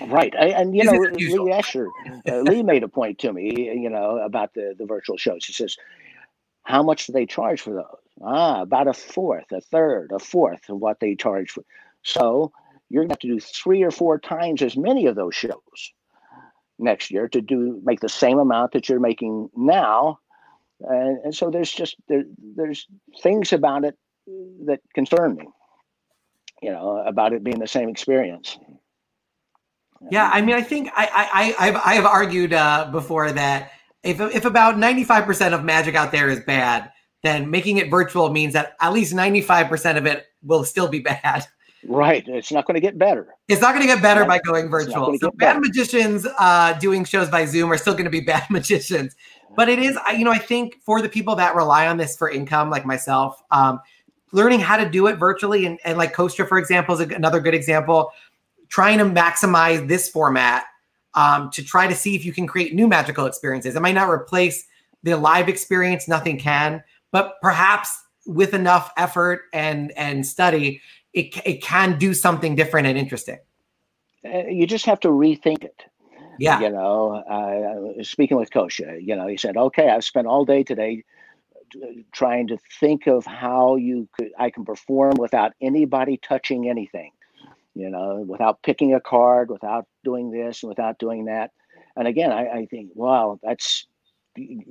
Right. 0.01 0.33
I, 0.37 0.47
and, 0.47 0.75
you 0.75 0.83
Business 0.83 1.35
know. 1.35 1.43
Lee 1.43 1.51
Asher, 1.51 1.87
uh, 2.27 2.37
Lee 2.41 2.63
made 2.63 2.83
a 2.83 2.87
point 2.87 3.19
to 3.19 3.31
me, 3.31 3.71
you 3.73 3.89
know, 3.89 4.17
about 4.17 4.53
the, 4.53 4.75
the 4.77 4.85
virtual 4.85 5.17
shows. 5.17 5.45
He 5.45 5.53
says, 5.53 5.77
how 6.63 6.81
much 6.81 7.07
do 7.07 7.13
they 7.13 7.25
charge 7.25 7.61
for 7.61 7.73
those? 7.73 7.99
Ah, 8.21 8.61
about 8.61 8.87
a 8.87 8.93
fourth, 8.93 9.51
a 9.51 9.61
third, 9.61 10.11
a 10.13 10.19
fourth 10.19 10.69
of 10.69 10.77
what 10.77 10.99
they 10.99 11.15
charge 11.15 11.51
for. 11.51 11.63
So 12.03 12.51
you're 12.89 13.03
going 13.03 13.09
to 13.09 13.13
have 13.13 13.19
to 13.19 13.27
do 13.27 13.39
three 13.39 13.83
or 13.83 13.91
four 13.91 14.19
times 14.19 14.61
as 14.61 14.77
many 14.77 15.07
of 15.07 15.15
those 15.15 15.35
shows 15.35 15.93
next 16.79 17.11
year 17.11 17.27
to 17.29 17.41
do 17.41 17.81
make 17.83 17.99
the 17.99 18.09
same 18.09 18.39
amount 18.39 18.71
that 18.73 18.89
you're 18.89 18.99
making 18.99 19.49
now. 19.55 20.19
And, 20.81 21.17
and 21.25 21.35
so 21.35 21.49
there's 21.49 21.71
just 21.71 21.95
there, 22.07 22.23
there's 22.55 22.87
things 23.21 23.53
about 23.53 23.85
it 23.85 23.97
that 24.65 24.79
concern 24.93 25.35
me. 25.35 25.47
You 26.61 26.71
know, 26.71 27.03
about 27.05 27.33
it 27.33 27.43
being 27.43 27.59
the 27.59 27.67
same 27.67 27.89
experience. 27.89 28.57
Yeah, 30.11 30.29
I 30.33 30.41
mean, 30.41 30.55
I 30.55 30.61
think 30.61 30.89
I 30.95 31.05
I 31.05 31.55
I- 31.59 31.67
I've 31.67 31.75
I 31.77 31.93
have 31.95 32.05
argued 32.05 32.53
uh, 32.53 32.89
before 32.91 33.31
that 33.31 33.71
if 34.03 34.19
if 34.19 34.45
about 34.45 34.77
ninety 34.77 35.03
five 35.03 35.25
percent 35.25 35.53
of 35.53 35.63
magic 35.63 35.95
out 35.95 36.11
there 36.11 36.29
is 36.29 36.39
bad, 36.41 36.91
then 37.23 37.49
making 37.49 37.77
it 37.77 37.89
virtual 37.89 38.29
means 38.29 38.53
that 38.53 38.75
at 38.81 38.91
least 38.93 39.13
ninety 39.13 39.41
five 39.41 39.67
percent 39.69 39.97
of 39.97 40.05
it 40.05 40.25
will 40.43 40.63
still 40.63 40.87
be 40.87 40.99
bad. 40.99 41.45
Right. 41.85 42.25
It's 42.27 42.49
not 42.51 42.65
going 42.65 42.75
to 42.75 42.81
get 42.81 42.97
better. 42.97 43.27
It's 43.49 43.61
not 43.61 43.73
going 43.73 43.81
to 43.85 43.93
get 43.93 44.01
better 44.01 44.23
by 44.23 44.39
going 44.39 44.69
virtual. 44.69 45.17
So 45.19 45.31
bad 45.31 45.37
better. 45.37 45.59
magicians 45.59 46.25
uh, 46.39 46.73
doing 46.79 47.03
shows 47.03 47.29
by 47.29 47.45
Zoom 47.45 47.71
are 47.73 47.77
still 47.77 47.93
going 47.93 48.05
to 48.05 48.09
be 48.09 48.21
bad 48.33 48.49
magicians. 48.49 49.15
But 49.55 49.67
it 49.69 49.79
is, 49.79 49.97
I- 50.05 50.13
you 50.13 50.23
know, 50.23 50.31
I 50.31 50.37
think 50.37 50.77
for 50.85 51.01
the 51.01 51.09
people 51.09 51.35
that 51.35 51.55
rely 51.55 51.87
on 51.87 51.97
this 51.97 52.15
for 52.15 52.29
income, 52.29 52.69
like 52.69 52.85
myself, 52.85 53.43
um, 53.51 53.81
learning 54.31 54.61
how 54.61 54.77
to 54.77 54.89
do 54.89 55.07
it 55.07 55.15
virtually 55.17 55.65
and, 55.65 55.77
and 55.83 55.97
like 55.97 56.13
Kostya, 56.13 56.45
for 56.47 56.57
example, 56.57 56.95
is 56.95 57.01
another 57.11 57.41
good 57.41 57.53
example. 57.53 58.11
Trying 58.73 58.97
to 58.97 59.05
maximize 59.05 59.87
this 59.87 60.09
format 60.09 60.63
um, 61.13 61.51
to 61.51 61.63
try 61.63 61.85
to 61.85 61.93
see 61.93 62.15
if 62.15 62.25
you 62.25 62.33
can 62.33 62.47
create 62.47 62.73
new 62.73 62.87
magical 62.87 63.27
experiences. 63.27 63.75
It 63.75 63.81
might 63.83 63.93
not 63.93 64.09
replace 64.09 64.65
the 65.03 65.15
live 65.15 65.47
experience, 65.47 66.07
nothing 66.07 66.39
can, 66.39 66.83
but 67.11 67.35
perhaps 67.39 68.03
with 68.25 68.55
enough 68.55 68.91
effort 68.97 69.41
and 69.53 69.91
and 69.95 70.25
study, 70.25 70.81
it, 71.13 71.37
it 71.45 71.61
can 71.61 71.99
do 71.99 72.15
something 72.15 72.55
different 72.55 72.87
and 72.87 72.97
interesting. 72.97 73.37
Uh, 74.25 74.47
you 74.47 74.65
just 74.65 74.87
have 74.87 74.99
to 75.01 75.09
rethink 75.09 75.63
it. 75.63 75.83
Yeah. 76.39 76.59
You 76.59 76.71
know, 76.71 77.21
uh, 77.29 78.01
speaking 78.01 78.37
with 78.37 78.49
uh, 78.55 78.65
you 78.99 79.15
know, 79.15 79.27
he 79.27 79.37
said, 79.37 79.55
"Okay, 79.55 79.87
I've 79.87 80.03
spent 80.03 80.25
all 80.25 80.45
day 80.45 80.63
today 80.63 81.03
uh, 81.75 81.87
trying 82.11 82.47
to 82.47 82.57
think 82.79 83.05
of 83.05 83.23
how 83.23 83.75
you 83.75 84.09
could 84.13 84.31
I 84.39 84.49
can 84.49 84.65
perform 84.65 85.13
without 85.19 85.51
anybody 85.61 86.17
touching 86.17 86.67
anything. 86.67 87.11
You 87.75 87.89
know, 87.89 88.23
without 88.27 88.61
picking 88.61 88.93
a 88.93 89.01
card, 89.01 89.49
without 89.49 89.87
doing 90.03 90.31
this, 90.31 90.63
and 90.63 90.69
without 90.69 90.99
doing 90.99 91.25
that." 91.25 91.51
And 91.95 92.07
again, 92.07 92.31
I, 92.31 92.47
I 92.47 92.65
think, 92.65 92.89
wow, 92.95 93.39
that's 93.43 93.87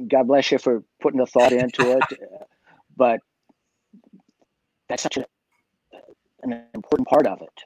God 0.09 0.27
bless 0.27 0.51
you 0.51 0.59
for 0.59 0.83
putting 1.01 1.21
the 1.21 1.27
thought 1.27 1.53
into 1.53 1.93
it, 1.93 2.05
but 2.97 3.21
that's 4.89 5.03
such 5.03 5.17
a, 5.19 5.27
an 6.43 6.65
important 6.75 7.09
part 7.09 7.27
of 7.27 7.41
it. 7.43 7.65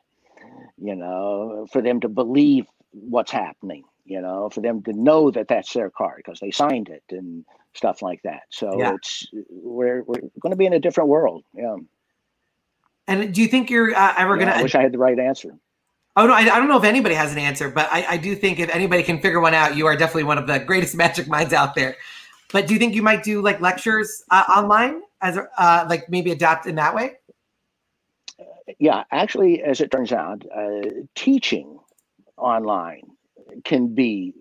You 0.78 0.94
know, 0.94 1.66
for 1.72 1.80
them 1.80 2.00
to 2.00 2.08
believe 2.08 2.66
what's 2.90 3.32
happening. 3.32 3.84
You 4.04 4.20
know, 4.20 4.48
for 4.50 4.60
them 4.60 4.82
to 4.84 4.92
know 4.92 5.32
that 5.32 5.48
that's 5.48 5.72
their 5.72 5.90
card 5.90 6.18
because 6.18 6.38
they 6.38 6.52
signed 6.52 6.88
it 6.88 7.02
and 7.10 7.44
stuff 7.74 8.02
like 8.02 8.22
that. 8.22 8.42
So 8.50 8.78
Yeah. 8.78 8.94
it's 8.94 9.26
we're 9.50 10.02
we're 10.04 10.20
going 10.40 10.52
to 10.52 10.56
be 10.56 10.66
in 10.66 10.72
a 10.72 10.78
different 10.78 11.08
world. 11.10 11.44
Yeah. 11.54 11.76
And 13.08 13.32
do 13.32 13.40
you 13.40 13.48
think 13.48 13.70
you're 13.70 13.94
uh, 13.94 14.14
ever 14.16 14.36
Yeah, 14.36 14.46
gonna? 14.46 14.58
I 14.58 14.62
wish 14.62 14.74
I 14.74 14.82
had 14.82 14.92
the 14.92 14.98
right 14.98 15.18
answer. 15.18 15.56
Oh 16.16 16.26
no, 16.26 16.32
I, 16.32 16.40
I 16.40 16.44
don't 16.44 16.68
know 16.68 16.78
if 16.78 16.84
anybody 16.84 17.14
has 17.14 17.32
an 17.32 17.38
answer, 17.38 17.70
but 17.70 17.88
I, 17.92 18.04
I 18.12 18.16
do 18.16 18.34
think 18.34 18.58
if 18.58 18.70
anybody 18.74 19.02
can 19.02 19.20
figure 19.20 19.40
one 19.40 19.54
out, 19.54 19.76
you 19.76 19.86
are 19.86 19.96
definitely 19.96 20.24
one 20.24 20.38
of 20.38 20.46
the 20.46 20.58
greatest 20.58 20.94
magic 21.04 21.28
minds 21.28 21.52
out 21.52 21.74
there. 21.74 21.96
But 22.52 22.66
do 22.66 22.74
you 22.74 22.78
think 22.78 22.94
you 22.94 23.02
might 23.02 23.22
do 23.22 23.42
like 23.42 23.60
lectures 23.60 24.24
uh, 24.30 24.44
online 24.48 25.02
as 25.20 25.38
uh, 25.58 25.86
like 25.88 26.08
maybe 26.08 26.32
adapt 26.32 26.66
in 26.66 26.76
that 26.76 26.94
way? 26.94 27.16
yeah, 28.78 29.04
actually, 29.10 29.62
as 29.62 29.80
it 29.80 29.90
turns 29.90 30.12
out, 30.12 30.44
uh, 30.54 30.88
teaching 31.14 31.78
online 32.36 33.02
can 33.64 33.94
be 33.94 34.34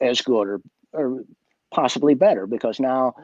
as 0.00 0.20
good 0.20 0.48
or, 0.48 0.60
or 0.92 1.24
possibly 1.72 2.14
better 2.14 2.46
because 2.46 2.78
now 2.78 3.14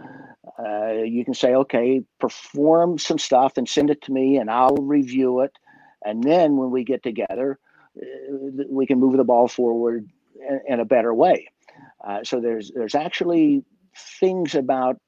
uh, 0.59 1.03
you 1.03 1.25
can 1.25 1.35
say, 1.35 1.55
okay, 1.55 2.03
perform 2.19 2.99
some 2.99 3.19
stuff 3.19 3.57
and 3.57 3.69
send 3.69 3.91
it 3.91 4.03
to 4.03 4.13
me, 4.13 4.39
and 4.39 4.51
I'll 4.51 4.77
review 4.77 5.41
it. 5.41 5.53
And 6.05 6.23
then 6.23 6.57
when 6.57 6.71
we 6.71 6.85
get 6.85 7.03
together, 7.03 7.59
uh, 7.97 8.65
we 8.69 8.87
can 8.87 8.99
move 8.99 9.17
the 9.17 9.25
ball 9.25 9.49
forward 9.49 10.09
in, 10.49 10.61
in 10.67 10.81
a 10.81 10.85
better 10.85 11.13
way. 11.13 11.49
Uh, 12.03 12.25
so 12.25 12.41
there's 12.41 12.71
there's 12.75 12.95
actually 12.95 13.65
things 14.21 14.55
about 14.55 14.99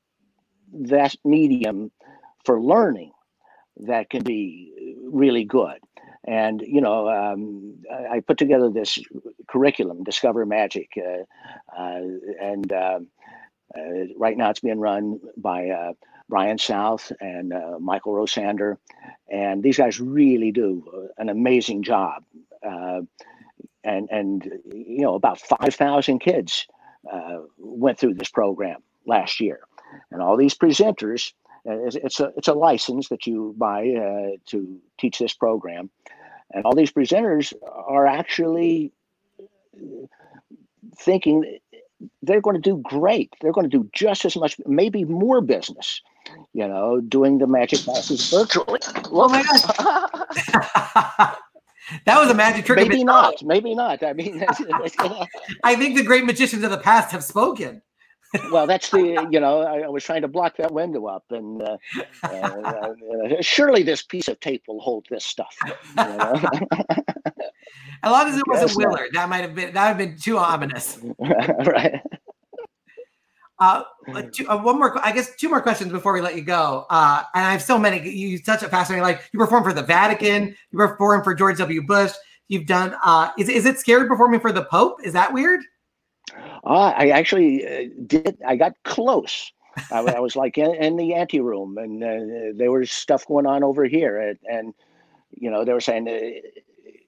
that 0.72 1.14
medium 1.24 1.90
for 2.44 2.60
learning 2.60 3.12
that 3.78 4.10
can 4.10 4.22
be 4.22 4.96
really 5.04 5.44
good. 5.44 5.78
And 6.26 6.60
you 6.60 6.80
know, 6.80 7.08
um, 7.08 7.76
I 8.10 8.20
put 8.20 8.36
together 8.36 8.68
this 8.68 8.98
curriculum, 9.48 10.04
Discover 10.04 10.44
Magic, 10.44 10.90
uh, 10.98 11.80
uh, 11.80 12.00
and 12.42 12.70
um 12.72 13.08
right 14.16 14.36
now 14.36 14.50
it's 14.50 14.60
being 14.60 14.80
run 14.80 15.20
by 15.36 15.68
uh, 15.68 15.92
Brian 16.28 16.58
South 16.58 17.12
and 17.20 17.52
uh, 17.52 17.78
Michael 17.80 18.12
Rosander, 18.14 18.76
and 19.30 19.62
these 19.62 19.78
guys 19.78 20.00
really 20.00 20.52
do 20.52 21.08
an 21.18 21.28
amazing 21.28 21.82
job. 21.82 22.24
Uh, 22.62 23.00
and 23.84 24.08
and 24.10 24.44
you 24.66 25.00
know, 25.00 25.14
about 25.14 25.40
five 25.40 25.74
thousand 25.74 26.18
kids 26.20 26.66
uh, 27.10 27.38
went 27.56 27.98
through 27.98 28.14
this 28.14 28.30
program 28.30 28.82
last 29.06 29.40
year, 29.40 29.60
and 30.10 30.20
all 30.22 30.36
these 30.36 30.54
presenters. 30.54 31.32
uh, 31.68 31.78
It's, 31.86 32.20
a 32.20 32.32
it's 32.36 32.48
a 32.48 32.54
license 32.54 33.08
that 33.08 33.26
you 33.26 33.54
buy 33.56 33.88
uh, 33.90 34.36
to 34.46 34.80
teach 34.98 35.18
this 35.18 35.34
program, 35.34 35.90
and 36.52 36.64
all 36.64 36.74
these 36.74 36.92
presenters 36.92 37.52
are 37.64 38.06
actually 38.06 38.92
thinking 40.96 41.58
they're 42.22 42.40
going 42.40 42.56
to 42.56 42.62
do 42.62 42.80
great. 42.82 43.34
They're 43.40 43.52
going 43.52 43.68
to 43.68 43.76
do 43.76 43.88
just 43.92 44.24
as 44.24 44.36
much, 44.36 44.56
maybe 44.66 45.04
more 45.04 45.40
business. 45.40 46.00
You 46.52 46.68
know, 46.68 47.00
doing 47.00 47.38
the 47.38 47.46
magic 47.46 47.80
classes 47.80 48.30
virtually. 48.30 48.80
Oh 49.06 49.28
my 49.28 49.42
gosh. 49.42 49.62
that 52.04 52.20
was 52.20 52.30
a 52.30 52.34
magic 52.34 52.66
trick. 52.66 52.76
maybe 52.76 53.04
not. 53.04 53.42
Maybe 53.42 53.74
not. 53.74 54.02
I 54.02 54.12
mean, 54.12 54.40
I 55.64 55.76
think 55.76 55.96
the 55.96 56.04
great 56.04 56.24
magicians 56.24 56.64
of 56.64 56.70
the 56.70 56.78
past 56.78 57.12
have 57.12 57.24
spoken. 57.24 57.82
Well, 58.52 58.66
that's 58.66 58.90
the 58.90 59.26
you 59.30 59.40
know 59.40 59.62
I, 59.62 59.80
I 59.80 59.88
was 59.88 60.04
trying 60.04 60.22
to 60.22 60.28
block 60.28 60.56
that 60.58 60.72
window 60.72 61.06
up, 61.06 61.24
and 61.30 61.62
uh, 61.62 61.76
uh, 62.24 62.26
uh, 62.26 62.92
surely 63.40 63.82
this 63.82 64.02
piece 64.02 64.28
of 64.28 64.38
tape 64.40 64.62
will 64.68 64.80
hold 64.80 65.06
this 65.10 65.24
stuff. 65.24 65.56
You 65.64 65.72
know? 65.96 66.42
As 68.02 68.12
long 68.12 68.28
as 68.28 68.36
it 68.36 68.46
wasn't. 68.46 68.76
Willard, 68.76 69.10
that 69.12 69.28
might 69.28 69.42
have 69.42 69.54
been 69.54 69.72
that 69.74 69.88
would 69.88 69.88
have 69.88 69.98
been 69.98 70.18
too 70.18 70.38
ominous. 70.38 70.98
right. 71.18 72.00
Uh, 73.60 73.82
two, 74.32 74.48
uh, 74.48 74.56
one 74.56 74.78
more, 74.78 75.04
I 75.04 75.10
guess, 75.10 75.34
two 75.34 75.48
more 75.48 75.60
questions 75.60 75.90
before 75.90 76.12
we 76.12 76.20
let 76.20 76.36
you 76.36 76.42
go. 76.42 76.86
Uh, 76.90 77.24
and 77.34 77.44
I 77.44 77.52
have 77.52 77.62
so 77.62 77.76
many. 77.76 77.98
You 78.08 78.28
you 78.28 78.38
touch 78.38 78.62
it 78.62 78.68
fascinating. 78.68 79.02
Like 79.02 79.28
you 79.32 79.38
perform 79.38 79.64
for 79.64 79.72
the 79.72 79.82
Vatican, 79.82 80.54
you 80.70 80.78
perform 80.78 81.24
for 81.24 81.34
George 81.34 81.58
W. 81.58 81.82
Bush. 81.82 82.12
You've 82.46 82.66
done. 82.66 82.94
Uh, 83.02 83.30
is 83.36 83.48
is 83.48 83.66
it 83.66 83.78
scary 83.78 84.06
performing 84.06 84.40
for 84.40 84.52
the 84.52 84.64
Pope? 84.64 84.98
Is 85.04 85.12
that 85.14 85.32
weird? 85.32 85.60
Uh, 86.64 86.92
I 86.96 87.10
actually 87.10 87.66
uh, 87.66 87.90
did. 88.06 88.38
I 88.46 88.56
got 88.56 88.74
close. 88.84 89.52
I, 89.90 89.98
I 90.00 90.20
was 90.20 90.36
like 90.36 90.58
in, 90.58 90.74
in 90.76 90.96
the 90.96 91.14
ante 91.14 91.40
room, 91.40 91.78
and 91.78 92.02
uh, 92.04 92.54
there 92.56 92.72
was 92.72 92.90
stuff 92.90 93.26
going 93.26 93.46
on 93.46 93.64
over 93.64 93.84
here, 93.84 94.18
and, 94.20 94.38
and 94.50 94.74
you 95.32 95.50
know 95.50 95.64
they 95.64 95.72
were 95.74 95.80
saying 95.80 96.08
uh, 96.08 96.12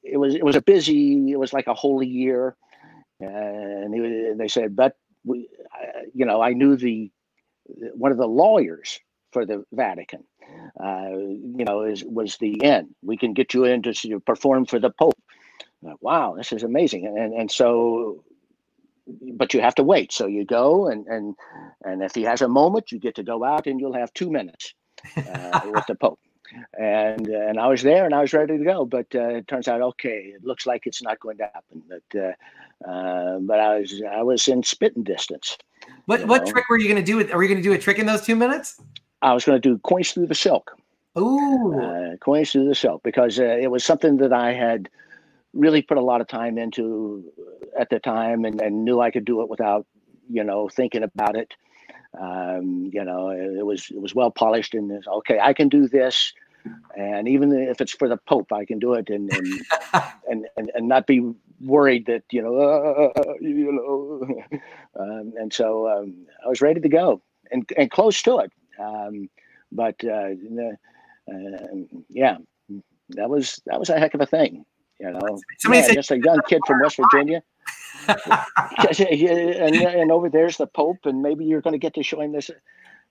it 0.04 0.18
was 0.18 0.34
it 0.34 0.44
was 0.44 0.56
a 0.56 0.62
busy. 0.62 1.32
It 1.32 1.38
was 1.38 1.52
like 1.52 1.68
a 1.68 1.74
holy 1.74 2.08
year, 2.08 2.56
and 3.20 3.94
they, 3.94 4.00
were- 4.00 4.34
they 4.36 4.48
said, 4.48 4.76
but 4.76 4.96
we, 5.24 5.48
uh, 5.74 6.02
you 6.14 6.26
know, 6.26 6.42
I 6.42 6.52
knew 6.54 6.76
the 6.76 7.10
one 7.94 8.12
of 8.12 8.18
the 8.18 8.26
lawyers 8.28 9.00
for 9.32 9.46
the 9.46 9.64
Vatican. 9.72 10.24
Uh, 10.82 11.10
you 11.12 11.64
know, 11.64 11.82
is 11.84 12.04
was 12.04 12.36
the 12.38 12.64
end. 12.64 12.94
We 13.02 13.16
can 13.16 13.34
get 13.34 13.54
you 13.54 13.64
in 13.64 13.82
to 13.82 14.20
perform 14.20 14.66
for 14.66 14.78
the 14.80 14.90
Pope. 14.90 15.18
Like, 15.82 15.96
wow, 16.02 16.34
this 16.36 16.52
is 16.52 16.64
amazing, 16.64 17.06
and 17.06 17.34
and 17.34 17.50
so 17.50 18.24
but 19.34 19.54
you 19.54 19.60
have 19.60 19.74
to 19.76 19.82
wait. 19.82 20.12
So 20.12 20.26
you 20.26 20.44
go 20.44 20.88
and 20.88 21.06
and 21.06 21.34
and 21.84 22.02
if 22.02 22.14
he 22.14 22.22
has 22.22 22.42
a 22.42 22.48
moment, 22.48 22.92
you 22.92 22.98
get 22.98 23.14
to 23.16 23.22
go 23.22 23.44
out 23.44 23.66
and 23.66 23.80
you'll 23.80 23.94
have 23.94 24.12
two 24.14 24.30
minutes 24.30 24.74
uh, 25.16 25.60
with 25.64 25.86
the 25.86 25.94
Pope. 25.94 26.20
And 26.78 27.28
and 27.28 27.60
I 27.60 27.68
was 27.68 27.82
there 27.82 28.04
and 28.04 28.14
I 28.14 28.20
was 28.20 28.32
ready 28.32 28.58
to 28.58 28.64
go, 28.64 28.84
but 28.84 29.06
uh, 29.14 29.36
it 29.36 29.46
turns 29.46 29.68
out 29.68 29.80
okay. 29.82 30.32
It 30.34 30.44
looks 30.44 30.66
like 30.66 30.86
it's 30.86 31.02
not 31.02 31.20
going 31.20 31.38
to 31.38 31.44
happen. 31.54 31.82
But 31.88 32.20
uh, 32.20 32.90
uh, 32.90 33.38
but 33.38 33.60
I 33.60 33.78
was 33.78 34.02
I 34.10 34.22
was 34.22 34.48
in 34.48 34.62
spitting 34.62 35.04
distance. 35.04 35.56
What 36.06 36.26
what 36.26 36.44
know. 36.44 36.52
trick 36.52 36.68
were 36.68 36.78
you 36.78 36.88
going 36.88 37.04
to 37.04 37.12
do? 37.12 37.16
With, 37.16 37.32
are 37.32 37.42
you 37.42 37.48
going 37.48 37.62
to 37.62 37.68
do 37.68 37.72
a 37.72 37.78
trick 37.78 37.98
in 37.98 38.06
those 38.06 38.22
two 38.22 38.36
minutes? 38.36 38.80
I 39.22 39.32
was 39.32 39.44
going 39.44 39.60
to 39.60 39.68
do 39.68 39.78
coins 39.78 40.12
through 40.12 40.26
the 40.26 40.34
silk. 40.34 40.76
Ooh, 41.18 41.80
uh, 41.80 42.16
coins 42.16 42.52
through 42.52 42.68
the 42.68 42.74
silk 42.74 43.02
because 43.02 43.38
uh, 43.38 43.44
it 43.44 43.70
was 43.70 43.84
something 43.84 44.16
that 44.18 44.32
I 44.32 44.52
had 44.52 44.88
really 45.52 45.82
put 45.82 45.98
a 45.98 46.02
lot 46.02 46.20
of 46.20 46.28
time 46.28 46.58
into 46.58 47.24
at 47.78 47.90
the 47.90 47.98
time 47.98 48.44
and, 48.44 48.60
and 48.60 48.84
knew 48.84 49.00
I 49.00 49.10
could 49.10 49.24
do 49.24 49.42
it 49.42 49.48
without 49.48 49.86
you 50.28 50.44
know 50.44 50.68
thinking 50.68 51.02
about 51.02 51.36
it. 51.36 51.54
Um, 52.18 52.90
you 52.92 53.04
know, 53.04 53.30
it, 53.30 53.58
it 53.58 53.66
was 53.66 53.90
it 53.90 54.00
was 54.00 54.14
well 54.14 54.30
polished 54.30 54.74
and 54.74 54.90
it's, 54.90 55.06
okay, 55.06 55.38
I 55.40 55.52
can 55.52 55.68
do 55.68 55.88
this, 55.88 56.32
and 56.96 57.28
even 57.28 57.52
if 57.52 57.80
it's 57.80 57.92
for 57.92 58.08
the 58.08 58.16
Pope, 58.16 58.52
I 58.52 58.64
can 58.64 58.78
do 58.78 58.94
it 58.94 59.10
and 59.10 59.32
and 59.32 59.46
and, 60.28 60.46
and, 60.56 60.70
and 60.74 60.88
not 60.88 61.06
be 61.06 61.32
worried 61.60 62.06
that 62.06 62.24
you 62.30 62.42
know 62.42 62.56
uh, 62.56 63.22
you 63.40 63.72
know. 63.72 64.60
um, 64.98 65.32
and 65.36 65.52
so 65.52 65.88
um, 65.88 66.26
I 66.44 66.48
was 66.48 66.60
ready 66.60 66.80
to 66.80 66.88
go 66.88 67.22
and 67.50 67.68
and 67.76 67.90
close 67.90 68.22
to 68.22 68.38
it. 68.38 68.52
Um, 68.78 69.28
but 69.72 70.02
uh, 70.04 70.30
uh, 71.30 71.66
yeah, 72.08 72.38
that 73.10 73.30
was 73.30 73.60
that 73.66 73.78
was 73.78 73.90
a 73.90 73.98
heck 73.98 74.14
of 74.14 74.20
a 74.20 74.26
thing. 74.26 74.64
You 75.00 75.12
know, 75.12 75.40
Somebody 75.58 75.80
Man, 75.80 75.84
said- 75.84 75.94
just 75.94 76.10
a 76.10 76.18
young 76.18 76.40
kid 76.48 76.60
from 76.66 76.80
West 76.80 76.98
Virginia. 76.98 77.42
and, 78.08 79.76
and 79.76 80.12
over 80.12 80.28
there's 80.28 80.56
the 80.56 80.66
Pope, 80.66 80.98
and 81.04 81.22
maybe 81.22 81.44
you're 81.44 81.60
going 81.60 81.72
to 81.72 81.78
get 81.78 81.94
to 81.94 82.02
show 82.02 82.20
him 82.20 82.32
this. 82.32 82.50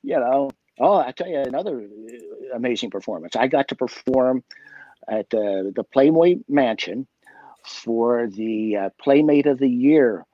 You 0.04 0.20
know, 0.20 0.50
oh, 0.80 0.98
I 0.98 1.12
tell 1.12 1.28
you 1.28 1.40
another 1.40 1.82
uh, 1.82 2.56
amazing 2.56 2.90
performance. 2.90 3.36
I 3.36 3.48
got 3.48 3.68
to 3.70 3.76
perform 3.76 4.44
at 5.08 5.34
uh, 5.34 5.70
the 5.76 5.86
Playboy 5.92 6.38
Mansion 6.48 7.08
for 7.66 8.28
the 8.28 8.78
uh, 8.78 8.90
Playmate 9.02 9.46
of 9.46 9.60
the 9.60 9.70
Year 9.70 10.26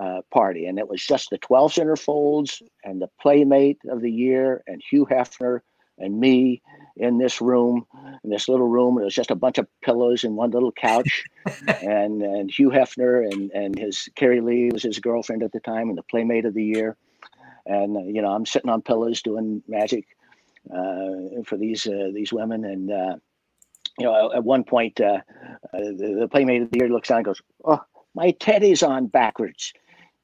uh, 0.00 0.20
party, 0.32 0.66
and 0.66 0.78
it 0.78 0.88
was 0.88 1.04
just 1.04 1.30
the 1.30 1.38
12 1.38 1.72
centerfolds 1.72 2.62
and 2.84 3.00
the 3.00 3.08
Playmate 3.20 3.78
of 3.88 4.00
the 4.00 4.10
Year 4.10 4.62
and 4.66 4.82
Hugh 4.90 5.06
Hefner 5.10 5.60
and 5.98 6.18
me 6.18 6.62
in 6.96 7.18
this 7.18 7.40
room, 7.40 7.86
in 8.22 8.30
this 8.30 8.48
little 8.48 8.68
room. 8.68 8.98
It 8.98 9.04
was 9.04 9.14
just 9.14 9.30
a 9.30 9.36
bunch 9.36 9.58
of 9.58 9.66
pillows 9.82 10.24
and 10.24 10.36
one 10.36 10.50
little 10.50 10.72
couch, 10.72 11.24
and 11.82 12.22
and 12.22 12.50
Hugh 12.50 12.70
Hefner 12.70 13.30
and 13.30 13.50
and 13.52 13.78
his 13.78 14.08
Carrie 14.14 14.40
Leigh 14.40 14.70
was 14.72 14.82
his 14.82 14.98
girlfriend 14.98 15.42
at 15.42 15.52
the 15.52 15.60
time, 15.60 15.88
and 15.88 15.98
the 15.98 16.02
Playmate 16.02 16.44
of 16.44 16.54
the 16.54 16.64
Year. 16.64 16.96
And 17.66 17.96
uh, 17.96 18.00
you 18.00 18.22
know, 18.22 18.32
I'm 18.32 18.46
sitting 18.46 18.70
on 18.70 18.82
pillows 18.82 19.22
doing 19.22 19.62
magic 19.68 20.06
uh, 20.70 21.42
for 21.44 21.56
these 21.56 21.86
uh, 21.86 22.10
these 22.12 22.32
women, 22.32 22.64
and 22.64 22.90
uh, 22.90 23.16
you 23.98 24.06
know, 24.06 24.32
at 24.32 24.44
one 24.44 24.64
point, 24.64 25.00
uh, 25.00 25.20
uh, 25.72 25.78
the, 25.78 26.16
the 26.20 26.28
Playmate 26.28 26.62
of 26.62 26.70
the 26.70 26.78
Year 26.78 26.88
looks 26.88 27.08
down 27.08 27.18
and 27.18 27.26
goes, 27.26 27.42
"Oh, 27.64 27.80
my 28.14 28.30
teddy's 28.32 28.82
on 28.82 29.06
backwards. 29.06 29.72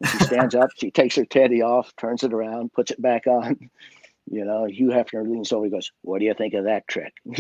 And 0.01 0.11
she 0.11 0.19
stands 0.25 0.55
up, 0.55 0.71
she 0.79 0.91
takes 0.91 1.17
her 1.17 1.25
teddy 1.25 1.63
off, 1.63 1.95
turns 1.97 2.23
it 2.23 2.33
around, 2.33 2.73
puts 2.73 2.91
it 2.91 3.03
back 3.03 3.27
on. 3.27 3.71
You 4.33 4.45
know, 4.45 4.65
Hugh 4.65 4.89
Hefner 4.89 5.29
leans 5.29 5.53
over, 5.53 5.65
he 5.65 5.71
goes, 5.73 5.91
What 6.03 6.21
do 6.21 6.25
you 6.25 6.35
think 6.35 6.55
of 6.55 6.65
that 6.65 6.87
trick? 6.89 7.13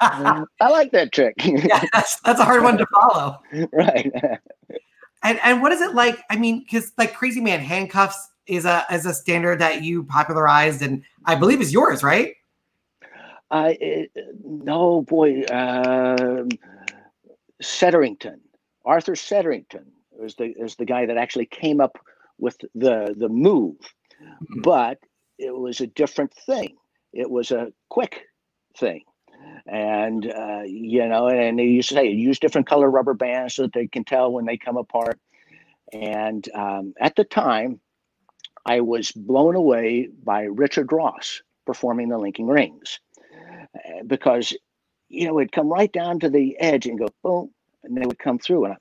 I 0.00 0.44
like 0.68 0.90
that 0.92 1.12
trick. 1.12 1.34
yeah, 1.44 1.84
that's, 1.92 2.18
that's 2.20 2.40
a 2.40 2.44
hard 2.44 2.62
one 2.64 2.76
to 2.78 2.86
follow. 2.94 3.38
right. 3.72 4.12
And 5.22 5.40
and 5.42 5.62
what 5.62 5.72
is 5.72 5.80
it 5.80 5.94
like? 5.94 6.18
I 6.30 6.36
mean, 6.36 6.60
because 6.60 6.92
like 6.98 7.14
Crazy 7.14 7.40
Man 7.40 7.60
handcuffs 7.60 8.18
is 8.46 8.64
a 8.64 8.84
is 8.92 9.06
a 9.06 9.14
standard 9.14 9.60
that 9.60 9.82
you 9.82 10.04
popularized 10.04 10.82
and 10.82 11.02
I 11.24 11.34
believe 11.36 11.60
is 11.60 11.72
yours, 11.72 12.02
right? 12.02 12.34
Uh, 13.50 13.72
it, 13.80 14.10
no, 14.44 15.02
boy. 15.02 15.42
Um, 15.50 16.48
Setterington, 17.62 18.38
Arthur 18.84 19.12
Setterington 19.14 19.84
was 20.12 20.34
the 20.34 20.52
is 20.56 20.76
the 20.76 20.84
guy 20.84 21.06
that 21.06 21.16
actually 21.16 21.46
came 21.46 21.80
up 21.80 21.96
with 22.38 22.56
the 22.74 23.14
the 23.16 23.28
move, 23.28 23.76
Mm-hmm. 24.22 24.62
but 24.62 24.98
it 25.38 25.56
was 25.56 25.80
a 25.80 25.86
different 25.86 26.34
thing. 26.34 26.76
It 27.12 27.30
was 27.30 27.50
a 27.50 27.72
quick 27.88 28.22
thing, 28.76 29.02
and 29.66 30.26
uh, 30.30 30.62
you 30.66 31.06
know, 31.08 31.28
and 31.28 31.58
they 31.58 31.64
used 31.64 31.90
to 31.90 31.94
say 31.94 32.08
use 32.08 32.38
different 32.38 32.68
color 32.68 32.90
rubber 32.90 33.14
bands 33.14 33.54
so 33.54 33.62
that 33.62 33.72
they 33.72 33.86
can 33.86 34.04
tell 34.04 34.32
when 34.32 34.44
they 34.46 34.56
come 34.56 34.76
apart. 34.76 35.18
And 35.92 36.46
um, 36.54 36.94
at 37.00 37.16
the 37.16 37.24
time, 37.24 37.80
I 38.66 38.80
was 38.80 39.12
blown 39.12 39.54
away 39.56 40.08
by 40.24 40.42
Richard 40.42 40.92
Ross 40.92 41.42
performing 41.66 42.08
the 42.08 42.18
linking 42.18 42.46
rings 42.48 43.00
uh, 43.74 44.02
because 44.06 44.52
you 45.08 45.26
know 45.26 45.38
it'd 45.38 45.52
come 45.52 45.68
right 45.68 45.92
down 45.92 46.20
to 46.20 46.28
the 46.30 46.58
edge 46.60 46.86
and 46.86 46.98
go 46.98 47.08
boom, 47.22 47.50
and 47.84 47.96
they 47.96 48.06
would 48.06 48.18
come 48.18 48.38
through, 48.38 48.66
and 48.66 48.74
I, 48.74 48.78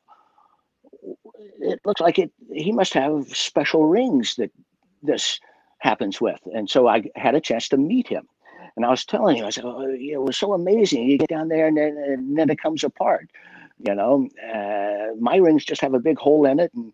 it 1.60 1.80
looks 1.86 2.02
like 2.02 2.20
it. 2.20 2.32
He 2.52 2.72
must 2.72 2.94
have 2.94 3.28
special 3.30 3.86
rings 3.86 4.36
that 4.38 4.52
this 5.04 5.40
happens 5.80 6.20
with, 6.22 6.40
and 6.54 6.70
so 6.70 6.88
I 6.88 7.04
had 7.16 7.36
a 7.36 7.42
chance 7.42 7.70
to 7.70 7.78
meet 7.78 8.08
him. 8.08 8.28
And 8.76 8.86
I 8.86 8.90
was 8.90 9.06
telling 9.06 9.38
him, 9.38 9.46
I 9.46 9.50
said, 9.52 9.64
oh, 9.66 9.82
it 9.88 10.22
was 10.22 10.38
so 10.38 10.54
amazing. 10.54 11.06
You 11.10 11.18
get 11.18 11.30
down 11.30 11.48
there, 11.48 11.68
and 11.68 11.78
then, 11.78 11.98
and 11.98 12.38
then 12.38 12.50
it 12.50 12.60
comes 12.62 12.84
apart. 12.84 13.30
You 13.80 13.96
know, 13.96 14.28
uh, 14.44 15.16
my 15.20 15.38
rings 15.38 15.66
just 15.66 15.82
have 15.82 15.94
a 15.94 16.00
big 16.00 16.18
hole 16.18 16.46
in 16.46 16.60
it, 16.60 16.74
and 16.74 16.94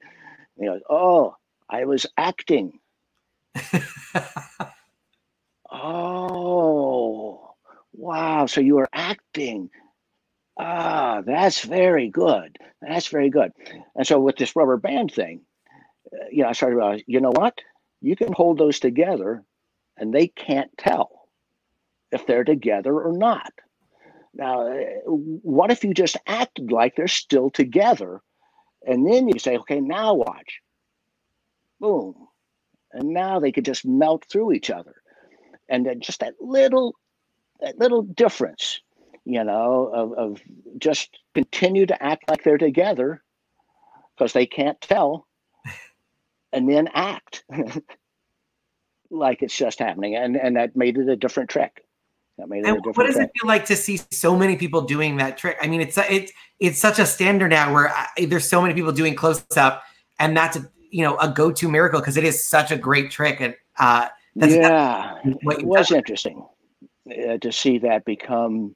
you 0.58 0.66
know, 0.68 0.80
oh, 0.90 1.36
I 1.70 1.86
was 1.86 2.06
acting. 2.18 2.80
oh, 5.72 7.56
wow! 7.94 8.46
So 8.48 8.62
you 8.62 8.76
were 8.76 8.90
acting. 8.94 9.70
Ah, 10.60 11.22
that's 11.26 11.62
very 11.64 12.10
good. 12.10 12.58
That's 12.82 13.08
very 13.08 13.30
good. 13.30 13.52
And 13.96 14.06
so 14.06 14.20
with 14.20 14.38
this 14.38 14.56
rubber 14.56 14.78
band 14.78 15.12
thing, 15.14 15.42
uh, 16.14 16.26
you 16.32 16.44
know, 16.44 16.50
I 16.50 16.54
started 16.54 16.76
realizing, 16.78 17.06
you 17.08 17.22
know 17.22 17.32
what? 17.32 17.58
You 18.02 18.16
can 18.16 18.34
hold 18.34 18.58
those 18.58 18.80
together, 18.80 19.44
and 19.98 20.14
they 20.14 20.28
can't 20.28 20.72
tell 20.78 21.28
if 22.12 22.26
they're 22.26 22.44
together 22.44 23.00
or 23.00 23.14
not. 23.14 23.52
Now, 24.34 24.70
what 25.06 25.72
if 25.72 25.84
you 25.84 25.94
just 25.94 26.18
acted 26.26 26.72
like 26.72 26.96
they're 26.96 27.08
still 27.08 27.50
together, 27.50 28.22
and 28.86 29.06
then 29.06 29.28
you 29.28 29.40
say, 29.40 29.58
okay, 29.58 29.80
now 29.80 30.14
watch, 30.14 30.62
boom, 31.80 32.16
and 32.92 33.10
now 33.10 33.40
they 33.40 33.52
could 33.52 33.66
just 33.66 33.86
melt 33.86 34.26
through 34.26 34.54
each 34.54 34.70
other, 34.70 34.96
and 35.70 35.86
then 35.86 36.02
just 36.02 36.22
that 36.22 36.34
little, 36.40 36.96
that 37.60 37.78
little 37.78 38.02
difference 38.04 38.82
you 39.26 39.44
know, 39.44 39.90
of, 39.94 40.14
of 40.14 40.42
just 40.78 41.20
continue 41.34 41.86
to 41.86 42.04
act 42.04 42.30
like 42.30 42.44
they're 42.44 42.58
together 42.58 43.24
because 44.16 44.34
they 44.34 44.46
can't 44.46 44.80
tell, 44.82 45.28
and 46.54 46.70
then 46.70 46.88
act 46.94 47.44
like 49.10 49.42
it's 49.42 49.56
just 49.56 49.80
happening, 49.80 50.16
and 50.16 50.36
and 50.36 50.56
that 50.56 50.76
made 50.76 50.98
it 50.98 51.08
a 51.10 51.16
different 51.16 51.50
trick. 51.50 51.84
That 52.38 52.48
made 52.50 52.66
it 52.66 52.68
And 52.68 52.78
a 52.78 52.82
different 52.82 52.98
what 52.98 53.06
does 53.08 53.16
trick. 53.16 53.30
it 53.36 53.40
feel 53.40 53.48
like 53.48 53.66
to 53.66 53.76
see 53.76 54.00
so 54.12 54.36
many 54.36 54.56
people 54.56 54.82
doing 54.82 55.18
that 55.18 55.38
trick? 55.38 55.58
I 55.62 55.68
mean, 55.68 55.82
it's 55.82 55.98
it's 55.98 56.32
it's 56.60 56.80
such 56.80 57.00
a 57.00 57.06
standard 57.06 57.50
now 57.50 57.74
where 57.74 57.90
I, 57.90 58.26
there's 58.26 58.50
so 58.50 58.62
many 58.62 58.74
people 58.74 58.92
doing 58.92 59.16
close 59.16 59.46
up, 59.58 59.84
and 60.20 60.36
that's 60.36 60.58
a 60.58 60.70
you 60.90 61.04
know 61.04 61.18
a 61.18 61.30
go 61.30 61.52
to 61.52 61.70
miracle 61.70 62.00
because 62.00 62.18
it 62.18 62.24
is 62.24 62.46
such 62.46 62.72
a 62.72 62.78
great 62.78 63.12
trick. 63.12 63.42
And 63.42 63.56
uh, 63.80 64.08
that's 64.36 64.54
yeah, 64.54 65.20
what 65.44 65.60
it 65.60 65.66
was 65.66 65.92
interesting 65.92 66.46
uh, 67.10 67.38
to 67.38 67.52
see 67.52 67.78
that 67.80 68.06
become 68.06 68.76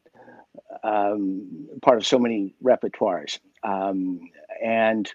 um, 0.83 1.67
part 1.81 1.97
of 1.97 2.05
so 2.05 2.19
many 2.19 2.55
repertoires. 2.63 3.39
Um, 3.63 4.19
and 4.63 5.11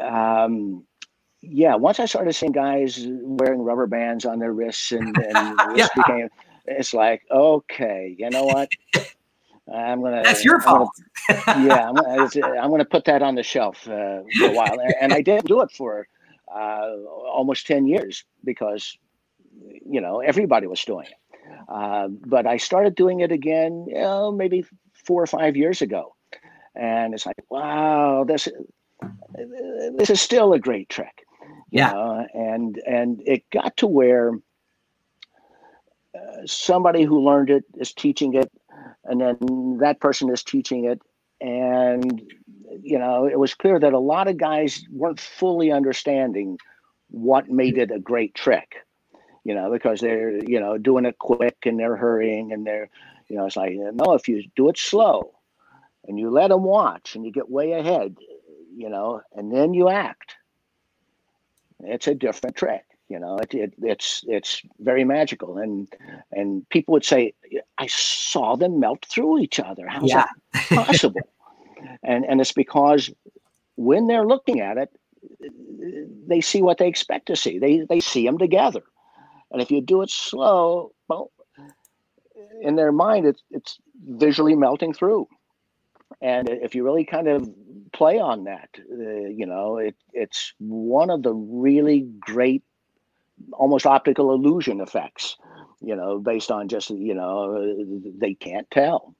um, 0.00 0.84
yeah, 1.42 1.74
once 1.74 2.00
I 2.00 2.06
started 2.06 2.32
seeing 2.34 2.52
guys 2.52 3.04
wearing 3.06 3.60
rubber 3.62 3.86
bands 3.86 4.24
on 4.24 4.38
their 4.38 4.52
wrists 4.52 4.92
and, 4.92 5.16
and 5.16 5.60
Yeah. 5.76 5.88
became, 5.96 6.28
it's 6.66 6.92
like, 6.94 7.22
okay, 7.30 8.14
you 8.18 8.28
know 8.30 8.44
what? 8.44 8.68
I'm 9.72 10.02
gonna. 10.02 10.22
that's 10.24 10.44
your 10.44 10.56
I'm 10.56 10.60
gonna- 10.62 10.78
fault. 10.78 10.90
yeah, 11.46 11.88
I'm 11.88 11.94
gonna, 11.94 12.58
I'm 12.60 12.70
gonna 12.70 12.84
put 12.84 13.04
that 13.06 13.22
on 13.22 13.34
the 13.34 13.42
shelf 13.42 13.86
uh, 13.88 14.20
for 14.38 14.46
a 14.46 14.52
while, 14.52 14.78
and, 14.80 14.94
and 15.00 15.12
I 15.12 15.22
didn't 15.22 15.46
do 15.46 15.60
it 15.62 15.70
for 15.70 16.06
uh, 16.54 16.94
almost 17.32 17.66
ten 17.66 17.86
years 17.86 18.24
because 18.44 18.98
you 19.86 20.00
know 20.00 20.20
everybody 20.20 20.66
was 20.66 20.84
doing 20.84 21.06
it. 21.06 21.14
Uh, 21.68 22.08
but 22.08 22.46
I 22.46 22.56
started 22.56 22.94
doing 22.94 23.20
it 23.20 23.32
again, 23.32 23.86
you 23.88 23.94
know, 23.94 24.30
maybe 24.32 24.64
four 25.04 25.22
or 25.22 25.26
five 25.26 25.56
years 25.56 25.82
ago, 25.82 26.14
and 26.74 27.14
it's 27.14 27.26
like, 27.26 27.36
wow, 27.48 28.24
this 28.26 28.48
this 29.96 30.10
is 30.10 30.20
still 30.20 30.52
a 30.52 30.58
great 30.58 30.88
trick. 30.88 31.24
Yeah. 31.70 31.92
know, 31.92 32.26
and 32.34 32.80
and 32.86 33.22
it 33.26 33.48
got 33.50 33.76
to 33.78 33.86
where 33.86 34.32
uh, 36.14 36.46
somebody 36.46 37.04
who 37.04 37.24
learned 37.24 37.50
it 37.50 37.64
is 37.76 37.92
teaching 37.92 38.34
it, 38.34 38.50
and 39.04 39.20
then 39.20 39.78
that 39.80 40.00
person 40.00 40.30
is 40.30 40.42
teaching 40.42 40.84
it, 40.84 41.00
and 41.40 42.22
you 42.82 42.98
know, 42.98 43.26
it 43.26 43.38
was 43.38 43.54
clear 43.54 43.78
that 43.78 43.92
a 43.92 43.98
lot 43.98 44.28
of 44.28 44.36
guys 44.36 44.84
weren't 44.90 45.20
fully 45.20 45.70
understanding 45.72 46.58
what 47.10 47.48
made 47.48 47.78
it 47.78 47.90
a 47.90 47.98
great 47.98 48.34
trick 48.34 48.76
you 49.44 49.54
know, 49.54 49.70
because 49.70 50.00
they're, 50.00 50.42
you 50.44 50.60
know, 50.60 50.78
doing 50.78 51.04
it 51.04 51.18
quick 51.18 51.56
and 51.64 51.78
they're 51.78 51.96
hurrying 51.96 52.52
and 52.52 52.66
they're, 52.66 52.88
you 53.28 53.36
know, 53.36 53.46
it's 53.46 53.56
like, 53.56 53.72
no, 53.74 54.14
if 54.14 54.28
you 54.28 54.42
do 54.56 54.68
it 54.68 54.78
slow 54.78 55.32
and 56.06 56.18
you 56.18 56.30
let 56.30 56.48
them 56.48 56.62
watch 56.62 57.14
and 57.14 57.24
you 57.24 57.32
get 57.32 57.50
way 57.50 57.72
ahead, 57.72 58.16
you 58.76 58.88
know, 58.88 59.22
and 59.34 59.52
then 59.52 59.72
you 59.74 59.88
act, 59.88 60.36
it's 61.84 62.06
a 62.06 62.14
different 62.14 62.56
trick. 62.56 62.84
You 63.08 63.18
know, 63.18 63.38
it, 63.38 63.52
it, 63.54 63.74
it's 63.82 64.24
it's 64.28 64.62
very 64.78 65.04
magical, 65.04 65.58
and 65.58 65.88
and 66.30 66.68
people 66.68 66.92
would 66.92 67.04
say, 67.04 67.34
"I 67.78 67.86
saw 67.88 68.56
them 68.56 68.78
melt 68.78 69.04
through 69.04 69.40
each 69.40 69.58
other. 69.58 69.86
How's 69.88 70.10
Yeah. 70.10 70.26
that 70.54 70.68
possible?" 70.74 71.28
and 72.02 72.24
and 72.24 72.40
it's 72.40 72.52
because 72.52 73.10
when 73.76 74.06
they're 74.06 74.26
looking 74.26 74.60
at 74.60 74.78
it, 74.78 74.90
they 76.28 76.40
see 76.40 76.62
what 76.62 76.78
they 76.78 76.86
expect 76.88 77.26
to 77.26 77.36
see. 77.36 77.58
They 77.58 77.80
they 77.88 78.00
see 78.00 78.24
them 78.24 78.38
together. 78.38 78.82
And 79.50 79.60
if 79.60 79.70
you 79.70 79.80
do 79.80 80.02
it 80.02 80.10
slow, 80.10 80.92
well, 81.08 81.32
in 82.62 82.76
their 82.76 82.92
mind, 82.92 83.26
it's 83.26 83.42
it's 83.50 83.78
visually 84.06 84.54
melting 84.54 84.92
through. 84.92 85.26
And 86.22 86.48
if 86.48 86.74
you 86.74 86.84
really 86.84 87.04
kind 87.04 87.28
of 87.28 87.48
play 87.92 88.18
on 88.18 88.44
that, 88.44 88.68
uh, 88.78 89.28
you 89.28 89.46
know, 89.46 89.78
it 89.78 89.96
it's 90.12 90.52
one 90.58 91.10
of 91.10 91.22
the 91.22 91.32
really 91.32 92.00
great, 92.20 92.62
almost 93.52 93.86
optical 93.86 94.32
illusion 94.32 94.80
effects. 94.80 95.36
You 95.80 95.96
know, 95.96 96.18
based 96.18 96.50
on 96.50 96.68
just 96.68 96.90
you 96.90 97.14
know 97.14 97.74
they 98.18 98.34
can't 98.34 98.70
tell. 98.70 99.14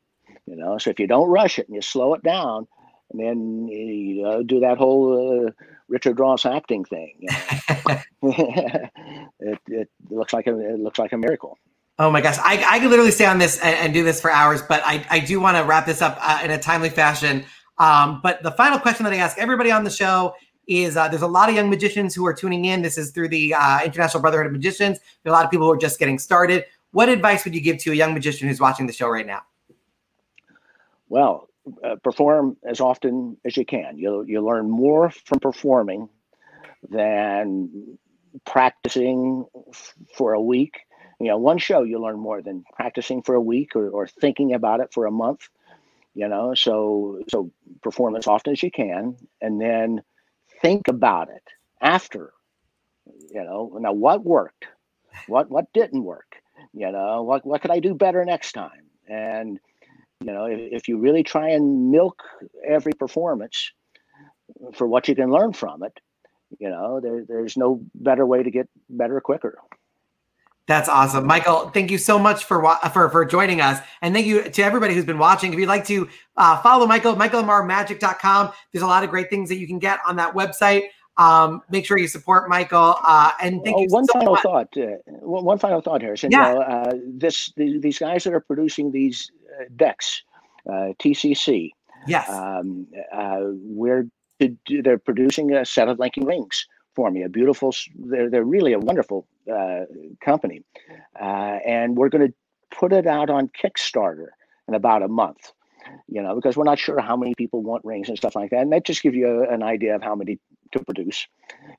You 0.46 0.56
know, 0.56 0.78
so 0.78 0.90
if 0.90 1.00
you 1.00 1.06
don't 1.06 1.28
rush 1.28 1.58
it 1.58 1.68
and 1.68 1.74
you 1.74 1.80
slow 1.80 2.14
it 2.14 2.22
down, 2.22 2.66
and 3.10 3.20
then 3.20 3.68
you 3.68 4.22
know 4.22 4.42
do 4.42 4.60
that 4.60 4.76
whole 4.76 5.46
uh, 5.46 5.50
Richard 5.88 6.20
Ross 6.20 6.44
acting 6.44 6.84
thing. 6.84 7.16
You 7.20 7.28
know? 7.30 7.98
it, 9.40 9.58
it 9.68 9.90
looks 10.10 10.34
like 10.34 10.46
a 10.46 10.58
it 10.58 10.78
looks 10.78 10.98
like 10.98 11.12
a 11.12 11.18
miracle. 11.18 11.58
Oh 12.00 12.10
my 12.10 12.22
gosh, 12.22 12.38
I, 12.38 12.64
I 12.66 12.80
could 12.80 12.88
literally 12.88 13.10
stay 13.10 13.26
on 13.26 13.36
this 13.36 13.58
and, 13.58 13.76
and 13.76 13.92
do 13.92 14.02
this 14.02 14.22
for 14.22 14.30
hours, 14.30 14.62
but 14.62 14.80
I, 14.86 15.04
I 15.10 15.20
do 15.20 15.38
want 15.38 15.58
to 15.58 15.64
wrap 15.64 15.84
this 15.84 16.00
up 16.00 16.16
uh, 16.22 16.40
in 16.42 16.50
a 16.50 16.58
timely 16.58 16.88
fashion. 16.88 17.44
Um, 17.76 18.20
but 18.22 18.42
the 18.42 18.52
final 18.52 18.78
question 18.78 19.04
that 19.04 19.12
I 19.12 19.16
ask 19.16 19.36
everybody 19.36 19.70
on 19.70 19.84
the 19.84 19.90
show 19.90 20.34
is 20.66 20.96
uh, 20.96 21.08
there's 21.08 21.20
a 21.20 21.26
lot 21.26 21.50
of 21.50 21.54
young 21.54 21.68
magicians 21.68 22.14
who 22.14 22.24
are 22.24 22.32
tuning 22.32 22.64
in. 22.64 22.80
This 22.80 22.96
is 22.96 23.10
through 23.10 23.28
the 23.28 23.52
uh, 23.52 23.84
International 23.84 24.22
Brotherhood 24.22 24.46
of 24.46 24.52
Magicians. 24.52 24.98
There 25.22 25.30
are 25.30 25.34
a 25.34 25.36
lot 25.36 25.44
of 25.44 25.50
people 25.50 25.66
who 25.66 25.72
are 25.74 25.76
just 25.76 25.98
getting 25.98 26.18
started. 26.18 26.64
What 26.92 27.10
advice 27.10 27.44
would 27.44 27.54
you 27.54 27.60
give 27.60 27.76
to 27.78 27.92
a 27.92 27.94
young 27.94 28.14
magician 28.14 28.48
who's 28.48 28.60
watching 28.60 28.86
the 28.86 28.94
show 28.94 29.10
right 29.10 29.26
now? 29.26 29.42
Well, 31.10 31.50
uh, 31.84 31.96
perform 32.02 32.56
as 32.66 32.80
often 32.80 33.36
as 33.44 33.58
you 33.58 33.66
can. 33.66 33.98
You 33.98 34.24
you 34.26 34.40
learn 34.40 34.70
more 34.70 35.10
from 35.10 35.38
performing 35.38 36.08
than 36.88 37.98
practicing 38.46 39.44
f- 39.68 39.94
for 40.16 40.32
a 40.32 40.40
week. 40.40 40.78
You 41.20 41.28
know, 41.28 41.38
one 41.38 41.58
show 41.58 41.82
you 41.82 42.00
learn 42.00 42.18
more 42.18 42.40
than 42.40 42.64
practicing 42.74 43.22
for 43.22 43.34
a 43.34 43.40
week 43.40 43.76
or, 43.76 43.88
or 43.90 44.06
thinking 44.06 44.54
about 44.54 44.80
it 44.80 44.92
for 44.92 45.06
a 45.06 45.10
month. 45.10 45.48
You 46.14 46.28
know, 46.28 46.54
so 46.54 47.22
so 47.28 47.52
perform 47.82 48.16
as 48.16 48.26
often 48.26 48.52
as 48.52 48.62
you 48.62 48.70
can, 48.70 49.16
and 49.40 49.60
then 49.60 50.02
think 50.60 50.88
about 50.88 51.28
it 51.28 51.44
after. 51.80 52.32
You 53.32 53.44
know, 53.44 53.78
now 53.80 53.92
what 53.92 54.24
worked, 54.24 54.66
what 55.28 55.50
what 55.50 55.72
didn't 55.72 56.02
work. 56.02 56.36
You 56.72 56.90
know, 56.90 57.22
what 57.22 57.46
what 57.46 57.62
could 57.62 57.70
I 57.70 57.80
do 57.80 57.94
better 57.94 58.24
next 58.24 58.52
time? 58.52 58.86
And 59.08 59.60
you 60.20 60.32
know, 60.32 60.46
if, 60.46 60.72
if 60.72 60.88
you 60.88 60.98
really 60.98 61.22
try 61.22 61.50
and 61.50 61.90
milk 61.90 62.22
every 62.66 62.92
performance 62.92 63.72
for 64.74 64.86
what 64.86 65.08
you 65.08 65.14
can 65.14 65.30
learn 65.30 65.52
from 65.52 65.82
it, 65.82 66.00
you 66.58 66.68
know, 66.68 67.00
there, 67.00 67.24
there's 67.26 67.56
no 67.56 67.82
better 67.94 68.26
way 68.26 68.42
to 68.42 68.50
get 68.50 68.68
better 68.88 69.20
quicker. 69.20 69.58
That's 70.70 70.88
awesome, 70.88 71.26
Michael. 71.26 71.68
Thank 71.70 71.90
you 71.90 71.98
so 71.98 72.16
much 72.16 72.44
for 72.44 72.62
for 72.92 73.10
for 73.10 73.24
joining 73.24 73.60
us, 73.60 73.80
and 74.02 74.14
thank 74.14 74.24
you 74.24 74.48
to 74.48 74.62
everybody 74.62 74.94
who's 74.94 75.04
been 75.04 75.18
watching. 75.18 75.52
If 75.52 75.58
you'd 75.58 75.68
like 75.68 75.84
to 75.86 76.08
uh, 76.36 76.62
follow 76.62 76.86
Michael, 76.86 77.16
michaelammarmagic.com. 77.16 78.52
There's 78.70 78.84
a 78.84 78.86
lot 78.86 79.02
of 79.02 79.10
great 79.10 79.30
things 79.30 79.48
that 79.48 79.56
you 79.56 79.66
can 79.66 79.80
get 79.80 79.98
on 80.06 80.14
that 80.14 80.32
website. 80.32 80.82
Um, 81.16 81.60
make 81.70 81.86
sure 81.86 81.98
you 81.98 82.06
support 82.06 82.48
Michael. 82.48 82.94
Uh, 83.04 83.32
and 83.42 83.64
thank 83.64 83.78
oh, 83.78 83.80
you. 83.80 83.88
One 83.88 84.06
so 84.06 84.12
final 84.12 84.34
much. 84.34 84.42
thought. 84.42 84.68
Uh, 84.76 84.94
one 85.22 85.58
final 85.58 85.80
thought, 85.80 86.02
Harrison. 86.02 86.30
Yeah. 86.30 86.52
Uh, 86.52 86.92
this 87.04 87.52
the, 87.56 87.80
these 87.80 87.98
guys 87.98 88.22
that 88.22 88.32
are 88.32 88.38
producing 88.38 88.92
these 88.92 89.28
uh, 89.60 89.64
decks, 89.74 90.22
uh, 90.68 90.94
TCC. 91.00 91.70
Yes. 92.06 92.30
Um, 92.30 92.86
uh, 93.12 93.40
we're 93.42 94.06
they're 94.68 94.98
producing 94.98 95.52
a 95.52 95.64
set 95.64 95.88
of 95.88 95.98
linking 95.98 96.26
rings 96.26 96.64
for 97.00 97.10
me. 97.10 97.22
A 97.22 97.30
beautiful. 97.30 97.74
They're 97.96 98.28
they're 98.28 98.44
really 98.44 98.74
a 98.74 98.78
wonderful 98.78 99.26
uh, 99.50 99.84
company, 100.22 100.62
uh, 101.18 101.56
and 101.76 101.96
we're 101.96 102.10
going 102.10 102.26
to 102.28 102.34
put 102.70 102.92
it 102.92 103.06
out 103.06 103.30
on 103.30 103.48
Kickstarter 103.48 104.28
in 104.68 104.74
about 104.74 105.02
a 105.02 105.08
month. 105.08 105.52
You 106.08 106.22
know, 106.22 106.34
because 106.34 106.58
we're 106.58 106.70
not 106.72 106.78
sure 106.78 107.00
how 107.00 107.16
many 107.16 107.34
people 107.34 107.62
want 107.62 107.86
rings 107.86 108.10
and 108.10 108.18
stuff 108.18 108.36
like 108.36 108.50
that, 108.50 108.60
and 108.60 108.72
that 108.74 108.84
just 108.84 109.02
gives 109.02 109.16
you 109.16 109.46
an 109.48 109.62
idea 109.62 109.96
of 109.96 110.02
how 110.02 110.14
many 110.14 110.38
to 110.72 110.84
produce. 110.84 111.26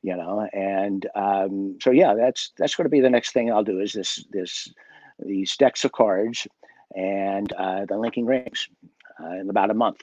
You 0.02 0.16
know, 0.18 0.50
and 0.54 1.08
um, 1.14 1.78
so 1.80 1.92
yeah, 1.92 2.16
that's 2.16 2.52
that's 2.58 2.74
going 2.74 2.86
to 2.86 2.90
be 2.98 3.00
the 3.00 3.16
next 3.18 3.32
thing 3.32 3.52
I'll 3.52 3.64
do 3.64 3.80
is 3.80 3.94
this 3.94 4.26
this 4.32 4.74
these 5.20 5.56
decks 5.56 5.86
of 5.86 5.92
cards 5.92 6.48
and 6.96 7.54
uh, 7.54 7.86
the 7.86 7.96
linking 7.96 8.26
rings 8.26 8.68
uh, 9.24 9.36
in 9.42 9.52
about 9.52 9.70
a 9.70 9.76
month. 9.76 10.02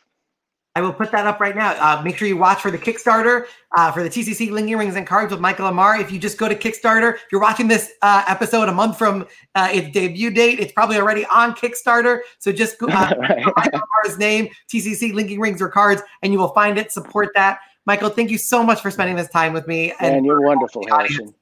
I 0.79 0.81
will 0.81 0.93
put 0.93 1.11
that 1.11 1.27
up 1.27 1.41
right 1.41 1.57
now. 1.57 1.71
Uh, 1.73 2.01
make 2.03 2.17
sure 2.17 2.29
you 2.29 2.37
watch 2.37 2.61
for 2.61 2.71
the 2.71 2.79
Kickstarter 2.79 3.47
uh, 3.77 3.91
for 3.91 4.05
the 4.05 4.09
TCC 4.09 4.53
Linking 4.53 4.79
Rings 4.79 4.95
and 4.95 5.05
Cards 5.05 5.33
with 5.33 5.41
Michael 5.41 5.69
Ammar. 5.69 6.01
If 6.01 6.13
you 6.13 6.21
just 6.21 6.39
go 6.39 6.49
to 6.49 6.55
Kickstarter, 6.55 7.15
if 7.17 7.23
you're 7.33 7.41
watching 7.41 7.67
this 7.67 7.95
uh, 8.03 8.23
episode 8.29 8.69
a 8.69 8.73
month 8.73 8.97
from 8.97 9.27
uh, 9.57 9.69
its 9.73 9.91
debut 9.91 10.31
date, 10.31 10.61
it's 10.61 10.71
probably 10.71 10.97
already 10.99 11.27
on 11.27 11.53
Kickstarter. 11.57 12.21
So 12.39 12.53
just 12.53 12.79
go 12.79 12.87
uh, 12.91 13.13
Right. 13.19 13.45
Michael 13.57 13.81
Ammar's 13.81 14.19
name, 14.19 14.51
TCC 14.73 15.13
Linking 15.13 15.41
Rings 15.41 15.61
or 15.61 15.69
Cards, 15.69 16.01
and 16.23 16.33
you 16.33 16.39
will 16.39 16.55
find 16.55 16.79
it. 16.79 16.93
Support 16.93 17.31
that. 17.35 17.59
Michael, 17.85 18.11
thank 18.11 18.31
you 18.31 18.39
so 18.39 18.63
much 18.63 18.81
for 18.81 18.93
spending 18.93 19.17
this 19.17 19.31
time 19.31 19.53
with 19.53 19.67
me. 19.67 19.93
and 19.99 20.25
you're 20.25 20.43
wonderful. 20.43 20.85
Harrison. 20.89 21.35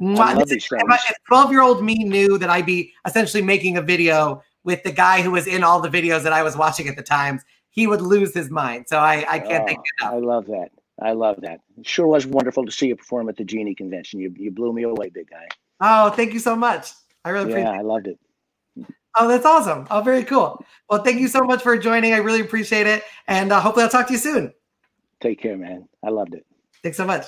Mwah. 0.00 0.34
This 0.36 0.44
is- 0.44 0.50
these 0.50 0.68
things. 0.68 0.82
If 1.10 1.16
12 1.26 1.50
year 1.50 1.62
old 1.62 1.82
me 1.82 1.94
knew 2.04 2.38
that 2.38 2.48
I'd 2.50 2.66
be 2.66 2.92
essentially 3.04 3.42
making 3.42 3.78
a 3.78 3.82
video 3.82 4.44
with 4.62 4.84
the 4.84 4.92
guy 4.92 5.22
who 5.22 5.32
was 5.32 5.48
in 5.48 5.64
all 5.64 5.80
the 5.80 5.88
videos 5.88 6.22
that 6.22 6.32
I 6.32 6.44
was 6.44 6.56
watching 6.56 6.86
at 6.86 6.94
the 6.94 7.02
times, 7.02 7.42
he 7.70 7.86
would 7.86 8.02
lose 8.02 8.34
his 8.34 8.50
mind. 8.50 8.86
So 8.88 8.98
I, 8.98 9.24
I 9.28 9.38
can't 9.38 9.68
Oh, 9.68 9.72
enough. 9.72 10.14
I 10.14 10.16
love 10.18 10.46
that. 10.46 10.70
I 11.02 11.12
love 11.12 11.40
that. 11.40 11.60
It 11.78 11.86
sure 11.86 12.06
was 12.06 12.26
wonderful 12.26 12.66
to 12.66 12.72
see 12.72 12.88
you 12.88 12.96
perform 12.96 13.28
at 13.28 13.36
the 13.36 13.44
Genii 13.44 13.74
convention. 13.74 14.20
You 14.20 14.34
you 14.36 14.50
blew 14.50 14.72
me 14.72 14.82
away, 14.82 15.08
big 15.08 15.30
guy. 15.30 15.48
Oh, 15.80 16.10
thank 16.10 16.34
you 16.34 16.38
so 16.38 16.54
much. 16.54 16.92
I 17.24 17.30
really 17.30 17.44
appreciate 17.44 17.70
Yeah, 17.70 17.78
I 17.78 17.82
loved 17.82 18.06
it. 18.06 18.18
Oh, 19.18 19.26
that's 19.26 19.46
awesome. 19.46 19.86
Oh, 19.90 20.02
very 20.02 20.24
cool. 20.24 20.64
Well, 20.88 21.02
thank 21.02 21.20
you 21.20 21.28
so 21.28 21.42
much 21.42 21.62
for 21.62 21.76
joining. 21.76 22.12
I 22.12 22.18
really 22.18 22.40
appreciate 22.40 22.86
it. 22.86 23.02
And 23.26 23.50
uh, 23.50 23.60
hopefully 23.60 23.84
I'll 23.84 23.90
talk 23.90 24.06
to 24.06 24.12
you 24.12 24.18
soon. 24.18 24.52
Take 25.20 25.40
care, 25.40 25.56
man. 25.56 25.88
I 26.04 26.10
loved 26.10 26.34
it. 26.34 26.46
Thanks 26.82 26.96
so 26.96 27.06
much. 27.06 27.26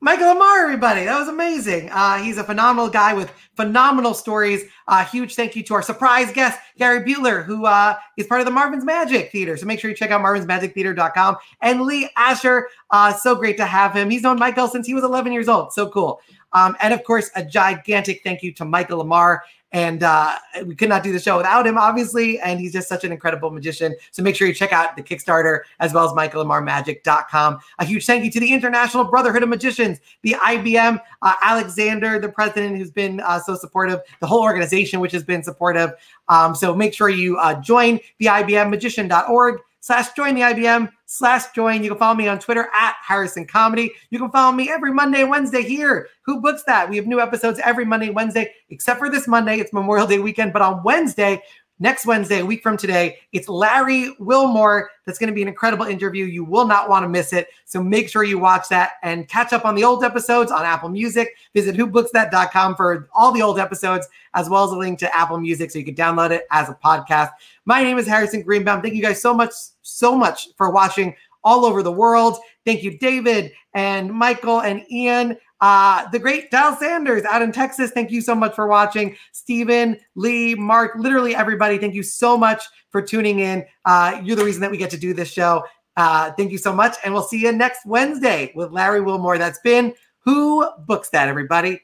Michael 0.00 0.34
Ammar, 0.34 0.62
everybody. 0.62 1.04
That 1.04 1.18
was 1.18 1.28
amazing. 1.28 1.90
Uh, 1.90 2.18
he's 2.18 2.38
a 2.38 2.44
phenomenal 2.44 2.88
guy 2.88 3.14
with 3.14 3.32
phenomenal 3.56 4.14
stories. 4.14 4.64
Uh, 4.86 5.04
huge 5.04 5.34
thank 5.34 5.56
you 5.56 5.62
to 5.64 5.74
our 5.74 5.82
surprise 5.82 6.32
guest, 6.32 6.58
Gary 6.76 7.04
Butler, 7.04 7.42
who 7.42 7.66
uh, 7.66 7.96
is 8.16 8.26
part 8.26 8.40
of 8.40 8.44
the 8.44 8.52
Marvyn's 8.52 8.84
Magic 8.84 9.30
Theater. 9.32 9.56
So 9.56 9.66
make 9.66 9.80
sure 9.80 9.90
you 9.90 9.96
check 9.96 10.10
out 10.10 10.20
marvynsmagictheater.com. 10.22 11.36
And 11.62 11.82
Lee 11.82 12.08
Asher, 12.16 12.68
uh, 12.90 13.12
so 13.12 13.34
great 13.34 13.56
to 13.56 13.66
have 13.66 13.92
him. 13.92 14.10
He's 14.10 14.22
known 14.22 14.38
Michael 14.38 14.68
since 14.68 14.86
he 14.86 14.94
was 14.94 15.04
11 15.04 15.32
years 15.32 15.48
old. 15.48 15.72
So 15.72 15.88
cool. 15.88 16.20
Um, 16.52 16.76
and 16.80 16.94
of 16.94 17.04
course, 17.04 17.30
a 17.36 17.44
gigantic 17.44 18.22
thank 18.24 18.42
you 18.42 18.52
to 18.54 18.64
Michael 18.64 19.04
Ammar. 19.04 19.40
And 19.72 20.02
uh, 20.02 20.36
we 20.64 20.74
could 20.74 20.88
not 20.88 21.02
do 21.02 21.12
the 21.12 21.18
show 21.18 21.36
without 21.36 21.66
him, 21.66 21.76
obviously. 21.76 22.40
And 22.40 22.58
he's 22.58 22.72
just 22.72 22.88
such 22.88 23.04
an 23.04 23.12
incredible 23.12 23.50
magician. 23.50 23.94
So 24.12 24.22
make 24.22 24.34
sure 24.34 24.48
you 24.48 24.54
check 24.54 24.72
out 24.72 24.96
the 24.96 25.02
Kickstarter 25.02 25.60
as 25.80 25.92
well 25.92 26.04
as 26.04 26.12
michaelammarmagic.com. 26.12 27.58
A 27.78 27.84
huge 27.84 28.06
thank 28.06 28.24
you 28.24 28.30
to 28.30 28.40
the 28.40 28.52
International 28.52 29.04
Brotherhood 29.04 29.42
of 29.42 29.48
Magicians, 29.50 29.98
the 30.22 30.36
IBM, 30.40 31.00
uh, 31.20 31.34
Alexander, 31.42 32.18
the 32.18 32.30
president, 32.30 32.78
who's 32.78 32.90
been 32.90 33.20
uh, 33.20 33.38
so 33.38 33.54
supportive, 33.54 34.00
the 34.20 34.26
whole 34.26 34.42
organization, 34.42 35.00
which 35.00 35.12
has 35.12 35.22
been 35.22 35.42
supportive. 35.42 35.90
Um, 36.28 36.54
so 36.54 36.74
make 36.74 36.94
sure 36.94 37.08
you 37.10 37.36
uh, 37.38 37.60
join 37.60 38.00
the 38.18 38.26
IBM 38.26 38.70
magician.org 38.70 39.60
slash 39.88 40.12
join 40.12 40.34
the 40.34 40.42
IBM 40.42 40.92
slash 41.06 41.50
join. 41.54 41.82
You 41.82 41.88
can 41.88 41.98
follow 41.98 42.14
me 42.14 42.28
on 42.28 42.38
Twitter 42.38 42.68
at 42.74 42.96
Harrison 43.02 43.46
Comedy. 43.46 43.90
You 44.10 44.18
can 44.18 44.30
follow 44.30 44.52
me 44.52 44.70
every 44.70 44.92
Monday, 44.92 45.24
Wednesday 45.24 45.62
here. 45.62 46.10
Who 46.26 46.42
books 46.42 46.62
that? 46.66 46.90
We 46.90 46.96
have 46.96 47.06
new 47.06 47.22
episodes 47.22 47.58
every 47.64 47.86
Monday, 47.86 48.10
Wednesday, 48.10 48.52
except 48.68 48.98
for 48.98 49.08
this 49.08 49.26
Monday. 49.26 49.60
It's 49.60 49.72
Memorial 49.72 50.06
Day 50.06 50.18
weekend. 50.18 50.52
But 50.52 50.60
on 50.60 50.82
Wednesday, 50.82 51.42
next 51.78 52.04
Wednesday, 52.04 52.40
a 52.40 52.44
week 52.44 52.62
from 52.62 52.76
today, 52.76 53.16
it's 53.32 53.48
Larry 53.48 54.14
Wilmore. 54.18 54.90
That's 55.06 55.18
going 55.18 55.28
to 55.28 55.34
be 55.34 55.40
an 55.40 55.48
incredible 55.48 55.86
interview. 55.86 56.26
You 56.26 56.44
will 56.44 56.66
not 56.66 56.90
want 56.90 57.04
to 57.04 57.08
miss 57.08 57.32
it. 57.32 57.48
So 57.64 57.82
make 57.82 58.10
sure 58.10 58.24
you 58.24 58.38
watch 58.38 58.68
that 58.68 58.92
and 59.02 59.26
catch 59.26 59.52
up 59.52 59.64
on 59.64 59.74
the 59.74 59.84
old 59.84 60.04
episodes 60.04 60.52
on 60.52 60.64
Apple 60.64 60.90
Music. 60.90 61.28
Visit 61.54 61.76
whobooksthat.com 61.76 62.76
for 62.76 63.08
all 63.14 63.32
the 63.32 63.42
old 63.42 63.58
episodes, 63.58 64.06
as 64.34 64.50
well 64.50 64.64
as 64.64 64.72
a 64.72 64.76
link 64.76 64.98
to 64.98 65.16
Apple 65.16 65.38
Music 65.38 65.70
so 65.70 65.78
you 65.78 65.84
can 65.84 65.94
download 65.94 66.30
it 66.30 66.46
as 66.50 66.68
a 66.68 66.74
podcast. 66.74 67.30
My 67.64 67.82
name 67.82 67.98
is 67.98 68.06
Harrison 68.06 68.42
Greenbaum. 68.42 68.82
Thank 68.82 68.94
you 68.94 69.02
guys 69.02 69.20
so 69.20 69.34
much, 69.34 69.52
so 69.88 70.16
much 70.16 70.48
for 70.56 70.70
watching 70.70 71.14
all 71.44 71.64
over 71.64 71.82
the 71.82 71.92
world. 71.92 72.38
Thank 72.64 72.82
you, 72.82 72.98
David 72.98 73.52
and 73.74 74.12
Michael 74.12 74.60
and 74.60 74.84
Ian. 74.90 75.36
Uh, 75.60 76.08
the 76.10 76.18
great 76.18 76.50
Dal 76.50 76.76
Sanders 76.76 77.24
out 77.24 77.42
in 77.42 77.50
Texas. 77.50 77.90
Thank 77.90 78.10
you 78.10 78.20
so 78.20 78.34
much 78.34 78.54
for 78.54 78.66
watching. 78.66 79.16
Stephen, 79.32 79.98
Lee, 80.14 80.54
Mark, 80.54 80.92
literally 80.96 81.34
everybody. 81.34 81.78
Thank 81.78 81.94
you 81.94 82.02
so 82.02 82.36
much 82.36 82.62
for 82.90 83.02
tuning 83.02 83.40
in. 83.40 83.64
Uh, 83.84 84.20
you're 84.22 84.36
the 84.36 84.44
reason 84.44 84.60
that 84.60 84.70
we 84.70 84.76
get 84.76 84.90
to 84.90 84.98
do 84.98 85.14
this 85.14 85.32
show. 85.32 85.64
Uh, 85.96 86.30
thank 86.32 86.52
you 86.52 86.58
so 86.58 86.72
much. 86.72 86.96
And 87.04 87.12
we'll 87.12 87.24
see 87.24 87.40
you 87.40 87.50
next 87.50 87.84
Wednesday 87.84 88.52
with 88.54 88.70
Larry 88.70 89.00
Wilmore. 89.00 89.36
That's 89.36 89.58
been 89.60 89.94
Who 90.20 90.68
Books 90.86 91.08
That, 91.10 91.28
everybody. 91.28 91.80